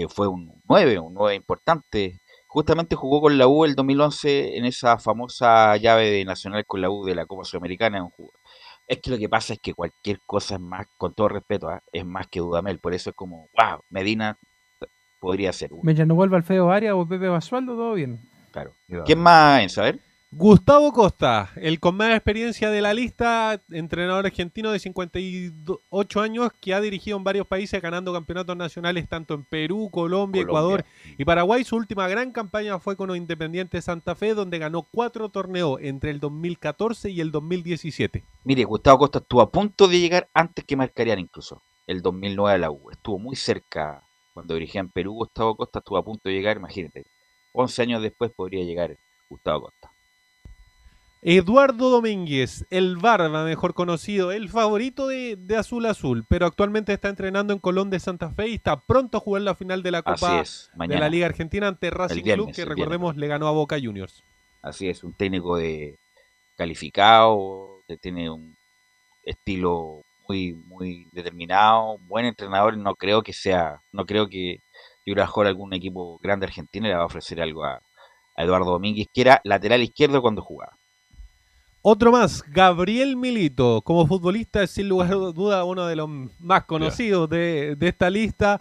fue 0.09 0.27
un 0.27 0.61
9, 0.67 0.99
un 0.99 1.13
9 1.13 1.35
importante. 1.35 2.19
Justamente 2.47 2.95
jugó 2.95 3.21
con 3.21 3.37
la 3.37 3.47
U 3.47 3.65
el 3.65 3.75
2011 3.75 4.57
en 4.57 4.65
esa 4.65 4.97
famosa 4.97 5.77
llave 5.77 6.09
de 6.09 6.25
Nacional 6.25 6.65
con 6.65 6.81
la 6.81 6.89
U 6.89 7.05
de 7.05 7.15
la 7.15 7.25
Copa 7.25 7.43
Sudamericana, 7.43 8.03
un 8.03 8.11
es 8.89 8.99
que 9.01 9.11
lo 9.11 9.17
que 9.19 9.29
pasa 9.29 9.53
es 9.53 9.59
que 9.59 9.75
cualquier 9.75 10.19
cosa 10.25 10.55
es 10.55 10.61
más, 10.61 10.87
con 10.97 11.13
todo 11.13 11.29
respeto, 11.29 11.69
¿ah? 11.69 11.81
es 11.91 12.03
más 12.03 12.27
que 12.27 12.39
Dudamel. 12.39 12.79
Por 12.79 12.95
eso 12.95 13.11
es 13.11 13.15
como, 13.15 13.47
wow, 13.55 13.81
Medina 13.89 14.35
podría 15.19 15.53
ser 15.53 15.71
uno. 15.71 15.83
Mientras 15.83 16.07
no 16.07 16.15
vuelva 16.15 16.37
Alfredo 16.37 16.71
Arias 16.71 16.95
o 16.97 17.07
Pepe 17.07 17.27
Basualdo, 17.27 17.73
todo 17.73 17.93
bien. 17.93 18.19
Claro. 18.51 18.73
¿Quién 19.05 19.19
más 19.19 19.61
en 19.61 19.69
saber? 19.69 19.99
Gustavo 20.31 20.93
Costa, 20.93 21.49
el 21.55 21.79
con 21.79 21.97
más 21.97 22.11
experiencia 22.11 22.69
de 22.69 22.81
la 22.81 22.93
lista, 22.93 23.59
entrenador 23.71 24.27
argentino 24.27 24.71
de 24.71 24.77
58 24.77 26.21
años 26.21 26.51
que 26.61 26.75
ha 26.75 26.81
dirigido 26.81 27.17
en 27.17 27.23
varios 27.23 27.47
países 27.47 27.81
ganando 27.81 28.13
campeonatos 28.13 28.55
nacionales 28.55 29.09
tanto 29.09 29.33
en 29.33 29.43
Perú, 29.43 29.89
Colombia, 29.91 30.43
Ecuador 30.43 30.85
y 31.17 31.25
Paraguay. 31.25 31.63
Su 31.63 31.77
última 31.77 32.07
gran 32.07 32.31
campaña 32.31 32.77
fue 32.77 32.95
con 32.95 33.07
los 33.07 33.17
Independientes 33.17 33.85
Santa 33.85 34.13
Fe, 34.13 34.35
donde 34.35 34.59
ganó 34.59 34.83
cuatro 34.83 35.29
torneos 35.29 35.79
entre 35.81 36.11
el 36.11 36.19
2014 36.19 37.09
y 37.09 37.21
el 37.21 37.31
2017. 37.31 38.23
Mire, 38.43 38.63
Gustavo 38.65 38.99
Costa 38.99 39.17
estuvo 39.17 39.41
a 39.41 39.49
punto 39.49 39.87
de 39.87 39.99
llegar 39.99 40.29
antes 40.35 40.63
que 40.63 40.75
marcarían 40.75 41.17
incluso 41.17 41.63
el 41.87 42.03
2009 42.03 42.53
a 42.53 42.57
la 42.59 42.69
U. 42.69 42.91
Estuvo 42.91 43.17
muy 43.17 43.35
cerca 43.35 44.03
cuando 44.35 44.53
dirigía 44.53 44.81
en 44.81 44.89
Perú. 44.89 45.13
Gustavo 45.15 45.55
Costa 45.55 45.79
estuvo 45.79 45.97
a 45.97 46.05
punto 46.05 46.29
de 46.29 46.35
llegar, 46.35 46.57
imagínate, 46.57 47.07
11 47.53 47.81
años 47.81 48.03
después 48.03 48.31
podría 48.31 48.63
llegar 48.63 48.95
Gustavo 49.27 49.61
Costa. 49.61 49.78
Eduardo 51.21 51.89
Domínguez, 51.89 52.65
el 52.69 52.95
Barba, 52.95 53.43
mejor 53.43 53.73
conocido, 53.73 54.31
el 54.31 54.47
favorito 54.47 55.07
de, 55.07 55.35
de, 55.35 55.57
Azul 55.57 55.85
Azul, 55.85 56.25
pero 56.29 56.45
actualmente 56.45 56.93
está 56.93 57.09
entrenando 57.09 57.51
en 57.51 57.59
Colón 57.59 57.89
de 57.89 57.99
Santa 57.99 58.29
Fe 58.31 58.47
y 58.47 58.55
está 58.55 58.79
pronto 58.79 59.17
a 59.17 59.21
jugar 59.21 59.41
la 59.41 59.55
final 59.55 59.83
de 59.83 59.91
la 59.91 60.01
Copa 60.01 60.43
de 60.75 60.99
la 60.99 61.09
Liga 61.09 61.25
Argentina 61.25 61.67
ante 61.67 61.89
Racing 61.89 62.23
Club, 62.23 62.53
que 62.53 62.63
recordemos 62.63 63.17
le 63.17 63.27
ganó 63.27 63.47
a 63.47 63.51
Boca 63.51 63.77
Juniors. 63.81 64.23
Así 64.61 64.87
es, 64.87 65.03
un 65.03 65.13
técnico 65.13 65.57
de 65.57 65.99
calificado, 66.55 67.81
que 67.87 67.97
tiene 67.97 68.29
un 68.29 68.55
estilo 69.23 70.03
muy, 70.27 70.53
muy 70.53 71.07
determinado, 71.11 71.97
buen 72.07 72.25
entrenador, 72.25 72.77
no 72.77 72.95
creo 72.95 73.23
que 73.23 73.33
sea, 73.33 73.81
no 73.91 74.05
creo 74.05 74.29
que 74.29 74.61
mejor 75.15 75.47
algún 75.47 75.73
equipo 75.73 76.19
grande 76.21 76.45
argentino 76.45 76.87
le 76.87 76.95
va 76.95 77.01
a 77.01 77.05
ofrecer 77.05 77.41
algo 77.41 77.63
a, 77.63 77.81
a 78.35 78.43
Eduardo 78.43 78.71
Domínguez, 78.71 79.07
que 79.13 79.21
era 79.21 79.41
lateral 79.43 79.81
izquierdo 79.81 80.21
cuando 80.21 80.41
jugaba. 80.41 80.78
Otro 81.81 82.11
más, 82.11 82.43
Gabriel 82.47 83.15
Milito, 83.15 83.81
como 83.83 84.05
futbolista 84.05 84.61
es 84.63 84.71
sin 84.71 84.89
lugar 84.89 85.13
a 85.13 85.15
duda 85.15 85.63
uno 85.63 85.85
de 85.85 85.95
los 85.95 86.09
más 86.39 86.65
conocidos 86.65 87.29
de, 87.29 87.77
esta 87.79 88.09
lista. 88.09 88.59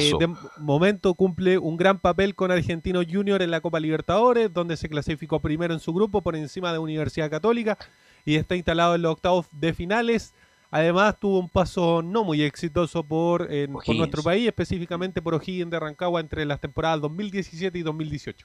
Eh, 0.00 0.12
de 0.18 0.34
momento 0.58 1.14
cumple 1.14 1.58
un 1.58 1.76
gran 1.76 2.00
papel 2.00 2.34
con 2.34 2.50
Argentino 2.50 3.02
Junior 3.08 3.40
en 3.40 3.52
la 3.52 3.60
Copa 3.60 3.78
Libertadores, 3.78 4.52
donde 4.52 4.76
se 4.76 4.88
clasificó 4.88 5.38
primero 5.38 5.74
en 5.74 5.78
su 5.78 5.94
grupo 5.94 6.22
por 6.22 6.34
encima 6.34 6.72
de 6.72 6.80
Universidad 6.80 7.30
Católica 7.30 7.78
y 8.24 8.34
está 8.34 8.56
instalado 8.56 8.96
en 8.96 9.02
los 9.02 9.12
octavos 9.12 9.46
de 9.52 9.72
finales. 9.72 10.34
Además 10.72 11.20
tuvo 11.20 11.38
un 11.38 11.48
paso 11.48 12.02
no 12.02 12.24
muy 12.24 12.42
exitoso 12.42 13.04
por, 13.04 13.46
por 13.46 13.94
nuestro 13.94 14.24
país, 14.24 14.48
específicamente 14.48 15.22
por 15.22 15.34
O'Higgins 15.34 15.70
de 15.70 15.78
Rancagua 15.78 16.20
entre 16.20 16.44
las 16.44 16.60
temporadas 16.60 17.00
2017 17.02 17.78
y 17.78 17.82
2018. 17.82 18.44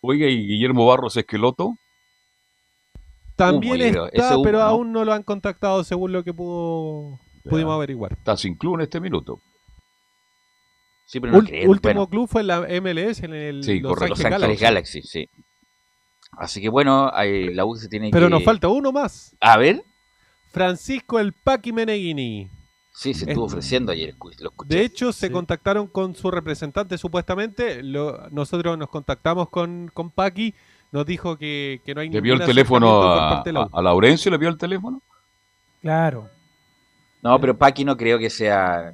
Oiga, 0.00 0.26
¿y 0.26 0.48
Guillermo 0.48 0.84
Barros 0.84 1.16
Esqueloto? 1.16 1.76
También 3.44 3.96
está, 4.12 4.36
pero 4.42 4.62
aún 4.62 4.92
no 4.92 5.04
lo 5.04 5.12
han 5.12 5.22
contactado 5.22 5.82
según 5.84 6.12
lo 6.12 6.22
que 6.24 6.32
pudo, 6.32 7.18
pudimos 7.48 7.74
averiguar. 7.74 8.12
Está 8.12 8.36
sin 8.36 8.54
club 8.54 8.76
en 8.76 8.80
este 8.82 9.00
minuto. 9.00 9.40
Sí, 11.06 11.18
pero 11.18 11.32
no 11.32 11.70
último 11.70 12.08
club 12.08 12.28
fue 12.28 12.44
la 12.44 12.60
MLS 12.60 13.22
en 13.22 13.34
el 13.34 13.64
sí, 13.64 13.80
Los, 13.80 14.00
Ángeles 14.00 14.60
Galaxy. 14.60 15.02
sí. 15.02 15.28
Así 16.32 16.60
que 16.60 16.68
bueno, 16.68 17.10
la 17.12 17.64
U 17.64 17.74
se 17.74 17.88
tiene 17.88 18.10
pero 18.10 18.26
que... 18.26 18.26
Pero 18.26 18.38
nos 18.38 18.44
falta 18.44 18.68
uno 18.68 18.92
más. 18.92 19.34
A 19.40 19.56
ver. 19.56 19.82
Francisco 20.52 21.18
El 21.18 21.32
Paqui 21.32 21.72
Meneghini. 21.72 22.48
Sí, 22.92 23.14
se 23.14 23.24
estuvo 23.24 23.44
ofreciendo 23.44 23.92
ayer. 23.92 24.14
Lo 24.40 24.52
De 24.66 24.82
hecho, 24.82 25.12
se 25.12 25.30
contactaron 25.30 25.86
con 25.86 26.14
su 26.14 26.30
representante 26.30 26.98
supuestamente. 26.98 27.82
nosotros 27.82 28.76
nos 28.78 28.88
contactamos 28.88 29.48
con, 29.48 29.90
con 29.92 30.10
Paqui 30.10 30.54
nos 30.92 31.06
dijo 31.06 31.36
que, 31.36 31.80
no 31.94 32.00
hay 32.00 32.10
¿Le 32.10 32.20
vio 32.20 32.34
el 32.34 32.44
teléfono 32.44 33.02
a, 33.02 33.42
a, 33.42 33.82
Laurencio? 33.82 34.30
¿Le 34.30 34.38
vio 34.38 34.48
el 34.48 34.58
teléfono? 34.58 35.02
Claro. 35.80 36.28
No, 37.22 37.40
pero 37.40 37.56
Paqui 37.56 37.84
no 37.84 37.96
creo 37.96 38.18
que 38.18 38.30
sea... 38.30 38.92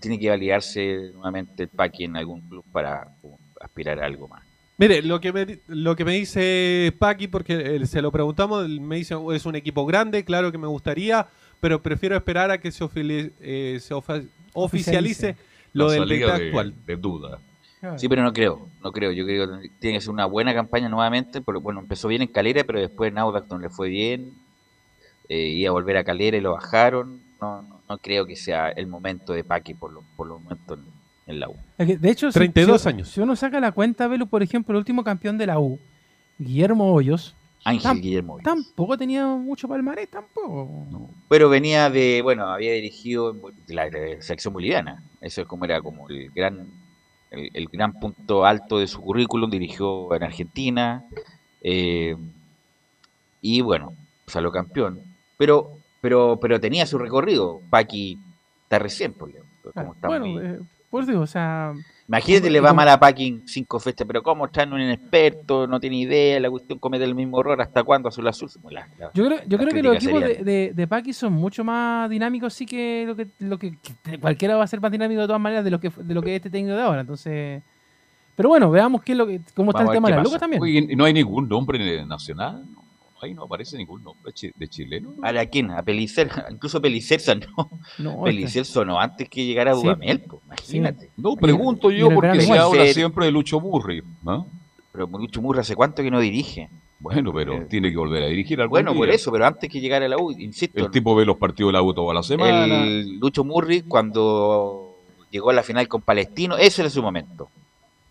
Tiene 0.00 0.18
que 0.18 0.28
validarse 0.28 1.10
nuevamente 1.12 1.64
el 1.64 1.68
Paqui 1.68 2.04
en 2.04 2.16
algún 2.16 2.40
club 2.48 2.64
para 2.72 3.08
aspirar 3.60 4.00
a 4.00 4.06
algo 4.06 4.28
más. 4.28 4.42
Mire, 4.78 5.02
lo 5.02 5.20
que 5.20 5.32
me, 5.32 5.60
lo 5.68 5.96
que 5.96 6.04
me 6.04 6.12
dice 6.12 6.94
Paqui, 6.98 7.28
porque 7.28 7.76
eh, 7.76 7.86
se 7.86 8.00
lo 8.00 8.10
preguntamos, 8.10 8.68
me 8.68 8.96
dice, 8.96 9.16
es 9.32 9.46
un 9.46 9.54
equipo 9.54 9.84
grande, 9.84 10.24
claro 10.24 10.50
que 10.50 10.58
me 10.58 10.66
gustaría, 10.66 11.26
pero 11.60 11.82
prefiero 11.82 12.16
esperar 12.16 12.50
a 12.50 12.58
que 12.58 12.72
se, 12.72 12.88
eh, 12.94 13.78
se 13.80 13.94
oficialice, 14.54 15.36
lo 15.72 15.90
del 15.90 16.08
de, 16.08 16.24
actual. 16.24 16.74
De 16.86 16.96
duda. 16.96 17.38
Sí, 17.96 18.08
pero 18.08 18.22
no 18.22 18.32
creo, 18.32 18.68
no 18.82 18.92
creo. 18.92 19.10
Yo 19.10 19.24
creo 19.24 19.60
que 19.60 19.68
tiene 19.80 19.96
que 19.96 20.00
ser 20.00 20.10
una 20.10 20.26
buena 20.26 20.54
campaña 20.54 20.88
nuevamente. 20.88 21.40
Porque, 21.40 21.60
bueno, 21.60 21.80
empezó 21.80 22.08
bien 22.08 22.22
en 22.22 22.28
Calera, 22.28 22.62
pero 22.64 22.80
después 22.80 23.10
en 23.10 23.18
Audax 23.18 23.48
no 23.50 23.58
le 23.58 23.70
fue 23.70 23.88
bien. 23.88 24.32
Eh, 25.28 25.48
iba 25.48 25.70
a 25.70 25.72
volver 25.72 25.96
a 25.96 26.04
Calera 26.04 26.36
y 26.36 26.40
lo 26.40 26.52
bajaron. 26.52 27.20
No, 27.40 27.62
no, 27.88 27.98
creo 27.98 28.24
que 28.24 28.36
sea 28.36 28.68
el 28.68 28.86
momento 28.86 29.32
de 29.32 29.42
Paqui 29.42 29.74
por 29.74 29.92
lo, 29.92 30.04
por 30.16 30.28
lo 30.28 30.38
momento 30.38 30.78
en, 31.26 31.40
la 31.40 31.48
U. 31.48 31.56
De 31.78 32.10
hecho, 32.10 32.30
32 32.30 32.86
años. 32.86 33.08
Si 33.08 33.20
uno 33.20 33.34
saca 33.34 33.58
la 33.58 33.72
cuenta, 33.72 34.06
Velo, 34.06 34.26
por 34.26 34.42
ejemplo, 34.42 34.74
el 34.74 34.78
último 34.78 35.02
campeón 35.02 35.36
de 35.38 35.46
la 35.46 35.58
U, 35.58 35.78
Guillermo 36.38 36.92
Hoyos. 36.92 37.34
Ángel 37.64 38.00
Guillermo 38.00 38.34
Hoyos. 38.34 38.44
Tampoco 38.44 38.96
tenía 38.96 39.26
mucho 39.26 39.66
palmarés, 39.66 40.08
tampoco. 40.08 40.86
Pero 41.28 41.48
venía 41.48 41.90
de, 41.90 42.20
bueno, 42.22 42.46
había 42.46 42.72
dirigido 42.72 43.34
la, 43.66 43.86
la 43.86 44.22
selección 44.22 44.54
boliviana. 44.54 45.02
Eso 45.20 45.42
es 45.42 45.48
como 45.48 45.64
era 45.64 45.80
como 45.80 46.08
el 46.08 46.30
gran 46.30 46.81
el, 47.32 47.68
gran 47.68 47.94
punto 47.94 48.44
alto 48.44 48.78
de 48.78 48.86
su 48.86 49.00
currículum, 49.00 49.50
dirigió 49.50 50.14
en 50.14 50.22
Argentina 50.22 51.04
eh, 51.62 52.16
y 53.40 53.60
bueno, 53.60 53.94
salió 54.26 54.50
campeón. 54.50 55.00
Pero, 55.38 55.72
pero, 56.00 56.38
pero 56.40 56.60
tenía 56.60 56.86
su 56.86 56.98
recorrido. 56.98 57.60
Paqui 57.70 58.18
está 58.64 58.78
recién, 58.78 59.12
pues, 59.14 59.34
como 59.74 59.94
está 59.94 60.08
bueno, 60.08 60.40
eh, 60.40 60.60
por 60.90 61.04
eso, 61.04 61.20
o 61.20 61.26
sea, 61.26 61.72
Imagínate, 62.12 62.50
le 62.50 62.60
va 62.60 62.74
mal 62.74 62.86
a 62.90 63.00
Packing 63.00 63.42
cinco 63.46 63.80
fechas, 63.80 64.06
pero 64.06 64.22
¿cómo 64.22 64.46
traen 64.48 64.70
un 64.74 64.82
inexperto? 64.82 65.66
No 65.66 65.80
tiene 65.80 65.96
idea, 65.96 66.38
la 66.40 66.50
cuestión 66.50 66.78
comete 66.78 67.04
el 67.04 67.14
mismo 67.14 67.40
error. 67.40 67.58
¿Hasta 67.62 67.82
cuándo 67.82 68.10
Azul 68.10 68.28
Azul? 68.28 68.50
yo 69.14 69.24
creo, 69.24 69.38
yo 69.46 69.56
creo 69.56 69.70
que 69.70 69.82
los 69.82 69.96
equipos 69.96 70.20
de, 70.20 70.72
de, 70.74 71.12
son 71.14 71.32
mucho 71.32 71.64
más 71.64 72.10
dinámicos, 72.10 72.52
sí 72.52 72.66
que 72.66 73.04
lo 73.06 73.16
que, 73.16 73.28
lo 73.38 73.58
que, 73.58 73.78
cualquiera 74.20 74.56
va 74.56 74.64
a 74.64 74.66
ser 74.66 74.82
más 74.82 74.92
dinámico 74.92 75.22
de 75.22 75.26
todas 75.26 75.40
maneras 75.40 75.64
de 75.64 75.70
lo 75.70 75.80
que 75.80 75.90
de 75.96 76.12
lo 76.12 76.20
que 76.20 76.36
este 76.36 76.50
técnico 76.50 76.76
de 76.76 76.82
ahora. 76.82 77.00
Entonces, 77.00 77.62
pero 78.36 78.50
bueno, 78.50 78.70
veamos 78.70 79.02
qué 79.02 79.12
es 79.12 79.18
lo 79.18 79.26
que, 79.26 79.40
cómo 79.54 79.70
está 79.70 79.82
el 79.84 79.90
tema 79.90 80.10
de 80.10 80.16
la 80.16 80.22
Lucas 80.22 80.38
también. 80.38 80.62
¿Y 80.66 80.94
no 80.94 81.06
hay 81.06 81.14
ningún 81.14 81.48
nombre 81.48 82.04
nacional? 82.04 82.62
Ahí 83.22 83.34
no 83.34 83.44
aparece 83.44 83.76
ningún 83.76 84.02
nombre 84.02 84.32
de 84.54 84.68
chileno. 84.68 85.14
¿A 85.22 85.32
la 85.32 85.46
quién? 85.46 85.70
A 85.70 85.82
Pelicer, 85.82 86.30
incluso 86.50 86.80
Pelicer 86.80 87.20
sonó. 87.20 87.70
No, 87.98 88.22
Pelicer 88.24 88.64
sonó 88.64 89.00
antes 89.00 89.28
que 89.28 89.46
llegara 89.46 89.72
a 89.72 89.74
Dudamel, 89.74 90.24
imagínate. 90.46 91.10
No, 91.16 91.36
pregunto 91.36 91.90
yo 91.90 92.10
porque 92.10 92.40
se 92.40 92.52
habla 92.52 92.86
siempre 92.86 93.26
de 93.26 93.32
Lucho 93.32 93.60
Murri, 93.60 94.02
¿no? 94.22 94.46
Pero 94.92 95.06
Lucho 95.06 95.40
Murri 95.40 95.60
hace 95.60 95.76
cuánto 95.76 96.02
que 96.02 96.10
no 96.10 96.20
dirige. 96.20 96.68
Bueno, 96.98 97.32
pero 97.32 97.54
eh, 97.54 97.66
tiene 97.68 97.90
que 97.90 97.96
volver 97.96 98.22
a 98.22 98.26
dirigir 98.26 98.60
algún 98.60 98.76
Bueno, 98.76 98.94
por 98.94 99.08
eso, 99.08 99.32
pero 99.32 99.46
antes 99.46 99.70
que 99.70 99.80
llegara 99.80 100.06
a 100.06 100.08
la 100.08 100.18
U, 100.18 100.30
insisto. 100.32 100.78
El 100.78 100.90
tipo 100.90 101.14
ve 101.14 101.24
los 101.24 101.36
partidos 101.36 101.70
de 101.70 101.72
la 101.72 101.82
U 101.82 101.94
toda 101.94 102.14
la 102.14 102.22
semana. 102.22 102.84
El 102.84 103.18
Lucho 103.18 103.44
Murri, 103.44 103.82
cuando 103.82 104.96
llegó 105.30 105.50
a 105.50 105.52
la 105.52 105.62
final 105.62 105.88
con 105.88 106.02
Palestino, 106.02 106.56
ese 106.56 106.82
era 106.82 106.90
su 106.90 107.02
momento. 107.02 107.48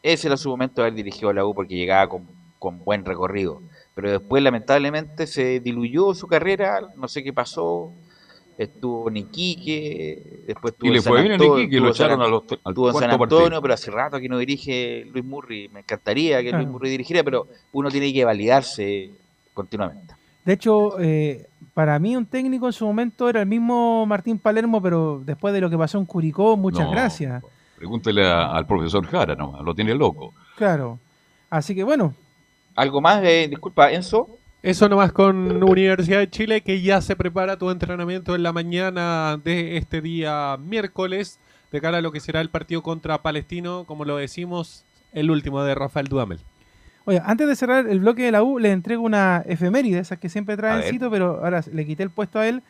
Ese 0.04 0.28
era 0.28 0.36
su 0.36 0.50
momento 0.50 0.82
de 0.82 0.88
haber 0.88 0.96
dirigido 0.96 1.30
a 1.30 1.34
la 1.34 1.46
U 1.46 1.54
porque 1.54 1.76
llegaba 1.76 2.10
con, 2.10 2.26
con 2.60 2.84
buen 2.84 3.06
recorrido 3.06 3.62
pero 3.94 4.12
después 4.12 4.42
lamentablemente 4.42 5.28
se 5.28 5.60
diluyó 5.60 6.14
su 6.14 6.28
carrera, 6.28 6.82
no 6.96 7.08
sé 7.08 7.24
qué 7.24 7.34
pasó, 7.34 7.92
estuvo 8.58 9.10
en 9.10 9.18
Iquique, 9.18 10.44
después 10.48 10.74
estuvo 10.74 10.90
y 10.90 10.94
le 10.94 11.02
fue 11.02 11.22
bien 11.22 11.34
en 11.34 11.44
Iquique, 11.44 11.80
lo 11.80 11.90
echaron 11.90 12.22
a 12.22 12.28
los, 12.28 12.44
al 12.64 12.72
estuvo 12.72 12.90
en 12.90 12.96
San 12.96 13.12
Antonio, 13.12 13.62
pero 13.62 13.74
hace 13.74 13.92
rato 13.92 14.20
que 14.20 14.30
no 14.30 14.38
dirige 14.38 15.06
Luis 15.12 15.26
Murri, 15.26 15.70
me 15.70 15.82
encantaría 15.82 16.42
que 16.42 16.52
Luis 16.52 16.68
Murri 16.68 16.90
dirigiera, 16.90 17.24
pero 17.24 17.48
uno 17.74 17.90
tiene 17.90 18.14
que 18.14 18.24
validarse 18.24 19.12
continuamente. 19.54 20.16
De 20.46 20.54
hecho, 20.54 21.00
eh, 21.00 21.48
para 21.74 22.00
mí 22.00 22.16
un 22.16 22.26
técnico 22.26 22.68
en 22.68 22.74
su 22.74 22.86
momento 22.86 23.30
era 23.30 23.42
el 23.42 23.48
mismo 23.48 24.06
Martín 24.06 24.40
Palermo, 24.40 24.82
pero 24.82 25.22
después 25.24 25.54
de 25.54 25.62
lo 25.62 25.70
que 25.70 25.78
pasó 25.78 25.98
en 25.98 26.06
Curicó, 26.06 26.58
muchas 26.58 26.90
gracias. 26.90 27.44
Pregúntele 27.78 28.28
al 28.28 28.66
profesor 28.66 29.06
Jara, 29.06 29.36
no, 29.36 29.62
lo 29.64 29.74
tiene 29.74 29.94
loco. 29.96 30.34
Claro. 30.56 31.00
Así 31.50 31.76
que 31.76 31.84
bueno, 31.84 32.14
¿Algo 32.76 33.02
más? 33.02 33.24
Eh, 33.24 33.48
disculpa, 33.50 33.92
Enzo. 33.92 34.30
Eso 34.64 34.88
nomás 34.88 35.12
con 35.12 35.64
Universidad 35.64 36.20
de 36.20 36.30
Chile, 36.30 36.62
que 36.62 36.82
ya 36.82 37.02
se 37.02 37.16
prepara 37.16 37.58
tu 37.58 37.72
entrenamiento 37.72 38.36
en 38.36 38.44
la 38.44 38.54
mañana 38.54 39.40
de 39.44 39.78
este 39.78 40.02
día 40.02 40.56
miércoles, 40.60 41.40
de 41.72 41.82
cara 41.82 41.98
a 41.98 42.02
lo 42.02 42.12
que 42.12 42.20
será 42.20 42.42
el 42.42 42.50
partido 42.50 42.84
contra 42.84 43.24
Palestino, 43.24 43.86
como 43.86 44.06
lo 44.06 44.18
decimos, 44.18 44.86
el 45.14 45.32
último 45.32 45.64
de 45.64 45.74
Rafael 45.74 46.08
Dudamel. 46.08 46.42
Oye, 47.06 47.20
antes 47.26 47.48
de 47.48 47.56
cerrar 47.56 47.88
el 47.88 48.02
bloque 48.02 48.24
de 48.24 48.32
la 48.32 48.44
U, 48.44 48.60
le 48.60 48.72
entrego 48.72 49.02
una 49.02 49.44
efeméride, 49.48 49.98
esas 49.98 50.20
que 50.20 50.30
siempre 50.30 50.56
trae 50.56 50.84
cito, 50.92 51.10
pero 51.10 51.44
ahora 51.44 51.64
le 51.72 51.86
quité 51.88 52.04
el 52.04 52.12
puesto 52.12 52.38
a 52.38 52.48
él. 52.48 52.62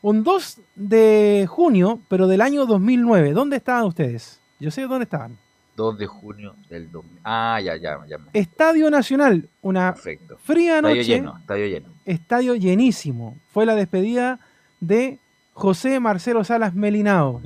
Un 0.00 0.22
2 0.22 0.60
de 0.76 1.46
junio, 1.48 2.00
pero 2.08 2.28
del 2.28 2.40
año 2.40 2.66
2009. 2.66 3.32
¿Dónde 3.32 3.56
estaban 3.56 3.84
ustedes? 3.84 4.40
Yo 4.60 4.70
sé 4.70 4.82
dónde 4.82 5.04
estaban. 5.04 5.36
2 5.76 5.98
de 5.98 6.06
junio 6.06 6.54
del 6.68 6.90
2000. 6.90 7.20
Ah, 7.24 7.60
ya, 7.62 7.76
ya, 7.76 7.98
ya. 8.06 8.18
Estadio 8.32 8.90
Nacional, 8.90 9.48
una 9.62 9.94
fría 9.94 10.82
noche. 10.82 11.00
Estadio 11.00 11.16
lleno, 11.16 11.38
estadio 11.38 11.66
lleno. 11.66 11.88
Estadio 12.04 12.54
llenísimo. 12.54 13.36
Fue 13.52 13.66
la 13.66 13.74
despedida 13.74 14.40
de 14.80 15.18
José 15.54 16.00
Marcelo 16.00 16.44
Salas 16.44 16.74
Melinao. 16.74 17.40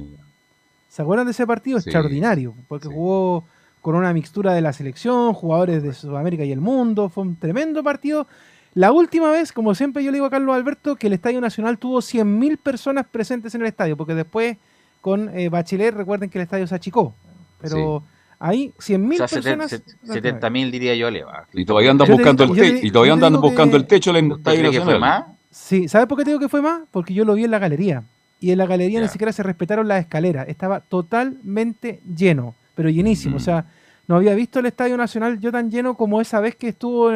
¿Se 0.89 1.03
acuerdan 1.03 1.27
de 1.27 1.33
ese 1.33 1.47
partido? 1.47 1.79
Extraordinario, 1.79 2.55
porque 2.69 2.89
jugó 2.89 3.45
con 3.83 3.95
una 3.95 4.13
mixtura 4.13 4.55
de 4.55 4.61
la 4.61 4.73
selección, 4.73 5.33
jugadores 5.33 5.83
de 5.83 5.93
Sudamérica 5.93 6.45
y 6.45 6.53
el 6.53 6.61
mundo. 6.61 7.09
Fue 7.09 7.23
un 7.23 7.37
tremendo 7.37 7.85
partido. 7.85 8.27
La 8.75 8.93
última 8.93 9.31
vez, 9.31 9.53
como 9.53 9.75
siempre 9.75 10.03
yo 10.03 10.11
le 10.11 10.17
digo 10.17 10.27
a 10.27 10.31
Carlos 10.31 10.55
Alberto, 10.55 10.97
que 10.97 11.07
el 11.07 11.13
Estadio 11.13 11.41
Nacional 11.41 11.79
tuvo 11.79 11.99
100.000 11.99 12.59
personas 12.59 13.07
presentes 13.07 13.55
en 13.55 13.63
el 13.63 13.69
estadio, 13.69 13.97
porque 13.97 14.15
después 14.15 14.57
con 15.01 15.31
eh, 15.39 15.49
Bachelet, 15.49 15.95
recuerden 15.95 16.29
que 16.29 16.39
el 16.39 16.43
estadio 16.43 16.67
se 16.67 16.75
achicó. 16.75 17.15
Pero 17.61 18.03
Ahí 18.39 18.73
100.000 18.79 19.15
O 19.23 19.29
sea, 19.29 19.41
personas. 19.41 19.83
70 20.05 20.51
mil 20.51 20.71
diría 20.71 20.95
yo 20.95 21.11
le 21.11 21.25
va. 21.25 21.47
Y 21.55 21.65
todavía 21.65 21.91
andan 21.91 22.07
Yo 22.09 22.15
buscando 22.15 22.47
digo- 22.47 22.55
el 22.63 22.81
te- 22.81 22.87
Y 22.87 22.91
todavía 22.91 23.15
andan 23.15 23.41
buscando 23.41 23.73
que- 23.73 23.77
el 23.79 23.87
techo 23.87 24.11
¿Usted 24.11 24.33
Estadio 24.37 24.71
que 24.71 24.81
fue 24.83 24.99
más? 24.99 25.25
Sí, 25.51 25.89
¿sabes 25.89 26.07
por 26.07 26.19
qué 26.19 26.25
te 26.25 26.31
digo 26.31 26.41
que 26.41 26.49
fue 26.51 26.61
más? 26.61 26.83
Porque 26.91 27.15
yo 27.15 27.25
lo 27.25 27.35
vi 27.35 27.45
en 27.45 27.51
la 27.51 27.59
galería. 27.59 28.03
Y 28.39 28.51
en 28.51 28.59
la 28.59 28.67
galería 28.67 29.01
ni 29.01 29.09
siquiera 29.09 29.33
se 29.33 29.43
respetaron 29.43 29.89
las 29.89 30.01
escaleras. 30.01 30.47
Estaba 30.49 30.81
totalmente 30.81 32.01
lleno, 32.15 32.55
pero 32.75 32.91
llenísimo. 32.91 33.35
Mm. 33.35 33.37
O 33.37 33.41
sea, 33.41 33.65
no 34.07 34.17
había 34.17 34.35
visto 34.35 34.59
el 34.59 34.67
Estadio 34.67 34.97
Nacional 34.97 35.41
yo 35.41 35.51
tan 35.51 35.71
lleno 35.71 35.95
como 35.95 36.21
esa 36.21 36.41
vez 36.41 36.55
que 36.57 36.69
estuvo, 36.69 37.11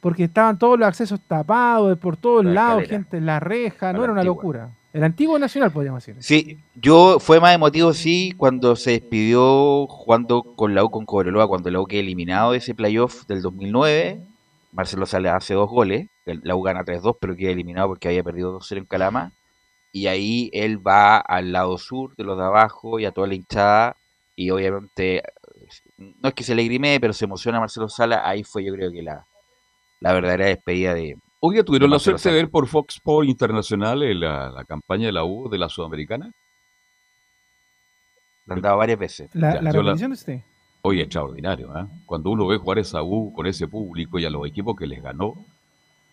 porque 0.00 0.24
estaban 0.24 0.58
todos 0.58 0.76
los 0.78 0.88
accesos 0.88 1.20
tapados, 1.26 1.96
por 1.98 2.16
todos 2.16 2.44
La 2.44 2.52
lados, 2.52 2.82
escalera. 2.82 3.02
gente 3.04 3.16
en 3.18 3.26
la 3.26 3.38
reja. 3.40 3.92
No 3.92 3.98
la 3.98 4.04
era 4.04 4.12
una 4.12 4.20
antigua. 4.22 4.36
locura. 4.36 4.68
El 4.94 5.02
antiguo 5.02 5.40
Nacional, 5.40 5.72
podríamos 5.72 6.06
decir. 6.06 6.22
Sí, 6.22 6.60
yo 6.76 7.18
fue 7.18 7.40
más 7.40 7.52
emotivo, 7.52 7.92
sí, 7.92 8.32
cuando 8.36 8.76
se 8.76 8.92
despidió 8.92 9.88
jugando 9.88 10.54
con 10.54 10.76
la 10.76 10.84
U 10.84 10.90
con 10.90 11.04
Cobreloa, 11.04 11.48
cuando 11.48 11.68
la 11.68 11.80
U 11.80 11.86
quedó 11.86 11.98
eliminado 11.98 12.52
de 12.52 12.58
ese 12.58 12.76
playoff 12.76 13.26
del 13.26 13.42
2009. 13.42 14.20
Marcelo 14.70 15.04
Sale 15.04 15.30
hace 15.30 15.54
dos 15.54 15.68
goles, 15.68 16.06
la 16.24 16.54
U 16.54 16.62
gana 16.62 16.84
3-2, 16.84 17.18
pero 17.20 17.34
queda 17.34 17.50
eliminado 17.50 17.88
porque 17.88 18.06
había 18.06 18.22
perdido 18.22 18.60
2-0 18.60 18.78
en 18.78 18.84
Calama. 18.84 19.32
Y 19.90 20.06
ahí 20.06 20.48
él 20.52 20.86
va 20.86 21.16
al 21.18 21.50
lado 21.50 21.76
sur 21.76 22.14
de 22.14 22.22
los 22.22 22.38
de 22.38 22.44
abajo 22.44 23.00
y 23.00 23.04
a 23.04 23.10
toda 23.10 23.26
la 23.26 23.34
hinchada. 23.34 23.96
Y 24.36 24.50
obviamente, 24.50 25.24
no 25.98 26.28
es 26.28 26.34
que 26.34 26.44
se 26.44 26.54
le 26.54 26.62
grimee, 26.62 27.00
pero 27.00 27.12
se 27.12 27.24
emociona 27.24 27.58
Marcelo 27.58 27.88
Sala. 27.88 28.22
Ahí 28.24 28.44
fue, 28.44 28.64
yo 28.64 28.72
creo 28.72 28.92
que 28.92 29.02
la 29.02 29.26
verdadera 30.00 30.46
despedida 30.46 30.94
de. 30.94 31.16
Oye, 31.46 31.62
¿tuvieron 31.62 31.90
la 31.90 31.98
suerte 31.98 32.30
de 32.30 32.36
ver 32.36 32.48
por 32.48 32.66
Fox 32.66 32.94
Sports 32.94 33.28
Internacional 33.28 34.02
eh, 34.02 34.14
la, 34.14 34.48
la 34.48 34.64
campaña 34.64 35.06
de 35.06 35.12
la 35.12 35.24
U 35.24 35.50
de 35.50 35.58
la 35.58 35.68
Sudamericana? 35.68 36.32
La 38.46 38.54
han 38.54 38.62
dado 38.62 38.78
varias 38.78 38.98
veces. 38.98 39.28
La, 39.34 39.56
Ya, 39.56 39.60
la 39.60 39.70
repetición 39.70 40.12
de 40.12 40.14
usted. 40.14 40.40
Oye, 40.80 41.02
extraordinario, 41.02 41.70
¿ah? 41.74 41.86
Cuando 42.06 42.30
uno 42.30 42.46
ve 42.46 42.56
jugar 42.56 42.78
esa 42.78 43.02
U 43.02 43.34
con 43.34 43.46
ese 43.46 43.68
público 43.68 44.18
y 44.18 44.24
a 44.24 44.30
los 44.30 44.46
equipos 44.46 44.74
que 44.74 44.86
les 44.86 45.02
ganó, 45.02 45.34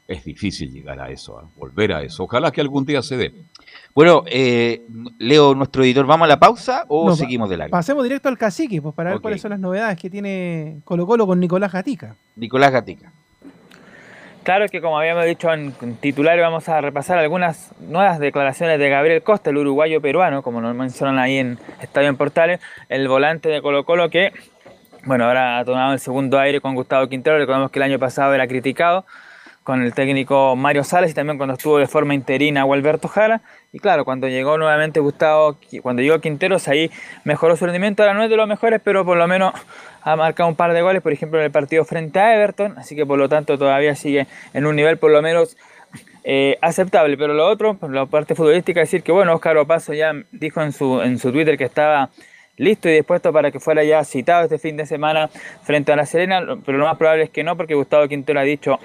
es 0.05 0.21
difícil 0.25 0.69
llegar 0.69 0.99
a 0.99 1.09
eso, 1.09 1.39
¿ah? 1.39 1.47
volver 1.55 1.93
a 1.93 2.03
eso. 2.03 2.25
Ojalá 2.25 2.51
que 2.51 2.59
algún 2.59 2.83
día 2.83 3.01
se 3.01 3.15
dé. 3.15 3.33
Bueno, 3.95 4.23
eh, 4.27 4.85
Leo, 5.17 5.55
nuestro 5.55 5.85
editor, 5.85 6.05
¿vamos 6.05 6.25
a 6.25 6.27
la 6.27 6.39
pausa 6.39 6.83
o 6.89 7.07
No, 7.07 7.15
seguimos 7.15 7.49
de 7.49 7.55
largo? 7.55 7.71
Pasemos 7.71 8.03
directo 8.03 8.27
al 8.27 8.37
cacique, 8.37 8.81
pues 8.81 8.93
para 8.93 9.11
ver 9.11 9.21
cuáles 9.21 9.39
son 9.39 9.51
las 9.51 9.61
novedades 9.61 9.97
que 9.97 10.09
tiene 10.09 10.81
Colo 10.83 11.07
Colo 11.07 11.25
con 11.25 11.39
Nicolás 11.39 11.71
Gatica. 11.71 12.17
Nicolás 12.35 12.73
Gatica. 12.73 13.13
Claro 14.43 14.67
que 14.69 14.81
como 14.81 14.97
habíamos 14.97 15.25
dicho 15.25 15.53
en 15.53 15.71
titular 15.97 16.39
vamos 16.39 16.67
a 16.67 16.81
repasar 16.81 17.19
algunas 17.19 17.69
nuevas 17.79 18.17
declaraciones 18.17 18.79
de 18.79 18.89
Gabriel 18.89 19.21
Costa, 19.21 19.51
el 19.51 19.57
uruguayo 19.57 20.01
peruano, 20.01 20.41
como 20.41 20.61
nos 20.61 20.73
mencionan 20.73 21.19
ahí 21.19 21.37
en 21.37 21.59
Estadio 21.79 22.09
en 22.09 22.17
Portales, 22.17 22.59
el 22.89 23.07
volante 23.07 23.49
de 23.49 23.61
Colo 23.61 23.85
Colo 23.85 24.09
que, 24.09 24.33
bueno, 25.05 25.25
ahora 25.25 25.59
ha 25.59 25.65
tomado 25.65 25.93
el 25.93 25.99
segundo 25.99 26.39
aire 26.39 26.59
con 26.59 26.73
Gustavo 26.73 27.07
Quintero, 27.07 27.37
recordemos 27.37 27.69
que 27.69 27.77
el 27.77 27.83
año 27.83 27.99
pasado 27.99 28.33
era 28.33 28.47
criticado 28.47 29.05
con 29.63 29.83
el 29.83 29.93
técnico 29.93 30.55
Mario 30.55 30.83
Salas 30.83 31.11
y 31.11 31.13
también 31.13 31.37
cuando 31.37 31.53
estuvo 31.53 31.77
de 31.77 31.87
forma 31.87 32.13
interina 32.13 32.63
Gualberto 32.63 33.07
Jara. 33.07 33.41
Y 33.71 33.79
claro, 33.79 34.05
cuando 34.05 34.27
llegó 34.27 34.57
nuevamente 34.57 34.99
Gustavo, 34.99 35.57
cuando 35.81 36.01
llegó 36.01 36.19
Quinteros, 36.19 36.67
ahí 36.67 36.91
mejoró 37.23 37.55
su 37.55 37.65
rendimiento. 37.65 38.03
Ahora 38.03 38.15
no 38.15 38.23
es 38.23 38.29
de 38.29 38.37
los 38.37 38.47
mejores, 38.47 38.81
pero 38.83 39.05
por 39.05 39.17
lo 39.17 39.27
menos 39.27 39.53
ha 40.01 40.15
marcado 40.15 40.49
un 40.49 40.55
par 40.55 40.73
de 40.73 40.81
goles, 40.81 41.01
por 41.01 41.13
ejemplo, 41.13 41.39
en 41.39 41.45
el 41.45 41.51
partido 41.51 41.85
frente 41.85 42.19
a 42.19 42.35
Everton. 42.35 42.77
Así 42.77 42.95
que 42.95 43.05
por 43.05 43.19
lo 43.19 43.29
tanto 43.29 43.57
todavía 43.57 43.95
sigue 43.95 44.27
en 44.53 44.65
un 44.65 44.75
nivel 44.75 44.97
por 44.97 45.11
lo 45.11 45.21
menos 45.21 45.55
eh, 46.23 46.57
aceptable. 46.61 47.15
Pero 47.17 47.33
lo 47.33 47.47
otro, 47.47 47.77
la 47.89 48.07
parte 48.07 48.35
futbolística, 48.35 48.79
decir 48.79 49.03
que 49.03 49.11
bueno, 49.11 49.33
Óscar 49.33 49.57
Opaso 49.57 49.93
ya 49.93 50.13
dijo 50.31 50.61
en 50.61 50.71
su, 50.71 51.01
en 51.01 51.19
su 51.19 51.31
Twitter 51.31 51.57
que 51.57 51.65
estaba 51.65 52.09
listo 52.57 52.89
y 52.89 52.93
dispuesto 52.93 53.33
para 53.33 53.49
que 53.51 53.59
fuera 53.59 53.83
ya 53.83 54.03
citado 54.03 54.43
este 54.43 54.59
fin 54.59 54.77
de 54.77 54.85
semana 54.85 55.29
frente 55.63 55.91
a 55.91 55.95
la 55.95 56.05
Serena, 56.05 56.41
pero 56.63 56.77
lo 56.77 56.85
más 56.85 56.95
probable 56.95 57.23
es 57.23 57.29
que 57.31 57.43
no, 57.43 57.57
porque 57.57 57.73
Gustavo 57.73 58.07
Quintero 58.07 58.39
ha 58.39 58.43
dicho 58.43 58.79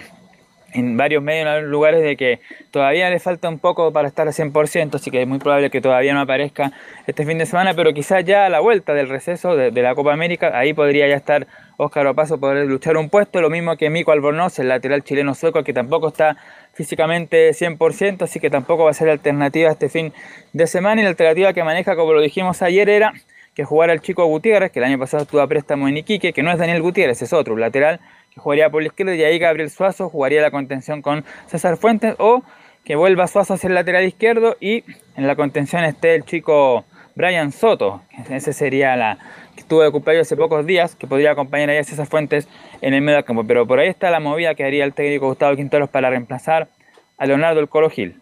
en 0.77 0.97
varios 0.97 1.23
medios, 1.23 1.48
en 1.59 1.70
lugares, 1.70 2.03
de 2.03 2.16
que 2.16 2.40
todavía 2.70 3.09
le 3.11 3.19
falta 3.19 3.48
un 3.48 3.59
poco 3.59 3.93
para 3.93 4.09
estar 4.09 4.27
al 4.27 4.35
100%, 4.35 4.94
así 4.94 5.11
que 5.11 5.23
es 5.23 5.28
muy 5.28 5.39
probable 5.39 5.70
que 5.70 5.81
todavía 5.81 6.15
no 6.15 6.20
aparezca 6.20 6.73
este 7.07 7.24
fin 7.24 7.39
de 7.39 7.47
semana, 7.47 7.74
pero 7.74 7.93
quizás 7.93 8.24
ya 8.24 8.47
a 8.47 8.48
la 8.48 8.61
vuelta 8.61 8.94
del 8.94 9.09
receso 9.09 9.57
de, 9.57 9.70
la 9.70 9.94
Copa 9.94 10.12
América, 10.12 10.51
ahí 10.55 10.73
podría 10.73 11.09
ya 11.09 11.16
estar 11.16 11.47
Óscar 11.77 12.07
Opaso, 12.07 12.39
poder 12.39 12.66
luchar 12.66 12.97
un 12.97 13.11
puesto, 13.11 13.40
lo 13.40 13.51
mismo 13.51 13.77
que 13.77 13.90
Mico 13.90 14.12
Albornoz, 14.12 14.59
el 14.59 14.69
lateral 14.69 15.03
chileno 15.03 15.35
sueco, 15.35 15.62
que 15.62 15.73
tampoco 15.73 16.09
está 16.09 16.36
físicamente 16.73 17.51
100%, 17.51 18.23
así 18.23 18.40
que 18.40 18.51
tampoco 18.51 18.85
va 18.85 18.90
a 18.90 18.94
ser 18.94 19.09
alternativa 19.09 19.70
este 19.70 19.89
fin 19.89 20.12
de 20.53 20.66
semana, 20.66 21.01
y 21.01 21.05
la 21.05 21.11
alternativa 21.11 21.53
que 21.53 21.65
maneja, 21.65 21.97
como 21.97 22.12
lo 22.12 22.20
dijimos 22.20 22.62
ayer, 22.62 22.89
era 22.89 23.12
que 23.55 23.65
jugara 23.65 23.94
el 23.94 24.01
chico 24.01 24.27
Gutiérrez, 24.27 24.70
que 24.70 24.81
el 24.81 24.85
año 24.85 24.98
pasado 24.98 25.23
estuvo 25.23 25.40
a 25.40 25.47
préstamo 25.47 25.89
en 25.89 25.97
Iquique, 25.97 26.35
que 26.35 26.43
no 26.43 26.53
es 26.53 26.59
Daniel 26.59 26.82
Gutiérrez, 26.82 27.23
es 27.23 27.32
otro, 27.32 27.57
lateral 27.57 28.01
que 28.37 28.41
jugaría 28.43 28.69
por 28.69 28.83
la 28.83 28.89
izquierda 28.89 29.15
y 29.15 29.25
ahí 29.25 29.39
Gabriel 29.39 29.71
Suazo 29.71 30.11
jugaría 30.11 30.43
la 30.43 30.51
contención 30.51 31.01
con 31.01 31.25
César 31.47 31.79
Fuentes 31.79 32.15
o 32.19 32.43
que 32.85 32.95
vuelva 32.95 33.27
Suazo 33.27 33.55
hacia 33.55 33.69
el 33.69 33.75
lateral 33.75 34.05
izquierdo 34.05 34.59
y 34.61 34.85
en 35.17 35.27
la 35.27 35.37
contención 35.37 35.85
esté 35.85 36.15
el 36.15 36.25
chico 36.25 36.85
Brian 37.15 37.51
Soto, 37.51 38.03
ese 38.29 38.53
sería 38.53 38.95
la 38.95 39.19
que 39.55 39.63
estuvo 39.63 39.83
de 39.83 39.91
cumpleaños 39.91 40.27
hace 40.27 40.37
pocos 40.37 40.67
días, 40.67 40.95
que 40.95 41.07
podría 41.07 41.31
acompañar 41.31 41.71
ahí 41.71 41.79
a 41.79 41.85
César 41.85 42.07
Fuentes 42.07 42.47
en 42.83 42.93
el 42.93 43.01
medio 43.01 43.17
del 43.17 43.25
campo, 43.25 43.43
pero 43.47 43.67
por 43.67 43.79
ahí 43.79 43.89
está 43.89 44.11
la 44.11 44.21
movida 44.21 44.55
que 44.55 44.65
haría 44.65 44.85
el 44.85 44.93
técnico 44.93 45.29
Gustavo 45.29 45.57
Quinteros 45.57 45.89
para 45.89 46.11
reemplazar 46.11 46.69
a 47.17 47.25
Leonardo 47.25 47.61
el 47.61 47.71
Colo 47.71 47.89
Gil. 47.89 48.21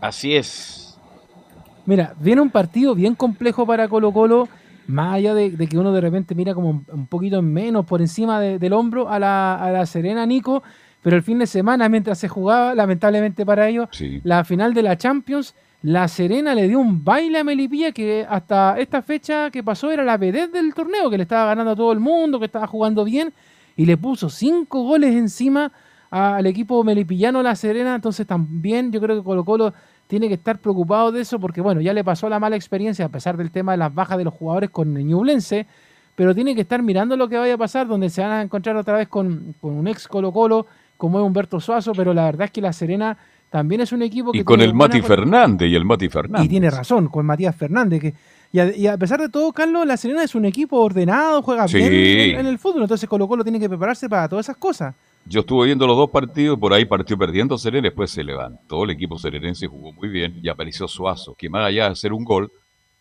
Así 0.00 0.36
es. 0.36 0.96
Mira, 1.84 2.14
viene 2.20 2.42
un 2.42 2.50
partido 2.50 2.94
bien 2.94 3.16
complejo 3.16 3.66
para 3.66 3.88
Colo 3.88 4.12
Colo, 4.12 4.48
más 4.86 5.14
allá 5.14 5.34
de, 5.34 5.50
de 5.50 5.66
que 5.66 5.78
uno 5.78 5.92
de 5.92 6.00
repente 6.00 6.34
mira 6.34 6.54
como 6.54 6.70
un, 6.70 6.86
un 6.92 7.06
poquito 7.06 7.38
en 7.38 7.52
menos 7.52 7.84
por 7.86 8.00
encima 8.00 8.40
de- 8.40 8.58
del 8.58 8.72
hombro 8.72 9.08
a 9.08 9.18
la, 9.18 9.54
a 9.54 9.70
la 9.70 9.86
Serena 9.86 10.24
Nico, 10.26 10.62
pero 11.02 11.16
el 11.16 11.22
fin 11.22 11.38
de 11.38 11.46
semana 11.46 11.88
mientras 11.88 12.18
se 12.18 12.28
jugaba, 12.28 12.74
lamentablemente 12.74 13.44
para 13.46 13.68
ellos, 13.68 13.88
Sí. 13.92 14.20
la 14.24 14.44
final 14.44 14.72
de 14.74 14.82
la 14.82 14.96
Champions, 14.96 15.54
la 15.82 16.06
Serena 16.06 16.54
le 16.54 16.68
dio 16.68 16.78
un 16.78 17.02
baile 17.04 17.38
a 17.38 17.44
Melipilla 17.44 17.90
que 17.90 18.24
hasta 18.28 18.78
esta 18.78 19.02
fecha 19.02 19.50
que 19.50 19.64
pasó 19.64 19.90
era 19.90 20.04
la 20.04 20.16
vedette 20.16 20.52
del 20.52 20.72
torneo, 20.74 21.10
que 21.10 21.16
le 21.16 21.24
estaba 21.24 21.46
ganando 21.46 21.72
a 21.72 21.76
todo 21.76 21.90
el 21.92 21.98
mundo, 21.98 22.38
que 22.38 22.46
estaba 22.46 22.66
jugando 22.68 23.04
bien, 23.04 23.32
y 23.76 23.84
le 23.86 23.96
puso 23.96 24.28
cinco 24.30 24.82
goles 24.84 25.12
encima 25.14 25.72
al 26.10 26.44
equipo 26.46 26.84
melipillano 26.84 27.42
La 27.42 27.56
Serena, 27.56 27.94
entonces 27.94 28.26
también 28.26 28.92
yo 28.92 29.00
creo 29.00 29.16
que 29.16 29.24
Colo 29.24 29.44
Colo 29.44 29.72
tiene 30.12 30.28
que 30.28 30.34
estar 30.34 30.58
preocupado 30.58 31.10
de 31.10 31.22
eso, 31.22 31.40
porque 31.40 31.62
bueno, 31.62 31.80
ya 31.80 31.94
le 31.94 32.04
pasó 32.04 32.28
la 32.28 32.38
mala 32.38 32.54
experiencia 32.54 33.06
a 33.06 33.08
pesar 33.08 33.34
del 33.38 33.50
tema 33.50 33.72
de 33.72 33.78
las 33.78 33.94
bajas 33.94 34.18
de 34.18 34.24
los 34.24 34.34
jugadores 34.34 34.68
con 34.68 34.92
Ñublense, 34.92 35.66
pero 36.14 36.34
tiene 36.34 36.54
que 36.54 36.60
estar 36.60 36.82
mirando 36.82 37.16
lo 37.16 37.30
que 37.30 37.38
vaya 37.38 37.54
a 37.54 37.56
pasar, 37.56 37.86
donde 37.86 38.10
se 38.10 38.20
van 38.20 38.30
a 38.32 38.42
encontrar 38.42 38.76
otra 38.76 38.98
vez 38.98 39.08
con, 39.08 39.54
con 39.58 39.72
un 39.72 39.88
ex 39.88 40.06
Colo 40.06 40.30
Colo, 40.30 40.66
como 40.98 41.18
es 41.18 41.24
Humberto 41.24 41.60
Suazo, 41.60 41.92
pero 41.94 42.12
la 42.12 42.26
verdad 42.26 42.44
es 42.44 42.50
que 42.50 42.60
La 42.60 42.74
Serena 42.74 43.16
también 43.48 43.80
es 43.80 43.90
un 43.92 44.02
equipo 44.02 44.32
que... 44.32 44.40
Y 44.40 44.44
con 44.44 44.60
el 44.60 44.74
Mati 44.74 45.00
Fernández 45.00 45.70
y 45.70 45.74
el 45.74 45.86
Mati 45.86 46.10
Fernández. 46.10 46.44
y 46.44 46.48
tiene 46.50 46.68
razón, 46.68 47.08
con 47.08 47.24
Matías 47.24 47.56
Fernández. 47.56 48.02
Que, 48.02 48.14
y, 48.52 48.58
a, 48.58 48.76
y 48.76 48.86
a 48.88 48.98
pesar 48.98 49.18
de 49.18 49.30
todo, 49.30 49.50
Carlos, 49.54 49.86
La 49.86 49.96
Serena 49.96 50.22
es 50.24 50.34
un 50.34 50.44
equipo 50.44 50.76
ordenado, 50.78 51.40
juega 51.40 51.66
Sí. 51.68 51.78
bien 51.78 52.34
en, 52.34 52.40
en 52.40 52.46
el 52.48 52.58
fútbol. 52.58 52.82
Entonces 52.82 53.08
Colo 53.08 53.26
Colo 53.26 53.44
tiene 53.44 53.58
que 53.58 53.70
prepararse 53.70 54.10
para 54.10 54.28
todas 54.28 54.44
esas 54.44 54.58
cosas. 54.58 54.94
Yo 55.24 55.40
estuve 55.40 55.66
viendo 55.66 55.86
los 55.86 55.96
dos 55.96 56.10
partidos, 56.10 56.58
por 56.58 56.72
ahí 56.72 56.84
partió 56.84 57.16
perdiendo 57.16 57.56
Serena, 57.56 57.82
después 57.88 58.10
se 58.10 58.24
levantó, 58.24 58.84
el 58.84 58.90
equipo 58.90 59.18
serenense 59.18 59.66
jugó 59.68 59.92
muy 59.92 60.08
bien 60.08 60.38
y 60.42 60.48
apareció 60.48 60.88
Suazo, 60.88 61.34
que 61.36 61.48
más 61.48 61.66
allá 61.66 61.84
de 61.86 61.90
hacer 61.92 62.12
un 62.12 62.24
gol, 62.24 62.50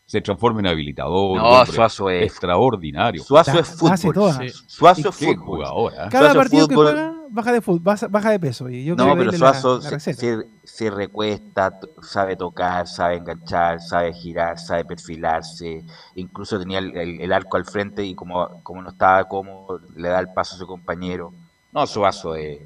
se 0.06 0.20
transforma 0.22 0.60
en 0.60 0.68
habilitador. 0.68 1.38
No, 1.38 1.44
un 1.46 1.56
hombre 1.56 1.74
Suazo 1.74 2.10
es- 2.10 2.24
extraordinario. 2.26 3.24
Suazo 3.24 3.60
es 3.60 3.68
fútbol. 3.70 3.92
hace 3.94 4.12
todas. 4.12 4.38
Sí. 4.38 4.50
Suazo 4.68 5.10
es 5.10 5.16
fútbol. 5.16 5.38
jugador, 5.38 5.94
¿eh? 5.94 5.98
Cada 6.12 6.26
Suazo 6.34 6.38
partido 6.38 6.68
que 6.68 6.76
juega 6.76 7.14
baja 7.30 7.52
de 7.54 7.62
fútbol, 7.62 7.80
baja, 7.80 8.08
baja 8.10 8.30
de 8.32 8.40
peso. 8.40 8.70
Y 8.70 8.84
yo 8.84 8.96
No, 8.96 9.16
pero 9.16 9.32
la- 9.32 9.38
Suazo 9.38 9.76
la 9.78 9.82
se, 9.84 9.90
receta. 9.92 10.20
se- 10.20 10.46
se 10.66 10.90
recuesta, 10.92 11.80
sabe 12.02 12.36
tocar, 12.36 12.88
sabe 12.88 13.18
enganchar, 13.18 13.80
sabe 13.80 14.14
girar, 14.14 14.60
sabe 14.60 14.84
perfilarse. 14.86 15.84
Incluso 16.16 16.60
tenía 16.60 16.80
el, 16.80 16.96
el- 16.98 17.22
el 17.22 17.32
arco 17.34 17.56
al 17.58 17.66
frente 17.66 18.06
y 18.06 18.14
como, 18.14 18.62
como 18.64 18.82
no 18.82 18.90
estaba 18.90 19.24
cómodo, 19.30 19.80
le 19.96 20.10
da 20.10 20.20
el 20.20 20.28
paso 20.34 20.56
a 20.56 20.60
su 20.60 20.68
compañero. 20.68 21.32
No, 21.74 21.88
Suazo 21.88 22.36
es. 22.36 22.60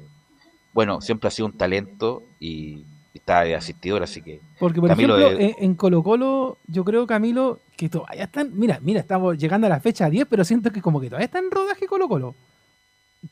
Bueno, 0.72 1.00
siempre 1.00 1.28
ha 1.28 1.30
sido 1.30 1.46
un 1.46 1.52
talento 1.56 2.22
y 2.40 2.84
está 3.14 3.42
de 3.42 3.54
asistidor, 3.54 4.02
así 4.02 4.20
que. 4.20 4.40
Porque, 4.58 4.80
por 4.80 4.90
Camilo 4.90 5.16
ejemplo, 5.18 5.38
de- 5.38 5.44
en, 5.58 5.64
en 5.64 5.74
Colo 5.74 6.02
Colo, 6.02 6.58
yo 6.66 6.84
creo, 6.84 7.06
Camilo, 7.06 7.60
que 7.76 7.88
todavía 7.88 8.24
están. 8.24 8.50
Mira, 8.54 8.78
mira, 8.82 9.00
estamos 9.00 9.38
llegando 9.38 9.66
a 9.66 9.70
la 9.70 9.80
fecha 9.80 10.10
10, 10.10 10.26
pero 10.28 10.44
siento 10.44 10.70
que 10.70 10.82
como 10.82 11.00
que 11.00 11.06
todavía 11.08 11.26
está 11.26 11.38
en 11.38 11.50
rodaje 11.50 11.86
Colo 11.86 12.08
Colo. 12.08 12.34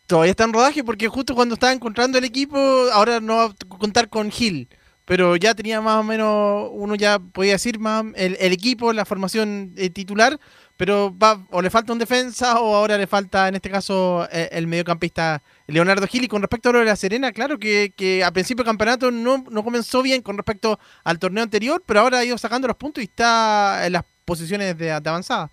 Todavía 0.06 0.30
está 0.30 0.44
en 0.44 0.52
rodaje 0.52 0.82
porque 0.82 1.08
justo 1.08 1.34
cuando 1.34 1.54
estaba 1.54 1.72
encontrando 1.72 2.18
el 2.18 2.24
equipo, 2.24 2.56
ahora 2.92 3.20
no 3.20 3.36
va 3.36 3.44
a 3.44 3.54
contar 3.78 4.08
con 4.08 4.30
Gil. 4.30 4.68
Pero 5.04 5.36
ya 5.36 5.54
tenía 5.54 5.82
más 5.82 6.00
o 6.00 6.02
menos, 6.02 6.70
uno 6.72 6.94
ya 6.94 7.18
podía 7.18 7.52
decir 7.52 7.78
más 7.78 8.06
el, 8.16 8.38
el 8.40 8.52
equipo, 8.54 8.90
la 8.94 9.04
formación 9.04 9.74
eh, 9.76 9.90
titular, 9.90 10.40
pero 10.76 11.16
va, 11.16 11.46
o 11.50 11.62
le 11.62 11.70
falta 11.70 11.92
un 11.92 11.98
defensa 11.98 12.60
o 12.60 12.74
ahora 12.74 12.98
le 12.98 13.06
falta 13.06 13.48
en 13.48 13.54
este 13.54 13.70
caso 13.70 14.26
eh, 14.32 14.48
el 14.52 14.66
mediocampista 14.66 15.42
Leonardo 15.66 16.06
Gil. 16.06 16.24
Y 16.24 16.28
con 16.28 16.42
respecto 16.42 16.68
a 16.68 16.72
lo 16.72 16.78
de 16.80 16.84
la 16.86 16.96
Serena, 16.96 17.32
claro 17.32 17.58
que, 17.58 17.92
que 17.96 18.24
a 18.24 18.32
principio 18.32 18.64
del 18.64 18.70
campeonato 18.70 19.10
no, 19.10 19.44
no 19.50 19.62
comenzó 19.62 20.02
bien 20.02 20.22
con 20.22 20.36
respecto 20.36 20.78
al 21.04 21.18
torneo 21.18 21.42
anterior, 21.44 21.82
pero 21.86 22.00
ahora 22.00 22.18
ha 22.18 22.24
ido 22.24 22.38
sacando 22.38 22.66
los 22.66 22.76
puntos 22.76 23.02
y 23.02 23.06
está 23.06 23.86
en 23.86 23.92
las 23.92 24.04
posiciones 24.24 24.76
de, 24.76 24.86
de 25.00 25.08
avanzada. 25.08 25.50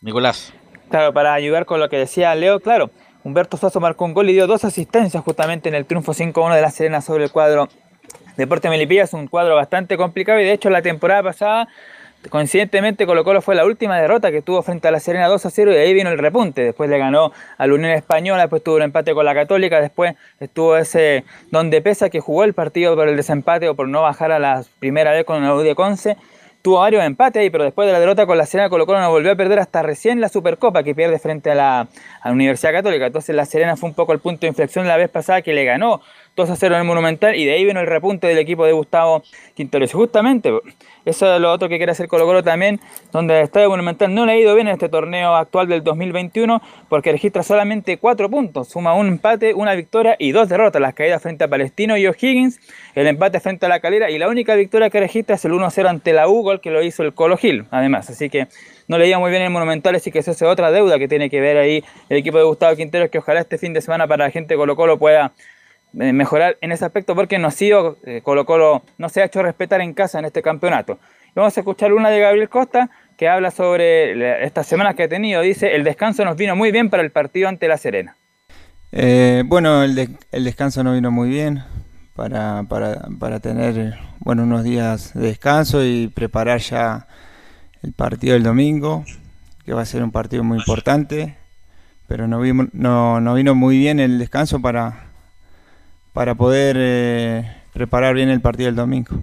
Nicolás. 0.00 0.52
Claro, 0.90 1.14
para 1.14 1.32
ayudar 1.32 1.64
con 1.64 1.80
lo 1.80 1.88
que 1.88 1.96
decía 1.96 2.34
Leo, 2.34 2.60
claro, 2.60 2.90
Humberto 3.24 3.56
Soso 3.56 3.80
marcó 3.80 4.04
un 4.04 4.14
gol 4.14 4.28
y 4.28 4.32
dio 4.32 4.46
dos 4.46 4.64
asistencias 4.64 5.22
justamente 5.22 5.68
en 5.68 5.74
el 5.74 5.86
triunfo 5.86 6.12
5-1 6.12 6.54
de 6.54 6.60
la 6.60 6.70
Serena 6.70 7.00
sobre 7.00 7.24
el 7.24 7.30
cuadro 7.30 7.68
Deporte 8.36 8.68
Melipilla. 8.68 9.04
Es 9.04 9.12
un 9.12 9.28
cuadro 9.28 9.54
bastante 9.54 9.96
complicado 9.96 10.40
y 10.40 10.44
de 10.44 10.52
hecho 10.52 10.70
la 10.70 10.82
temporada 10.82 11.22
pasada, 11.22 11.68
coincidentemente 12.30 13.06
Colo 13.06 13.24
Colo 13.24 13.42
fue 13.42 13.54
la 13.54 13.64
última 13.64 14.00
derrota 14.00 14.30
que 14.30 14.42
tuvo 14.42 14.62
frente 14.62 14.88
a 14.88 14.90
la 14.90 15.00
Serena 15.00 15.28
2-0 15.28 15.70
y 15.70 15.74
de 15.74 15.80
ahí 15.80 15.94
vino 15.94 16.10
el 16.10 16.18
repunte. 16.18 16.62
Después 16.62 16.88
le 16.90 16.98
ganó 16.98 17.32
a 17.58 17.66
la 17.66 17.74
Unión 17.74 17.90
Española, 17.90 18.42
después 18.42 18.62
tuvo 18.62 18.76
un 18.76 18.82
empate 18.82 19.14
con 19.14 19.24
la 19.24 19.34
Católica, 19.34 19.80
después 19.80 20.14
estuvo 20.40 20.76
ese 20.76 21.24
donde 21.50 21.80
pesa 21.82 22.10
que 22.10 22.20
jugó 22.20 22.44
el 22.44 22.54
partido 22.54 22.94
por 22.94 23.08
el 23.08 23.16
desempate 23.16 23.68
o 23.68 23.74
por 23.74 23.88
no 23.88 24.02
bajar 24.02 24.32
a 24.32 24.38
la 24.38 24.64
primera 24.78 25.12
vez 25.12 25.24
con 25.24 25.44
el 25.44 25.64
de 25.64 25.74
Conce 25.74 26.16
tuvo 26.62 26.78
varios 26.78 27.04
empates 27.04 27.40
ahí, 27.40 27.50
pero 27.50 27.64
después 27.64 27.86
de 27.86 27.92
la 27.92 28.00
derrota 28.00 28.24
con 28.24 28.38
la 28.38 28.46
Serena 28.46 28.70
Colo 28.70 28.86
Colo 28.86 29.00
no 29.00 29.10
volvió 29.10 29.32
a 29.32 29.36
perder 29.36 29.58
hasta 29.58 29.82
recién 29.82 30.20
la 30.20 30.28
Supercopa 30.28 30.84
que 30.84 30.94
pierde 30.94 31.18
frente 31.18 31.50
a 31.50 31.54
la, 31.54 31.80
a 31.80 32.28
la 32.28 32.32
Universidad 32.32 32.72
Católica. 32.72 33.06
Entonces 33.06 33.34
la 33.34 33.44
Serena 33.44 33.76
fue 33.76 33.88
un 33.88 33.94
poco 33.94 34.12
el 34.12 34.20
punto 34.20 34.42
de 34.42 34.46
inflexión 34.48 34.86
la 34.86 34.96
vez 34.96 35.10
pasada 35.10 35.42
que 35.42 35.52
le 35.52 35.64
ganó 35.64 36.00
2 36.34 36.50
a 36.50 36.56
0 36.56 36.74
en 36.74 36.80
el 36.80 36.86
Monumental 36.86 37.36
y 37.36 37.44
de 37.44 37.52
ahí 37.52 37.64
vino 37.64 37.80
el 37.80 37.86
repunte 37.86 38.26
del 38.26 38.38
equipo 38.38 38.64
de 38.64 38.72
Gustavo 38.72 39.22
Quinteros. 39.54 39.92
Justamente 39.92 40.50
eso 41.04 41.34
es 41.34 41.40
lo 41.40 41.52
otro 41.52 41.68
que 41.68 41.76
quiere 41.76 41.92
hacer 41.92 42.08
Colo 42.08 42.24
Colo 42.24 42.42
también, 42.42 42.80
donde 43.10 43.38
el 43.38 43.44
Estadio 43.44 43.68
Monumental 43.68 44.14
no 44.14 44.24
le 44.24 44.32
ha 44.32 44.36
ido 44.36 44.54
bien 44.54 44.68
en 44.68 44.74
este 44.74 44.88
torneo 44.88 45.34
actual 45.34 45.68
del 45.68 45.82
2021 45.82 46.62
porque 46.88 47.12
registra 47.12 47.42
solamente 47.42 47.98
4 47.98 48.30
puntos, 48.30 48.68
suma 48.68 48.94
un 48.94 49.08
empate, 49.08 49.52
una 49.52 49.74
victoria 49.74 50.16
y 50.18 50.32
dos 50.32 50.48
derrotas, 50.48 50.80
las 50.80 50.94
caídas 50.94 51.20
frente 51.20 51.44
a 51.44 51.48
Palestino 51.48 51.96
y 51.96 52.06
O'Higgins, 52.06 52.60
el 52.94 53.06
empate 53.08 53.40
frente 53.40 53.66
a 53.66 53.68
la 53.68 53.80
Calera 53.80 54.10
y 54.10 54.18
la 54.18 54.28
única 54.28 54.54
victoria 54.54 54.90
que 54.90 55.00
registra 55.00 55.34
es 55.34 55.44
el 55.44 55.52
1-0 55.52 55.88
ante 55.88 56.12
la 56.12 56.28
U, 56.28 56.42
gol 56.42 56.60
que 56.60 56.70
lo 56.70 56.82
hizo 56.82 57.02
el 57.02 57.12
Colo 57.14 57.36
Gil, 57.36 57.66
además, 57.70 58.08
así 58.08 58.30
que 58.30 58.46
no 58.88 58.98
le 58.98 59.08
iba 59.08 59.18
muy 59.18 59.30
bien 59.30 59.42
el 59.42 59.50
Monumental, 59.50 59.94
así 59.94 60.10
que 60.10 60.20
esa 60.20 60.30
es 60.30 60.42
otra 60.42 60.70
deuda 60.70 60.98
que 60.98 61.08
tiene 61.08 61.28
que 61.28 61.40
ver 61.40 61.56
ahí 61.56 61.84
el 62.08 62.18
equipo 62.18 62.38
de 62.38 62.44
Gustavo 62.44 62.76
Quinteros, 62.76 63.10
que 63.10 63.18
ojalá 63.18 63.40
este 63.40 63.58
fin 63.58 63.72
de 63.72 63.80
semana 63.80 64.06
para 64.06 64.24
la 64.24 64.30
gente 64.30 64.54
de 64.54 64.58
Colo 64.58 64.76
Colo 64.76 64.98
pueda 64.98 65.32
mejorar 65.92 66.56
en 66.60 66.72
ese 66.72 66.84
aspecto 66.84 67.14
porque 67.14 67.38
no 67.38 67.48
ha 67.48 67.50
sido 67.50 67.98
eh, 68.04 68.22
Colo 68.22 68.82
no 68.98 69.08
se 69.08 69.22
ha 69.22 69.26
hecho 69.26 69.42
respetar 69.42 69.80
en 69.80 69.92
casa 69.94 70.18
en 70.18 70.24
este 70.24 70.42
campeonato. 70.42 70.98
Vamos 71.34 71.56
a 71.56 71.60
escuchar 71.60 71.92
una 71.92 72.10
de 72.10 72.20
Gabriel 72.20 72.48
Costa 72.48 72.90
que 73.16 73.28
habla 73.28 73.50
sobre 73.50 74.44
estas 74.44 74.66
semanas 74.66 74.94
que 74.94 75.04
ha 75.04 75.08
tenido. 75.08 75.40
Dice, 75.40 75.74
el 75.74 75.84
descanso 75.84 76.24
nos 76.24 76.36
vino 76.36 76.56
muy 76.56 76.72
bien 76.72 76.90
para 76.90 77.02
el 77.02 77.10
partido 77.10 77.48
ante 77.48 77.68
La 77.68 77.78
Serena. 77.78 78.16
Eh, 78.90 79.42
bueno, 79.46 79.82
el, 79.82 80.18
el, 80.30 80.44
descanso 80.44 80.84
nos 80.84 80.94
vino 80.94 81.10
muy 81.10 81.30
bien 81.30 81.62
para, 82.14 82.64
para, 82.64 83.08
para, 83.18 83.40
tener 83.40 83.94
bueno, 84.18 84.42
unos 84.42 84.64
días 84.64 85.14
de 85.14 85.28
descanso 85.28 85.82
y 85.82 86.08
preparar 86.08 86.60
ya 86.60 87.06
el 87.82 87.94
partido 87.94 88.34
del 88.34 88.42
domingo, 88.42 89.04
que 89.64 89.72
va 89.72 89.80
a 89.80 89.86
ser 89.86 90.02
un 90.02 90.12
partido 90.12 90.44
muy 90.44 90.58
importante. 90.58 91.36
Pero 92.08 92.28
no, 92.28 92.40
vimos, 92.40 92.66
no, 92.72 93.22
no 93.22 93.34
vino 93.34 93.54
muy 93.54 93.78
bien 93.78 93.98
el 93.98 94.18
descanso 94.18 94.60
para, 94.60 95.11
para 96.12 96.34
poder 96.34 96.76
eh, 96.78 97.56
preparar 97.72 98.14
bien 98.14 98.28
el 98.28 98.40
partido 98.40 98.66
del 98.66 98.76
domingo. 98.76 99.16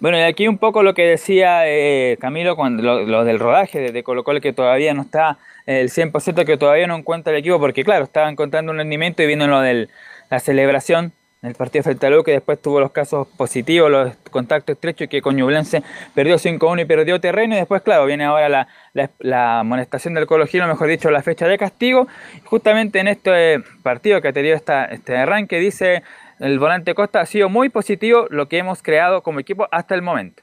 Bueno, 0.00 0.18
y 0.18 0.22
aquí 0.22 0.48
un 0.48 0.58
poco 0.58 0.82
lo 0.82 0.92
que 0.92 1.02
decía 1.02 1.62
eh, 1.66 2.18
Camilo, 2.20 2.56
cuando 2.56 2.82
lo, 2.82 3.04
lo, 3.04 3.24
del 3.24 3.38
rodaje 3.38 3.92
de, 3.92 4.02
Colo 4.02 4.24
Colo, 4.24 4.40
que 4.40 4.52
todavía 4.52 4.92
no 4.92 5.02
está 5.02 5.38
eh, 5.66 5.80
el 5.80 5.90
100%, 5.90 6.44
que 6.44 6.56
todavía 6.56 6.86
no 6.86 6.96
encuentra 6.96 7.32
el 7.32 7.38
equipo, 7.38 7.58
porque 7.58 7.84
claro, 7.84 8.04
estaba 8.04 8.28
encontrando 8.28 8.72
un 8.72 8.78
rendimiento 8.78 9.22
y 9.22 9.26
viendo 9.26 9.46
lo 9.46 9.60
de 9.60 9.88
la 10.28 10.40
celebración 10.40 11.12
del 11.44 11.54
partido 11.54 11.82
frente 11.82 12.06
a 12.06 12.10
Luque, 12.10 12.30
que 12.30 12.32
después 12.32 12.60
tuvo 12.60 12.80
los 12.80 12.90
casos 12.90 13.28
positivos, 13.36 13.90
los 13.90 14.16
contactos 14.30 14.74
estrechos, 14.74 15.04
y 15.04 15.08
que 15.08 15.20
Coñublense 15.20 15.82
perdió 16.14 16.36
5-1 16.36 16.82
y 16.82 16.84
perdió 16.86 17.20
terreno, 17.20 17.54
y 17.54 17.58
después, 17.58 17.82
claro, 17.82 18.06
viene 18.06 18.24
ahora 18.24 18.48
la, 18.48 18.68
la, 18.94 19.10
la 19.18 19.60
amonestación 19.60 20.14
del 20.14 20.26
Colo 20.26 20.46
Gil, 20.46 20.62
o 20.62 20.66
mejor 20.66 20.88
dicho, 20.88 21.10
la 21.10 21.22
fecha 21.22 21.46
de 21.46 21.58
castigo. 21.58 22.08
Justamente 22.44 22.98
en 22.98 23.08
este 23.08 23.62
partido 23.82 24.22
que 24.22 24.28
ha 24.28 24.32
tenido 24.32 24.56
esta, 24.56 24.86
este 24.86 25.18
arranque, 25.18 25.58
dice 25.58 26.02
el 26.40 26.58
volante 26.58 26.94
Costa, 26.94 27.20
ha 27.20 27.26
sido 27.26 27.50
muy 27.50 27.68
positivo 27.68 28.26
lo 28.30 28.48
que 28.48 28.56
hemos 28.56 28.82
creado 28.82 29.22
como 29.22 29.38
equipo 29.38 29.68
hasta 29.70 29.94
el 29.94 30.00
momento. 30.00 30.42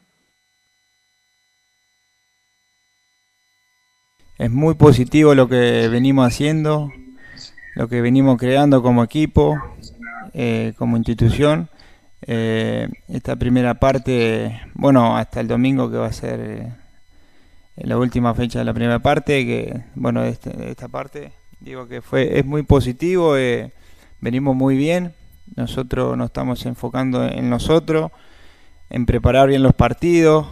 Es 4.37 4.51
muy 4.51 4.75
positivo 4.75 5.33
lo 5.33 5.47
que 5.47 5.87
venimos 5.87 6.27
haciendo, 6.27 6.91
lo 7.75 7.87
que 7.87 8.01
venimos 8.01 8.37
creando 8.37 8.83
como 8.83 9.03
equipo, 9.03 9.57
eh, 10.33 10.73
como 10.77 10.97
institución. 10.97 11.69
Eh, 12.23 12.87
esta 13.07 13.35
primera 13.35 13.75
parte, 13.75 14.61
bueno, 14.75 15.17
hasta 15.17 15.39
el 15.39 15.47
domingo 15.47 15.89
que 15.89 15.97
va 15.97 16.05
a 16.05 16.13
ser 16.13 16.39
eh, 16.39 16.71
la 17.77 17.97
última 17.97 18.35
fecha 18.35 18.59
de 18.59 18.65
la 18.65 18.73
primera 18.73 18.99
parte, 18.99 19.45
que 19.45 19.81
bueno, 19.95 20.23
este, 20.23 20.69
esta 20.69 20.87
parte, 20.87 21.31
digo 21.59 21.87
que 21.87 22.01
fue 22.01 22.37
es 22.37 22.45
muy 22.45 22.61
positivo, 22.61 23.37
eh, 23.37 23.71
venimos 24.19 24.55
muy 24.55 24.77
bien, 24.77 25.13
nosotros 25.55 26.15
nos 26.15 26.27
estamos 26.27 26.63
enfocando 26.67 27.25
en 27.25 27.49
nosotros, 27.49 28.11
en 28.91 29.07
preparar 29.07 29.47
bien 29.49 29.63
los 29.63 29.73
partidos, 29.73 30.47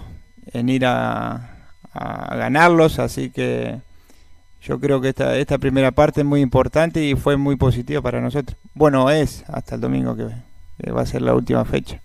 en 0.51 0.69
ir 0.69 0.87
a, 0.87 1.69
a 1.93 2.35
ganarlos, 2.35 2.97
así 2.97 3.29
que 3.29 3.79
yo 4.61 4.79
creo 4.79 5.01
que 5.01 5.09
esta, 5.09 5.57
primera 5.57 5.91
parte 5.91 6.21
es 6.21 6.25
muy 6.25 6.41
importante 6.41 7.01
y 7.01 7.15
fue 7.15 7.37
muy 7.37 7.55
positiva 7.55 8.01
para 8.01 8.19
nosotros. 8.19 8.57
Bueno, 8.73 9.09
es 9.09 9.43
hasta 9.49 9.75
el 9.75 9.81
domingo 9.81 10.15
que, 10.15 10.25
va 10.91 11.01
a 11.01 11.05
ser 11.05 11.21
la 11.21 11.33
última 11.33 11.63
fecha. 11.65 12.01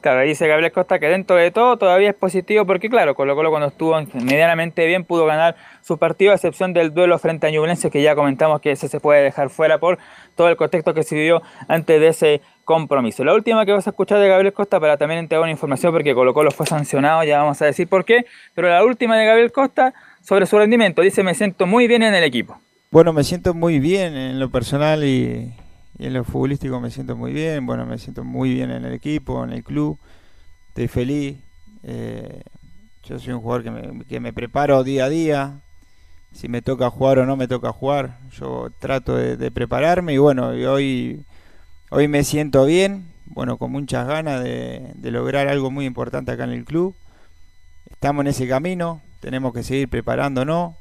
Claro, 0.00 0.22
dice 0.22 0.48
Gabriel 0.48 0.72
Costa 0.72 0.98
que 0.98 1.08
dentro 1.08 1.36
de 1.36 1.50
todo 1.50 1.76
todavía 1.76 2.08
es 2.08 2.14
positivo 2.14 2.64
porque 2.64 2.88
claro, 2.88 3.14
Colo 3.14 3.34
Colo 3.36 3.50
cuando 3.50 3.68
estuvo 3.68 4.00
medianamente 4.14 4.86
bien 4.86 5.04
pudo 5.04 5.26
ganar 5.26 5.56
su 5.82 5.98
partido 5.98 6.32
a 6.32 6.36
excepción 6.36 6.72
del 6.72 6.94
duelo 6.94 7.18
frente 7.18 7.46
a 7.46 7.50
Ñublense 7.50 7.90
que 7.90 8.00
ya 8.00 8.14
comentamos 8.14 8.62
que 8.62 8.70
ese 8.70 8.88
se 8.88 8.98
puede 8.98 9.22
dejar 9.22 9.50
fuera 9.50 9.76
por 9.76 9.98
todo 10.36 10.48
el 10.48 10.56
contexto 10.56 10.94
que 10.94 11.02
se 11.02 11.16
vivió 11.16 11.42
antes 11.68 12.00
de 12.00 12.08
ese 12.08 12.40
compromiso. 12.64 13.24
La 13.24 13.34
última 13.34 13.66
que 13.66 13.72
vas 13.72 13.86
a 13.86 13.90
escuchar 13.90 14.20
de 14.20 14.28
Gabriel 14.28 14.54
Costa 14.54 14.80
para 14.80 14.96
también 14.96 15.18
entregar 15.18 15.42
una 15.42 15.52
información 15.52 15.92
porque 15.92 16.14
Colo 16.14 16.32
Colo 16.32 16.50
fue 16.50 16.64
sancionado, 16.64 17.22
ya 17.24 17.42
vamos 17.42 17.60
a 17.60 17.66
decir 17.66 17.86
por 17.86 18.06
qué, 18.06 18.24
pero 18.54 18.70
la 18.70 18.82
última 18.82 19.18
de 19.18 19.26
Gabriel 19.26 19.52
Costa 19.52 19.92
sobre 20.22 20.46
su 20.46 20.58
rendimiento, 20.58 21.02
dice 21.02 21.22
me 21.22 21.34
siento 21.34 21.66
muy 21.66 21.86
bien 21.86 22.02
en 22.02 22.14
el 22.14 22.24
equipo. 22.24 22.58
Bueno, 22.90 23.12
me 23.12 23.24
siento 23.24 23.54
muy 23.54 23.78
bien 23.78 24.16
en 24.16 24.40
lo 24.40 24.50
personal 24.50 25.04
y, 25.04 25.54
en 25.98 26.12
lo 26.12 26.24
futbolístico 26.24 26.80
me 26.80 26.90
siento 26.90 27.16
muy 27.16 27.32
bien, 27.32 27.66
bueno, 27.66 27.86
me 27.86 27.98
siento 27.98 28.24
muy 28.24 28.54
bien 28.54 28.70
en 28.70 28.84
el 28.84 28.92
equipo, 28.92 29.44
en 29.44 29.52
el 29.52 29.62
club, 29.62 29.98
estoy 30.68 30.88
feliz. 30.88 31.36
Eh, 31.82 32.42
yo 33.04 33.18
soy 33.18 33.32
un 33.32 33.40
jugador 33.40 33.62
que 33.62 33.70
me, 33.70 34.04
que 34.04 34.20
me, 34.20 34.32
preparo 34.32 34.82
día 34.82 35.04
a 35.04 35.08
día, 35.08 35.60
si 36.32 36.48
me 36.48 36.62
toca 36.62 36.90
jugar 36.90 37.20
o 37.20 37.26
no 37.26 37.36
me 37.36 37.48
toca 37.48 37.72
jugar, 37.72 38.18
yo 38.38 38.70
trato 38.78 39.16
de, 39.16 39.50
prepararme 39.50 40.14
y 40.14 40.18
bueno, 40.18 40.54
y 40.54 40.64
hoy, 40.64 41.24
hoy 41.90 42.08
me 42.08 42.24
siento 42.24 42.64
bien, 42.64 43.06
bueno, 43.26 43.56
con 43.56 43.72
muchas 43.72 44.06
ganas 44.06 44.42
de 44.42 45.10
lograr 45.10 45.48
algo 45.48 45.70
muy 45.70 45.86
importante 45.86 46.32
acá 46.32 46.44
en 46.44 46.50
el 46.50 46.64
club. 46.64 46.94
Estamos 47.90 48.22
en 48.22 48.28
ese 48.28 48.48
camino, 48.48 49.02
tenemos 49.20 49.52
que 49.52 49.62
seguir 49.62 49.88
preparándonos, 49.88 50.74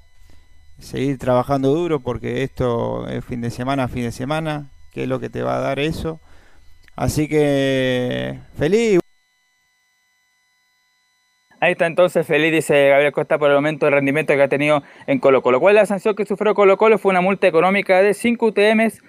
seguir 0.80 1.18
trabajando 1.18 1.74
duro 1.74 2.00
porque 2.00 2.44
esto 2.44 3.08
es 3.08 3.24
fin 3.24 3.42
de 3.42 3.52
semana 3.52 3.88
fin 3.88 4.04
de 4.04 4.12
semana, 4.12 4.70
que 4.92 5.04
es 5.04 5.10
lo 5.10 5.20
que 5.20 5.30
te 5.30 5.44
va 5.44 5.58
a 5.58 5.60
dar 5.60 5.80
eso. 5.80 6.20
Así 6.96 7.28
que 7.28 8.40
feliz. 8.58 9.00
Ahí 11.62 11.74
está 11.74 11.88
entonces 11.88 12.26
feliz, 12.26 12.54
dice 12.54 12.90
Gabriel 12.90 13.12
Costa, 13.12 13.38
por 13.38 13.50
el 13.50 13.58
aumento 13.58 13.86
de 13.86 13.92
rendimiento 13.92 14.34
que 14.34 14.42
ha 14.42 14.48
tenido 14.48 14.82
en 15.08 15.20
Colo 15.20 15.42
Colo. 15.42 15.60
¿Cuál 15.60 15.76
es 15.76 15.82
la 15.82 15.86
sanción 15.86 16.16
que 16.16 16.26
sufrió 16.26 16.56
Colo 16.56 16.78
Colo? 16.78 16.98
Fue 16.98 17.10
una 17.10 17.20
multa 17.20 17.48
económica 17.48 18.02
de 18.02 18.14
5 18.14 18.46
UTMs 18.46 19.02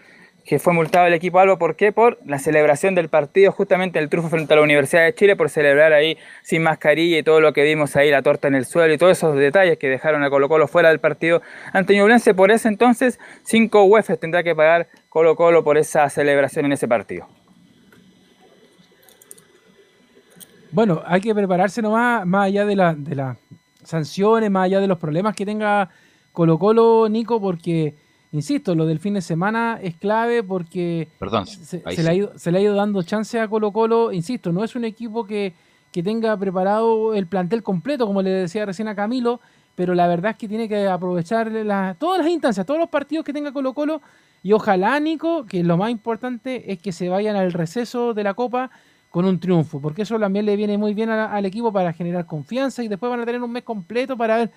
que 0.44 0.58
fue 0.58 0.72
multado 0.72 1.06
el 1.06 1.14
equipo 1.14 1.38
Albo. 1.38 1.58
¿Por 1.58 1.76
qué? 1.76 1.92
Por 1.92 2.18
la 2.24 2.38
celebración 2.38 2.94
del 2.94 3.08
partido, 3.08 3.52
justamente 3.52 3.98
el 3.98 4.08
trufo 4.08 4.28
frente 4.28 4.52
a 4.52 4.56
la 4.56 4.62
Universidad 4.62 5.04
de 5.04 5.14
Chile, 5.14 5.36
por 5.36 5.50
celebrar 5.50 5.92
ahí 5.92 6.18
sin 6.42 6.62
mascarilla 6.62 7.18
y 7.18 7.22
todo 7.22 7.40
lo 7.40 7.52
que 7.52 7.62
vimos 7.62 7.96
ahí, 7.96 8.10
la 8.10 8.22
torta 8.22 8.48
en 8.48 8.54
el 8.54 8.64
suelo 8.66 8.92
y 8.92 8.98
todos 8.98 9.16
esos 9.16 9.36
detalles 9.36 9.78
que 9.78 9.88
dejaron 9.88 10.22
a 10.22 10.30
Colo 10.30 10.48
Colo 10.48 10.68
fuera 10.68 10.88
del 10.88 10.98
partido 10.98 11.42
ante 11.72 11.94
Ñublense. 11.94 12.34
Por 12.34 12.50
ese 12.50 12.68
entonces, 12.68 13.18
5 13.44 13.84
UEFs 13.84 14.18
tendrá 14.18 14.42
que 14.42 14.54
pagar 14.54 14.88
Colo 15.08 15.36
Colo 15.36 15.64
por 15.64 15.78
esa 15.78 16.08
celebración 16.08 16.66
en 16.66 16.72
ese 16.72 16.88
partido. 16.88 17.28
Bueno, 20.72 21.02
hay 21.04 21.20
que 21.20 21.34
prepararse 21.34 21.82
nomás, 21.82 22.24
más 22.26 22.46
allá 22.46 22.64
de, 22.64 22.76
la, 22.76 22.94
de 22.94 23.16
las 23.16 23.36
sanciones, 23.82 24.50
más 24.50 24.66
allá 24.66 24.80
de 24.80 24.86
los 24.86 24.98
problemas 24.98 25.34
que 25.34 25.44
tenga 25.44 25.90
Colo 26.32 26.58
Colo, 26.58 27.08
Nico, 27.08 27.40
porque, 27.40 27.94
insisto, 28.32 28.74
lo 28.74 28.86
del 28.86 28.98
fin 29.00 29.14
de 29.14 29.20
semana 29.22 29.78
es 29.82 29.96
clave 29.96 30.42
porque 30.42 31.08
Perdón, 31.18 31.46
se, 31.46 31.82
ahí 31.84 31.96
se 31.96 32.02
sí. 32.02 32.06
le 32.06 32.10
ha 32.10 32.14
ido, 32.14 32.32
se 32.38 32.52
le 32.52 32.58
ha 32.58 32.60
ido 32.62 32.74
dando 32.74 33.02
chance 33.02 33.38
a 33.40 33.48
Colo 33.48 33.72
Colo, 33.72 34.12
insisto, 34.12 34.52
no 34.52 34.62
es 34.64 34.76
un 34.76 34.84
equipo 34.84 35.26
que, 35.26 35.52
que 35.92 36.02
tenga 36.02 36.36
preparado 36.36 37.14
el 37.14 37.26
plantel 37.26 37.62
completo, 37.62 38.06
como 38.06 38.22
le 38.22 38.30
decía 38.30 38.64
recién 38.66 38.88
a 38.88 38.94
Camilo, 38.94 39.40
pero 39.74 39.94
la 39.94 40.06
verdad 40.06 40.32
es 40.32 40.36
que 40.36 40.48
tiene 40.48 40.68
que 40.68 40.86
aprovechar 40.86 41.50
la- 41.50 41.96
todas 41.98 42.20
las 42.20 42.28
instancias, 42.30 42.66
todos 42.66 42.78
los 42.80 42.88
partidos 42.88 43.24
que 43.24 43.32
tenga 43.32 43.52
Colo 43.52 43.72
Colo, 43.74 44.00
Y 44.42 44.52
ojalá, 44.52 44.98
Nico, 45.00 45.44
que 45.44 45.62
lo 45.62 45.76
más 45.76 45.90
importante 45.90 46.72
es 46.72 46.78
que 46.78 46.92
se 46.92 47.10
vayan 47.10 47.36
al 47.36 47.52
receso 47.52 48.14
de 48.14 48.24
la 48.24 48.32
Copa 48.32 48.70
con 49.10 49.26
un 49.26 49.38
triunfo, 49.38 49.80
porque 49.82 50.00
eso 50.02 50.18
también 50.18 50.46
le 50.46 50.56
viene 50.56 50.78
muy 50.78 50.94
bien 50.94 51.10
al 51.10 51.44
equipo 51.44 51.70
para 51.72 51.92
generar 51.92 52.24
confianza 52.24 52.82
y 52.82 52.88
después 52.88 53.10
van 53.10 53.20
a 53.20 53.26
tener 53.26 53.42
un 53.42 53.52
mes 53.52 53.64
completo 53.64 54.16
para 54.16 54.36
ver 54.38 54.50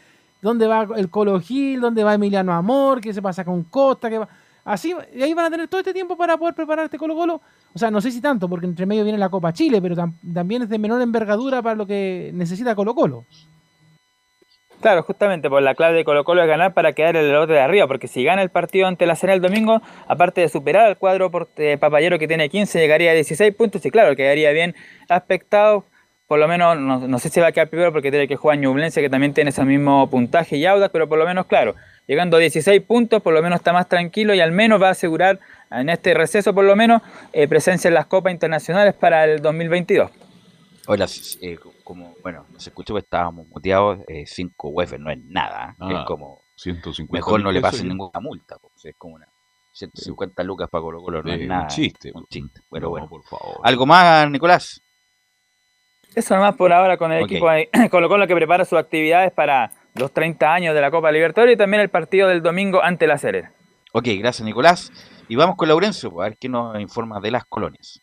dónde 0.44 0.68
va 0.68 0.88
el 0.96 1.10
Colo 1.10 1.40
Gil, 1.40 1.82
dónde 1.82 2.04
va 2.04 2.14
Emiliano 2.14 2.54
Amor, 2.54 3.02
qué 3.02 3.14
se 3.14 3.22
pasa 3.22 3.44
con 3.44 3.64
Costa, 3.64 4.10
qué 4.10 4.20
va... 4.20 4.28
Así, 4.66 4.94
y 5.14 5.22
ahí 5.22 5.34
van 5.34 5.46
a 5.46 5.50
tener 5.50 5.68
todo 5.68 5.80
este 5.80 5.94
tiempo 5.94 6.16
para 6.16 6.38
poder 6.38 6.54
preparar 6.54 6.86
este 6.86 6.98
Colo 6.98 7.16
Colo. 7.16 7.42
O 7.74 7.80
sea, 7.80 7.90
no 7.90 8.00
sé 8.00 8.12
si 8.12 8.22
tanto, 8.22 8.48
porque 8.48 8.66
entre 8.66 8.86
medio 8.86 9.04
viene 9.04 9.18
la 9.18 9.30
Copa 9.30 9.52
Chile, 9.52 9.82
pero 9.82 9.96
también 10.34 10.62
es 10.62 10.70
de 10.70 10.78
menor 10.78 11.02
envergadura 11.02 11.62
para 11.62 11.76
lo 11.76 11.86
que 11.86 12.32
necesita 12.34 12.76
Colo 12.76 12.94
Colo. 12.94 13.26
Claro, 14.80 15.04
justamente 15.04 15.50
por 15.50 15.62
la 15.62 15.76
clave 15.76 15.96
de 15.96 16.04
Colo 16.04 16.26
Colo 16.26 16.42
es 16.42 16.48
ganar 16.48 16.74
para 16.74 16.92
quedar 16.92 17.16
el 17.16 17.32
lote 17.32 17.54
de 17.54 17.62
arriba, 17.62 17.88
porque 17.88 18.08
si 18.08 18.24
gana 18.24 18.42
el 18.42 18.50
partido 18.50 18.86
ante 18.88 19.06
la 19.06 19.16
Cena 19.16 19.34
el 19.34 19.42
domingo, 19.42 19.82
aparte 20.08 20.42
de 20.42 20.50
superar 20.50 20.86
al 20.86 20.98
cuadro 20.98 21.32
por, 21.32 21.48
papayero 21.80 22.20
que 22.20 22.28
tiene 22.28 22.50
15, 22.50 22.80
llegaría 22.80 23.12
a 23.12 23.14
16 23.14 23.56
puntos 23.56 23.86
y 23.86 23.92
claro, 23.92 24.14
quedaría 24.18 24.52
bien 24.52 24.76
aspectado. 25.08 25.86
Por 26.34 26.40
lo 26.40 26.48
menos, 26.48 26.80
no, 26.80 27.20
sé 27.20 27.30
si 27.30 27.40
va 27.40 27.50
a 27.50 27.52
quedar 27.52 27.70
primero 27.70 27.92
porque 27.92 28.10
tiene 28.10 28.28
que 28.28 28.36
jugar 28.36 28.58
Ñublense, 28.58 29.02
que 29.02 29.10
también 29.12 29.36
tiene 29.36 29.52
ese 29.52 29.64
mismo 29.66 30.10
puntaje 30.10 30.58
y 30.58 30.66
Audas, 30.66 30.90
pero 30.92 31.08
por 31.08 31.20
lo 31.20 31.26
menos, 31.26 31.46
claro, 31.46 31.76
llegando 32.08 32.38
a 32.38 32.40
16 32.40 32.82
puntos, 32.82 33.22
por 33.22 33.36
lo 33.36 33.44
menos 33.44 33.60
está 33.60 33.72
más 33.72 33.88
tranquilo 33.88 34.34
y 34.34 34.40
al 34.40 34.52
menos 34.52 34.82
va 34.82 34.88
a 34.88 34.92
asegurar, 34.94 35.40
en 35.70 35.90
este 35.90 36.16
receso 36.16 36.52
por 36.52 36.66
lo 36.66 36.76
menos, 36.76 37.04
eh, 37.34 37.48
presencia 37.48 37.88
en 37.88 37.94
las 37.94 38.08
Copas 38.08 38.34
Internacionales 38.34 38.96
para 38.96 39.26
el 39.26 39.44
2022. 39.44 40.10
Hola, 40.88 41.06
eh, 41.42 41.60
como, 41.84 42.16
bueno, 42.24 42.48
nos 42.52 42.66
escuchó 42.66 42.96
que 42.96 43.02
estábamos 43.02 43.48
muteados, 43.50 44.00
5 44.26 44.82
eh, 44.82 44.98
no 44.98 45.12
es 45.12 45.20
nada, 45.26 45.76
¿eh? 45.82 45.86
es 45.88 45.98
ah, 45.98 46.06
como, 46.08 46.42
150 46.56 47.14
mejor 47.16 47.44
no 47.44 47.52
le 47.52 47.62
pasen 47.62 47.90
ninguna 47.90 48.20
multa, 48.20 48.58
es 48.84 48.96
como 48.98 49.18
una 49.18 49.28
150 49.72 50.42
lucas 50.42 50.68
para 50.68 50.82
Colo 50.82 51.00
Colo, 51.00 51.22
no 51.22 51.32
es 51.32 51.48
nada. 51.48 51.62
Un 51.62 51.68
chiste. 51.68 52.12
Un 52.12 52.26
chiste, 52.26 52.62
pero 52.72 52.90
bueno. 52.90 53.08
Por 53.08 53.24
favor. 53.24 53.60
¿Algo 53.64 53.86
más, 53.86 54.30
Nicolás? 54.32 54.84
Eso 56.16 56.36
nomás 56.36 56.56
por 56.56 56.72
ahora 56.72 56.98
con 56.98 57.12
el 57.12 57.24
equipo 57.24 57.50
de 57.50 57.70
Colo 57.92 58.08
Colo 58.08 58.28
que 58.28 58.36
prepara 58.36 58.66
sus 58.66 58.78
actividades 58.78 59.32
para 59.32 59.72
los 59.96 60.12
30 60.12 60.54
años 60.54 60.76
de 60.76 60.82
la 60.82 60.92
Copa 60.92 61.12
Libertadores 61.12 61.56
y 61.56 61.58
también 61.58 61.82
el 61.82 61.90
partido 61.90 62.28
del 62.28 62.42
domingo 62.42 62.84
ante 62.84 63.08
la 63.08 63.18
Serena. 63.18 63.52
Ok, 63.92 64.08
gracias 64.20 64.46
Nicolás. 64.46 64.92
Y 65.28 65.36
vamos 65.36 65.56
con 65.56 65.68
Laurencio, 65.68 66.12
pues, 66.12 66.26
a 66.26 66.30
ver 66.30 66.38
qué 66.38 66.50
nos 66.50 66.80
informa 66.80 67.20
de 67.20 67.32
las 67.32 67.46
colonias. 67.46 68.02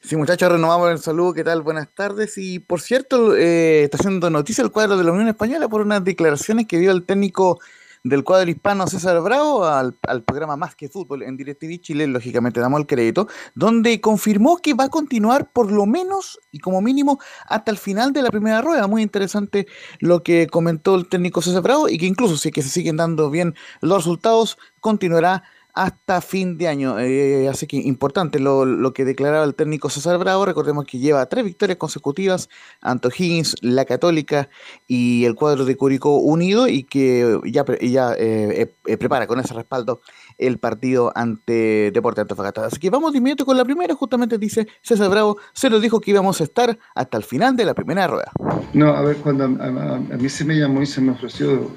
Sí, 0.00 0.16
muchachos, 0.16 0.50
renovamos 0.50 0.90
el 0.90 0.98
saludo. 0.98 1.32
¿Qué 1.32 1.44
tal? 1.44 1.62
Buenas 1.62 1.88
tardes. 1.94 2.36
Y 2.36 2.58
por 2.58 2.80
cierto, 2.80 3.36
eh, 3.36 3.84
está 3.84 3.98
haciendo 3.98 4.30
noticia 4.30 4.64
el 4.64 4.72
cuadro 4.72 4.96
de 4.96 5.04
la 5.04 5.12
Unión 5.12 5.28
Española 5.28 5.68
por 5.68 5.80
unas 5.80 6.02
declaraciones 6.02 6.66
que 6.66 6.78
dio 6.78 6.90
el 6.90 7.04
técnico 7.04 7.60
del 8.04 8.24
cuadro 8.24 8.50
hispano 8.50 8.86
César 8.86 9.20
Bravo 9.20 9.64
al, 9.64 9.94
programa 10.26 10.56
Más 10.56 10.74
que 10.74 10.88
Fútbol 10.88 11.22
en 11.22 11.36
DirecTV 11.36 11.80
Chile, 11.80 12.06
lógicamente 12.06 12.60
damos 12.60 12.80
el 12.80 12.86
crédito, 12.86 13.28
donde 13.54 14.00
confirmó 14.00 14.56
que 14.56 14.74
va 14.74 14.84
a 14.84 14.88
continuar 14.88 15.50
por 15.52 15.70
lo 15.70 15.86
menos 15.86 16.40
y 16.50 16.58
como 16.58 16.80
mínimo 16.80 17.20
hasta 17.46 17.70
el 17.70 17.78
final 17.78 18.12
de 18.12 18.22
la 18.22 18.30
primera 18.30 18.60
rueda. 18.60 18.86
Muy 18.88 19.02
interesante 19.02 19.66
lo 20.00 20.22
que 20.22 20.48
comentó 20.48 20.96
el 20.96 21.08
técnico 21.08 21.42
César 21.42 21.62
Bravo 21.62 21.88
y 21.88 21.98
que 21.98 22.06
incluso 22.06 22.36
si 22.36 22.50
que 22.50 22.62
se 22.62 22.70
siguen 22.70 22.96
dando 22.96 23.30
bien 23.30 23.54
los 23.80 23.98
resultados, 23.98 24.58
continuará 24.80 25.44
hasta 25.74 26.20
fin 26.20 26.58
de 26.58 26.68
año. 26.68 26.98
Eh, 26.98 27.48
así 27.48 27.66
que 27.66 27.76
importante 27.76 28.38
lo, 28.38 28.92
que 28.92 29.04
declaraba 29.04 29.44
el 29.44 29.54
técnico 29.54 29.88
César 29.88 30.18
Bravo. 30.18 30.44
Recordemos 30.44 30.84
que 30.84 30.98
lleva 30.98 31.26
tres 31.26 31.44
victorias 31.44 31.78
consecutivas 31.78 32.48
ante 32.80 33.08
Higgins, 33.08 33.56
la 33.62 33.84
Católica 33.84 34.48
y 34.86 35.24
el 35.24 35.34
cuadro 35.34 35.64
de 35.64 35.76
Curicó 35.76 36.18
Unido 36.18 36.68
y 36.68 36.84
que 36.84 37.40
ya, 37.46 37.64
ya 37.80 38.14
eh, 38.18 38.74
eh, 38.86 38.96
prepara 38.96 39.26
con 39.26 39.40
ese 39.40 39.54
respaldo 39.54 40.00
el 40.38 40.58
partido 40.58 41.12
ante 41.14 41.90
Deporte 41.92 42.20
Antofagasta. 42.20 42.66
Así 42.66 42.78
que 42.78 42.90
vamos 42.90 43.12
de 43.12 43.18
inmediato 43.18 43.46
con 43.46 43.56
la 43.56 43.64
primera. 43.64 43.94
Justamente 43.94 44.38
dice 44.38 44.66
César 44.82 45.08
Bravo, 45.08 45.38
se 45.54 45.70
nos 45.70 45.80
dijo 45.80 46.00
que 46.00 46.10
íbamos 46.10 46.40
a 46.40 46.44
estar 46.44 46.78
hasta 46.94 47.16
el 47.16 47.24
final 47.24 47.56
de 47.56 47.64
la 47.64 47.74
primera 47.74 48.06
rueda. 48.06 48.32
No, 48.74 48.88
a 48.88 49.02
ver, 49.02 49.16
cuando 49.16 49.44
a, 49.44 49.48
mí 49.48 50.28
se 50.28 50.44
me 50.44 50.54
llamó 50.54 50.82
y 50.82 50.86
se 50.86 51.00
me 51.00 51.12
ofreció 51.12 51.70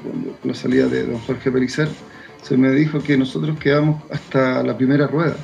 la 0.43 0.53
salida 0.53 0.88
de 0.88 1.05
don 1.05 1.19
Jorge 1.19 1.51
Pelicer 1.51 1.89
se 2.45 2.57
me 2.57 2.72
dijo 2.72 2.99
que 3.01 3.17
nosotros 3.17 3.57
quedamos 3.57 4.03
hasta 4.11 4.61
la 4.61 4.77
primera 4.77 5.07
rueda. 5.07 5.35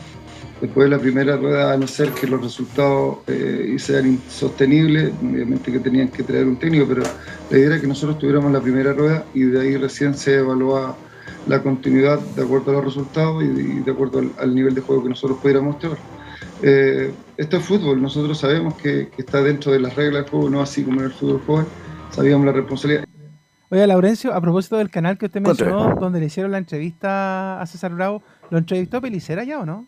Después 0.62 0.88
de 0.88 0.96
la 0.96 1.02
primera 1.02 1.36
rueda, 1.36 1.74
a 1.74 1.78
no 1.78 1.88
ser 1.88 2.10
que 2.12 2.28
los 2.28 2.40
resultados 2.40 3.18
eh, 3.26 3.76
sean 3.80 4.06
insostenibles, 4.06 5.12
obviamente 5.20 5.72
que 5.72 5.80
tenían 5.80 6.10
que 6.10 6.22
traer 6.22 6.46
un 6.46 6.58
técnico, 6.58 6.86
pero 6.88 7.02
la 7.50 7.58
idea 7.58 7.68
era 7.70 7.82
que 7.82 7.88
nosotros 7.88 8.20
tuviéramos 8.20 8.52
la 8.52 8.62
primera 8.62 8.94
rueda 8.94 9.26
y 9.34 9.46
de 9.46 9.62
ahí 9.62 9.78
recién 9.78 10.14
se 10.14 10.36
evaluaba 10.36 10.96
la 11.48 11.64
continuidad 11.64 12.20
de 12.20 12.44
acuerdo 12.44 12.70
a 12.70 12.74
los 12.76 12.86
resultados 12.86 13.44
y 13.44 13.48
de, 13.48 13.92
acuerdo 13.92 14.22
al, 14.38 14.54
nivel 14.54 14.76
de 14.76 14.82
juego 14.82 15.02
que 15.02 15.10
nosotros 15.10 15.40
pudiéramos 15.42 15.80
tener. 15.80 15.98
Eh, 16.62 17.12
esto 17.36 17.58
es 17.58 17.66
fútbol, 17.66 18.00
nosotros 18.00 18.38
sabemos 18.38 18.76
que, 18.76 19.10
que, 19.10 19.24
está 19.24 19.42
dentro 19.42 19.72
de 19.72 19.80
las 19.80 19.96
reglas 19.96 20.26
del 20.26 20.30
juego, 20.30 20.52
no 20.52 20.62
así 20.62 20.84
como 20.84 21.00
en 21.00 21.08
el 21.08 21.14
fútbol 21.14 21.42
joven, 21.48 21.66
sabíamos 22.12 22.46
la 22.46 22.52
responsabilidad. 22.52 23.11
Oye, 23.72 23.88
Laurencio, 23.88 24.34
a 24.34 24.42
propósito 24.42 24.76
del 24.76 24.90
canal 24.90 25.18
que 25.18 25.28
usted 25.28 25.40
mencionó, 25.40 25.96
donde 25.96 26.20
le 26.20 26.26
hicieron 26.26 26.52
la 26.52 26.58
entrevista 26.58 27.62
a 27.62 27.66
César 27.66 27.96
Bravo, 27.96 28.22
¿lo 28.50 28.58
entrevistó 28.58 29.00
Pelicera 29.00 29.46
ya 29.46 29.60
o 29.60 29.66
no? 29.66 29.88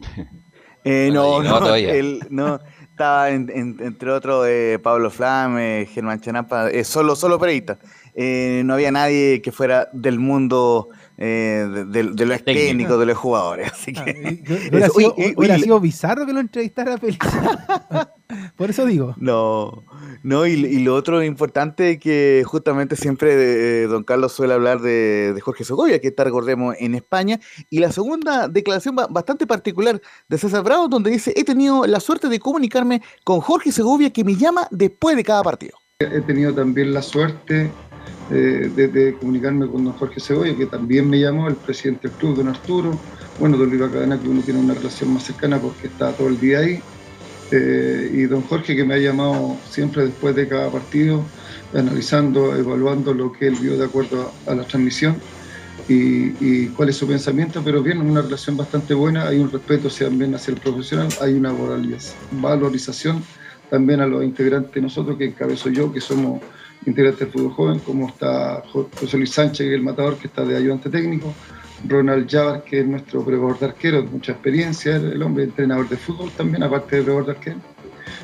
Eh, 0.88 1.10
no, 1.12 1.42
no, 1.42 1.74
él, 1.74 2.20
no, 2.30 2.60
estaba 2.92 3.30
entre 3.30 4.12
otros 4.12 4.46
eh, 4.46 4.78
Pablo 4.80 5.10
Flame, 5.10 5.88
Germán 5.92 6.20
Chanapa, 6.20 6.70
eh, 6.70 6.84
solo, 6.84 7.16
solo 7.16 7.40
periodista. 7.40 7.76
No 8.16 8.74
había 8.74 8.90
nadie 8.90 9.42
que 9.42 9.52
fuera 9.52 9.88
del 9.92 10.18
mundo 10.18 10.88
de, 11.16 11.84
de, 11.86 12.26
los 12.26 12.42
técnicos, 12.44 12.98
de 12.98 13.06
los 13.06 13.16
jugadores. 13.16 13.72
Así 13.72 13.92
que, 13.92 14.00
ah, 14.00 14.88
hubiera, 15.36 15.58
sido, 15.58 15.80
bizarro 15.80 16.26
que 16.26 16.32
lo 16.32 16.40
entrevistara 16.40 16.94
a 16.94 18.10
Por 18.56 18.70
eso 18.70 18.84
digo. 18.84 19.14
No, 19.18 19.84
no, 20.22 20.46
y, 20.46 20.56
lo 20.80 20.94
otro 20.94 21.22
importante 21.22 21.98
que 21.98 22.42
justamente 22.44 22.96
siempre 22.96 23.82
eh, 23.82 23.86
don 23.86 24.02
Carlos 24.02 24.32
suele 24.32 24.54
hablar 24.54 24.80
de, 24.80 25.38
Jorge 25.42 25.64
Segovia, 25.64 26.00
que 26.00 26.08
está, 26.08 26.24
recordemos, 26.24 26.74
en 26.78 26.94
España. 26.94 27.38
Y 27.70 27.78
la 27.78 27.92
segunda 27.92 28.48
declaración 28.48 28.96
bastante 28.96 29.46
particular 29.46 30.00
de 30.28 30.38
César 30.38 30.64
Bravo, 30.64 30.88
donde 30.88 31.10
dice, 31.10 31.32
he 31.36 31.44
tenido 31.44 31.86
la 31.86 32.00
suerte 32.00 32.28
de 32.28 32.40
comunicarme 32.40 33.02
con 33.24 33.40
Jorge 33.40 33.72
Segovia, 33.72 34.10
que 34.10 34.24
me 34.24 34.34
llama 34.36 34.66
después 34.70 35.16
de 35.16 35.24
cada 35.24 35.42
partido. 35.42 35.78
He 36.00 36.20
tenido 36.22 36.52
también 36.52 36.92
la 36.92 37.02
suerte 37.02 37.70
eh, 38.30 38.70
de, 38.74 39.14
comunicarme 39.14 39.68
con 39.68 39.84
don 39.84 39.92
Jorge 39.94 40.18
Segovia, 40.18 40.56
que 40.56 40.66
también 40.66 41.08
me 41.08 41.20
llamó, 41.20 41.48
el 41.48 41.54
presidente 41.54 42.08
del 42.08 42.16
club, 42.16 42.36
don 42.36 42.48
Arturo. 42.48 42.98
Bueno, 43.38 43.56
don 43.56 43.70
Luis 43.70 43.90
Cadena, 43.92 44.18
que 44.18 44.28
uno 44.28 44.40
tiene 44.42 44.60
una 44.60 44.74
relación 44.74 45.12
más 45.12 45.24
cercana 45.24 45.58
porque 45.58 45.86
está 45.86 46.12
todo 46.12 46.28
el 46.28 46.40
día 46.40 46.60
ahí. 46.60 46.80
Eh, 47.52 48.10
y 48.12 48.22
don 48.22 48.42
Jorge 48.42 48.74
que 48.74 48.84
me 48.84 48.94
ha 48.94 48.98
llamado 48.98 49.56
siempre 49.70 50.06
después 50.06 50.34
de 50.34 50.48
cada 50.48 50.68
partido, 50.70 51.22
analizando, 51.74 52.56
evaluando 52.56 53.14
lo 53.14 53.32
que 53.32 53.46
él 53.46 53.54
vio 53.60 53.76
de 53.76 53.84
acuerdo 53.84 54.32
a, 54.46 54.54
la 54.54 54.64
transmisión 54.64 55.16
y, 55.88 56.66
cuál 56.68 56.88
es 56.88 56.96
su 56.96 57.06
pensamiento, 57.06 57.62
pero 57.64 57.80
bien, 57.82 58.00
una 58.00 58.22
relación 58.22 58.56
bastante 58.56 58.94
buena, 58.94 59.28
hay 59.28 59.38
un 59.38 59.52
respeto 59.52 59.88
también 59.88 60.34
hacia 60.34 60.54
el 60.54 60.60
profesional, 60.60 61.08
hay 61.20 61.34
una 61.34 61.52
valorización 62.32 63.22
también 63.70 64.00
a 64.00 64.06
los 64.06 64.24
integrantes 64.24 64.74
de 64.74 64.80
nosotros, 64.80 65.16
que 65.16 65.26
encabezo 65.26 65.68
yo, 65.70 65.92
que 65.92 66.00
somos 66.00 66.40
integrantes 66.86 67.20
del 67.20 67.30
fútbol 67.30 67.52
joven, 67.52 67.78
como 67.80 68.08
está 68.08 68.62
José 68.72 69.16
Luis 69.16 69.30
Sánchez, 69.30 69.58
que 69.58 69.68
es 69.68 69.74
el 69.74 69.82
matador, 69.82 70.16
que 70.16 70.28
está 70.28 70.44
de 70.44 70.56
ayudante 70.56 70.88
técnico, 70.88 71.34
Ronald 71.86 72.30
Javar, 72.30 72.64
que 72.64 72.80
es 72.80 72.86
nuestro 72.86 73.24
preparador 73.24 73.58
de 73.58 73.66
arquero, 73.66 74.04
mucha 74.04 74.32
experiencia, 74.32 74.96
el 74.96 75.22
hombre 75.22 75.44
entrenador 75.44 75.88
de 75.88 75.96
fútbol 75.96 76.30
también, 76.30 76.62
aparte 76.62 76.96
de 76.96 77.02
preparador 77.02 77.26
de 77.26 77.38
arquero. 77.38 77.56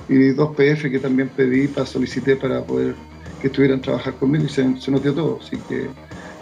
Y 0.08 0.30
dos 0.30 0.54
PF 0.56 0.90
que 0.90 0.98
también 0.98 1.28
pedí, 1.28 1.68
para 1.68 1.86
solicité 1.86 2.36
para 2.36 2.62
poder 2.62 2.94
que 3.40 3.48
estuvieran 3.48 3.80
a 3.80 3.82
trabajar 3.82 4.14
conmigo 4.14 4.44
y 4.44 4.48
se, 4.48 4.80
se 4.80 4.90
notó 4.90 5.12
todo. 5.12 5.38
Así 5.42 5.56
que, 5.68 5.88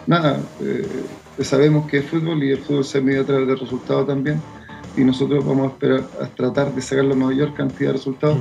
nada, 0.06 0.40
eh, 0.60 0.86
sabemos 1.42 1.90
que 1.90 1.98
es 1.98 2.04
fútbol 2.04 2.42
y 2.44 2.50
el 2.50 2.58
fútbol 2.58 2.84
se 2.84 3.00
mide 3.00 3.20
a 3.20 3.24
través 3.24 3.48
de 3.48 3.56
resultados 3.56 4.06
también. 4.06 4.40
Y 4.96 5.02
nosotros 5.02 5.44
vamos 5.44 5.72
a 5.72 6.26
tratar 6.28 6.74
de 6.74 6.82
sacar 6.82 7.04
la 7.04 7.14
mayor 7.14 7.54
cantidad 7.54 7.90
de 7.90 7.92
resultados 7.94 8.38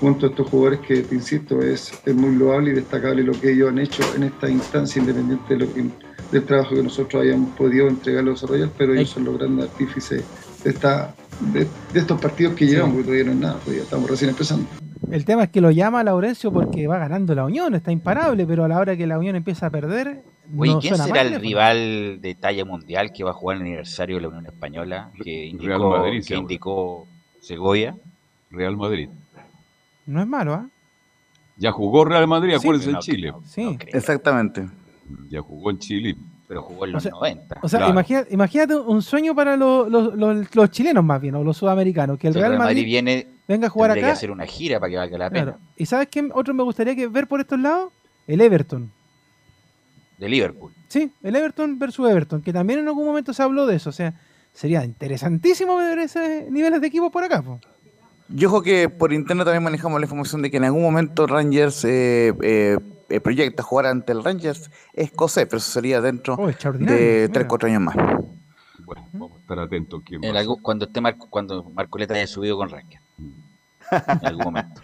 junto 0.00 0.26
a 0.26 0.28
estos 0.30 0.48
jugadores 0.48 0.80
que, 0.80 1.02
te 1.02 1.14
insisto, 1.14 1.62
es, 1.62 1.92
es 2.04 2.14
muy 2.14 2.34
loable 2.34 2.70
y 2.72 2.74
destacable 2.74 3.22
lo 3.22 3.32
que 3.32 3.52
ellos 3.52 3.70
han 3.70 3.78
hecho 3.78 4.02
en 4.14 4.24
esta 4.24 4.48
instancia, 4.48 5.00
independiente 5.00 5.54
de 5.54 5.60
lo 5.60 5.72
que 5.72 5.84
del 6.30 6.44
trabajo 6.44 6.74
que 6.74 6.82
nosotros 6.82 7.22
hayamos 7.22 7.50
podido 7.56 7.88
entregarlo 7.88 8.32
a 8.32 8.34
desarrollar, 8.34 8.70
pero 8.76 8.94
ellos 8.94 9.10
son 9.10 9.24
los 9.24 9.38
grandes 9.38 9.70
artífices 9.70 10.24
de, 10.64 10.70
esta, 10.70 11.14
de, 11.52 11.66
estos 11.94 12.20
partidos 12.20 12.54
que 12.54 12.66
llevamos, 12.66 12.96
porque 12.96 13.04
todavía 13.04 13.24
no 13.24 13.32
es 13.32 13.38
nada, 13.38 13.58
todavía 13.60 13.82
estamos 13.82 14.10
recién 14.10 14.30
empezando. 14.30 14.66
El 15.10 15.24
tema 15.24 15.44
es 15.44 15.50
que 15.50 15.60
lo 15.60 15.70
llama 15.70 16.02
Laurencio 16.02 16.52
porque 16.52 16.86
va 16.86 16.98
ganando 16.98 17.34
la 17.34 17.44
Unión, 17.44 17.74
está 17.74 17.92
imparable, 17.92 18.44
pero 18.46 18.64
a 18.64 18.68
la 18.68 18.78
hora 18.78 18.96
que 18.96 19.06
la 19.06 19.18
Unión 19.18 19.36
empieza 19.36 19.66
a 19.66 19.70
perder. 19.70 20.22
Oye, 20.56 20.76
¿quién 20.80 20.96
será 20.96 21.22
el 21.22 21.40
rival 21.40 22.20
de 22.20 22.34
talla 22.34 22.64
mundial 22.64 23.12
que 23.12 23.22
va 23.22 23.30
a 23.30 23.34
jugar 23.34 23.56
el 23.58 23.62
aniversario 23.62 24.16
de 24.16 24.22
la 24.22 24.28
Unión 24.28 24.46
Española? 24.46 25.10
Que 25.22 25.46
indicó, 25.46 25.68
Real 25.68 25.80
Madrid, 25.80 26.24
que 26.26 26.34
indicó 26.34 27.06
Segovia. 27.40 27.96
Real 28.50 28.76
Madrid. 28.76 29.08
No 30.06 30.20
es 30.20 30.26
malo, 30.26 30.54
¿ah? 30.54 30.68
Ya 31.56 31.72
jugó 31.72 32.04
Real 32.04 32.26
Madrid, 32.26 32.54
acuérdense 32.54 32.90
en 32.90 32.98
Chile. 32.98 33.32
sí, 33.44 33.78
exactamente 33.88 34.66
ya 35.28 35.40
jugó 35.40 35.70
en 35.70 35.78
Chile 35.78 36.16
Pero 36.48 36.62
jugó 36.62 36.84
en 36.86 36.92
los 36.92 37.04
90. 37.04 37.58
O 37.62 37.68
sea, 37.68 37.88
imagínate, 37.88 38.32
imagínate, 38.32 38.74
un 38.74 39.02
sueño 39.02 39.34
para 39.34 39.56
los, 39.56 39.88
los, 39.88 40.54
los, 40.54 40.70
chilenos 40.70 41.04
más 41.04 41.20
bien, 41.20 41.34
o 41.34 41.44
los 41.44 41.56
sudamericanos, 41.56 42.18
que 42.18 42.28
el 42.28 42.34
Real 42.34 42.58
Madrid, 42.58 42.84
viene, 42.84 43.26
venga 43.48 43.66
a 43.66 43.70
jugar 43.70 43.92
acá. 43.92 44.00
que 44.00 44.06
hacer 44.06 44.30
una 44.30 44.46
gira 44.46 44.78
para 44.78 44.90
que 44.90 44.96
valga 44.96 45.18
la 45.18 45.30
pena. 45.30 45.58
¿Y 45.76 45.86
sabes 45.86 46.08
qué 46.08 46.28
otro 46.32 46.54
me 46.54 46.62
gustaría 46.62 46.94
que 46.94 47.08
ver 47.08 47.26
por 47.26 47.40
estos 47.40 47.58
lados? 47.58 47.92
El 48.26 48.40
Everton. 48.40 48.90
De 50.18 50.28
Liverpool. 50.28 50.72
Sí, 50.88 51.12
el 51.22 51.36
Everton 51.36 51.78
versus 51.78 52.08
Everton, 52.08 52.40
que 52.42 52.52
también 52.52 52.78
en 52.80 52.88
algún 52.88 53.04
momento 53.04 53.32
se 53.34 53.42
habló 53.42 53.66
de 53.66 53.76
eso. 53.76 53.90
O 53.90 53.92
sea, 53.92 54.14
sería 54.52 54.84
interesantísimo 54.84 55.76
ver 55.76 55.98
esos 55.98 56.22
niveles 56.50 56.80
de 56.80 56.86
equipos 56.86 57.12
por 57.12 57.22
acá. 57.22 57.44
Yo 58.28 58.48
creo 58.50 58.62
que 58.62 58.88
por 58.88 59.12
internet 59.12 59.44
también 59.44 59.62
manejamos 59.62 60.00
la 60.00 60.06
información 60.06 60.42
de 60.42 60.50
que 60.50 60.56
en 60.56 60.64
algún 60.64 60.82
momento 60.82 61.26
Rangers 61.26 61.84
eh, 61.84 62.34
eh, 62.42 62.78
eh, 63.08 63.20
proyecta 63.20 63.62
jugar 63.62 63.86
ante 63.86 64.12
el 64.12 64.24
Rangers 64.24 64.70
escocés, 64.94 65.46
pero 65.46 65.58
eso 65.58 65.70
sería 65.70 66.00
dentro 66.00 66.34
oh, 66.34 66.46
de 66.48 67.30
3-4 67.30 67.66
años 67.66 67.82
más. 67.82 67.96
Bueno, 68.84 69.08
vamos 69.12 69.36
a 69.36 69.40
estar 69.40 69.58
atentos. 69.60 70.02
cuando, 70.62 70.86
esté 70.86 71.00
Marco, 71.00 71.28
cuando 71.30 71.64
Marcoleta 71.70 72.14
haya 72.14 72.26
subido 72.26 72.56
con 72.56 72.68
Rangers. 72.70 73.02
en 73.90 74.26
algún 74.26 74.44
momento. 74.44 74.80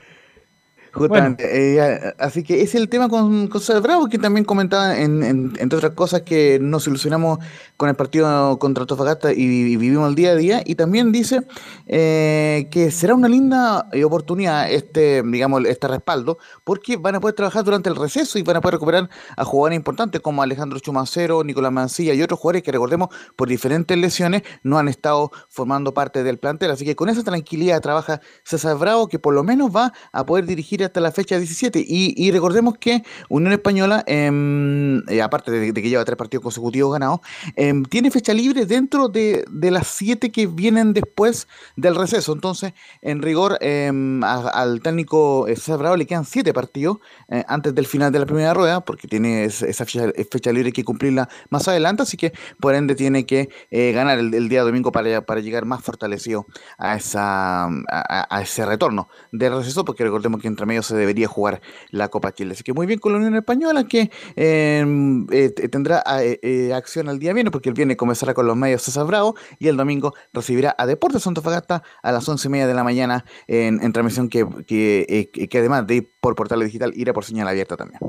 Justamente. 0.92 1.78
Eh, 1.78 2.14
así 2.18 2.42
que 2.42 2.56
ese 2.56 2.76
es 2.76 2.82
el 2.82 2.88
tema 2.88 3.08
con, 3.08 3.48
con 3.48 3.62
Bravo, 3.82 4.08
que 4.08 4.18
también 4.18 4.44
comentaba, 4.44 4.98
en, 4.98 5.22
entre 5.58 5.78
otras 5.78 5.92
cosas, 5.94 6.22
que 6.22 6.58
nos 6.60 6.86
ilusionamos 6.86 7.38
con 7.78 7.88
el 7.88 7.94
partido 7.94 8.58
contra 8.58 8.84
Tofagasta 8.84 9.32
y, 9.32 9.76
vivimos 9.76 10.08
el 10.08 10.14
día 10.14 10.32
a 10.32 10.36
día. 10.36 10.62
Y 10.64 10.74
también 10.74 11.10
dice 11.10 11.42
eh, 11.86 12.68
que 12.70 12.90
será 12.90 13.14
una 13.14 13.28
linda 13.28 13.88
eh, 13.92 14.04
oportunidad 14.04 14.70
este, 14.70 15.22
digamos, 15.22 15.64
este 15.64 15.88
respaldo, 15.88 16.36
porque 16.62 16.98
van 16.98 17.14
a 17.14 17.20
poder 17.20 17.36
trabajar 17.36 17.64
durante 17.64 17.88
el 17.88 17.96
receso 17.96 18.38
y 18.38 18.42
van 18.42 18.56
a 18.56 18.60
poder 18.60 18.74
recuperar 18.74 19.08
a 19.36 19.44
jugadores 19.44 19.76
importantes 19.76 20.20
como 20.20 20.42
Alejandro 20.42 20.78
Chumacero, 20.78 21.42
Nicolás 21.42 21.72
Mancilla 21.72 22.12
y 22.12 22.22
otros 22.22 22.38
jugadores 22.38 22.62
que, 22.62 22.72
recordemos, 22.72 23.08
por 23.34 23.48
diferentes 23.48 23.96
lesiones 23.96 24.42
no 24.62 24.78
han 24.78 24.88
estado 24.88 25.30
formando 25.48 25.94
parte 25.94 26.22
del 26.22 26.38
plantel. 26.38 26.70
Así 26.70 26.84
que 26.84 26.96
con 26.96 27.08
esa 27.08 27.24
tranquilidad 27.24 27.80
trabaja 27.80 28.20
César 28.44 28.76
Bravo, 28.76 29.08
que 29.08 29.18
por 29.18 29.32
lo 29.32 29.42
menos 29.42 29.74
va 29.74 29.94
a 30.12 30.26
poder 30.26 30.44
dirigir 30.44 30.81
hasta 30.86 31.00
la 31.00 31.12
fecha 31.12 31.36
17. 31.36 31.84
Y, 31.86 32.30
recordemos 32.30 32.78
que 32.78 33.02
Unión 33.28 33.52
Española, 33.52 34.04
em, 34.06 35.02
eh, 35.08 35.22
aparte 35.22 35.50
de, 35.50 35.72
que 35.72 35.88
lleva 35.88 36.04
tres 36.04 36.16
partidos 36.16 36.42
consecutivos 36.42 36.92
ganados, 36.92 37.20
em, 37.56 37.84
tiene 37.84 38.10
fecha 38.10 38.32
libre 38.32 38.66
dentro 38.66 39.08
de, 39.08 39.44
las 39.50 39.86
siete 39.86 40.30
que 40.30 40.46
vienen 40.46 40.92
después 40.92 41.48
del 41.76 41.94
receso. 41.94 42.32
Entonces, 42.32 42.72
en 43.00 43.22
rigor, 43.22 43.58
em, 43.60 44.22
al 44.24 44.80
técnico 44.82 45.46
eh, 45.48 45.56
César 45.56 45.98
le 45.98 46.06
quedan 46.06 46.24
siete 46.24 46.52
partidos 46.52 46.98
eh, 47.28 47.44
antes 47.48 47.74
del 47.74 47.86
final 47.86 48.12
de 48.12 48.18
la 48.18 48.26
primera 48.26 48.54
rueda, 48.54 48.84
porque 48.84 49.08
tiene 49.08 49.44
esa 49.44 49.84
fecha, 49.84 50.52
libre 50.52 50.72
que 50.72 50.84
cumplirla 50.84 51.28
más 51.50 51.68
adelante. 51.68 52.02
Así 52.02 52.16
que, 52.16 52.32
por 52.60 52.74
ende, 52.74 52.94
tiene 52.94 53.24
que 53.24 53.48
ganar 53.70 54.18
el, 54.18 54.48
día 54.48 54.62
domingo 54.62 54.92
para, 54.92 55.24
para 55.24 55.40
llegar 55.40 55.64
más 55.64 55.82
fortalecido 55.82 56.46
a, 56.78 56.96
esa, 56.96 57.66
a, 57.66 58.42
ese 58.42 58.66
retorno 58.66 59.08
del 59.30 59.54
receso, 59.54 59.84
porque 59.84 60.04
recordemos 60.04 60.40
que 60.40 60.48
entre 60.48 60.66
medio 60.72 60.82
se 60.82 60.96
debería 60.96 61.28
jugar 61.28 61.60
la 61.90 62.08
Copa 62.08 62.32
Chile. 62.32 62.52
Así 62.52 62.62
que 62.62 62.72
muy 62.72 62.86
bien 62.86 62.98
con 62.98 63.12
la 63.12 63.18
Unión 63.18 63.36
Española 63.36 63.84
que 63.84 64.10
em, 64.36 65.26
eh, 65.30 65.50
tendrá 65.50 66.02
eh, 66.22 66.38
eh, 66.42 66.72
acción 66.72 67.08
el 67.08 67.18
día 67.18 67.32
viernes 67.32 67.52
porque 67.52 67.68
el 67.68 67.74
viernes 67.74 67.96
comenzará 67.96 68.34
con 68.34 68.46
los 68.46 68.56
medios 68.56 68.82
César 68.82 69.06
Bravo 69.06 69.34
y 69.58 69.68
el 69.68 69.76
domingo 69.76 70.14
recibirá 70.32 70.74
a 70.78 70.86
Deportes 70.86 71.22
Fagasta 71.42 71.82
a 72.02 72.12
las 72.12 72.28
once 72.28 72.48
y 72.48 72.50
media 72.50 72.66
de 72.66 72.74
la 72.74 72.84
mañana 72.84 73.24
en, 73.46 73.92
transmisión 73.92 74.28
que, 74.28 74.46
que, 74.66 75.58
además 75.58 75.86
de 75.86 75.94
ir 75.96 76.10
por 76.20 76.34
portal 76.34 76.60
digital 76.60 76.92
irá 76.94 77.12
por 77.12 77.24
señal 77.24 77.48
abierta 77.48 77.76
también. 77.76 78.00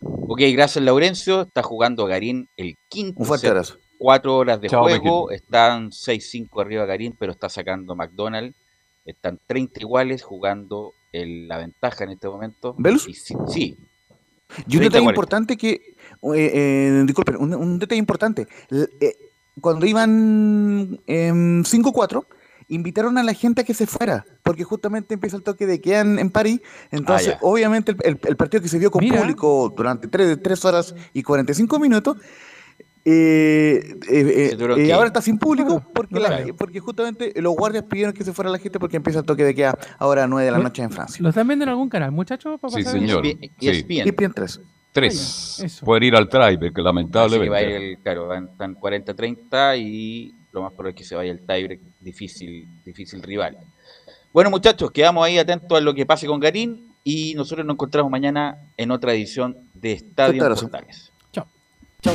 Ok, 0.00 0.40
gracias 0.52 0.84
Laurencio. 0.84 1.42
Está 1.42 1.62
jugando 1.62 2.06
Garín 2.06 2.48
el 2.56 2.76
quinto. 2.88 3.20
Un 3.20 3.26
fuerte 3.26 3.48
abrazo. 3.48 3.78
Cuatro 3.98 4.36
horas 4.36 4.60
de 4.60 4.68
juego. 4.68 5.30
Están 5.30 5.90
6-5 5.90 6.60
arriba 6.60 6.86
Garín, 6.86 7.14
pero 7.18 7.32
está 7.32 7.48
sacando 7.48 7.94
McDonald's. 7.94 8.56
Están 9.04 9.40
30 9.46 9.80
iguales 9.80 10.22
jugando 10.22 10.94
la 11.12 11.58
ventaja 11.58 12.04
en 12.04 12.10
este 12.10 12.28
momento. 12.28 12.74
¿Velus? 12.78 13.08
sí. 13.48 13.76
Y 14.66 14.76
un 14.76 14.82
detalle 14.82 15.04
importante 15.04 15.56
que, 15.56 15.70
eh, 15.72 16.50
eh, 16.54 17.02
disculpen, 17.06 17.36
un, 17.36 17.78
detalle 17.78 17.98
importante. 17.98 18.46
Eh, 18.70 19.16
cuando 19.60 19.86
iban 19.86 20.98
5-4, 21.06 22.24
invitaron 22.68 23.18
a 23.18 23.22
la 23.22 23.34
gente 23.34 23.62
a 23.62 23.64
que 23.64 23.74
se 23.74 23.86
fuera, 23.86 24.24
porque 24.42 24.64
justamente 24.64 25.14
empieza 25.14 25.36
el 25.36 25.42
toque 25.42 25.66
de 25.66 25.80
queda 25.80 26.00
en, 26.00 26.30
París. 26.30 26.60
Entonces, 26.90 27.34
ah, 27.34 27.38
obviamente, 27.42 27.94
el, 28.02 28.36
partido 28.36 28.62
que 28.62 28.68
se 28.68 28.78
vio 28.78 28.90
con 28.90 29.06
público 29.06 29.72
durante 29.76 30.08
3, 30.08 30.38
3 30.42 30.64
horas 30.64 30.94
y 31.12 31.22
45 31.22 31.78
minutos 31.78 32.16
eh, 33.04 33.96
eh, 34.08 34.56
eh 34.58 34.92
ahora 34.92 35.08
está 35.08 35.20
sin 35.20 35.38
público 35.38 35.82
porque, 35.92 36.54
porque 36.56 36.80
justamente 36.80 37.32
los 37.40 37.54
guardias 37.54 37.84
pidieron 37.84 38.14
que 38.14 38.24
se 38.24 38.32
fuera 38.32 38.50
la 38.50 38.58
gente 38.58 38.78
porque 38.78 38.96
empieza 38.96 39.20
el 39.20 39.24
toque 39.24 39.44
de 39.44 39.54
queda 39.54 39.76
ahora 39.98 40.24
a 40.24 40.26
9 40.28 40.44
de 40.44 40.52
la 40.52 40.58
noche 40.58 40.82
en 40.82 40.90
Francia. 40.90 41.22
¿Lo 41.22 41.30
están 41.30 41.46
viendo 41.46 41.64
en 41.64 41.70
algún 41.70 41.88
canal, 41.88 42.12
muchachos? 42.12 42.60
Sí, 42.68 42.82
señor. 42.84 43.26
Y 43.26 43.50
es 43.60 43.86
bien. 43.86 44.06
Y 44.06 44.10
bien 44.12 44.32
3. 44.32 44.60
3. 44.92 45.80
Pueden 45.84 46.02
ir 46.04 46.16
al 46.16 46.28
Tiebreak, 46.28 46.78
lamentablemente. 46.78 47.50
Va 47.50 47.56
a 47.56 47.62
ir 47.62 47.70
el, 47.70 47.98
claro, 47.98 48.32
están 48.34 48.76
40-30 48.76 49.78
y 49.78 50.34
lo 50.52 50.62
más 50.62 50.72
probable 50.72 50.90
es 50.90 50.96
que 50.96 51.04
se 51.04 51.16
vaya 51.16 51.32
el 51.32 51.40
tiebreak, 51.40 51.80
difícil, 52.00 52.68
difícil 52.84 53.22
rival. 53.22 53.56
Bueno, 54.32 54.50
muchachos, 54.50 54.90
quedamos 54.90 55.24
ahí 55.24 55.38
atentos 55.38 55.76
a 55.76 55.80
lo 55.80 55.94
que 55.94 56.06
pase 56.06 56.26
con 56.26 56.40
Garín 56.40 56.92
y 57.04 57.34
nosotros 57.34 57.66
nos 57.66 57.74
encontramos 57.74 58.10
mañana 58.10 58.58
en 58.76 58.90
otra 58.90 59.12
edición 59.12 59.56
de 59.74 59.92
Estadio 59.92 60.46
Portales. 60.46 61.10
Chao. 61.32 61.46
Chao. 62.02 62.14